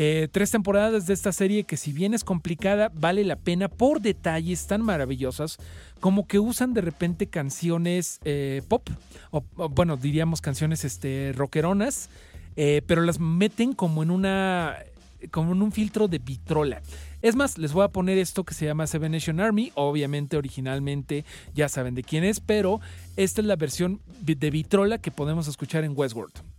eh, 0.00 0.28
tres 0.30 0.52
temporadas 0.52 1.08
de 1.08 1.14
esta 1.14 1.32
serie 1.32 1.64
que 1.64 1.76
si 1.76 1.92
bien 1.92 2.14
es 2.14 2.22
complicada, 2.22 2.88
vale 2.94 3.24
la 3.24 3.34
pena 3.34 3.68
por 3.68 4.00
detalles 4.00 4.68
tan 4.68 4.80
maravillosas 4.80 5.58
como 5.98 6.28
que 6.28 6.38
usan 6.38 6.72
de 6.72 6.82
repente 6.82 7.26
canciones 7.26 8.20
eh, 8.24 8.62
pop, 8.68 8.88
o, 9.32 9.42
bueno, 9.70 9.96
diríamos 9.96 10.40
canciones 10.40 10.84
este, 10.84 11.32
rockeronas, 11.34 12.10
eh, 12.54 12.82
pero 12.86 13.02
las 13.02 13.18
meten 13.18 13.72
como 13.72 14.04
en 14.04 14.12
una 14.12 14.76
como 15.32 15.50
en 15.50 15.62
un 15.62 15.72
filtro 15.72 16.06
de 16.06 16.20
vitrola. 16.20 16.80
Es 17.20 17.34
más, 17.34 17.58
les 17.58 17.72
voy 17.72 17.84
a 17.84 17.88
poner 17.88 18.16
esto 18.18 18.44
que 18.44 18.54
se 18.54 18.66
llama 18.66 18.86
Seven 18.86 19.12
Nation 19.12 19.40
Army. 19.40 19.72
Obviamente, 19.74 20.36
originalmente 20.36 21.24
ya 21.54 21.68
saben 21.68 21.94
de 21.94 22.04
quién 22.04 22.22
es, 22.24 22.40
pero 22.40 22.80
esta 23.16 23.40
es 23.40 23.46
la 23.46 23.56
versión 23.56 24.00
de 24.20 24.50
vitrola 24.50 24.98
que 24.98 25.10
podemos 25.10 25.48
escuchar 25.48 25.84
en 25.84 25.94
Westworld. 25.96 26.57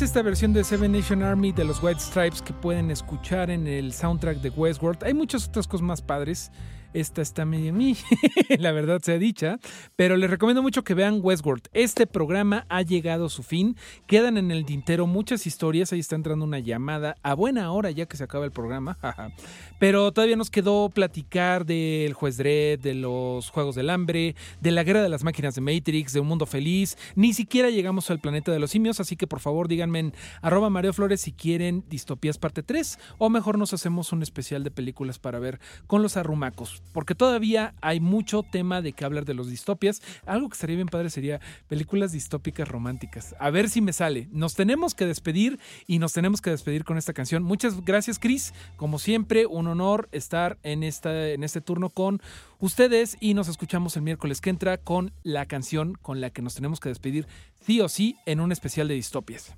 Es 0.00 0.04
esta 0.04 0.22
versión 0.22 0.54
de 0.54 0.64
Seven 0.64 0.92
Nation 0.92 1.22
Army 1.22 1.52
de 1.52 1.62
los 1.62 1.82
White 1.82 2.00
Stripes 2.00 2.40
que 2.40 2.54
pueden 2.54 2.90
escuchar 2.90 3.50
en 3.50 3.66
el 3.66 3.92
soundtrack 3.92 4.38
de 4.38 4.48
Westworld. 4.48 5.04
Hay 5.04 5.12
muchas 5.12 5.46
otras 5.46 5.68
cosas 5.68 5.84
más 5.86 6.00
padres. 6.00 6.50
Esta 6.92 7.22
está 7.22 7.44
medio 7.44 7.72
mí, 7.72 7.96
la 8.58 8.72
verdad 8.72 9.00
sea 9.00 9.16
dicha, 9.16 9.60
pero 9.94 10.16
les 10.16 10.28
recomiendo 10.28 10.60
mucho 10.60 10.82
que 10.82 10.94
vean 10.94 11.20
Westworld. 11.22 11.68
Este 11.72 12.08
programa 12.08 12.66
ha 12.68 12.82
llegado 12.82 13.26
a 13.26 13.28
su 13.28 13.44
fin, 13.44 13.76
quedan 14.08 14.36
en 14.36 14.50
el 14.50 14.64
tintero 14.64 15.06
muchas 15.06 15.46
historias, 15.46 15.92
ahí 15.92 16.00
está 16.00 16.16
entrando 16.16 16.44
una 16.44 16.58
llamada 16.58 17.14
a 17.22 17.34
buena 17.34 17.70
hora 17.70 17.92
ya 17.92 18.06
que 18.06 18.16
se 18.16 18.24
acaba 18.24 18.44
el 18.44 18.50
programa, 18.50 18.98
pero 19.78 20.10
todavía 20.10 20.34
nos 20.34 20.50
quedó 20.50 20.88
platicar 20.88 21.64
del 21.64 22.12
juez 22.12 22.36
Dredd, 22.36 22.80
de 22.80 22.94
los 22.94 23.50
Juegos 23.50 23.76
del 23.76 23.88
Hambre, 23.88 24.34
de 24.60 24.70
la 24.72 24.82
guerra 24.82 25.02
de 25.02 25.08
las 25.08 25.22
máquinas 25.22 25.54
de 25.54 25.60
Matrix, 25.60 26.12
de 26.12 26.18
un 26.18 26.26
mundo 26.26 26.44
feliz, 26.44 26.98
ni 27.14 27.34
siquiera 27.34 27.70
llegamos 27.70 28.10
al 28.10 28.18
planeta 28.18 28.50
de 28.50 28.58
los 28.58 28.72
simios, 28.72 28.98
así 28.98 29.14
que 29.14 29.28
por 29.28 29.38
favor 29.38 29.68
díganme 29.68 30.00
en 30.00 30.14
arroba 30.42 30.70
Mario 30.70 30.92
Flores 30.92 31.20
si 31.20 31.30
quieren 31.30 31.84
Distopías 31.88 32.38
parte 32.38 32.64
3 32.64 32.98
o 33.18 33.30
mejor 33.30 33.58
nos 33.58 33.72
hacemos 33.72 34.12
un 34.12 34.24
especial 34.24 34.64
de 34.64 34.72
películas 34.72 35.20
para 35.20 35.38
ver 35.38 35.60
con 35.86 36.02
los 36.02 36.16
arrumacos 36.16 36.79
porque 36.92 37.14
todavía 37.14 37.74
hay 37.80 38.00
mucho 38.00 38.42
tema 38.42 38.82
de 38.82 38.92
que 38.92 39.04
hablar 39.04 39.24
de 39.24 39.34
los 39.34 39.48
distopias. 39.48 40.02
Algo 40.26 40.48
que 40.48 40.54
estaría 40.54 40.76
bien 40.76 40.88
padre 40.88 41.10
sería 41.10 41.40
películas 41.68 42.12
distópicas 42.12 42.68
románticas. 42.68 43.34
A 43.38 43.50
ver 43.50 43.68
si 43.68 43.80
me 43.80 43.92
sale. 43.92 44.28
Nos 44.32 44.54
tenemos 44.54 44.94
que 44.94 45.06
despedir 45.06 45.58
y 45.86 45.98
nos 45.98 46.12
tenemos 46.12 46.40
que 46.40 46.50
despedir 46.50 46.84
con 46.84 46.98
esta 46.98 47.12
canción. 47.12 47.42
Muchas 47.42 47.84
gracias, 47.84 48.18
Chris. 48.18 48.52
Como 48.76 48.98
siempre, 48.98 49.46
un 49.46 49.66
honor 49.66 50.08
estar 50.12 50.58
en, 50.62 50.82
esta, 50.82 51.28
en 51.28 51.44
este 51.44 51.60
turno 51.60 51.90
con 51.90 52.20
ustedes 52.58 53.16
y 53.20 53.34
nos 53.34 53.48
escuchamos 53.48 53.96
el 53.96 54.02
miércoles 54.02 54.40
que 54.40 54.50
entra 54.50 54.78
con 54.78 55.12
la 55.22 55.46
canción 55.46 55.94
con 55.94 56.20
la 56.20 56.30
que 56.30 56.42
nos 56.42 56.54
tenemos 56.54 56.80
que 56.80 56.88
despedir 56.88 57.26
sí 57.64 57.80
o 57.80 57.88
sí 57.88 58.16
en 58.26 58.40
un 58.40 58.52
especial 58.52 58.88
de 58.88 58.94
distopias. 58.94 59.54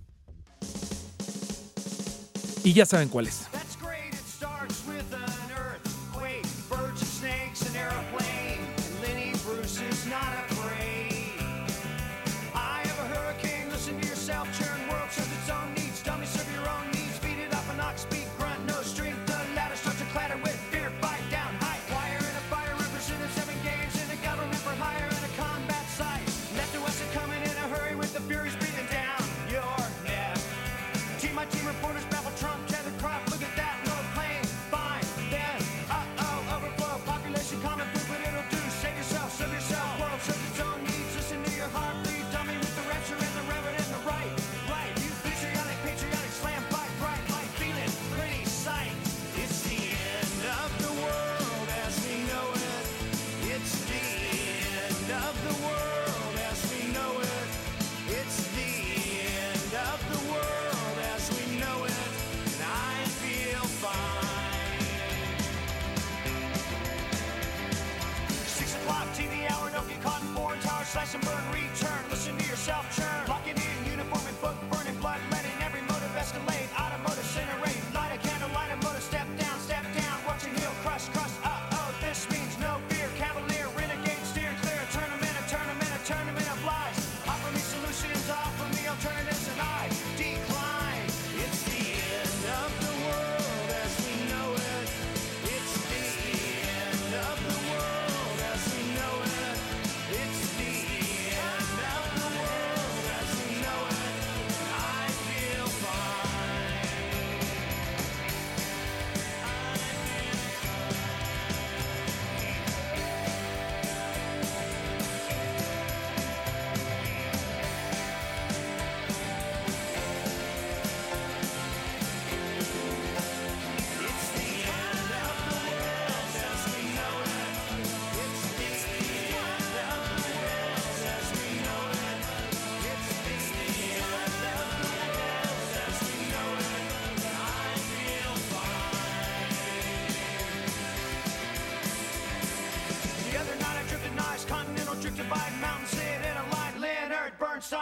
Y 2.65 2.75
ya 2.75 2.87
saben 2.87 3.09
cuál 3.09 3.27
es. 3.27 3.49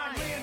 time. 0.08 0.39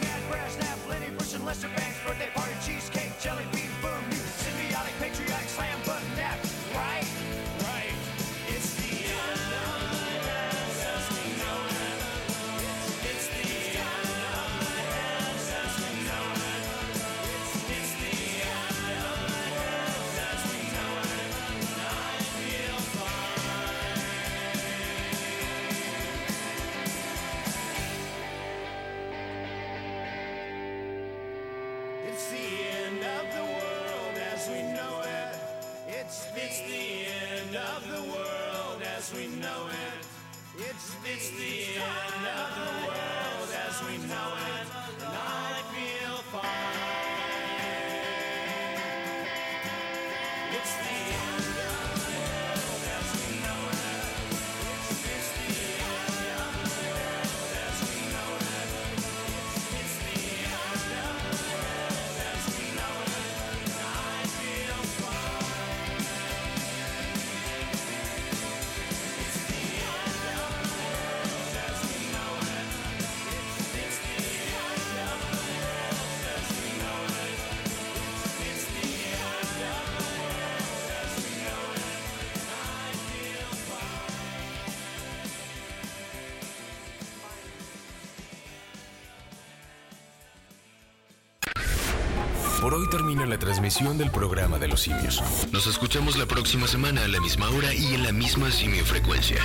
termina 92.97 93.27
la 93.27 93.37
transmisión 93.37 93.99
del 93.99 94.09
programa 94.09 94.57
de 94.57 94.67
los 94.67 94.81
simios. 94.81 95.21
Nos 95.51 95.67
escuchamos 95.67 96.17
la 96.17 96.25
próxima 96.25 96.67
semana 96.67 97.03
a 97.03 97.07
la 97.07 97.21
misma 97.21 97.47
hora 97.51 97.71
y 97.71 97.93
en 97.93 98.01
la 98.01 98.11
misma 98.11 98.49
simiofrecuencia. 98.49 99.37